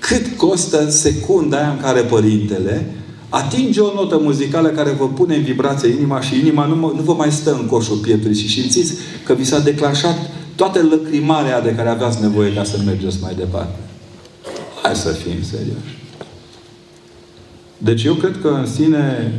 Cât 0.09 0.37
costă 0.37 0.89
secunda 0.89 1.57
aia 1.57 1.69
în 1.69 1.79
care 1.81 2.01
părintele 2.01 2.85
atinge 3.29 3.79
o 3.79 3.93
notă 3.93 4.19
muzicală 4.21 4.67
care 4.67 4.89
vă 4.89 5.07
pune 5.07 5.35
în 5.35 5.43
vibrație 5.43 5.89
inima 5.89 6.21
și 6.21 6.39
inima 6.39 6.65
nu, 6.65 6.75
nu 6.75 7.01
vă 7.01 7.13
mai 7.13 7.31
stă 7.31 7.53
în 7.53 7.65
coșul 7.65 7.97
pieptului 7.97 8.35
și 8.35 8.49
simțiți 8.49 8.93
că 9.25 9.33
vi 9.33 9.43
s-a 9.43 9.59
declanșat 9.59 10.15
toată 10.55 10.79
lăcrimarea 10.89 11.61
de 11.61 11.75
care 11.75 11.89
aveați 11.89 12.21
nevoie 12.21 12.53
ca 12.53 12.63
să 12.63 12.77
mergeți 12.85 13.17
mai 13.21 13.33
departe. 13.37 13.79
Hai 14.83 14.95
să 14.95 15.09
fim 15.09 15.43
serioși. 15.43 15.97
Deci 17.77 18.03
eu 18.03 18.13
cred 18.13 18.37
că 18.41 18.47
în 18.47 18.65
sine, 18.65 19.33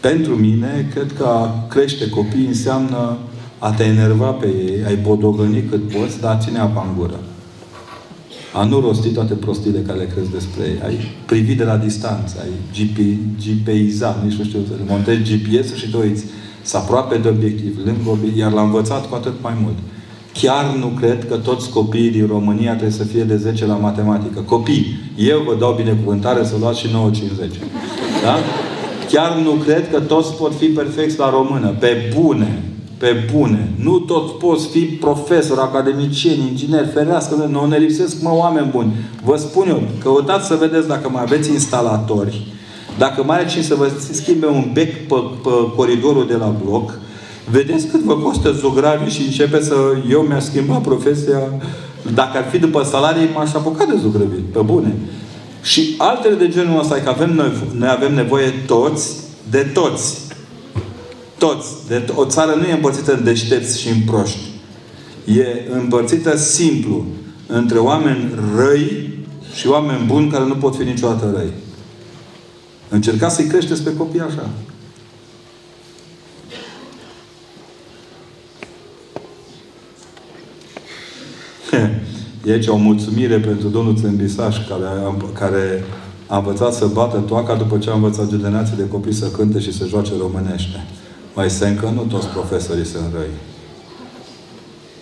pentru 0.00 0.34
mine, 0.34 0.88
cred 0.94 1.12
că 1.18 1.24
a 1.24 1.66
crește 1.68 2.08
copii 2.08 2.46
înseamnă 2.46 3.18
a 3.58 3.72
te 3.72 3.84
enerva 3.84 4.30
pe 4.30 4.46
ei, 4.46 4.84
ai 4.86 4.96
bodogăni 4.96 5.62
cât 5.62 5.88
poți, 5.88 6.20
dar 6.20 6.34
a 6.34 6.38
ține 6.38 6.58
apa 6.58 6.86
în 6.88 6.96
gură. 6.98 7.20
A 8.52 8.64
nu 8.64 8.80
rosti 8.80 9.08
toate 9.08 9.34
prostiile 9.34 9.78
care 9.86 9.98
le 9.98 10.06
crezi 10.14 10.30
despre 10.30 10.62
ei. 10.64 10.78
Ai 10.84 10.98
privi 11.26 11.54
de 11.54 11.64
la 11.64 11.76
distanță, 11.76 12.36
ai 12.40 12.50
GP, 12.76 12.98
GPiza, 13.42 14.20
nici 14.24 14.36
nu 14.36 14.44
știu, 14.44 14.58
să 14.68 14.74
montezi 14.86 15.20
GPS-ul 15.20 15.76
și 15.76 15.90
te 15.90 15.96
uiți. 15.96 16.24
Să 16.62 16.76
aproape 16.76 17.18
de 17.18 17.28
obiectiv, 17.28 17.78
lângă 17.84 18.10
obiectiv, 18.10 18.38
iar 18.38 18.52
l-a 18.52 18.62
învățat 18.62 19.08
cu 19.08 19.14
atât 19.14 19.34
mai 19.42 19.52
mult. 19.62 19.76
Chiar 20.32 20.74
nu 20.78 20.86
cred 20.86 21.28
că 21.28 21.36
toți 21.36 21.70
copiii 21.70 22.10
din 22.10 22.26
România 22.26 22.70
trebuie 22.70 22.90
să 22.90 23.04
fie 23.04 23.22
de 23.22 23.36
10 23.36 23.66
la 23.66 23.74
matematică. 23.74 24.40
Copii, 24.40 24.86
eu 25.16 25.42
vă 25.46 25.56
dau 25.58 25.72
binecuvântare 25.72 26.44
să 26.44 26.54
luați 26.60 26.80
și 26.80 26.86
9,50. 26.86 26.92
Da? 28.22 28.36
Chiar 29.10 29.36
nu 29.36 29.50
cred 29.50 29.90
că 29.90 30.00
toți 30.00 30.34
pot 30.34 30.54
fi 30.54 30.66
perfecți 30.66 31.18
la 31.18 31.30
română. 31.30 31.68
Pe 31.68 32.12
bune. 32.14 32.62
Pe 33.00 33.28
bune. 33.32 33.72
Nu 33.82 33.98
toți 33.98 34.32
poți 34.32 34.68
fi 34.68 34.80
profesor, 34.80 35.58
academicieni, 35.58 36.48
inginer, 36.48 36.88
ferească. 36.92 37.48
Nu 37.50 37.66
ne 37.66 37.76
lipsesc, 37.76 38.22
mă, 38.22 38.30
oameni 38.32 38.70
buni. 38.70 38.92
Vă 39.24 39.36
spun 39.36 39.68
eu, 39.68 39.82
căutați 40.02 40.46
să 40.46 40.54
vedeți 40.54 40.88
dacă 40.88 41.08
mai 41.08 41.22
aveți 41.22 41.50
instalatori, 41.50 42.46
dacă 42.98 43.22
mai 43.22 43.38
are 43.38 43.48
cine 43.48 43.62
să 43.62 43.74
vă 43.74 43.90
schimbe 44.12 44.46
un 44.46 44.70
bec 44.72 44.92
pe, 44.92 45.14
pe 45.42 45.50
coridorul 45.76 46.26
de 46.26 46.34
la 46.34 46.54
bloc, 46.64 46.98
vedeți 47.50 47.86
cât 47.86 48.00
vă 48.00 48.14
costă 48.14 48.52
zugravii 48.52 49.12
și 49.12 49.22
începe 49.22 49.62
să... 49.62 49.74
Eu 50.10 50.20
mi-aș 50.20 50.42
schimba 50.42 50.76
profesia. 50.76 51.40
Dacă 52.14 52.38
ar 52.38 52.44
fi 52.50 52.58
după 52.58 52.82
salarii, 52.82 53.28
m-aș 53.34 53.54
apuca 53.54 53.84
de 53.84 53.98
zugrăvit. 54.00 54.44
Pe 54.52 54.60
bune. 54.64 54.94
Și 55.62 55.94
altele 55.98 56.34
de 56.34 56.48
genul 56.48 56.80
ăsta, 56.80 56.94
că 56.94 57.08
avem 57.08 57.34
noi, 57.34 57.52
noi 57.78 57.88
avem 57.88 58.14
nevoie 58.14 58.50
toți 58.66 59.16
de 59.50 59.70
toți. 59.74 60.29
Toți. 61.40 61.68
De 61.88 62.04
o 62.14 62.24
țară 62.24 62.54
nu 62.54 62.66
e 62.66 62.72
împărțită 62.72 63.14
în 63.14 63.24
deștepți 63.24 63.80
și 63.80 63.88
în 63.88 64.00
proști. 64.06 64.48
E 65.24 65.70
împărțită 65.70 66.36
simplu 66.36 67.04
între 67.46 67.78
oameni 67.78 68.30
răi 68.56 69.18
și 69.54 69.68
oameni 69.68 70.06
buni 70.06 70.30
care 70.30 70.44
nu 70.44 70.54
pot 70.54 70.76
fi 70.76 70.82
niciodată 70.82 71.32
răi. 71.36 71.50
Încercați 72.88 73.34
să-i 73.34 73.46
creșteți 73.46 73.82
pe 73.82 73.96
copii 73.96 74.20
așa. 74.20 74.48
E 82.44 82.52
aici 82.52 82.66
o 82.66 82.76
mulțumire 82.76 83.38
pentru 83.38 83.68
domnul 83.68 83.96
Țâmbisaș, 83.96 84.56
care 84.68 84.84
a, 84.84 85.16
care 85.32 85.84
a 86.26 86.36
învățat 86.36 86.74
să 86.74 86.86
bată 86.86 87.18
toaca 87.18 87.54
după 87.54 87.78
ce 87.78 87.90
a 87.90 87.94
învățat 87.94 88.28
generații 88.28 88.76
de 88.76 88.88
copii 88.88 89.12
să 89.12 89.26
cânte 89.26 89.58
și 89.58 89.72
să 89.72 89.86
joace 89.86 90.12
românește. 90.18 90.86
Mai 91.34 91.50
sencă, 91.50 91.92
nu 91.94 92.02
toți 92.02 92.26
profesorii 92.26 92.86
sunt 92.86 93.04
răi. 93.14 93.30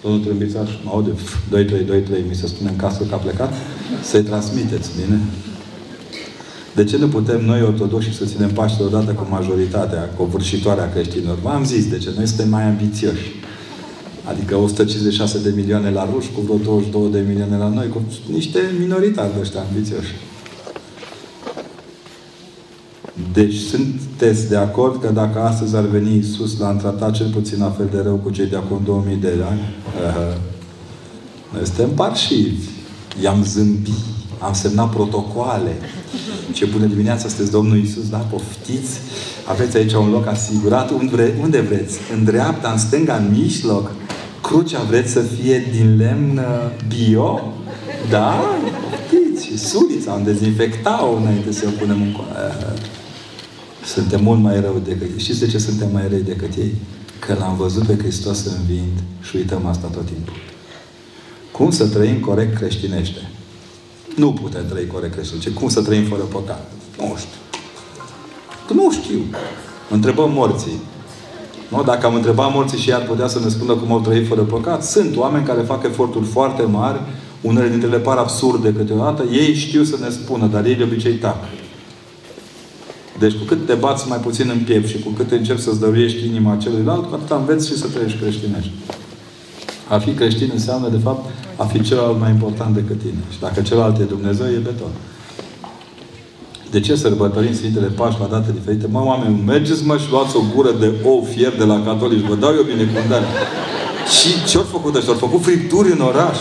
Domnul 0.03 0.21
Trâmbițaș, 0.21 0.71
mă 0.85 0.91
aude, 0.91 1.11
2, 1.51 1.65
3, 1.65 1.83
2, 1.83 2.01
3, 2.01 2.25
mi 2.29 2.35
se 2.35 2.47
spune 2.47 2.71
în 2.71 2.77
casă 2.77 3.03
că 3.09 3.15
a 3.15 3.19
plecat, 3.19 3.53
să-i 4.03 4.23
transmiteți, 4.23 4.91
bine? 5.05 5.21
De 6.75 6.85
ce 6.85 6.97
nu 6.97 7.09
putem 7.09 7.45
noi 7.45 7.63
ortodoxi 7.63 8.13
să 8.13 8.25
ținem 8.25 8.51
Paștele 8.51 8.87
odată 8.87 9.13
cu 9.13 9.27
majoritatea, 9.31 10.11
cu 10.17 10.25
vârșitoarea 10.25 10.91
creștinilor? 10.91 11.39
V-am 11.43 11.65
zis, 11.65 11.89
de 11.89 11.99
ce? 11.99 12.11
Noi 12.17 12.27
suntem 12.27 12.49
mai 12.49 12.63
ambițioși. 12.63 13.33
Adică 14.25 14.57
156 14.57 15.39
de 15.39 15.53
milioane 15.57 15.91
la 15.91 16.09
ruși, 16.13 16.31
cu 16.35 16.41
vreo 16.41 16.57
22 16.57 17.11
de 17.11 17.29
milioane 17.29 17.57
la 17.57 17.69
noi, 17.69 17.89
cu 17.89 18.03
niște 18.33 18.59
minoritari 18.79 19.33
de 19.35 19.41
ăștia 19.41 19.61
ambițioși. 19.61 20.15
Deci 23.33 23.55
sunteți 23.55 24.49
de 24.49 24.57
acord 24.57 25.01
că 25.01 25.11
dacă 25.13 25.41
astăzi 25.41 25.77
ar 25.77 25.85
veni 25.85 26.15
Iisus, 26.15 26.59
l-a 26.59 26.71
tratat 26.71 27.13
cel 27.13 27.31
puțin 27.31 27.59
la 27.59 27.71
fel 27.71 27.89
de 27.93 28.01
rău 28.03 28.15
cu 28.15 28.31
cei 28.31 28.47
de 28.47 28.57
acum 28.57 28.81
2000 28.85 29.17
de 29.17 29.35
ani? 29.49 29.61
Noi 31.53 31.67
suntem 31.67 31.91
parșivi. 31.91 32.69
I-am 33.23 33.45
zâmbit. 33.45 33.93
Am 34.39 34.53
semnat 34.53 34.91
protocoale. 34.91 35.73
Ce 36.53 36.65
bună 36.65 36.87
dimineața, 36.87 37.29
sunteți 37.29 37.51
Domnul 37.51 37.77
Iisus, 37.77 38.09
da? 38.09 38.17
Poftiți. 38.17 38.99
Aveți 39.49 39.77
aici 39.77 39.93
un 39.93 40.11
loc 40.11 40.27
asigurat. 40.27 40.91
Unde, 40.91 41.15
vre, 41.15 41.35
unde 41.43 41.61
vreți? 41.61 41.99
În 42.17 42.25
dreapta, 42.25 42.71
în 42.71 42.79
stânga, 42.79 43.17
în 43.17 43.31
mijloc? 43.31 43.91
Crucea 44.43 44.83
vreți 44.83 45.13
să 45.13 45.21
fie 45.21 45.69
din 45.73 45.97
lemn 45.97 46.41
bio? 46.89 47.41
Da? 48.11 48.35
Poftiți. 48.81 49.69
Sulița, 49.69 50.13
am 50.13 50.23
dezinfectat-o 50.25 51.17
înainte 51.17 51.53
să 51.53 51.65
o 51.67 51.79
punem 51.79 52.03
în 52.03 52.13
coadă. 52.13 52.75
Suntem 53.95 54.23
mult 54.23 54.41
mai 54.41 54.61
rău 54.61 54.81
decât 54.85 55.03
ei. 55.03 55.19
Știți 55.19 55.39
de 55.39 55.47
ce 55.47 55.59
suntem 55.59 55.89
mai 55.93 56.09
răi 56.09 56.23
decât 56.23 56.55
ei? 56.55 56.75
Că 57.19 57.37
l-am 57.39 57.57
văzut 57.57 57.83
pe 57.83 57.99
Hristos 57.99 58.45
învind 58.45 59.03
și 59.23 59.37
uităm 59.37 59.67
asta 59.67 59.87
tot 59.87 60.07
timpul. 60.07 60.35
Cum 61.53 61.71
să 61.71 61.87
trăim 61.87 62.21
corect 62.21 62.57
creștinește? 62.57 63.31
Nu 64.17 64.33
putem 64.33 64.67
trăi 64.69 64.87
corect 64.87 65.13
creștinește. 65.13 65.51
Cum 65.51 65.69
să 65.69 65.83
trăim 65.83 66.05
fără 66.05 66.23
păcat? 66.23 66.73
Nu 66.99 67.15
știu. 67.17 67.41
Că 68.67 68.73
nu 68.73 68.93
știu. 68.93 69.21
Întrebăm 69.91 70.31
morții. 70.31 70.81
Nu? 71.69 71.83
Dacă 71.83 72.07
am 72.07 72.15
întrebat 72.15 72.53
morții 72.53 72.79
și 72.79 72.89
ei 72.89 72.95
ar 72.95 73.07
putea 73.07 73.27
să 73.27 73.39
ne 73.39 73.49
spună 73.49 73.75
cum 73.75 73.93
au 73.93 74.01
trăit 74.01 74.27
fără 74.27 74.43
păcat, 74.43 74.85
sunt 74.85 75.17
oameni 75.17 75.45
care 75.45 75.61
fac 75.61 75.85
eforturi 75.85 76.27
foarte 76.27 76.63
mari, 76.63 77.01
unele 77.41 77.69
dintre 77.69 77.89
ele 77.89 77.99
par 77.99 78.17
absurde 78.17 78.73
câteodată, 78.73 79.25
ei 79.33 79.55
știu 79.55 79.83
să 79.83 79.97
ne 80.01 80.11
spună, 80.11 80.47
dar 80.47 80.65
ei 80.65 80.75
de 80.75 80.83
obicei 80.83 81.15
tac. 81.15 81.37
Deci 83.19 83.33
cu 83.33 83.45
cât 83.45 83.67
te 83.67 83.75
bați 83.75 84.09
mai 84.09 84.19
puțin 84.19 84.49
în 84.49 84.59
piept 84.59 84.89
și 84.89 84.99
cu 84.99 85.09
cât 85.11 85.31
începi 85.31 85.61
să-ți 85.61 85.81
dăruiești 85.81 86.27
inima 86.27 86.57
celuilalt, 86.57 87.05
cu 87.09 87.15
atât 87.15 87.31
înveți 87.31 87.69
și 87.69 87.77
să 87.77 87.87
trăiești 87.87 88.19
creștinești. 88.19 88.71
A 89.89 89.99
fi 89.99 90.11
creștin 90.11 90.51
înseamnă, 90.53 90.89
de 90.89 90.99
fapt, 91.03 91.31
a 91.57 91.65
fi 91.65 91.83
celălalt 91.83 92.21
mai 92.21 92.31
important 92.31 92.75
decât 92.75 92.99
tine. 92.99 93.23
Și 93.31 93.41
dacă 93.41 93.61
celălalt 93.61 94.01
e 94.01 94.03
Dumnezeu, 94.03 94.47
e 94.47 94.61
beton. 94.63 94.91
De 96.71 96.81
ce 96.81 96.95
sărbătorim 96.97 97.55
Sfintele 97.55 97.87
Pași 97.87 98.17
la 98.21 98.27
date 98.27 98.53
diferite? 98.53 98.87
Mă, 98.91 99.03
oameni, 99.05 99.43
mergeți 99.47 99.85
mă 99.85 99.97
și 99.97 100.11
luați 100.11 100.37
o 100.37 100.41
gură 100.55 100.73
de 100.81 100.93
ou 101.05 101.27
fier 101.35 101.57
de 101.57 101.65
la 101.65 101.83
catolici. 101.85 102.27
Vă 102.27 102.35
dau 102.35 102.53
eu 102.55 102.63
binecuvântare. 102.63 103.25
Și 104.17 104.29
ce-au 104.49 104.63
făcut 104.63 104.95
ăștia? 104.95 105.13
Au 105.13 105.19
făcut 105.19 105.43
fripturi 105.43 105.93
în 105.93 106.01
oraș. 106.01 106.37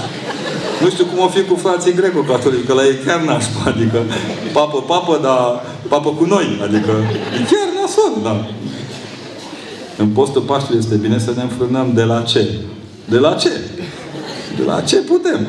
Nu 0.82 0.90
știu 0.90 1.06
cum 1.06 1.20
o 1.24 1.28
fi 1.28 1.44
cu 1.44 1.56
frații 1.56 1.94
greco-catolici, 1.94 2.66
că 2.66 2.74
la 2.74 2.86
ei 2.86 2.98
chiar 3.06 3.22
nașpa. 3.22 3.64
Adică, 3.66 4.00
papă, 4.54 4.82
papă, 4.82 5.20
dar 5.22 5.64
papă 5.88 6.10
cu 6.10 6.26
noi. 6.26 6.60
Adică, 6.64 6.92
e 7.36 7.40
chiar 7.52 7.68
nasol, 7.82 8.14
da. 8.24 8.48
În 9.98 10.08
postul 10.08 10.42
Paștului 10.42 10.80
este 10.80 10.96
bine 10.96 11.20
să 11.20 11.32
ne 11.36 11.42
înfrânăm 11.42 11.92
de 11.94 12.04
la 12.04 12.22
ce? 12.22 12.50
De 13.06 13.18
la 13.18 13.34
ce? 13.34 13.50
De 14.58 14.64
la 14.64 14.82
ce 14.82 14.96
putem? 14.96 15.48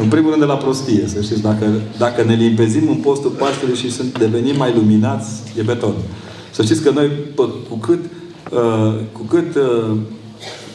În 0.00 0.08
primul 0.08 0.30
rând 0.30 0.42
de 0.42 0.48
la 0.48 0.56
prostie, 0.56 1.04
să 1.06 1.20
știți. 1.20 1.42
Dacă, 1.42 1.66
dacă 1.98 2.22
ne 2.22 2.34
limpezim 2.34 2.88
în 2.88 2.96
postul 2.96 3.30
Paștelui 3.30 3.76
și 3.76 3.90
sunt 3.90 4.18
devenim 4.18 4.56
mai 4.56 4.72
luminați, 4.74 5.30
e 5.58 5.62
beton. 5.62 5.94
Să 6.50 6.62
știți 6.62 6.82
că 6.82 6.90
noi, 6.90 7.10
cu 7.68 7.76
cât, 7.76 8.04
uh, 8.50 8.94
cu 9.12 9.22
cât, 9.22 9.54
uh, 9.54 9.96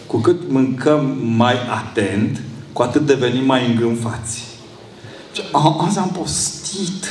cu 0.07 0.17
cât 0.17 0.35
mâncăm 0.47 1.17
mai 1.35 1.55
atent, 1.69 2.41
cu 2.77 2.83
atât 2.83 3.05
devenim 3.05 3.45
mai 3.45 3.67
îngânfați. 3.67 4.43
Azi 5.85 5.99
am 5.99 6.09
postit. 6.19 7.05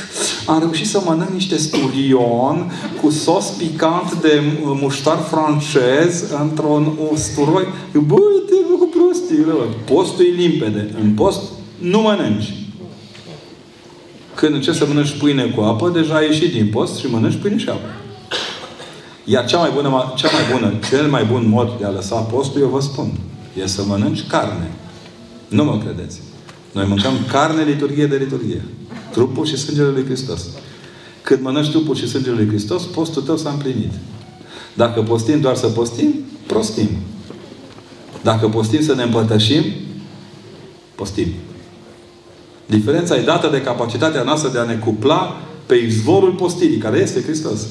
Am 0.45 0.59
reușit 0.59 0.87
să 0.87 1.01
mănânc 1.05 1.29
niște 1.29 1.57
sturion 1.57 2.71
cu 3.01 3.09
sos 3.09 3.45
picant 3.45 4.21
de 4.21 4.41
muștar 4.61 5.17
francez 5.17 6.31
într-un 6.41 6.97
usturoi. 7.11 7.63
Băi, 7.93 8.43
te 8.47 8.55
cu 8.79 8.89
prostii, 8.97 9.45
Postul 9.85 10.25
e 10.25 10.41
limpede. 10.41 10.89
În 11.01 11.13
post 11.13 11.41
nu 11.77 12.01
mănânci. 12.01 12.53
Când 14.35 14.53
încerci 14.53 14.77
să 14.77 14.85
mănânci 14.87 15.17
pâine 15.17 15.43
cu 15.43 15.61
apă, 15.61 15.89
deja 15.89 16.15
ai 16.15 16.25
ieșit 16.25 16.51
din 16.51 16.69
post 16.69 16.97
și 16.99 17.11
mănânci 17.11 17.35
pâine 17.41 17.57
și 17.57 17.69
apă. 17.69 17.89
Iar 19.23 19.45
cea 19.45 19.57
mai 19.57 19.71
bună, 19.73 20.13
cea 20.15 20.29
mai 20.31 20.59
bună, 20.59 20.73
cel 20.89 21.07
mai 21.07 21.23
bun 21.23 21.49
mod 21.49 21.69
de 21.79 21.85
a 21.85 21.89
lăsa 21.89 22.15
postul, 22.15 22.61
eu 22.61 22.67
vă 22.67 22.81
spun, 22.81 23.11
e 23.63 23.67
să 23.67 23.83
mănânci 23.87 24.27
carne. 24.27 24.71
Nu 25.47 25.63
mă 25.63 25.77
credeți. 25.77 26.19
Noi 26.71 26.85
mâncăm 26.87 27.13
carne, 27.31 27.63
liturghie 27.63 28.05
de 28.07 28.15
liturghie. 28.15 28.61
Trupul 29.11 29.45
și 29.45 29.57
sângele 29.57 29.89
lui 29.89 30.05
Hristos. 30.05 30.41
Când 31.21 31.41
mănânci 31.41 31.69
trupul 31.69 31.95
și 31.95 32.07
sângele 32.07 32.35
lui 32.35 32.47
Hristos, 32.47 32.83
postul 32.83 33.21
tău 33.21 33.37
s-a 33.37 33.49
împlinit. 33.49 33.91
Dacă 34.73 35.01
postim 35.01 35.39
doar 35.39 35.55
să 35.55 35.67
postim, 35.67 36.13
prostim. 36.45 36.89
Dacă 38.21 38.47
postim 38.47 38.81
să 38.81 38.95
ne 38.95 39.03
împărtășim, 39.03 39.63
postim. 40.95 41.27
Diferența 42.65 43.15
e 43.15 43.21
dată 43.21 43.49
de 43.49 43.61
capacitatea 43.61 44.23
noastră 44.23 44.49
de 44.49 44.59
a 44.59 44.63
ne 44.63 44.75
cupla 44.75 45.41
pe 45.65 45.75
izvorul 45.75 46.31
postirii, 46.31 46.77
care 46.77 46.97
este 46.97 47.21
Hristos. 47.21 47.67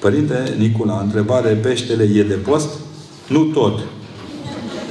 Părinte 0.00 0.54
Nicula, 0.58 1.00
întrebare, 1.00 1.48
peștele 1.48 2.02
e 2.14 2.22
de 2.22 2.34
post? 2.34 2.68
Nu 3.26 3.44
tot. 3.44 3.80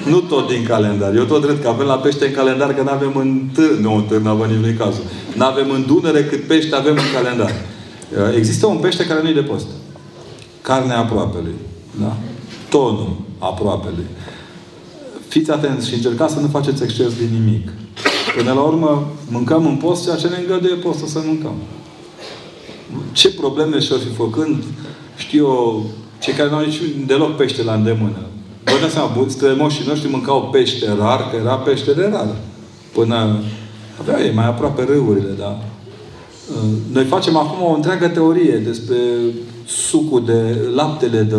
Nu 0.06 0.20
tot 0.20 0.48
din 0.48 0.66
calendar. 0.66 1.16
Eu 1.16 1.24
tot 1.24 1.44
cred 1.44 1.62
că 1.62 1.68
avem 1.68 1.86
la 1.86 1.98
pește 1.98 2.26
în 2.26 2.34
calendar, 2.34 2.74
că 2.74 2.82
nu 2.82 2.90
avem 2.90 3.16
în 3.16 3.50
târ, 3.54 3.78
nu 3.78 3.96
în 3.96 4.04
târ, 4.04 4.22
nu 4.22 4.30
avem 4.30 4.62
nici 4.62 4.78
cazul. 4.78 5.04
Nu 5.36 5.46
avem 5.46 5.72
în 5.72 5.86
Dunăre 5.86 6.24
cât 6.24 6.48
pește 6.48 6.76
avem 6.76 6.94
în 6.94 7.22
calendar. 7.22 7.50
Uh, 7.50 8.36
există 8.38 8.66
un 8.66 8.78
pește 8.78 9.06
care 9.06 9.22
nu-i 9.22 9.34
de 9.34 9.42
post. 9.42 9.68
Carnea 10.62 10.98
aproapelui. 10.98 11.56
Da? 12.02 12.18
Tonul 12.70 13.16
aproapelui. 13.40 14.06
Fiți 15.28 15.52
atenți 15.52 15.88
și 15.88 15.94
încercați 15.94 16.34
să 16.34 16.40
nu 16.40 16.48
faceți 16.48 16.84
exces 16.84 17.18
din 17.18 17.30
nimic. 17.32 17.70
Până 18.38 18.54
la 18.54 18.62
urmă, 18.62 19.08
mâncăm 19.30 19.66
în 19.66 19.76
post 19.76 20.04
ceea 20.04 20.16
ce 20.16 20.28
ne 20.28 20.38
îngăduie 20.38 20.76
postul 20.76 21.08
să 21.08 21.22
mâncăm. 21.26 21.56
Ce 23.12 23.30
probleme 23.30 23.80
și-or 23.80 24.00
fi 24.00 24.14
făcând, 24.14 24.64
știu 25.16 25.46
eu, 25.46 25.86
cei 26.20 26.34
care 26.34 26.50
nu 26.50 26.56
au 26.56 26.66
nici 26.66 26.82
deloc 27.06 27.36
pește 27.36 27.64
la 27.64 27.74
îndemână. 27.74 28.20
Vă 28.72 28.80
dați 28.82 28.94
seama, 28.94 29.26
strămoșii 29.28 29.88
noștri 29.88 30.10
mâncau 30.10 30.50
pește 30.52 30.96
rar, 31.00 31.30
că 31.30 31.36
era 31.42 31.56
pește 31.56 31.94
de 31.94 32.10
rar. 32.12 32.36
Până 32.94 33.40
avea 34.00 34.26
ei 34.26 34.34
mai 34.34 34.46
aproape 34.46 34.84
râurile, 34.84 35.34
da? 35.38 35.60
Noi 36.92 37.04
facem 37.04 37.38
acum 37.38 37.66
o 37.66 37.74
întreagă 37.74 38.08
teorie 38.08 38.58
despre 38.58 38.96
sucul 39.66 40.26
de 40.26 40.58
laptele 40.76 41.22
de 41.22 41.36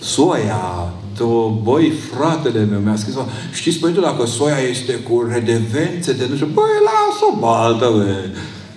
soia, 0.00 0.92
de 1.16 1.24
băi, 1.62 1.92
fratele 2.14 2.64
meu 2.70 2.80
mi-a 2.84 2.96
scris, 2.96 3.14
știți, 3.52 3.78
părinte, 3.78 4.00
dacă 4.00 4.26
soia 4.26 4.58
este 4.70 4.92
cu 4.92 5.26
redevențe 5.32 6.12
de 6.12 6.26
nu 6.30 6.34
știu, 6.34 6.48
băi, 6.54 6.64
lasă-o 6.88 7.38
baltă, 7.38 7.90
băi. 7.96 8.30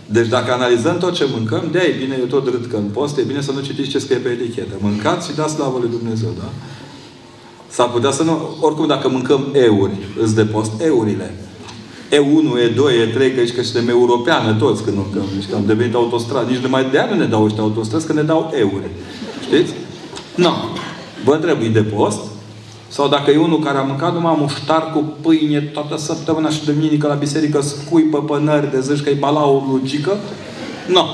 Deci 0.06 0.28
dacă 0.28 0.52
analizăm 0.52 0.98
tot 0.98 1.14
ce 1.14 1.26
mâncăm, 1.34 1.64
de 1.72 1.80
e 1.80 2.04
bine, 2.04 2.16
eu 2.20 2.26
tot 2.26 2.46
râd 2.46 2.66
că 2.66 2.76
în 2.76 2.90
post, 2.94 3.18
e 3.18 3.22
bine 3.22 3.42
să 3.42 3.52
nu 3.52 3.60
citiți 3.60 3.90
ce 3.90 4.00
scrie 4.00 4.18
pe 4.18 4.30
etichetă. 4.30 4.76
Mâncați 4.80 5.28
și 5.30 5.36
dați 5.36 5.54
slavă 5.54 5.78
lui 5.80 5.90
Dumnezeu, 5.90 6.30
da? 6.38 6.50
S-ar 7.76 7.90
putea 7.90 8.12
să 8.12 8.24
nu... 8.24 8.58
Oricum, 8.60 8.88
dacă 8.88 9.10
mâncăm 9.10 9.48
euri, 9.54 9.92
îți 10.22 10.36
de 10.36 10.46
post, 10.46 10.72
eurile. 10.82 11.34
E1, 12.12 12.70
E2, 12.70 12.76
E3, 12.76 13.36
că 13.36 13.42
ești 13.42 13.56
că 13.56 13.64
suntem 13.64 13.90
europeană 13.90 14.54
toți 14.54 14.84
când 14.84 14.96
mâncăm. 14.98 15.24
Deci 15.34 15.50
că 15.50 15.56
am 15.56 15.66
devenit 15.66 15.96
autostradă. 15.96 16.50
Nici 16.50 16.62
numai 16.62 16.90
de 16.92 17.00
ani 17.00 17.12
nu 17.12 17.18
ne 17.18 17.26
dau 17.26 17.44
ăștia 17.44 17.64
autostrăzi, 17.64 18.06
că 18.06 18.14
ne 18.14 18.22
dau 18.22 18.54
euri. 18.60 18.90
Știți? 19.42 19.74
Nu. 20.36 20.44
No. 20.44 20.52
Vă 21.24 21.36
trebuie 21.36 21.70
de 21.70 21.82
post. 21.82 22.20
Sau 22.88 23.08
dacă 23.08 23.32
e 23.32 23.38
unul 23.38 23.60
care 23.60 23.78
a 23.78 23.82
mâncat 23.82 24.14
numai 24.14 24.36
muștar 24.40 24.92
cu 24.94 25.18
pâine 25.22 25.60
toată 25.60 25.98
săptămâna 25.98 26.50
și 26.50 26.66
duminică 26.66 27.08
la 27.08 27.14
biserică 27.14 27.62
scuipă 27.62 28.22
pănări 28.22 28.72
de 28.72 28.82
zici 28.82 29.04
că 29.04 29.10
e 29.10 29.14
balaur 29.20 29.62
lugică, 29.72 30.18
nu. 30.88 30.94
No. 30.94 31.06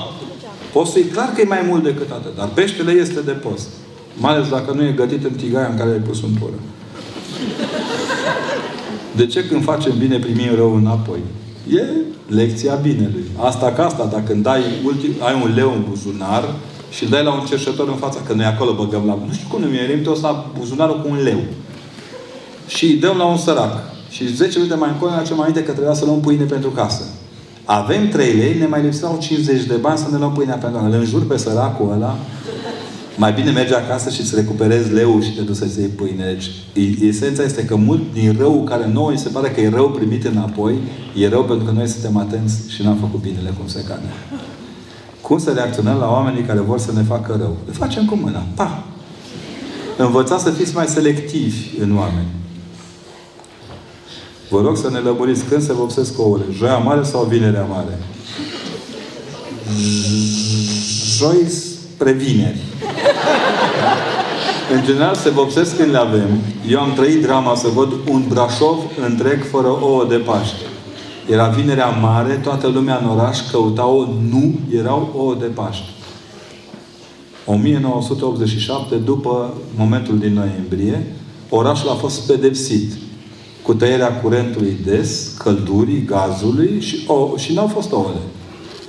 Postul 0.72 1.00
e 1.00 1.04
clar 1.04 1.32
că 1.34 1.40
e 1.40 1.44
mai 1.44 1.64
mult 1.68 1.82
decât 1.82 2.10
atât. 2.10 2.36
Dar 2.36 2.48
peștele 2.54 2.92
este 2.92 3.20
de 3.20 3.30
post. 3.30 3.68
Mai 4.14 4.32
ales 4.32 4.48
dacă 4.48 4.72
nu 4.72 4.84
e 4.84 4.90
gătit 4.90 5.24
în 5.24 5.32
tigaia 5.32 5.66
în 5.66 5.76
care 5.76 5.90
ai 5.90 5.98
pus 5.98 6.22
untură. 6.22 6.52
De 9.16 9.26
ce 9.26 9.46
când 9.46 9.64
facem 9.64 9.92
bine 9.98 10.18
primim 10.18 10.54
rău 10.54 10.74
înapoi? 10.74 11.18
E 11.68 11.82
lecția 12.26 12.74
binelui. 12.74 13.24
Asta 13.36 13.72
ca 13.72 13.84
asta, 13.84 14.08
dacă 14.12 14.32
îmi 14.32 14.42
dai 14.42 14.62
ultim, 14.84 15.12
ai 15.18 15.42
un 15.44 15.54
leu 15.54 15.72
în 15.72 15.84
buzunar 15.88 16.54
și 16.90 17.02
îl 17.02 17.08
dai 17.08 17.24
la 17.24 17.32
un 17.32 17.46
cerșător 17.46 17.88
în 17.88 17.94
fața, 17.94 18.20
că 18.26 18.32
noi 18.32 18.44
acolo 18.44 18.72
băgăm 18.72 19.02
la... 19.06 19.18
Nu 19.26 19.32
știu 19.32 19.46
cum 19.50 19.60
nu 19.60 19.66
mi-e 19.66 20.02
o 20.06 20.14
să 20.14 20.34
buzunarul 20.58 21.00
cu 21.00 21.08
un 21.10 21.22
leu. 21.22 21.40
Și 22.66 22.84
îi 22.84 22.96
dăm 22.96 23.16
la 23.16 23.24
un 23.24 23.36
sărac. 23.36 23.72
Și 24.10 24.34
10 24.34 24.58
minute 24.58 24.76
mai 24.76 24.90
încolo 24.92 25.10
ne 25.10 25.16
mai 25.30 25.46
aminte 25.46 25.62
că 25.62 25.72
trebuia 25.72 25.94
să 25.94 26.04
luăm 26.04 26.20
pâine 26.20 26.44
pentru 26.44 26.70
casă. 26.70 27.02
Avem 27.64 28.08
3 28.08 28.32
lei, 28.32 28.58
ne 28.58 28.66
mai 28.66 28.82
lipseau 28.82 29.18
50 29.20 29.62
de 29.62 29.74
bani 29.74 29.98
să 29.98 30.06
ne 30.10 30.18
luăm 30.18 30.32
pâinea 30.32 30.56
pentru 30.56 30.80
Îl 30.84 30.92
înjur 30.92 31.26
pe 31.26 31.36
săracul 31.36 31.92
ăla 31.92 32.16
mai 33.16 33.32
bine 33.32 33.50
mergi 33.50 33.74
acasă 33.74 34.10
și 34.10 34.20
îți 34.20 34.34
recuperezi 34.34 34.92
leu 34.92 35.20
și 35.20 35.34
te 35.34 35.40
duci 35.40 35.56
să-ți 35.56 35.78
iei 35.78 35.88
pâine. 35.88 36.24
Deci, 36.24 36.50
esența 37.00 37.42
este 37.42 37.64
că 37.64 37.76
mult 37.76 38.02
din 38.12 38.36
rău 38.38 38.64
care 38.64 38.90
nouă 38.92 39.10
îi 39.10 39.18
se 39.18 39.28
pare 39.28 39.50
că 39.50 39.60
e 39.60 39.68
rău 39.68 39.90
primit 39.90 40.24
înapoi, 40.24 40.78
e 41.16 41.28
rău 41.28 41.44
pentru 41.44 41.64
că 41.64 41.70
noi 41.70 41.88
suntem 41.88 42.16
atenți 42.16 42.56
și 42.68 42.82
n-am 42.82 42.96
făcut 42.96 43.20
binele 43.20 43.54
cum 43.58 43.68
se 43.68 43.84
cade. 43.88 44.12
Cum 45.20 45.38
să 45.38 45.50
reacționăm 45.50 45.98
la 45.98 46.10
oamenii 46.10 46.42
care 46.42 46.60
vor 46.60 46.78
să 46.78 46.92
ne 46.92 47.02
facă 47.02 47.36
rău? 47.38 47.56
Le 47.66 47.72
facem 47.72 48.04
cu 48.04 48.14
mâna. 48.14 48.46
Pa! 48.54 48.84
Învățați 49.96 50.42
să 50.42 50.50
fiți 50.50 50.74
mai 50.74 50.86
selectivi 50.86 51.80
în 51.80 51.96
oameni. 51.96 52.26
Vă 54.50 54.60
rog 54.60 54.76
să 54.76 54.90
ne 54.90 54.98
lămuriți 54.98 55.44
când 55.44 55.62
se 55.62 55.72
vopsesc 55.72 56.18
ouăle. 56.20 56.44
Joia 56.52 56.76
mare 56.76 57.02
sau 57.02 57.24
vinerea 57.24 57.64
mare? 57.64 57.98
Joi 61.16 61.46
spre 62.02 62.12
vineri. 62.12 62.60
În 64.74 64.84
general 64.84 65.14
se 65.14 65.30
vopsesc 65.30 65.76
când 65.76 65.90
le 65.90 65.98
avem. 65.98 66.28
Eu 66.68 66.80
am 66.80 66.92
trăit 66.92 67.22
drama 67.22 67.54
să 67.54 67.68
văd 67.68 67.92
un 68.10 68.24
Brașov 68.28 68.78
întreg 69.06 69.44
fără 69.50 69.68
ouă 69.68 70.06
de 70.08 70.16
Paște. 70.16 70.64
Era 71.30 71.48
vinerea 71.48 71.88
mare, 71.88 72.34
toată 72.34 72.68
lumea 72.68 73.00
în 73.02 73.08
oraș 73.08 73.38
căuta-o, 73.50 74.06
nu 74.30 74.54
erau 74.76 75.12
ouă 75.16 75.36
de 75.40 75.46
Paște. 75.46 75.90
1987, 77.46 78.94
după 78.94 79.54
momentul 79.76 80.18
din 80.18 80.32
noiembrie, 80.32 81.06
orașul 81.48 81.88
a 81.88 81.94
fost 81.94 82.26
pedepsit 82.26 82.92
cu 83.62 83.74
tăierea 83.74 84.20
curentului 84.20 84.76
des, 84.84 85.34
căldurii, 85.38 86.04
gazului 86.04 86.80
și, 86.80 87.04
o, 87.06 87.36
și 87.36 87.52
n-au 87.52 87.66
fost 87.66 87.92
ouăle. 87.92 88.20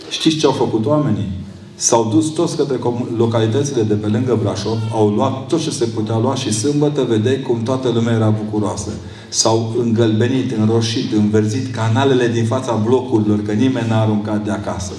Știți 0.09 0.37
ce 0.37 0.45
au 0.45 0.51
făcut 0.51 0.85
oamenii? 0.85 1.41
S-au 1.75 2.09
dus 2.09 2.25
toți 2.25 2.55
către 2.55 2.79
localitățile 3.17 3.81
de 3.81 3.93
pe 3.93 4.07
lângă 4.07 4.39
Brașov, 4.41 4.77
au 4.91 5.09
luat 5.09 5.47
tot 5.47 5.61
ce 5.61 5.69
se 5.69 5.85
putea 5.85 6.17
lua 6.17 6.35
și 6.35 6.53
sâmbătă 6.53 7.03
vedeai 7.03 7.39
cum 7.39 7.63
toată 7.63 7.89
lumea 7.89 8.13
era 8.13 8.29
bucuroasă. 8.29 8.89
S-au 9.29 9.75
îngălbenit, 9.79 10.51
înroșit, 10.51 11.13
înverzit 11.13 11.75
canalele 11.75 12.27
din 12.27 12.45
fața 12.45 12.73
blocurilor, 12.73 13.41
că 13.41 13.51
nimeni 13.51 13.87
n-a 13.87 14.01
aruncat 14.01 14.43
de 14.43 14.51
acasă. 14.51 14.91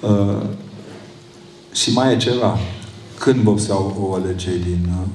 Uh, 0.00 0.42
și 1.72 1.92
mai 1.92 2.12
e 2.12 2.16
ceva. 2.16 2.58
Când 3.18 3.36
vopseau 3.36 3.96
ouăle 4.00 4.36
cei 4.36 4.58
din 4.58 4.88
uh, 4.88 5.06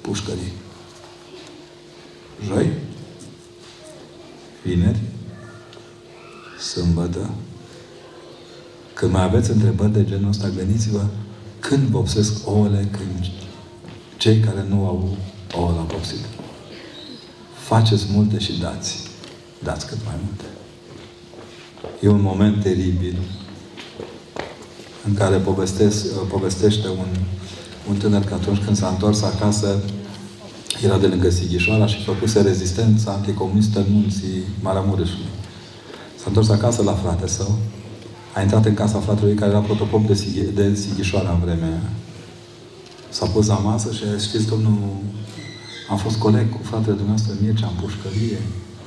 pușcării? 0.00 0.52
Joi? 2.46 2.72
Vineri? 4.62 4.98
Sâmbătă? 6.60 7.30
Când 8.98 9.12
mai 9.12 9.22
aveți 9.22 9.50
întrebări 9.50 9.92
de 9.92 10.04
genul 10.04 10.28
ăsta, 10.28 10.48
gândiți-vă 10.56 11.04
când 11.58 11.88
vopsesc 11.88 12.48
ouăle, 12.48 12.88
când 12.90 13.30
cei 14.16 14.38
care 14.38 14.66
nu 14.68 14.86
au 14.86 15.16
ouă 15.56 15.72
la 15.76 15.82
vopsit. 15.82 16.24
Faceți 17.66 18.06
multe 18.12 18.38
și 18.38 18.58
dați. 18.60 18.98
Dați 19.62 19.86
cât 19.86 19.98
mai 20.04 20.14
multe. 20.24 20.44
E 22.00 22.08
un 22.08 22.20
moment 22.20 22.62
teribil 22.62 23.16
în 25.06 25.14
care 25.14 25.36
povestesc, 25.36 26.06
povestește 26.14 26.88
un, 26.88 27.08
un 27.88 27.96
tânăr 27.96 28.24
că 28.24 28.34
atunci 28.34 28.64
când 28.64 28.76
s-a 28.76 28.88
întors 28.88 29.22
acasă, 29.22 29.82
era 30.84 30.98
de 30.98 31.06
lângă 31.06 31.30
Sighișoara 31.30 31.86
și 31.86 32.04
făcuse 32.04 32.40
rezistența 32.40 33.12
anticomunistă 33.12 33.78
în 33.78 33.86
munții 33.88 34.42
Maramureșului. 34.60 35.28
S-a 36.16 36.24
întors 36.26 36.48
acasă 36.48 36.82
la 36.82 36.92
frate 36.92 37.26
său 37.26 37.58
a 38.34 38.40
intrat 38.40 38.64
în 38.66 38.74
casa 38.74 38.98
fratelui 38.98 39.34
care 39.34 39.50
era 39.50 39.60
protopop 39.60 40.06
de, 40.06 40.14
Sighi, 40.14 40.40
de 40.54 40.74
Sighișoara 40.74 41.30
în 41.30 41.40
vremea 41.40 41.80
S-a 43.08 43.26
pus 43.26 43.46
la 43.46 43.54
masă 43.54 43.92
și 43.92 44.02
a 44.04 44.16
zis, 44.16 44.28
știți, 44.28 44.46
domnul, 44.46 44.78
am 45.90 45.96
fost 45.96 46.16
coleg 46.16 46.50
cu 46.50 46.58
fratele 46.62 46.96
dumneavoastră 47.00 47.34
Mircea 47.40 47.66
în 47.66 47.82
pușcărie 47.82 48.40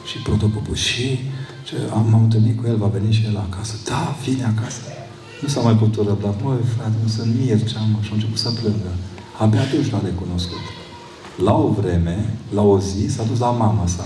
și 0.09 0.17
protopopul 0.17 0.75
și 0.75 1.19
ce, 1.67 1.75
am, 1.93 2.07
m-am 2.09 2.23
întâlnit 2.23 2.55
cu 2.59 2.67
el, 2.67 2.77
va 2.77 2.87
veni 2.87 3.11
și 3.13 3.25
el 3.25 3.37
acasă. 3.37 3.75
Da, 3.89 4.15
vine 4.23 4.43
acasă. 4.43 4.81
Nu 5.41 5.47
s-a 5.47 5.61
mai 5.61 5.75
putut 5.75 6.07
răbda. 6.07 6.35
Măi, 6.43 6.57
frate, 6.75 6.95
nu 7.03 7.07
sunt 7.07 7.35
Mircea, 7.39 7.79
mă. 7.91 7.97
Și 8.01 8.09
a 8.11 8.13
început 8.13 8.37
să 8.37 8.49
plângă. 8.49 8.91
Abia 9.39 9.61
atunci 9.61 9.91
l-a 9.91 10.01
recunoscut. 10.03 10.63
La 11.43 11.53
o 11.55 11.67
vreme, 11.79 12.33
la 12.53 12.61
o 12.61 12.79
zi, 12.79 13.07
s-a 13.07 13.23
dus 13.23 13.39
la 13.39 13.51
mama 13.51 13.87
sa. 13.87 14.05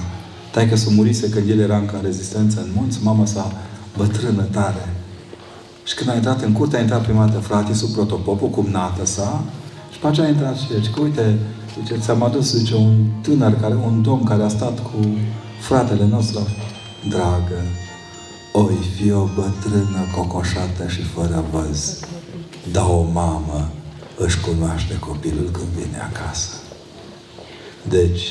Tai 0.51 0.69
că 0.69 0.75
s-a 0.75 0.89
murise 0.91 1.29
când 1.29 1.49
el 1.49 1.59
era 1.59 1.77
încă 1.77 1.95
în 1.95 2.01
rezistență 2.03 2.61
în 2.61 2.69
munți, 2.75 3.03
mama 3.03 3.25
sa 3.25 3.51
bătrână 3.97 4.41
tare. 4.41 4.94
Și 5.85 5.95
când 5.95 6.09
a 6.09 6.15
intrat 6.15 6.41
în 6.41 6.51
curte, 6.51 6.77
a 6.77 6.81
intrat 6.81 7.03
prima 7.03 7.25
dată 7.25 7.39
fratisul, 7.39 7.89
protopopul, 7.93 8.49
cum 8.49 8.65
nată 8.65 9.05
sa, 9.05 9.43
și 9.91 9.99
pe 9.99 10.07
aceea 10.07 10.25
a 10.25 10.29
intrat 10.29 10.57
și 10.57 10.67
zice, 10.73 10.89
că 10.89 11.01
uite, 11.01 11.39
zice, 11.79 11.99
ți-am 11.99 12.23
adus, 12.23 12.55
zice, 12.55 12.75
un 12.75 13.05
tânăr, 13.21 13.53
care, 13.53 13.75
un 13.75 14.01
domn 14.01 14.23
care 14.23 14.43
a 14.43 14.47
stat 14.47 14.79
cu 14.79 15.17
fratele 15.59 16.05
nostru, 16.05 16.47
dragă, 17.09 17.61
oi 18.53 18.77
fi 18.95 19.11
o 19.11 19.23
bătrână 19.35 19.99
cocoșată 20.15 20.87
și 20.87 21.01
fără 21.01 21.43
văz, 21.51 21.99
dar 22.71 22.85
o 22.89 23.01
mamă 23.13 23.69
își 24.17 24.39
cunoaște 24.39 24.99
copilul 24.99 25.49
când 25.51 25.67
vine 25.67 25.99
acasă. 26.11 26.49
Deci, 27.89 28.23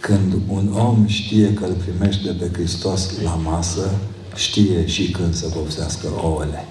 când 0.00 0.32
un 0.48 0.72
om 0.78 1.06
știe 1.06 1.54
că 1.54 1.64
îl 1.64 1.72
primește 1.72 2.30
pe 2.30 2.50
Hristos 2.52 3.20
la 3.22 3.34
masă, 3.34 3.90
știe 4.36 4.86
și 4.86 5.10
când 5.10 5.34
să 5.34 5.46
vopsească 5.54 6.06
ouăle. 6.22 6.66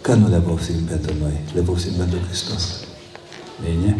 Că 0.00 0.14
nu 0.14 0.28
le 0.28 0.42
vopsim 0.46 0.74
pentru 0.88 1.12
noi, 1.20 1.40
le 1.54 1.60
vopsim 1.60 1.92
pentru 1.92 2.18
Hristos. 2.26 2.84
Bine? 3.64 3.96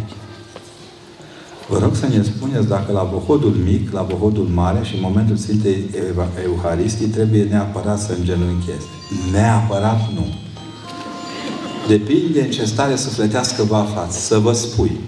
Vă 1.69 1.79
rog 1.79 1.95
să 1.95 2.07
ne 2.07 2.23
spuneți 2.23 2.69
dacă 2.69 2.93
la 2.93 3.03
Bohodul 3.13 3.55
mic, 3.65 3.93
la 3.93 4.03
Bohodul 4.03 4.45
mare 4.45 4.81
și 4.85 4.95
în 4.95 5.01
momentul 5.01 5.37
Sfintei 5.37 5.91
Euharistii 6.45 7.07
trebuie 7.07 7.43
neapărat 7.43 8.01
să 8.01 8.15
îngenunchezi. 8.19 8.87
Neapărat 9.33 10.01
nu. 10.15 10.27
Depinde 11.89 12.41
în 12.41 12.51
ce 12.51 12.65
stare 12.65 12.97
sufletească 12.97 13.63
vă 13.63 13.77
aflați. 13.77 14.27
Să 14.27 14.39
vă 14.39 14.53
spui. 14.53 15.01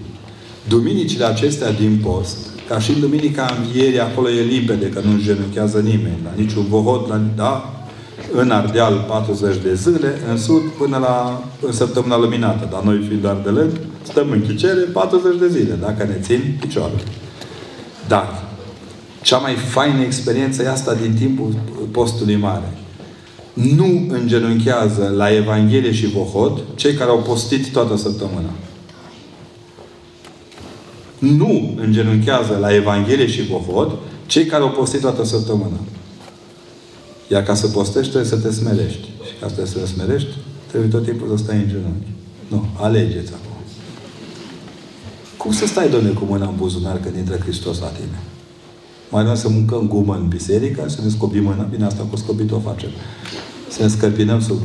Duminicile 0.67 1.25
acestea 1.25 1.71
din 1.71 1.99
post, 2.03 2.37
ca 2.67 2.79
și 2.79 2.91
în 2.91 2.99
Duminica 2.99 3.57
Învierii, 3.57 3.99
acolo 3.99 4.29
e 4.29 4.41
limpede 4.41 4.89
că 4.89 4.99
nu 4.99 5.21
genunchează 5.21 5.79
nimeni. 5.79 6.19
La 6.23 6.31
niciun 6.35 6.65
bohot, 6.69 7.07
la, 7.07 7.21
da? 7.35 7.76
În 8.31 8.51
Ardeal 8.51 9.05
40 9.07 9.55
de 9.63 9.73
zile, 9.73 10.21
în 10.29 10.37
Sud 10.37 10.61
până 10.77 10.97
la 10.97 11.43
în 11.61 11.71
săptămâna 11.71 12.17
luminată. 12.17 12.67
Dar 12.71 12.81
noi 12.83 13.05
fiind 13.07 13.25
ardelen, 13.25 13.69
stăm 14.01 14.29
în 14.31 14.41
chicere 14.41 14.79
40 14.79 15.39
de 15.39 15.47
zile, 15.47 15.77
dacă 15.81 16.03
ne 16.03 16.17
țin 16.21 16.57
picioarele. 16.59 17.03
Dar, 18.07 18.43
cea 19.21 19.37
mai 19.37 19.53
faină 19.53 20.01
experiență 20.01 20.63
e 20.63 20.69
asta 20.69 20.93
din 20.93 21.15
timpul 21.19 21.53
postului 21.91 22.35
mare. 22.35 22.77
Nu 23.53 24.05
îngenunchează 24.09 25.13
la 25.15 25.33
Evanghelie 25.35 25.91
și 25.91 26.07
Vohot 26.07 26.59
cei 26.75 26.93
care 26.93 27.09
au 27.09 27.19
postit 27.19 27.71
toată 27.71 27.97
săptămâna. 27.97 28.49
Nu 31.19 31.73
îngenunchează 31.81 32.57
la 32.61 32.75
Evanghelie 32.75 33.27
și 33.27 33.41
Vohot 33.41 33.91
cei 34.25 34.45
care 34.45 34.63
au 34.63 34.69
postit 34.69 35.01
toată 35.01 35.25
săptămâna. 35.25 35.77
Iar 37.27 37.43
ca 37.43 37.53
să 37.53 37.67
postești, 37.67 38.11
trebuie 38.11 38.31
să 38.31 38.37
te 38.37 38.51
smerești. 38.51 39.01
Și 39.01 39.33
ca 39.39 39.47
să 39.47 39.53
te 39.53 39.85
smerești, 39.85 40.29
trebuie 40.67 40.89
tot 40.89 41.03
timpul 41.03 41.37
să 41.37 41.43
stai 41.43 41.55
în 41.55 41.67
genunchi. 41.67 42.11
Nu, 42.47 42.65
alegeți 42.79 43.31
acum. 43.33 43.57
Cum 45.37 45.51
să 45.51 45.65
stai, 45.65 45.89
Doamne, 45.89 46.09
cu 46.09 46.25
mâna 46.25 46.47
în 46.47 46.55
buzunar 46.55 46.99
când 46.99 47.15
intră 47.15 47.35
Hristos 47.35 47.79
la 47.79 47.87
tine? 47.87 48.19
Mai 49.09 49.23
noi 49.23 49.37
să 49.37 49.49
mâncăm 49.49 49.87
gumă 49.87 50.15
în 50.15 50.27
biserică, 50.27 50.83
să 50.87 51.01
ne 51.03 51.09
scopim 51.09 51.43
mâna. 51.43 51.63
Bine, 51.63 51.85
asta 51.85 52.07
cu 52.09 52.15
scopit 52.15 52.51
o 52.51 52.59
facem. 52.59 52.89
Să 53.69 53.81
ne 53.81 53.87
scăpinăm 53.87 54.41
sub... 54.41 54.59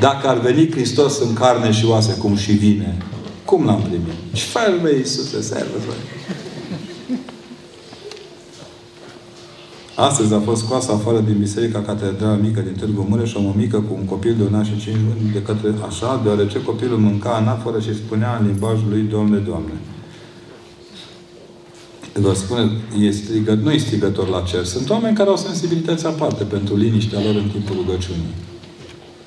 Dacă 0.00 0.28
ar 0.28 0.40
veni 0.40 0.70
Hristos 0.70 1.20
în 1.20 1.32
carne 1.32 1.72
și 1.72 1.84
oase, 1.86 2.12
cum 2.12 2.36
și 2.36 2.52
vine, 2.52 2.98
cum 3.44 3.64
l-am 3.64 3.82
primit? 3.82 4.14
Și 4.32 4.44
fără 4.44 4.90
Iisuse, 4.96 5.40
servă, 5.42 5.76
Astăzi 10.06 10.34
a 10.34 10.40
fost 10.40 10.64
scoasă 10.64 10.92
afară 10.92 11.20
din 11.20 11.36
Biserica 11.38 11.80
Catedrală 11.80 12.38
Mică 12.42 12.60
din 12.60 12.72
Târgu 12.72 13.06
Mureș 13.08 13.34
o 13.34 13.40
mămică 13.40 13.76
cu 13.76 13.94
un 13.94 14.04
copil 14.04 14.34
de 14.38 14.42
un 14.42 14.54
an 14.54 14.64
și 14.64 14.78
cinci 14.78 14.96
luni 14.96 15.32
de 15.32 15.42
către 15.42 15.74
așa, 15.88 16.20
deoarece 16.22 16.62
copilul 16.62 16.98
mânca 16.98 17.30
anaforă 17.30 17.80
și 17.80 17.94
spunea 17.94 18.36
în 18.40 18.46
limbajul 18.46 18.88
lui 18.88 19.02
Doamne, 19.02 19.38
Doamne. 19.38 19.72
Vă 22.12 22.34
spune, 22.34 22.70
e 23.00 23.10
strigă, 23.10 23.54
nu 23.62 23.70
e 23.70 23.78
strigător 23.78 24.28
la 24.28 24.40
cer. 24.40 24.64
Sunt 24.64 24.90
oameni 24.90 25.16
care 25.16 25.28
au 25.28 25.36
sensibilități 25.36 26.06
aparte 26.06 26.44
pentru 26.44 26.76
liniștea 26.76 27.20
lor 27.24 27.34
în 27.34 27.48
timpul 27.48 27.76
rugăciunii. 27.76 28.34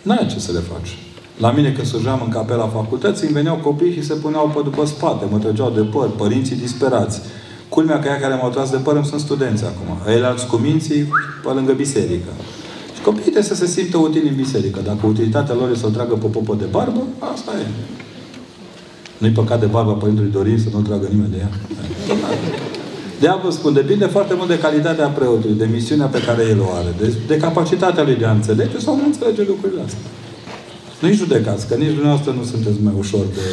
N-ai 0.03 0.27
ce 0.31 0.39
să 0.39 0.51
le 0.51 0.59
faci. 0.59 0.97
La 1.37 1.51
mine 1.51 1.71
când 1.71 1.87
slujam 1.87 2.21
în 2.23 2.29
capela 2.29 2.67
facultății, 2.67 3.25
îmi 3.25 3.35
veneau 3.35 3.55
copii 3.55 3.93
și 3.93 4.03
se 4.03 4.13
puneau 4.13 4.51
pe 4.55 4.61
după 4.63 4.85
spate, 4.85 5.25
mă 5.31 5.37
trăgeau 5.37 5.71
de 5.75 5.81
păr, 5.81 6.09
părinții 6.09 6.55
disperați. 6.55 7.21
Culmea 7.75 7.99
că 7.99 8.07
ea 8.07 8.19
care 8.19 8.35
m-au 8.35 8.49
tras 8.49 8.69
de 8.69 8.77
păr 8.77 8.95
îmi 8.95 9.05
sunt 9.05 9.21
studenți 9.21 9.63
acum. 9.63 10.13
Ei 10.13 10.23
alți 10.23 10.47
cu 10.47 10.55
minții 10.55 11.01
pe 11.43 11.49
lângă 11.57 11.71
biserică. 11.71 12.31
Și 12.95 13.01
copiii 13.01 13.31
trebuie 13.35 13.51
să 13.53 13.55
se 13.55 13.65
simtă 13.65 13.97
utili 13.97 14.27
în 14.27 14.35
biserică. 14.35 14.79
Dacă 14.85 15.05
utilitatea 15.05 15.55
lor 15.55 15.69
e 15.71 15.75
să-l 15.75 15.89
tragă 15.89 16.13
pe 16.13 16.27
popă 16.27 16.55
de 16.59 16.65
barbă, 16.71 17.03
asta 17.33 17.51
e. 17.61 17.65
Nu-i 19.17 19.29
păcat 19.29 19.59
de 19.59 19.65
barba 19.65 19.91
Părintelui 19.91 20.31
Dorin 20.31 20.59
să 20.59 20.69
nu 20.73 20.79
tragă 20.79 21.07
nimeni 21.11 21.31
de 21.31 21.37
ea. 21.37 21.51
De 23.19 23.27
a 23.27 23.35
vă 23.35 23.49
spun, 23.51 23.73
depinde 23.73 24.05
foarte 24.05 24.33
mult 24.33 24.47
de 24.47 24.59
calitatea 24.59 25.07
preotului, 25.07 25.55
de 25.57 25.67
misiunea 25.71 26.05
pe 26.05 26.21
care 26.27 26.43
el 26.49 26.59
o 26.59 26.69
are, 26.79 26.93
de, 26.99 27.13
de 27.27 27.37
capacitatea 27.37 28.03
lui 28.03 28.15
de 28.15 28.25
a 28.25 28.31
înțelege 28.31 28.79
sau 28.79 28.95
nu 28.95 29.05
înțelege 29.05 29.43
lucrurile 29.47 29.81
astea. 29.85 30.09
Nu-i 31.01 31.13
judecați, 31.13 31.67
că 31.67 31.75
nici 31.75 31.95
dumneavoastră 31.97 32.31
nu 32.37 32.43
sunteți 32.43 32.77
mai 32.83 32.93
ușor 32.97 33.25
de 33.35 33.45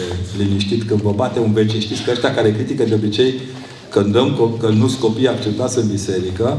liniștit 0.42 0.82
când 0.82 1.00
vă 1.00 1.12
bate 1.16 1.38
un 1.38 1.52
vecin. 1.52 1.80
Știți 1.80 2.02
că 2.02 2.10
ăștia 2.10 2.34
care 2.34 2.52
critică 2.52 2.84
de 2.84 2.94
obicei 2.94 3.34
când 3.90 4.12
dăm, 4.12 4.56
că 4.60 4.68
nu 4.68 4.88
sunt 4.88 5.00
copii 5.00 5.28
acceptați 5.28 5.78
în 5.78 5.88
biserică, 5.88 6.58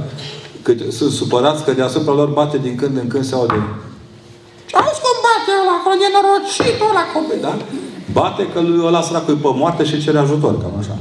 cât 0.61 0.91
sunt 0.91 1.11
supărați 1.11 1.63
că 1.63 1.71
deasupra 1.71 2.13
lor 2.13 2.27
bate 2.27 2.57
din 2.57 2.75
când 2.75 2.97
în 2.97 3.07
când 3.07 3.25
se 3.25 3.35
aude. 3.35 3.53
Ce 4.65 4.75
auzi 4.75 5.01
cum 5.05 5.17
bate 5.27 5.51
ăla, 5.61 5.73
acolo 5.79 5.95
e 6.05 6.09
norocit 6.15 6.81
ăla 6.89 7.05
copii, 7.13 7.41
da? 7.41 7.53
Bate 8.11 8.47
că 8.53 8.59
lui 8.59 8.85
ăla 8.85 9.01
săracul 9.01 9.35
pe 9.35 9.49
moarte 9.53 9.83
și 9.83 10.03
cere 10.03 10.17
ajutor, 10.17 10.61
cam 10.61 10.73
așa. 10.79 10.97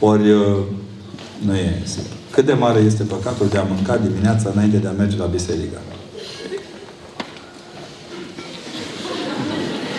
Ori 0.00 0.30
uh, 0.30 0.56
nu 1.46 1.54
e 1.54 1.82
simplu. 1.84 2.14
Cât 2.30 2.44
de 2.44 2.52
mare 2.52 2.80
este 2.80 3.02
păcatul 3.02 3.46
de 3.48 3.58
a 3.58 3.62
mânca 3.62 3.96
dimineața 3.96 4.50
înainte 4.54 4.76
de 4.76 4.88
a 4.88 4.90
merge 4.90 5.16
la 5.16 5.24
biserică? 5.24 5.78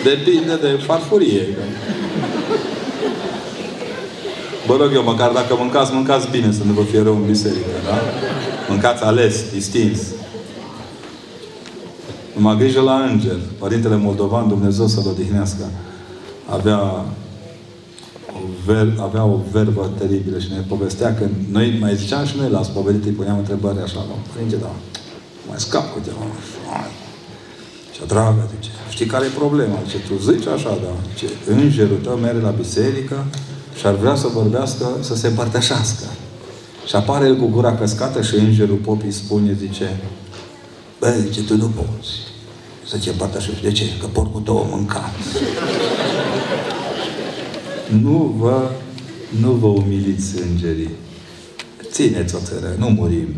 Depinde 0.04 0.56
de 0.60 0.80
farfurie. 0.86 1.56
Vă 4.68 4.76
rog 4.76 4.90
eu, 4.92 5.02
măcar 5.02 5.30
dacă 5.32 5.54
mâncați, 5.58 5.92
mâncați 5.92 6.30
bine, 6.30 6.52
să 6.52 6.64
nu 6.64 6.72
vă 6.72 6.82
fie 6.82 7.02
rău 7.02 7.14
în 7.14 7.26
biserică, 7.26 7.70
da? 7.84 7.96
Mâncați 8.68 9.02
ales, 9.02 9.50
distins. 9.52 9.98
Numai 12.34 12.56
grijă 12.56 12.80
la 12.80 12.94
înger. 12.94 13.38
Părintele 13.58 13.96
Moldovan, 13.96 14.48
Dumnezeu 14.48 14.86
să-l 14.86 15.06
odihnească, 15.08 15.64
avea 16.48 16.78
o, 18.26 18.40
ver, 18.66 18.86
avea 19.00 19.24
o 19.24 19.40
verbă 19.52 19.90
teribilă 19.98 20.38
și 20.38 20.52
ne 20.52 20.60
povestea 20.68 21.14
că 21.14 21.26
noi 21.50 21.76
mai 21.80 21.96
ziceam 21.96 22.26
și 22.26 22.36
noi 22.36 22.50
la 22.50 22.62
spovedit, 22.62 23.04
îi 23.04 23.10
puneam 23.10 23.38
întrebări 23.38 23.82
așa, 23.82 23.96
la 23.96 24.14
părinte, 24.32 24.56
da, 24.56 24.70
mai 25.48 25.58
scap 25.58 25.92
cu 25.92 26.00
ceva. 26.04 26.24
Și 27.92 28.00
dragă, 28.06 28.48
zice, 28.54 28.70
știi 28.88 29.06
care 29.06 29.24
e 29.24 29.38
problema? 29.38 29.78
Ce 29.88 29.96
tu 30.08 30.32
zici 30.32 30.46
așa, 30.46 30.78
da. 30.82 30.92
Ce 31.14 31.26
îngerul 31.46 31.98
tău 32.02 32.16
merge 32.16 32.40
la 32.40 32.50
biserică 32.50 33.24
și 33.78 33.86
ar 33.86 33.94
vrea 33.94 34.14
să 34.14 34.26
vorbească, 34.26 34.86
să 35.00 35.14
se 35.14 35.26
împărtășească. 35.26 36.04
Și 36.86 36.96
apare 36.96 37.26
el 37.26 37.36
cu 37.36 37.46
gura 37.46 37.74
căscată 37.74 38.22
și 38.22 38.34
îngerul 38.34 38.76
popii 38.76 39.10
spune, 39.10 39.56
zice, 39.58 40.00
băi, 41.00 41.20
zice, 41.20 41.42
tu 41.42 41.56
nu 41.56 41.66
poți 41.66 42.08
să 42.88 42.98
te 42.98 43.10
împărtășești. 43.10 43.62
De 43.62 43.72
ce? 43.72 43.84
Că 44.00 44.06
porcul 44.06 44.40
tău 44.40 44.58
a 44.58 44.76
mâncat. 44.76 45.10
nu 48.02 48.34
vă, 48.38 48.70
nu 49.40 49.50
vă 49.50 49.66
umiliți 49.66 50.34
îngerii. 50.50 50.90
Țineți 51.90 52.34
o 52.34 52.38
țără, 52.38 52.74
nu 52.78 52.86
murim. 52.86 53.28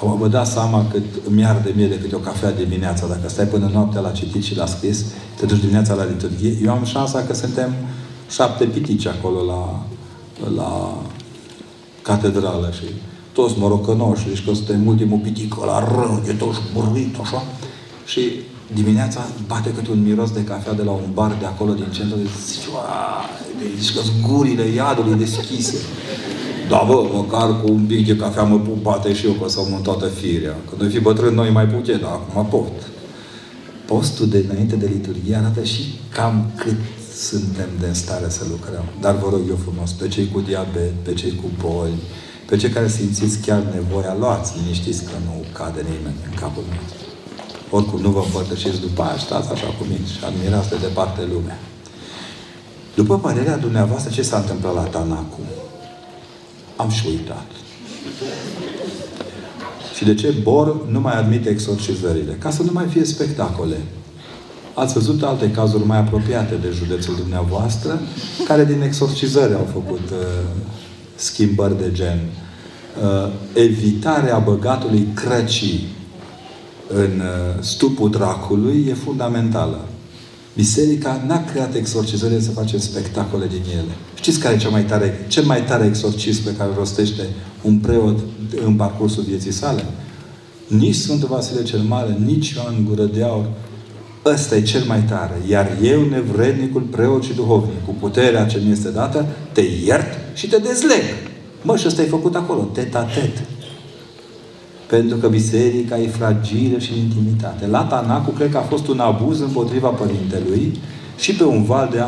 Am 0.00 0.18
vă 0.18 0.28
dat 0.28 0.46
seama 0.46 0.86
cât 0.90 1.04
îmi 1.28 1.44
arde 1.44 1.72
mie 1.76 1.86
de 1.86 1.98
câte 1.98 2.14
o 2.14 2.18
cafea 2.18 2.50
dimineața. 2.50 3.06
Dacă 3.06 3.28
stai 3.28 3.44
până 3.44 3.70
noaptea 3.72 4.00
la 4.00 4.10
citit 4.10 4.42
și 4.42 4.56
la 4.56 4.66
scris, 4.66 5.04
te 5.36 5.46
duci 5.46 5.60
dimineața 5.60 5.94
la 5.94 6.04
liturghie. 6.04 6.58
Eu 6.64 6.72
am 6.72 6.84
șansa 6.84 7.24
că 7.26 7.34
suntem 7.34 7.74
șapte 8.32 8.64
pitici 8.64 9.06
acolo 9.06 9.44
la, 9.44 9.84
la 10.56 10.98
catedrală 12.02 12.70
și 12.72 12.84
toți 13.32 13.54
morocănoși, 13.58 14.28
deci 14.28 14.44
că 14.44 14.54
suntem 14.54 14.86
ultimul 14.86 15.18
pitic 15.18 15.54
la 15.54 15.78
rău, 15.94 16.22
de 16.24 16.32
toți 16.32 16.58
burrit, 16.74 17.16
așa. 17.20 17.42
Și 18.06 18.20
dimineața 18.74 19.26
bate 19.46 19.70
câte 19.70 19.90
un 19.90 20.02
miros 20.02 20.30
de 20.30 20.44
cafea 20.44 20.72
de 20.72 20.82
la 20.82 20.90
un 20.90 21.10
bar 21.12 21.36
de 21.38 21.46
acolo 21.46 21.72
din 21.72 21.86
centru, 21.90 22.16
de 22.16 22.28
zici, 22.46 22.68
zici 23.78 23.94
că 23.94 24.00
gurile 24.28 24.68
iadului 24.68 25.18
deschise. 25.18 25.76
Da, 26.68 26.84
bă, 26.86 27.06
măcar 27.12 27.60
cu 27.60 27.72
un 27.72 27.84
pic 27.84 28.06
de 28.06 28.16
cafea 28.16 28.42
mă 28.42 28.60
bate 28.82 29.14
și 29.14 29.26
eu, 29.26 29.32
că 29.32 29.48
s-au 29.48 29.80
toată 29.82 30.06
firea. 30.06 30.56
Când 30.68 30.80
noi 30.80 30.90
fi 30.90 31.00
bătrân, 31.00 31.34
noi 31.34 31.50
mai 31.50 31.66
putem, 31.66 31.98
dar 32.00 32.10
acum 32.10 32.46
pot. 32.46 32.90
Postul 33.86 34.28
de 34.28 34.44
înainte 34.50 34.76
de 34.76 34.90
liturghie 34.92 35.36
arată 35.36 35.62
și 35.62 35.82
cam 36.08 36.50
cât 36.56 36.76
suntem 37.16 37.68
de 37.80 37.86
în 37.86 37.94
stare 37.94 38.28
să 38.28 38.44
lucrăm. 38.50 38.84
Dar 39.00 39.14
vă 39.16 39.28
rog 39.30 39.42
eu 39.48 39.56
frumos, 39.56 39.90
pe 39.90 40.08
cei 40.08 40.28
cu 40.32 40.40
diabet, 40.40 40.92
pe 41.02 41.12
cei 41.12 41.34
cu 41.34 41.50
boli, 41.62 42.02
pe 42.48 42.56
cei 42.56 42.70
care 42.70 42.88
simțiți 42.88 43.38
chiar 43.38 43.62
nevoia, 43.74 44.16
luați, 44.18 44.52
liniștiți 44.58 45.04
că 45.04 45.16
nu 45.24 45.44
cade 45.52 45.80
nimeni 45.80 46.20
în 46.30 46.34
capul 46.40 46.64
nostru. 46.68 47.06
Oricum 47.70 48.00
nu 48.00 48.10
vă 48.10 48.22
împărtășiți 48.24 48.80
după 48.80 49.02
aia, 49.02 49.18
stați 49.18 49.50
așa 49.50 49.66
cu 49.66 49.84
mine 49.84 50.06
și 50.06 50.24
admirați 50.24 50.68
de 50.68 50.76
departe 50.76 51.20
lumea. 51.32 51.58
După 52.94 53.18
părerea 53.18 53.56
dumneavoastră, 53.56 54.10
ce 54.12 54.22
s-a 54.22 54.38
întâmplat 54.38 54.74
la 54.74 54.82
Tanacu? 54.82 55.40
Am 56.76 56.90
și 56.90 57.06
uitat. 57.06 57.46
Și 59.96 60.04
de 60.04 60.14
ce 60.14 60.34
Bor 60.42 60.86
nu 60.86 61.00
mai 61.00 61.18
admite 61.18 61.48
exorcizările? 61.48 62.32
Ca 62.32 62.50
să 62.50 62.62
nu 62.62 62.70
mai 62.72 62.86
fie 62.86 63.04
spectacole. 63.04 63.76
Ați 64.74 64.94
văzut 64.94 65.22
alte 65.22 65.50
cazuri 65.50 65.86
mai 65.86 65.98
apropiate 65.98 66.54
de 66.54 66.70
județul 66.74 67.16
dumneavoastră, 67.16 68.00
care 68.46 68.64
din 68.64 68.82
exorcizări 68.82 69.54
au 69.54 69.68
făcut 69.72 70.10
uh, 70.10 70.18
schimbări 71.14 71.78
de 71.78 71.92
gen. 71.92 72.18
Uh, 73.02 73.32
evitarea 73.54 74.38
băgatului 74.38 75.06
crăcii 75.14 75.86
în 76.88 77.20
uh, 77.20 77.62
stupul 77.62 78.10
dracului 78.10 78.86
e 78.88 78.94
fundamentală. 78.94 79.80
Biserica 80.54 81.24
n-a 81.26 81.44
creat 81.44 81.74
exorcizările 81.74 82.40
să 82.40 82.50
facem 82.50 82.78
spectacole 82.78 83.46
din 83.46 83.62
ele. 83.70 83.92
Știți 84.14 84.38
care 84.38 84.54
e 84.54 84.58
cel 84.58 84.70
mai 84.70 84.84
tare, 84.84 85.26
cel 85.28 85.44
mai 85.44 85.64
tare 85.64 85.86
exorcism 85.86 86.44
pe 86.44 86.54
care 86.56 86.70
îl 86.70 86.76
rostește 86.76 87.22
un 87.62 87.78
preot 87.78 88.18
în 88.64 88.74
parcursul 88.74 89.22
vieții 89.22 89.52
sale? 89.52 89.84
Nici 90.66 90.94
Sfântul 90.94 91.28
Vasile 91.28 91.62
cel 91.62 91.80
Mare, 91.80 92.16
nici 92.24 92.50
Ioan 92.50 92.84
Gură 92.88 93.04
de 93.04 93.22
Aur. 93.22 93.46
Ăsta 94.24 94.56
e 94.56 94.62
cel 94.62 94.82
mai 94.86 95.00
tare. 95.00 95.42
Iar 95.48 95.76
eu, 95.82 96.02
nevrednicul 96.02 96.80
preot 96.80 97.22
și 97.22 97.34
duhovnic, 97.34 97.84
cu 97.84 97.94
puterea 98.00 98.46
ce 98.46 98.60
mi 98.64 98.72
este 98.72 98.90
dată, 98.90 99.26
te 99.52 99.62
iert 99.86 100.18
și 100.34 100.48
te 100.48 100.56
dezleg. 100.56 101.02
Mă, 101.62 101.76
și 101.76 101.86
ăsta 101.86 102.02
e 102.02 102.06
făcut 102.06 102.34
acolo, 102.34 102.60
tet-a-tet. 102.60 103.42
Pentru 104.86 105.16
că 105.16 105.28
biserica 105.28 105.98
e 105.98 106.08
fragilă 106.08 106.78
și 106.78 106.98
intimitate. 106.98 107.66
La 107.66 107.82
Tanacu, 107.84 108.30
cred 108.30 108.50
că 108.50 108.56
a 108.56 108.60
fost 108.60 108.88
un 108.88 108.98
abuz 108.98 109.40
împotriva 109.40 109.88
părintelui 109.88 110.80
și 111.18 111.34
pe 111.34 111.44
un 111.44 111.62
val 111.62 111.88
de, 111.92 112.00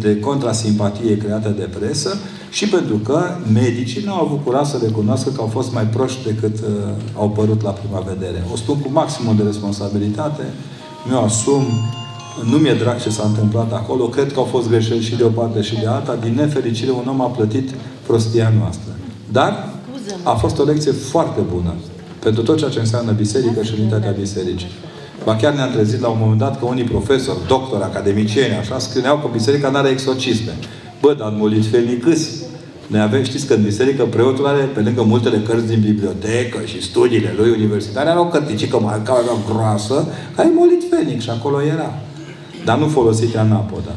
de 0.00 0.20
contrasimpatie 0.20 1.16
creată 1.16 1.48
de 1.48 1.68
presă 1.78 2.16
și 2.50 2.68
pentru 2.68 2.96
că 2.96 3.20
medicii 3.52 4.02
nu 4.04 4.12
au 4.12 4.24
avut 4.24 4.44
curaj 4.44 4.66
să 4.66 4.78
recunoască 4.82 5.30
că 5.30 5.40
au 5.40 5.46
fost 5.46 5.72
mai 5.72 5.84
proști 5.84 6.24
decât 6.24 6.58
uh, 6.60 6.68
au 7.16 7.30
părut 7.30 7.62
la 7.62 7.70
prima 7.70 7.98
vedere. 7.98 8.44
O 8.52 8.56
spun 8.56 8.78
cu 8.78 8.88
maximum 8.92 9.36
de 9.36 9.42
responsabilitate, 9.42 10.42
mi-o 11.08 11.18
asum, 11.18 11.64
nu 12.50 12.56
mi-e 12.56 12.74
drag 12.74 13.00
ce 13.00 13.10
s-a 13.10 13.24
întâmplat 13.26 13.72
acolo, 13.72 14.04
cred 14.04 14.32
că 14.32 14.38
au 14.38 14.44
fost 14.44 14.68
greșeli 14.68 15.02
și 15.02 15.16
de 15.16 15.24
o 15.24 15.28
parte 15.28 15.62
și 15.62 15.74
de 15.74 15.86
alta, 15.86 16.18
din 16.22 16.34
nefericire 16.34 16.90
un 16.90 17.06
om 17.08 17.20
a 17.20 17.26
plătit 17.26 17.70
prostia 18.06 18.52
noastră. 18.58 18.92
Dar 19.32 19.68
a 20.22 20.34
fost 20.34 20.58
o 20.58 20.64
lecție 20.64 20.92
foarte 20.92 21.40
bună 21.52 21.74
pentru 22.18 22.42
tot 22.42 22.58
ceea 22.58 22.70
ce 22.70 22.78
înseamnă 22.78 23.12
biserică 23.12 23.62
și 23.62 23.72
unitatea 23.78 24.10
bisericii. 24.10 24.68
Ba 25.24 25.36
chiar 25.36 25.54
ne-am 25.54 25.70
trezit 25.70 26.00
la 26.00 26.08
un 26.08 26.18
moment 26.20 26.38
dat 26.38 26.58
că 26.58 26.64
unii 26.64 26.84
profesori, 26.84 27.38
doctori, 27.46 27.82
academicieni, 27.82 28.54
așa, 28.54 28.78
scrineau 28.78 29.16
că 29.18 29.28
biserica 29.32 29.68
nu 29.70 29.76
are 29.76 29.88
exorcisme. 29.88 30.52
Bă, 31.00 31.14
dar 31.18 31.28
în 31.28 31.38
molitfeni 31.38 31.96
câți? 31.96 32.43
Noi 32.86 33.00
avem, 33.00 33.22
știți 33.22 33.46
că 33.46 33.54
în 33.54 33.62
biserică 33.62 34.04
preotul 34.04 34.46
are, 34.46 34.62
pe 34.62 34.80
lângă 34.80 35.02
multele 35.02 35.38
cărți 35.38 35.66
din 35.66 35.80
bibliotecă 35.80 36.64
și 36.64 36.82
studiile 36.82 37.34
lui 37.36 37.50
universitare, 37.50 38.08
are 38.08 38.18
o 38.18 38.26
cărticică 38.26 38.80
mai 38.80 39.00
ca 39.04 39.12
o 39.12 39.52
groasă, 39.52 40.08
care 40.36 40.48
e 40.48 40.54
molitfenic 40.54 41.20
și 41.20 41.30
acolo 41.30 41.62
era. 41.62 41.94
Dar 42.64 42.78
nu 42.78 42.86
folosiți 42.86 43.36
anapoda. 43.36 43.94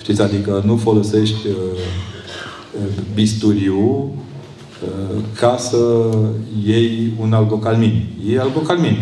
Știți, 0.00 0.22
adică 0.22 0.62
nu 0.66 0.76
folosești 0.76 1.46
uh, 1.46 1.54
uh 2.74 3.02
bisturiu, 3.14 4.12
Uh, 4.84 5.22
ca 5.38 5.56
să 5.58 5.78
iei 6.64 7.12
un 7.20 7.32
algocalmin. 7.32 8.06
E 8.30 8.40
algocalmin. 8.40 8.96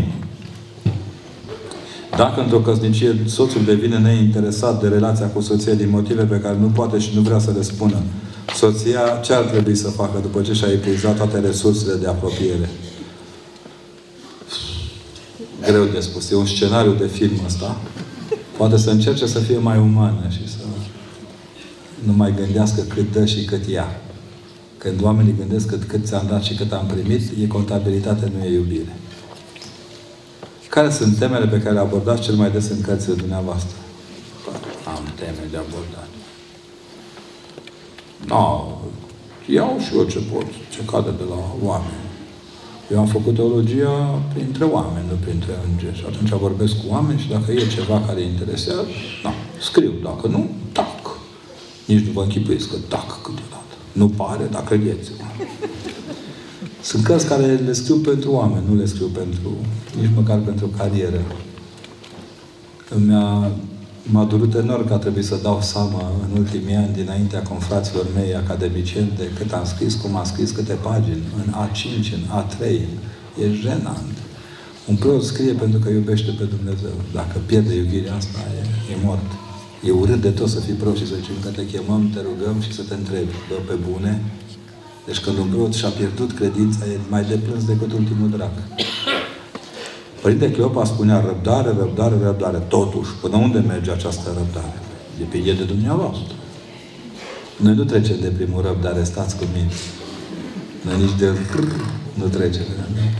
Dacă 2.16 2.40
într-o 2.40 2.58
căsnicie 2.58 3.16
soțul 3.26 3.64
devine 3.64 3.98
neinteresat 3.98 4.80
de 4.80 4.88
relația 4.88 5.26
cu 5.26 5.40
soția 5.40 5.74
din 5.74 5.88
motive 5.90 6.22
pe 6.22 6.40
care 6.40 6.56
nu 6.60 6.66
poate 6.66 6.98
și 6.98 7.10
nu 7.14 7.20
vrea 7.20 7.38
să 7.38 7.52
le 7.56 7.62
spună, 7.62 7.96
soția 8.56 9.20
ce 9.22 9.32
ar 9.34 9.44
trebui 9.44 9.74
să 9.74 9.88
facă 9.88 10.18
după 10.18 10.42
ce 10.42 10.52
și-a 10.52 10.68
epuizat 10.68 11.16
toate 11.16 11.38
resursele 11.38 11.94
de 11.94 12.06
apropiere? 12.06 12.68
Greu 15.66 15.84
de 15.84 16.00
spus. 16.00 16.30
E 16.30 16.34
un 16.34 16.46
scenariu 16.46 16.92
de 16.92 17.06
film 17.06 17.40
ăsta. 17.46 17.76
Poate 18.56 18.76
să 18.76 18.90
încerce 18.90 19.26
să 19.26 19.38
fie 19.38 19.58
mai 19.58 19.78
umană 19.78 20.28
și 20.28 20.48
să 20.48 20.58
nu 22.04 22.12
mai 22.12 22.34
gândească 22.34 22.80
cât 22.80 23.12
dă 23.12 23.24
și 23.24 23.44
cât 23.44 23.66
ia. 23.66 24.00
Când 24.78 25.02
oamenii 25.02 25.34
gândesc 25.38 25.66
cât, 25.66 25.84
cât 25.84 26.06
ți-am 26.06 26.26
dat 26.28 26.42
și 26.42 26.54
cât 26.54 26.72
am 26.72 26.86
primit, 26.86 27.22
e 27.42 27.46
contabilitate, 27.46 28.32
nu 28.36 28.44
e 28.44 28.52
iubire. 28.52 28.96
Care 30.68 30.90
sunt 30.90 31.18
temele 31.18 31.46
pe 31.46 31.58
care 31.58 31.74
le 31.74 31.80
abordați 31.80 32.22
cel 32.22 32.34
mai 32.34 32.50
des 32.50 32.68
în 32.68 32.80
cărțile 32.80 33.14
dumneavoastră? 33.14 33.76
Am 34.84 35.12
teme 35.14 35.48
de 35.50 35.56
abordat. 35.56 36.08
Nu, 38.26 38.34
no, 38.34 38.66
iau 39.46 39.78
și 39.78 39.96
eu 39.96 40.04
ce 40.04 40.18
pot, 40.32 40.46
ce 40.72 40.84
cade 40.84 41.10
de 41.10 41.24
la 41.28 41.40
oameni. 41.62 42.02
Eu 42.92 42.98
am 42.98 43.06
făcut 43.06 43.34
teologia 43.34 44.20
printre 44.34 44.64
oameni, 44.64 45.06
nu 45.08 45.16
printre 45.24 45.52
îngeri. 45.70 45.96
Și 45.96 46.04
atunci 46.06 46.30
vorbesc 46.30 46.74
cu 46.74 46.84
oameni 46.88 47.20
și 47.20 47.28
dacă 47.28 47.52
e 47.52 47.66
ceva 47.66 48.02
care 48.06 48.20
îi 48.20 48.26
interesează, 48.26 48.86
nu, 49.22 49.30
scriu. 49.60 49.92
Dacă 50.02 50.26
nu, 50.26 50.50
tac. 50.72 51.18
Nici 51.86 52.04
nu 52.06 52.12
vă 52.12 52.22
închipuiți 52.22 52.68
că 52.68 52.76
tac 52.88 53.22
câteodată. 53.22 53.74
Nu 53.92 54.08
pare, 54.08 54.48
dar 54.50 54.64
credeți-mă. 54.64 55.46
Sunt 56.82 57.04
cărți 57.04 57.26
care 57.26 57.46
le 57.54 57.72
scriu 57.72 57.96
pentru 57.96 58.32
oameni, 58.32 58.64
nu 58.68 58.74
le 58.74 58.86
scriu 58.86 59.06
pentru, 59.06 59.50
nici 60.00 60.10
măcar 60.16 60.38
pentru 60.38 60.66
carieră. 60.76 61.20
Mi-a, 63.06 63.50
m-a 64.02 64.24
durut 64.24 64.54
enorm 64.54 64.86
că 64.86 64.92
a 64.92 64.96
trebuit 64.96 65.24
să 65.24 65.38
dau 65.42 65.60
seama 65.60 66.12
în 66.24 66.38
ultimii 66.38 66.74
ani, 66.74 66.94
dinaintea 66.94 67.42
confraților 67.42 68.06
mei 68.14 68.34
academicieni, 68.34 69.12
de 69.16 69.30
cât 69.38 69.52
am 69.52 69.64
scris, 69.64 69.94
cum 69.94 70.16
am 70.16 70.24
scris, 70.24 70.50
câte 70.50 70.72
pagini, 70.72 71.22
în 71.36 71.52
A5, 71.62 72.12
în 72.12 72.24
A3. 72.40 72.62
E 73.42 73.52
jenant. 73.52 74.14
Un 74.88 74.96
preot 74.96 75.22
scrie 75.22 75.52
pentru 75.52 75.78
că 75.78 75.88
iubește 75.88 76.30
pe 76.38 76.44
Dumnezeu. 76.44 76.94
Dacă 77.12 77.40
pierde 77.46 77.74
iubirea 77.74 78.14
asta, 78.14 78.38
e, 78.38 78.92
e 78.92 78.96
mort. 79.04 79.30
E 79.86 79.90
urât 79.90 80.20
de 80.20 80.30
tot 80.30 80.48
să 80.48 80.60
fii 80.60 80.74
prost 80.74 80.96
și 80.96 81.06
să 81.06 81.14
zicem 81.14 81.34
că 81.42 81.48
te 81.48 81.66
chemăm, 81.66 82.10
te 82.14 82.20
rugăm 82.28 82.60
și 82.60 82.72
să 82.72 82.82
te 82.88 82.94
întrebi. 82.94 83.34
Bă, 83.48 83.54
pe 83.66 83.76
bune? 83.90 84.22
Deci 85.06 85.20
când 85.20 85.38
un 85.38 85.46
preot 85.46 85.74
și-a 85.74 85.88
pierdut 85.88 86.32
credința, 86.32 86.84
e 86.84 86.98
mai 87.08 87.24
deplâns 87.24 87.64
decât 87.64 87.92
ultimul 87.92 88.30
drac. 88.30 88.54
Părinte 90.22 90.50
Cleopa 90.50 90.84
spunea 90.84 91.20
răbdare, 91.26 91.74
răbdare, 91.78 92.14
răbdare. 92.22 92.58
Totuși, 92.58 93.10
până 93.20 93.36
unde 93.36 93.58
merge 93.58 93.90
această 93.90 94.30
răbdare? 94.36 94.78
Depinde 95.18 95.52
de 95.52 95.64
dumneavoastră. 95.64 96.34
Noi 97.56 97.74
nu 97.74 97.84
trecem 97.84 98.16
de 98.20 98.28
primul 98.28 98.62
răbdare, 98.62 99.02
stați 99.02 99.36
cu 99.36 99.44
mine. 99.54 99.70
Noi 100.82 100.96
nici 101.00 101.18
de 101.18 101.28
r 101.28 101.58
nu 102.14 102.26
trecem. 102.28 102.62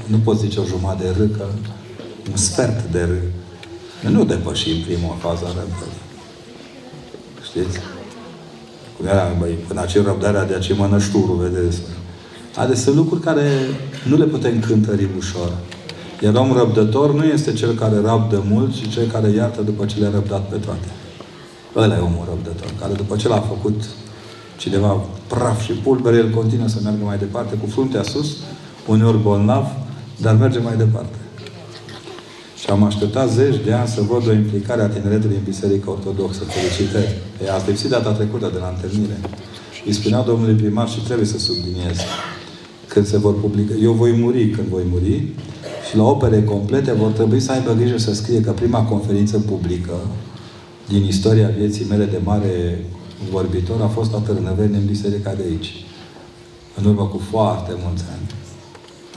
Nu 0.07 0.17
poți 0.17 0.41
zice 0.41 0.61
o 0.61 0.65
jumătate 0.65 1.03
de 1.03 1.11
r, 1.11 1.37
că 1.37 1.45
un 2.31 2.37
sfert 2.37 2.93
de 2.93 3.01
r. 3.01 3.13
Noi 4.03 4.13
nu 4.13 4.25
depășim 4.25 4.83
prima 4.83 5.17
fază 5.19 5.45
a 5.45 5.49
răbdării. 5.49 6.03
Știți? 7.45 7.79
Cum 8.97 9.07
era, 9.07 9.37
băi, 9.39 9.53
până 9.67 9.85
ce 9.85 10.03
răbdarea 10.03 10.45
de 10.45 10.55
aceea 10.55 10.79
mănășturul, 10.79 11.37
vedeți? 11.37 11.81
Ade 12.57 12.75
sunt 12.75 12.97
lucruri 12.97 13.23
care 13.23 13.49
nu 14.09 14.17
le 14.17 14.25
putem 14.25 14.61
cântări 14.61 15.09
ușor. 15.19 15.53
Iar 16.23 16.35
om 16.35 16.53
răbdător 16.53 17.15
nu 17.15 17.25
este 17.25 17.53
cel 17.53 17.75
care 17.75 18.01
rabdă 18.01 18.45
mult, 18.49 18.75
ci 18.75 18.89
cel 18.89 19.07
care 19.07 19.31
iartă 19.31 19.63
după 19.63 19.85
ce 19.85 19.99
le-a 19.99 20.11
răbdat 20.11 20.49
pe 20.49 20.57
toate. 20.57 20.89
Ăla 21.77 21.97
e 21.97 21.99
omul 21.99 22.25
răbdător, 22.29 22.71
care 22.81 22.93
după 22.93 23.17
ce 23.17 23.29
l-a 23.29 23.41
făcut 23.41 23.83
cineva 24.57 25.01
praf 25.27 25.63
și 25.63 25.73
pulbere, 25.73 26.17
el 26.17 26.31
continuă 26.31 26.69
să 26.69 26.79
meargă 26.83 27.05
mai 27.05 27.19
departe 27.19 27.55
cu 27.55 27.67
fruntea 27.67 28.03
sus, 28.03 28.37
uneori 28.87 29.23
bolnav, 29.23 29.67
dar 30.21 30.35
merge 30.37 30.59
mai 30.59 30.77
departe. 30.77 31.17
Și 32.59 32.71
am 32.71 32.83
așteptat 32.83 33.31
zeci 33.31 33.65
de 33.65 33.73
ani 33.73 33.89
să 33.89 34.01
văd 34.01 34.29
o 34.29 34.33
implicare 34.33 34.83
a 34.83 34.89
tineretului 34.89 35.37
în 35.37 35.43
Biserica 35.45 35.91
Ortodoxă. 35.91 36.45
Felicitări! 36.45 37.17
E, 37.45 37.53
asta 37.53 37.71
lipsit 37.71 37.91
data 37.91 38.11
trecută 38.13 38.51
de 38.53 38.59
la 38.59 38.75
întâlnire. 38.75 39.21
Îi 39.87 39.93
spunea 39.93 40.21
domnului 40.21 40.55
primar 40.55 40.89
și 40.89 41.01
trebuie 41.01 41.27
să 41.27 41.39
subliniez. 41.39 41.97
Când 42.87 43.07
se 43.07 43.19
vor 43.19 43.41
publica... 43.41 43.75
Eu 43.83 43.93
voi 43.93 44.13
muri 44.13 44.49
când 44.49 44.67
voi 44.69 44.83
muri 44.91 45.29
și 45.93 45.99
la 45.99 46.05
opere 46.05 46.45
complete 46.45 46.93
vor 46.93 47.11
trebui 47.11 47.41
să 47.41 47.53
aibă 47.53 47.73
grijă 47.73 47.99
să 47.99 48.15
scrie 48.15 48.41
că 48.41 48.51
prima 48.51 48.83
conferință 48.83 49.39
publică 49.39 49.93
din 50.89 51.05
istoria 51.05 51.49
vieții 51.59 51.87
mele 51.89 52.05
de 52.05 52.21
mare 52.25 52.85
vorbitor 53.31 53.81
a 53.83 53.87
fost 53.87 54.13
la 54.13 54.19
Târnăveni 54.19 54.75
în 54.75 54.87
biserica 54.87 55.33
de 55.35 55.43
aici. 55.49 55.71
În 56.77 56.85
urmă 56.85 57.05
cu 57.07 57.21
foarte 57.31 57.73
mulți 57.85 58.05
ani. 58.15 58.27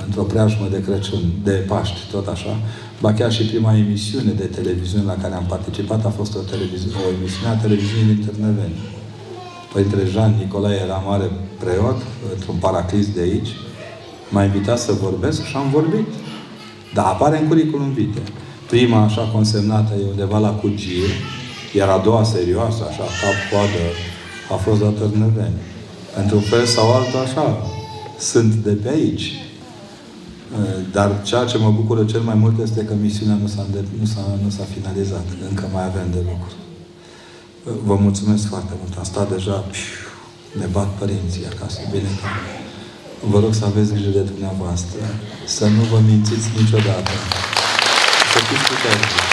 Într-o 0.06 0.24
preajmă 0.24 0.68
de 0.72 0.82
Crăciun, 0.82 1.24
de 1.44 1.52
Paști, 1.52 2.00
tot 2.12 2.28
așa. 2.28 2.60
Ba 3.02 3.14
chiar 3.14 3.32
și 3.32 3.46
prima 3.46 3.78
emisiune 3.78 4.32
de 4.32 4.46
televiziune 4.46 5.04
la 5.04 5.18
care 5.22 5.34
am 5.34 5.46
participat 5.48 6.06
a 6.06 6.10
fost 6.10 6.36
o, 6.36 6.40
televiziune, 6.40 6.96
o 7.08 7.16
emisiune 7.18 7.50
a 7.50 7.62
televiziunii 7.66 8.14
din 8.14 8.26
Târnăveni. 8.26 8.78
Părintele 9.74 10.06
Jean 10.06 10.36
Nicolae 10.40 10.82
era 10.86 10.96
mare 10.96 11.32
preot, 11.60 11.98
într-un 12.34 12.56
paraclis 12.56 13.08
de 13.14 13.22
aici. 13.22 13.50
M-a 14.30 14.44
invitat 14.44 14.80
să 14.80 14.92
vorbesc 14.92 15.44
și 15.44 15.56
am 15.56 15.70
vorbit. 15.70 16.08
Dar 16.96 17.06
apare 17.06 17.42
în 17.42 17.48
curriculum 17.48 17.90
vitae. 17.92 18.24
Prima, 18.70 19.04
așa 19.04 19.22
consemnată, 19.34 19.94
e 19.94 20.10
undeva 20.10 20.38
la 20.38 20.50
Cugir, 20.50 21.10
iar 21.74 21.90
a 21.90 21.98
doua 21.98 22.24
serioasă, 22.24 22.82
așa, 22.90 23.06
cap-coadă, 23.22 23.84
a 24.54 24.56
fost 24.56 24.82
la 24.82 24.90
Târnăveni. 24.90 25.60
Într-un 26.22 26.42
fel 26.42 26.66
sau 26.66 26.94
altul, 26.94 27.20
așa, 27.20 27.46
sunt 28.20 28.54
de 28.54 28.72
pe 28.72 28.90
aici. 28.90 29.28
Eh, 30.58 30.80
dar 30.92 31.22
ceea 31.24 31.46
ce 31.46 31.58
mă 31.58 31.72
bucură 31.72 32.04
cel 32.06 32.22
mai 32.22 32.36
mult 32.36 32.60
este 32.60 32.82
că 32.86 32.94
misiunea 33.02 33.38
nu 33.42 33.48
s-a, 33.48 33.66
nu 34.00 34.06
s-a, 34.06 34.22
nu 34.44 34.50
s-a 34.50 34.64
finalizat. 34.76 35.26
Încă 35.50 35.66
mai 35.74 35.86
avem 35.86 36.08
de 36.12 36.22
lucru. 36.30 36.54
Eh, 37.68 37.74
vă 37.84 37.96
mulțumesc 37.96 38.48
foarte 38.48 38.74
mult. 38.80 38.98
Am 38.98 39.04
stat 39.04 39.30
deja, 39.32 39.56
piu, 39.72 40.60
ne 40.60 40.66
bat 40.72 40.90
părinții 41.00 41.46
acasă. 41.54 41.80
Bine 41.92 42.10
că 42.22 42.28
vă 43.20 43.40
rog 43.40 43.54
să 43.54 43.66
aveți 43.66 43.94
grijă 43.94 44.10
de 44.10 44.20
dumneavoastră. 44.20 45.00
Să 45.46 45.66
nu 45.68 45.82
vă 45.92 46.00
mințiți 46.08 46.48
niciodată. 46.60 47.12
Să 48.32 48.40
fiți 48.48 48.66
puternici. 48.70 49.24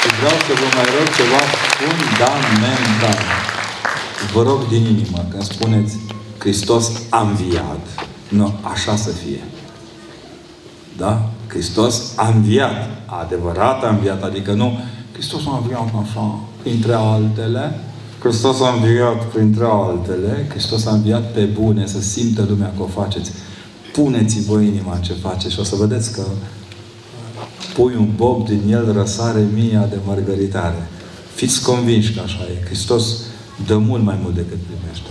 Și 0.00 0.08
vreau 0.18 0.36
să 0.46 0.52
vă 0.60 0.68
mai 0.76 0.88
rog 0.96 1.06
ceva 1.18 1.42
fundamental. 1.78 3.18
Vă 4.32 4.42
rog 4.42 4.68
din 4.68 4.84
inimă, 4.84 5.26
când 5.30 5.42
spuneți 5.42 5.96
Hristos 6.38 6.90
a 7.08 7.20
înviat, 7.20 7.86
nu, 8.28 8.54
așa 8.62 8.96
să 8.96 9.10
fie. 9.10 9.42
Da? 10.96 11.30
Hristos 11.46 12.12
a 12.16 12.26
înviat. 12.26 12.88
Adevărat 13.06 13.84
a 13.84 13.88
înviat. 13.88 14.22
Adică 14.22 14.52
nu 14.52 14.78
Hristos 15.12 15.40
a 15.46 15.56
înviat 15.56 15.92
așa, 16.02 16.38
printre 16.62 16.94
altele. 16.94 17.80
Hristos 18.24 18.60
a 18.60 18.74
înviat 18.74 19.24
printre 19.24 19.64
altele. 19.64 20.46
Hristos 20.48 20.86
a 20.86 20.90
înviat 20.90 21.32
pe 21.32 21.40
bune, 21.40 21.86
să 21.86 22.00
simtă 22.00 22.46
lumea 22.48 22.72
că 22.76 22.82
o 22.82 22.86
faceți. 22.86 23.30
Puneți-vă 23.92 24.60
inima 24.60 24.94
în 24.94 25.02
ce 25.02 25.12
faceți 25.12 25.54
și 25.54 25.60
o 25.60 25.62
să 25.62 25.76
vedeți 25.76 26.12
că 26.12 26.22
pui 27.74 27.94
un 27.98 28.08
bob 28.16 28.48
din 28.48 28.60
el, 28.70 28.92
răsare 28.92 29.48
mia 29.54 29.86
de 29.90 29.98
mărgăritare. 30.06 30.88
Fiți 31.34 31.62
convinși 31.62 32.12
că 32.12 32.20
așa 32.24 32.42
e. 32.42 32.64
Hristos 32.64 33.04
dă 33.66 33.76
mult 33.76 34.02
mai 34.02 34.18
mult 34.22 34.34
decât 34.34 34.58
primește. 34.58 35.08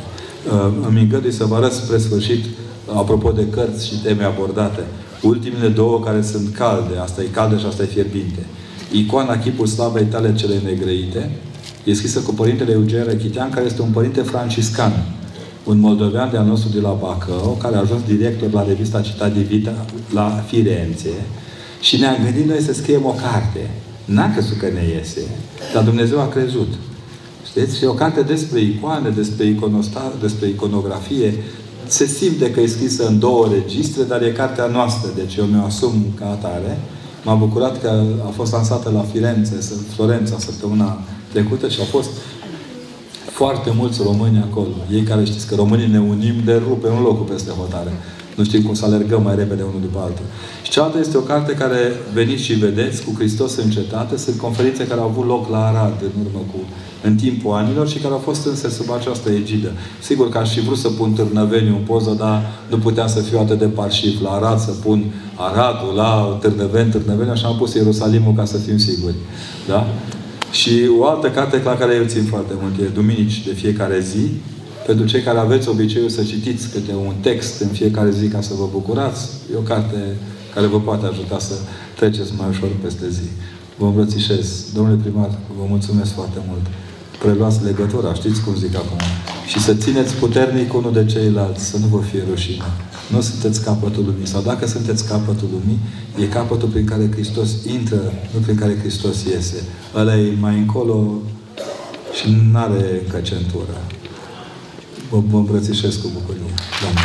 Uh, 0.52 0.88
îmi 0.88 1.02
îngădui 1.02 1.32
să 1.32 1.46
vă 1.46 1.56
arăt 1.56 1.72
spre 1.72 1.98
sfârșit, 1.98 2.46
apropo 2.96 3.32
de 3.32 3.48
cărți 3.50 3.88
și 3.88 3.96
teme 3.96 4.24
abordate, 4.24 4.84
ultimele 5.22 5.68
două 5.68 6.00
care 6.00 6.22
sunt 6.22 6.56
calde, 6.56 6.98
asta 7.02 7.22
e 7.22 7.26
caldă 7.26 7.58
și 7.58 7.66
asta 7.66 7.84
e 7.84 7.86
fierbinte. 7.86 8.46
Icoana 8.92 9.38
Chipul 9.38 9.68
Slavei 9.68 10.06
tale 10.06 10.36
cele 10.36 10.62
negrăite 10.66 11.32
e 11.84 11.94
scrisă 11.94 12.20
cu 12.20 12.34
Părintele 12.34 12.72
Eugen 12.72 13.06
Rechitean, 13.06 13.50
care 13.50 13.66
este 13.66 13.82
un 13.82 13.92
părinte 13.92 14.22
franciscan, 14.22 15.06
un 15.64 15.80
moldovean 15.80 16.30
de-al 16.32 16.46
nostru 16.46 16.70
de 16.70 16.80
la 16.80 16.98
Bacău, 17.02 17.58
care 17.62 17.76
a 17.76 17.80
ajuns 17.80 18.02
director 18.08 18.52
la 18.52 18.64
revista 18.64 19.02
Citat 19.02 19.34
de 19.34 19.42
Vita 19.42 19.86
la 20.14 20.44
Firenze 20.48 21.14
și 21.82 22.00
ne-a 22.00 22.18
gândit 22.24 22.48
noi 22.48 22.62
să 22.62 22.74
scriem 22.74 23.06
o 23.06 23.16
carte. 23.22 23.70
N-a 24.06 24.32
crezut 24.32 24.58
că 24.58 24.66
ne 24.66 24.98
iese, 24.98 25.22
dar 25.74 25.84
Dumnezeu 25.84 26.20
a 26.20 26.28
crezut. 26.28 26.74
Știți? 27.46 27.84
E 27.84 27.88
o 27.88 27.94
carte 27.94 28.22
despre 28.22 28.60
icoane, 28.60 29.10
despre, 29.10 29.46
iconosta, 29.46 30.14
despre 30.22 30.48
iconografie. 30.48 31.34
Se 31.88 32.06
simte 32.06 32.52
că 32.52 32.60
e 32.60 32.68
scrisă 32.68 33.08
în 33.08 33.20
două 33.20 33.48
registre, 33.52 34.04
dar 34.04 34.22
e 34.22 34.30
cartea 34.30 34.66
noastră, 34.66 35.10
deci 35.16 35.36
eu 35.36 35.46
mi-o 35.46 35.64
asum 35.64 36.06
ca 36.20 36.26
atare. 36.26 36.80
M-am 37.24 37.40
bucurat 37.40 37.82
că 37.82 38.04
a 38.26 38.30
fost 38.30 38.52
lansată 38.52 38.92
la 38.94 39.06
Firenze, 39.12 39.58
Florența, 39.96 40.36
săptămâna 40.40 41.00
trecută 41.34 41.68
și 41.70 41.80
au 41.80 41.86
fost 41.86 42.10
foarte 43.32 43.72
mulți 43.76 44.02
români 44.04 44.46
acolo. 44.50 44.76
Ei 44.92 45.02
care 45.02 45.24
știți 45.24 45.48
că 45.48 45.56
românii 45.56 45.88
ne 45.88 46.00
unim 46.00 46.36
de 46.46 46.62
rupe 46.68 46.88
un 46.88 47.02
locul 47.02 47.26
peste 47.26 47.52
hotare. 47.52 47.92
Nu 48.36 48.44
știm 48.44 48.62
cum 48.62 48.74
să 48.74 48.86
alergăm 48.86 49.24
mai 49.24 49.36
repede 49.36 49.62
unul 49.62 49.82
după 49.82 50.00
altul. 50.00 50.26
Și 50.64 50.72
cealaltă 50.72 50.98
este 51.00 51.18
o 51.18 51.30
carte 51.32 51.52
care 51.54 51.78
veniți 52.14 52.44
și 52.44 52.54
vedeți, 52.54 53.04
cu 53.04 53.12
Hristos 53.18 53.56
în 53.56 53.70
cetate. 53.70 54.18
Sunt 54.18 54.38
conferințe 54.38 54.88
care 54.88 55.02
au 55.02 55.08
avut 55.08 55.26
loc 55.28 55.50
la 55.50 55.66
Arad 55.68 56.02
în 56.02 56.26
urmă 56.26 56.42
cu 56.52 56.60
în 57.04 57.16
timpul 57.16 57.54
anilor 57.54 57.88
și 57.90 57.98
care 57.98 58.14
au 58.14 58.20
fost 58.20 58.46
însă 58.46 58.70
sub 58.70 58.92
această 58.92 59.30
egidă. 59.30 59.72
Sigur 60.02 60.30
că 60.30 60.38
aș 60.38 60.54
fi 60.54 60.60
vrut 60.60 60.78
să 60.78 60.90
pun 60.90 61.14
Târnăveniu 61.14 61.76
în 61.76 61.84
poză, 61.84 62.16
dar 62.18 62.52
nu 62.70 62.78
puteam 62.78 63.08
să 63.08 63.20
fiu 63.20 63.40
atât 63.40 63.60
de 63.60 63.66
parșiv 63.66 64.22
la 64.22 64.30
Arad, 64.30 64.60
să 64.60 64.72
pun 64.72 65.04
Aradul 65.36 65.94
la 65.96 66.38
Târnăveni, 66.42 66.92
Târnăveni, 66.92 67.30
așa 67.30 67.48
am 67.48 67.56
pus 67.58 67.74
Ierusalimul 67.74 68.34
ca 68.34 68.46
să 68.46 68.58
fim 68.58 68.78
siguri. 68.78 69.16
Da? 69.68 69.88
Și 70.54 70.74
o 71.00 71.06
altă 71.06 71.30
carte 71.30 71.62
la 71.64 71.78
care 71.78 71.94
eu 71.96 72.06
țin 72.06 72.24
foarte 72.24 72.54
mult 72.62 72.80
e 72.80 72.96
Duminici 73.00 73.46
de 73.46 73.54
fiecare 73.54 74.00
zi. 74.00 74.26
Pentru 74.86 75.06
cei 75.06 75.22
care 75.22 75.38
aveți 75.38 75.70
obiceiul 75.70 76.10
să 76.10 76.24
citiți 76.24 76.70
câte 76.70 76.94
un 77.08 77.14
text 77.22 77.62
în 77.62 77.68
fiecare 77.68 78.12
zi 78.12 78.28
ca 78.28 78.42
să 78.42 78.54
vă 78.54 78.68
bucurați, 78.72 79.30
e 79.54 79.58
o 79.58 79.70
carte 79.74 79.98
care 80.54 80.66
vă 80.66 80.80
poate 80.80 81.06
ajuta 81.06 81.40
să 81.40 81.54
treceți 81.96 82.32
mai 82.38 82.48
ușor 82.50 82.70
peste 82.82 83.10
zi. 83.10 83.28
Vă 83.78 83.86
îmbrățișez. 83.86 84.66
Domnule 84.74 85.00
primar, 85.02 85.30
vă 85.58 85.66
mulțumesc 85.68 86.14
foarte 86.14 86.40
mult 86.48 86.66
preluați 87.24 87.64
legătura, 87.64 88.14
știți 88.14 88.42
cum 88.42 88.56
zic 88.56 88.76
acum. 88.76 88.98
Și 89.48 89.60
să 89.60 89.74
țineți 89.74 90.14
puternic 90.16 90.74
unul 90.74 90.94
de 90.94 91.06
ceilalți, 91.06 91.66
să 91.66 91.78
nu 91.78 91.86
vă 91.86 92.02
fie 92.10 92.24
rușine. 92.30 92.64
Nu 93.14 93.22
sunteți 93.22 93.64
capătul 93.64 94.04
lumii. 94.06 94.28
Sau 94.28 94.42
dacă 94.42 94.68
sunteți 94.68 95.08
capătul 95.08 95.48
lumii, 95.52 95.80
e 96.20 96.26
capătul 96.26 96.70
prin 96.70 96.86
care 96.86 97.10
Hristos 97.12 97.50
intră, 97.66 98.02
nu 98.34 98.40
prin 98.40 98.56
care 98.56 98.78
Hristos 98.80 99.24
iese. 99.24 99.64
Ăla 99.96 100.16
e 100.16 100.34
mai 100.40 100.58
încolo 100.58 101.14
și 102.14 102.38
nu 102.52 102.60
are 102.60 103.02
încă 103.04 103.20
centură. 103.20 103.78
Vă, 105.10 105.20
vă 105.30 105.38
îmbrățișez 105.38 105.96
cu 105.96 106.08
bucurie. 106.14 106.54
Doamne. 106.82 107.02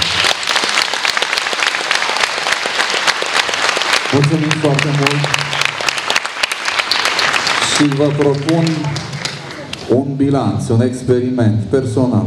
Mulțumim 4.13 4.61
foarte 4.61 4.89
mult 4.99 5.25
și 7.75 7.95
vă 7.95 8.07
propun 8.19 8.65
un 9.89 10.17
bilanț, 10.17 10.69
un 10.69 10.81
experiment 10.81 11.65
personal. 11.65 12.27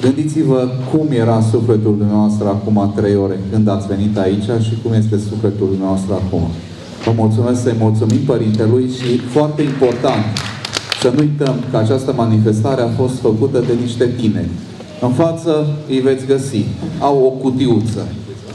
Gândiți-vă 0.00 0.68
cum 0.92 1.06
era 1.10 1.40
sufletul 1.50 1.96
dumneavoastră 1.98 2.48
acum 2.48 2.92
trei 2.96 3.16
ore 3.16 3.38
când 3.52 3.68
ați 3.68 3.86
venit 3.86 4.18
aici 4.18 4.48
și 4.66 4.78
cum 4.82 4.92
este 4.92 5.18
sufletul 5.28 5.66
dumneavoastră 5.68 6.14
acum. 6.14 6.42
Vă 7.04 7.12
mulțumesc 7.16 7.62
să-i 7.62 7.76
mulțumim 7.78 8.20
Părintelui 8.26 8.90
și 8.98 9.18
foarte 9.18 9.62
important 9.62 10.24
să 11.00 11.12
nu 11.14 11.20
uităm 11.20 11.54
că 11.70 11.76
această 11.76 12.12
manifestare 12.16 12.82
a 12.82 12.88
fost 12.88 13.18
făcută 13.18 13.58
de 13.66 13.72
niște 13.80 14.06
tineri. 14.20 14.48
În 15.00 15.10
față 15.10 15.66
îi 15.88 15.98
veți 15.98 16.26
găsi. 16.26 16.64
Au 16.98 17.16
o 17.24 17.28
cutiuță, 17.28 18.06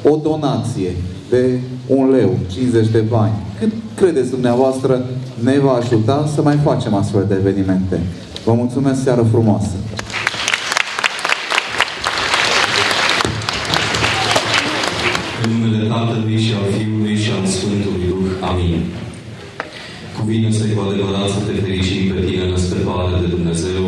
o 0.04 0.16
donație 0.24 0.96
de 1.30 1.60
un 1.88 2.10
leu, 2.10 2.30
50 2.48 2.88
de 2.88 3.04
bani. 3.10 3.34
Cât 3.60 3.72
credeți 3.96 4.30
dumneavoastră 4.30 5.06
ne 5.44 5.60
va 5.60 5.72
ajuta 5.72 6.30
să 6.36 6.42
mai 6.42 6.58
facem 6.64 6.94
astfel 6.94 7.26
de 7.28 7.36
evenimente? 7.40 8.02
Vă 8.46 8.54
mulțumesc, 8.54 9.04
seară 9.04 9.26
frumoasă! 9.32 9.76
În 15.46 15.52
numele 15.54 15.82
Tatălui 15.94 16.38
și 16.46 16.52
al 16.60 16.68
Fiului 16.76 17.16
și 17.24 17.30
al 17.38 17.46
Sfântului 17.56 18.08
Duh. 18.12 18.30
Amin. 18.50 18.76
Cuvine 20.18 20.50
să-i 20.58 20.74
cu 20.76 20.82
adevărat 20.88 21.28
să 21.36 21.40
te 21.48 21.54
fericim 21.64 22.04
pe 22.12 22.20
tine 22.28 22.46
născătoare 22.54 23.16
de 23.22 23.28
Dumnezeu, 23.36 23.84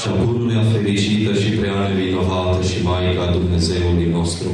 cea 0.00 0.14
pururea 0.22 0.62
fericită 0.72 1.30
și 1.40 1.50
prea 1.58 1.76
nevinovată 1.88 2.58
și 2.70 2.78
Maica 2.86 3.24
Dumnezeului 3.36 4.08
nostru, 4.18 4.50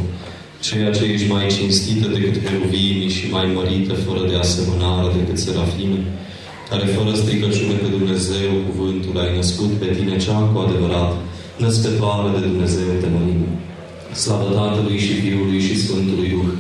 ceea 0.66 0.90
ce 0.96 1.04
ești 1.14 1.30
mai 1.34 1.46
cinstită 1.56 2.06
decât 2.16 2.36
heruvimii 2.46 3.14
și 3.16 3.24
mai 3.34 3.46
mărită 3.56 3.94
fără 4.06 4.22
de 4.30 4.36
asemănare 4.44 5.08
decât 5.18 5.38
serafimii, 5.46 6.06
care 6.70 6.84
fără 6.96 7.12
stricăciune 7.20 7.76
pe 7.82 7.88
Dumnezeu 7.96 8.50
cuvântul 8.68 9.14
ai 9.22 9.30
născut 9.38 9.72
pe 9.80 9.88
tine 9.96 10.16
cea 10.24 10.38
cu 10.50 10.56
adevărat, 10.58 11.12
născătoare 11.62 12.28
de 12.34 12.40
Dumnezeu 12.48 12.90
de 13.02 13.08
mărime. 13.14 13.50
Slavă 14.22 14.48
Tatălui 14.58 14.98
și 15.06 15.14
Fiului 15.22 15.60
și 15.66 15.80
Sfântului 15.82 16.28
Duh, 16.34 16.50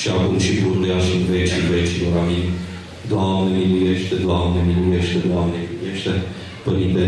și 0.00 0.06
acum 0.08 0.38
și 0.44 0.52
pururea 0.60 0.98
și 1.06 1.12
în 1.18 1.24
vecii 1.32 1.68
vecilor. 1.74 2.12
Amin. 2.22 2.46
Doamne, 3.12 3.50
miluiește, 3.60 4.14
Doamne, 4.28 4.60
miluiește, 4.68 5.18
Doamne, 5.30 5.58
miluiește. 5.70 6.12
Părinte, 6.66 7.04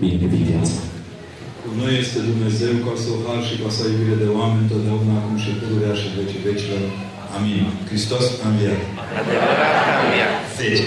binecuvintează. 0.00 0.78
Cu 1.62 1.68
noi 1.80 1.92
este 2.02 2.18
Dumnezeu 2.30 2.74
ca 2.84 2.92
să 3.02 3.08
o 3.14 3.16
har 3.24 3.40
și 3.48 3.54
ca 3.62 3.68
să 3.76 3.82
iubire 3.84 4.16
de 4.22 4.28
oameni 4.40 4.70
totdeauna, 4.72 5.14
acum 5.18 5.36
și 5.44 5.50
pururea 5.60 5.94
și 6.00 6.06
vecii 6.18 6.44
vecilor. 6.48 6.82
Amin. 7.36 7.60
Hristos 7.90 8.24
a 8.44 8.46
înviat. 8.50 8.80
Adevărat 9.18 9.60
că 9.74 9.90
am 10.00 10.10
10. 10.56 10.84